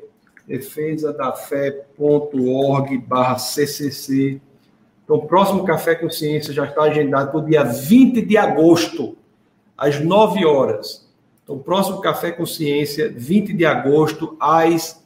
defesa 0.49 1.13
da 1.13 1.31
fé.org 1.31 2.97
barra 2.97 3.37
CCC. 3.37 4.41
Então, 5.03 5.17
o 5.17 5.27
próximo 5.27 5.63
Café 5.63 5.93
com 5.93 6.09
Ciência 6.09 6.51
já 6.51 6.65
está 6.65 6.81
agendado 6.83 7.29
para 7.29 7.39
o 7.39 7.45
dia 7.45 7.63
20 7.63 8.23
de 8.23 8.35
agosto, 8.35 9.15
às 9.77 9.99
9 9.99 10.43
horas. 10.45 11.07
Então, 11.43 11.55
o 11.55 11.59
próximo 11.59 12.01
Café 12.01 12.31
com 12.31 12.47
Ciência, 12.47 13.13
20 13.15 13.53
de 13.53 13.63
agosto, 13.63 14.35
às 14.39 15.03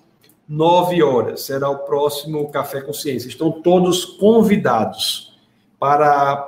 9 0.48 1.04
horas. 1.04 1.42
Será 1.42 1.70
o 1.70 1.80
próximo 1.80 2.50
Café 2.50 2.82
com 2.82 2.94
Ciência. 2.94 3.28
Estão 3.28 3.52
todos 3.52 4.06
convidados 4.06 5.38
para 5.78 6.48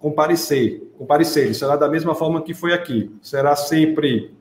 comparecer. 0.00 0.90
comparecer. 0.98 1.54
Será 1.54 1.76
da 1.76 1.88
mesma 1.88 2.16
forma 2.16 2.42
que 2.42 2.54
foi 2.54 2.72
aqui. 2.72 3.14
Será 3.22 3.54
sempre 3.54 4.34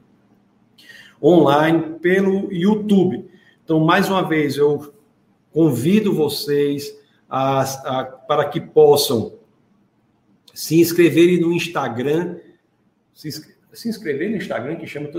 online 1.21 1.99
pelo 2.01 2.51
YouTube. 2.51 3.30
Então, 3.71 3.79
mais 3.79 4.09
uma 4.09 4.21
vez, 4.21 4.57
eu 4.57 4.93
convido 5.53 6.13
vocês 6.13 6.93
a, 7.29 7.61
a, 7.61 8.03
para 8.03 8.43
que 8.49 8.59
possam 8.59 9.35
se 10.53 10.81
inscreverem 10.81 11.39
no 11.39 11.53
Instagram, 11.53 12.35
se, 13.13 13.31
se 13.71 13.87
inscrever 13.87 14.29
no 14.29 14.35
Instagram, 14.35 14.75
que 14.75 14.85
chama, 14.85 15.09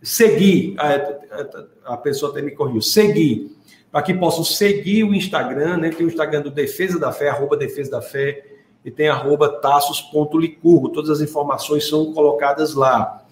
seguir, 0.00 0.76
a, 0.78 1.94
a 1.94 1.96
pessoa 1.96 2.30
até 2.30 2.40
me 2.40 2.52
corrigiu, 2.52 2.80
seguir, 2.80 3.50
para 3.90 4.02
que 4.02 4.14
possam 4.14 4.44
seguir 4.44 5.02
o 5.02 5.12
Instagram, 5.12 5.78
né? 5.78 5.90
Tem 5.90 6.06
o 6.06 6.08
Instagram 6.08 6.42
do 6.42 6.50
Defesa 6.52 7.00
da 7.00 7.10
Fé, 7.10 7.30
arroba 7.30 7.56
Defesa 7.56 7.90
da 7.90 8.00
Fé, 8.00 8.40
e 8.84 8.90
tem 8.92 9.08
arroba 9.08 9.48
taços.licurgo. 9.48 10.90
Todas 10.90 11.10
as 11.10 11.20
informações 11.20 11.88
são 11.88 12.12
colocadas 12.12 12.72
lá 12.72 13.25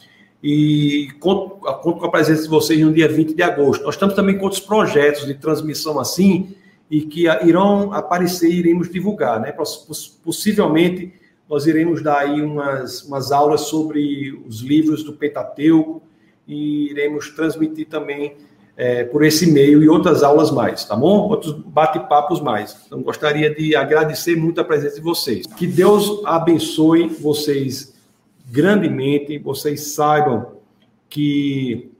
e 0.46 1.08
conto, 1.20 1.56
conto, 1.80 2.00
com 2.00 2.04
a 2.04 2.10
presença 2.10 2.42
de 2.42 2.48
vocês 2.50 2.78
no 2.78 2.92
dia 2.92 3.08
20 3.08 3.34
de 3.34 3.42
agosto. 3.42 3.82
Nós 3.82 3.94
estamos 3.94 4.14
também 4.14 4.36
com 4.36 4.44
outros 4.44 4.60
projetos 4.60 5.24
de 5.24 5.32
transmissão 5.32 5.98
assim 5.98 6.54
e 6.90 7.00
que 7.00 7.26
irão 7.46 7.94
aparecer 7.94 8.50
e 8.50 8.58
iremos 8.58 8.90
divulgar, 8.90 9.40
né? 9.40 9.54
Possivelmente 10.22 11.14
nós 11.48 11.66
iremos 11.66 12.02
dar 12.02 12.18
aí 12.18 12.42
umas, 12.42 13.04
umas 13.04 13.32
aulas 13.32 13.62
sobre 13.62 14.38
os 14.46 14.60
livros 14.60 15.02
do 15.02 15.14
Pentateuco 15.14 16.02
e 16.46 16.90
iremos 16.90 17.30
transmitir 17.30 17.88
também 17.88 18.36
é, 18.76 19.02
por 19.02 19.24
esse 19.24 19.50
meio 19.50 19.82
e 19.82 19.88
outras 19.88 20.22
aulas 20.22 20.50
mais, 20.50 20.84
tá 20.84 20.94
bom? 20.94 21.26
Outros 21.26 21.54
bate-papos 21.54 22.42
mais. 22.42 22.84
Então, 22.86 23.00
gostaria 23.02 23.48
de 23.48 23.74
agradecer 23.74 24.36
muito 24.36 24.60
a 24.60 24.64
presença 24.64 24.96
de 24.96 25.00
vocês. 25.00 25.46
Que 25.46 25.66
Deus 25.66 26.20
abençoe 26.26 27.08
vocês 27.08 27.93
grandemente. 28.44 29.38
Vocês 29.38 29.94
saibam 29.94 30.52
que 31.08 31.90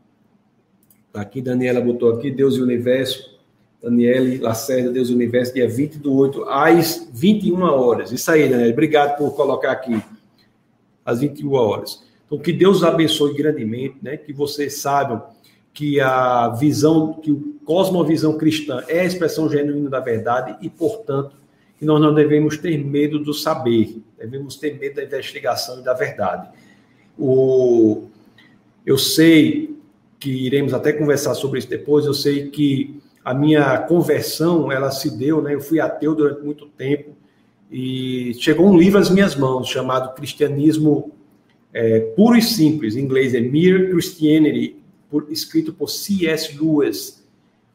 aqui 1.13 1.41
Daniela 1.41 1.81
botou 1.81 2.13
aqui 2.13 2.31
Deus 2.31 2.57
e 2.57 2.63
Universo, 2.63 3.39
Daniele 3.83 4.39
Lacerda, 4.39 4.91
Deus 4.91 5.11
e 5.11 5.15
Universo, 5.15 5.55
dia 5.55 5.69
20 5.69 5.99
do 5.99 6.15
8 6.15 6.45
às 6.49 7.09
21 7.13 7.63
horas. 7.63 8.13
Isso 8.13 8.31
aí, 8.31 8.49
Daniela, 8.49 8.73
obrigado 8.73 9.17
por 9.17 9.35
colocar 9.35 9.73
aqui 9.73 10.03
às 11.05 11.21
21 11.21 11.53
horas. 11.53 12.03
Então, 12.27 12.39
que 12.39 12.53
Deus 12.53 12.83
abençoe 12.83 13.35
grandemente, 13.35 13.97
né? 14.03 14.17
Que 14.17 14.33
vocês 14.33 14.79
saibam 14.79 15.23
que 15.73 16.01
a 16.01 16.49
visão, 16.49 17.15
que 17.15 17.31
o 17.31 17.57
cosmovisão 17.65 18.39
cristã 18.39 18.83
é 18.89 19.01
a 19.01 19.05
expressão 19.05 19.51
genuína 19.51 19.91
da 19.91 20.01
verdade 20.01 20.57
e, 20.63 20.71
portanto, 20.71 21.37
nós 21.85 22.01
não 22.01 22.15
devemos 22.15 22.57
ter 22.57 22.77
medo 22.85 23.19
do 23.19 23.35
saber, 23.35 24.03
devemos 24.19 24.57
ter 24.57 24.79
medo 24.79 24.97
da 24.97 25.05
investigação 25.05 25.81
e 25.81 25.85
da 25.85 25.95
verdade. 25.95 26.49
O, 27.19 28.09
eu 28.85 28.99
sei 28.99 29.77
que 30.19 30.31
iremos 30.31 30.73
até 30.75 30.93
conversar 30.93 31.35
sobre 31.35 31.59
isso 31.59 31.69
depois, 31.69 32.07
eu 32.07 32.15
sei 32.15 32.51
que 32.51 33.01
a 33.25 33.33
minha 33.33 33.79
conversão, 33.79 34.71
ela 34.71 34.91
se 34.91 35.17
deu, 35.17 35.41
né? 35.41 35.55
Eu 35.55 35.61
fui 35.61 35.81
ateu 35.81 36.15
durante 36.15 36.43
muito 36.43 36.67
tempo 36.67 37.17
e 37.71 38.35
chegou 38.35 38.69
um 38.69 38.77
livro 38.77 38.99
às 38.99 39.09
minhas 39.09 39.35
mãos 39.35 39.69
chamado 39.69 40.15
Cristianismo 40.15 41.13
é, 41.73 42.01
Puro 42.01 42.37
e 42.37 42.43
Simples, 42.43 42.95
em 42.95 43.01
inglês 43.01 43.35
é 43.35 43.41
Mere 43.41 43.91
Christianity, 43.91 44.77
por, 45.11 45.27
escrito 45.31 45.73
por 45.73 45.89
C.S. 45.89 46.57
Lewis, 46.57 47.25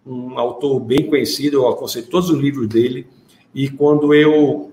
um 0.06 0.38
autor 0.38 0.80
bem 0.80 1.06
conhecido, 1.08 1.58
eu 1.58 1.68
aconselho 1.68 2.08
todos 2.08 2.30
os 2.30 2.40
livros 2.40 2.68
dele. 2.68 3.08
E 3.54 3.70
quando 3.70 4.14
eu 4.14 4.72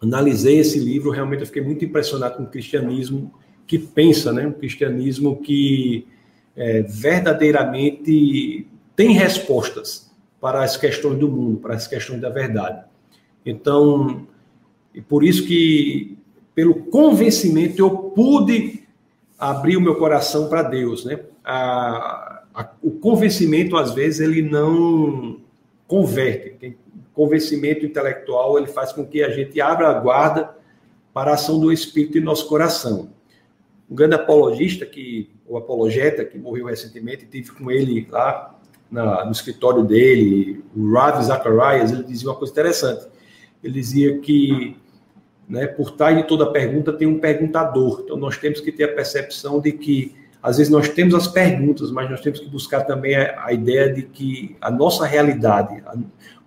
analisei 0.00 0.58
esse 0.58 0.78
livro, 0.78 1.10
realmente 1.10 1.40
eu 1.40 1.46
fiquei 1.46 1.62
muito 1.62 1.84
impressionado 1.84 2.36
com 2.36 2.42
o 2.44 2.48
cristianismo 2.48 3.32
que 3.66 3.78
pensa, 3.78 4.32
né? 4.32 4.46
Um 4.46 4.52
cristianismo 4.52 5.40
que 5.40 6.06
é, 6.56 6.82
verdadeiramente 6.82 8.66
tem 8.94 9.12
respostas 9.12 10.10
para 10.40 10.62
as 10.62 10.76
questões 10.76 11.18
do 11.18 11.28
mundo, 11.28 11.58
para 11.58 11.74
as 11.74 11.86
questões 11.86 12.20
da 12.20 12.28
verdade. 12.28 12.84
Então, 13.44 14.26
e 14.94 15.00
por 15.00 15.24
isso 15.24 15.46
que, 15.46 16.18
pelo 16.54 16.74
convencimento, 16.74 17.80
eu 17.80 17.90
pude 17.90 18.84
abrir 19.38 19.76
o 19.76 19.80
meu 19.80 19.96
coração 19.96 20.48
para 20.48 20.62
Deus, 20.62 21.04
né? 21.04 21.20
A, 21.42 22.44
a, 22.54 22.70
o 22.82 22.90
convencimento, 22.92 23.76
às 23.76 23.92
vezes, 23.94 24.20
ele 24.20 24.42
não 24.42 25.40
converte 25.86 26.76
convencimento 27.14 27.86
intelectual 27.86 28.58
ele 28.58 28.66
faz 28.66 28.92
com 28.92 29.06
que 29.06 29.22
a 29.22 29.30
gente 29.30 29.60
abra 29.60 29.88
a 29.88 29.94
guarda 29.94 30.54
para 31.14 31.30
a 31.30 31.34
ação 31.34 31.60
do 31.60 31.72
Espírito 31.72 32.18
em 32.18 32.20
nosso 32.20 32.48
coração. 32.48 33.10
Um 33.88 33.94
grande 33.94 34.16
apologista, 34.16 34.84
que, 34.84 35.30
o 35.46 35.56
apologeta, 35.56 36.24
que 36.24 36.36
morreu 36.36 36.66
recentemente, 36.66 37.26
tive 37.26 37.52
com 37.52 37.70
ele 37.70 38.06
lá 38.10 38.58
na, 38.90 39.24
no 39.24 39.32
escritório 39.32 39.84
dele, 39.84 40.64
o 40.74 40.92
Rav 40.92 41.22
Zacharias, 41.22 41.92
ele 41.92 42.02
dizia 42.02 42.28
uma 42.28 42.36
coisa 42.36 42.52
interessante. 42.52 43.06
Ele 43.62 43.74
dizia 43.74 44.18
que 44.18 44.76
né, 45.48 45.66
por 45.66 45.92
trás 45.92 46.16
de 46.16 46.24
toda 46.24 46.50
pergunta 46.50 46.92
tem 46.92 47.06
um 47.06 47.18
perguntador. 47.18 48.02
Então 48.04 48.16
nós 48.16 48.36
temos 48.36 48.60
que 48.60 48.72
ter 48.72 48.84
a 48.84 48.94
percepção 48.94 49.60
de 49.60 49.72
que 49.72 50.14
às 50.42 50.58
vezes 50.58 50.70
nós 50.70 50.88
temos 50.88 51.14
as 51.14 51.26
perguntas, 51.26 51.90
mas 51.90 52.10
nós 52.10 52.20
temos 52.20 52.40
que 52.40 52.48
buscar 52.48 52.82
também 52.82 53.16
a, 53.16 53.46
a 53.46 53.52
ideia 53.52 53.92
de 53.92 54.02
que 54.02 54.56
a 54.60 54.70
nossa 54.70 55.06
realidade, 55.06 55.82
a, 55.86 55.96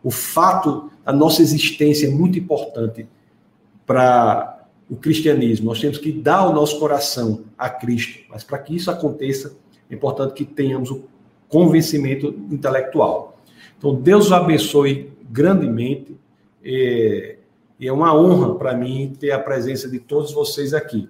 o 0.07 0.09
fato 0.09 0.89
da 1.03 1.11
nossa 1.11 1.41
existência 1.41 2.07
é 2.07 2.09
muito 2.09 2.39
importante 2.39 3.05
para 3.85 4.65
o 4.89 4.95
cristianismo. 4.95 5.65
Nós 5.65 5.81
temos 5.81 5.97
que 5.97 6.13
dar 6.13 6.47
o 6.47 6.53
nosso 6.53 6.79
coração 6.79 7.43
a 7.57 7.69
Cristo, 7.69 8.23
mas 8.29 8.41
para 8.41 8.57
que 8.57 8.73
isso 8.73 8.89
aconteça, 8.89 9.57
é 9.89 9.93
importante 9.93 10.33
que 10.33 10.45
tenhamos 10.45 10.91
o 10.91 11.03
convencimento 11.49 12.27
intelectual. 12.49 13.37
Então, 13.77 13.95
Deus 13.95 14.31
o 14.31 14.35
abençoe 14.35 15.11
grandemente. 15.29 16.15
E 16.63 17.35
é 17.81 17.91
uma 17.91 18.17
honra 18.17 18.55
para 18.55 18.73
mim 18.73 19.13
ter 19.19 19.31
a 19.31 19.39
presença 19.39 19.89
de 19.89 19.99
todos 19.99 20.31
vocês 20.31 20.73
aqui. 20.73 21.09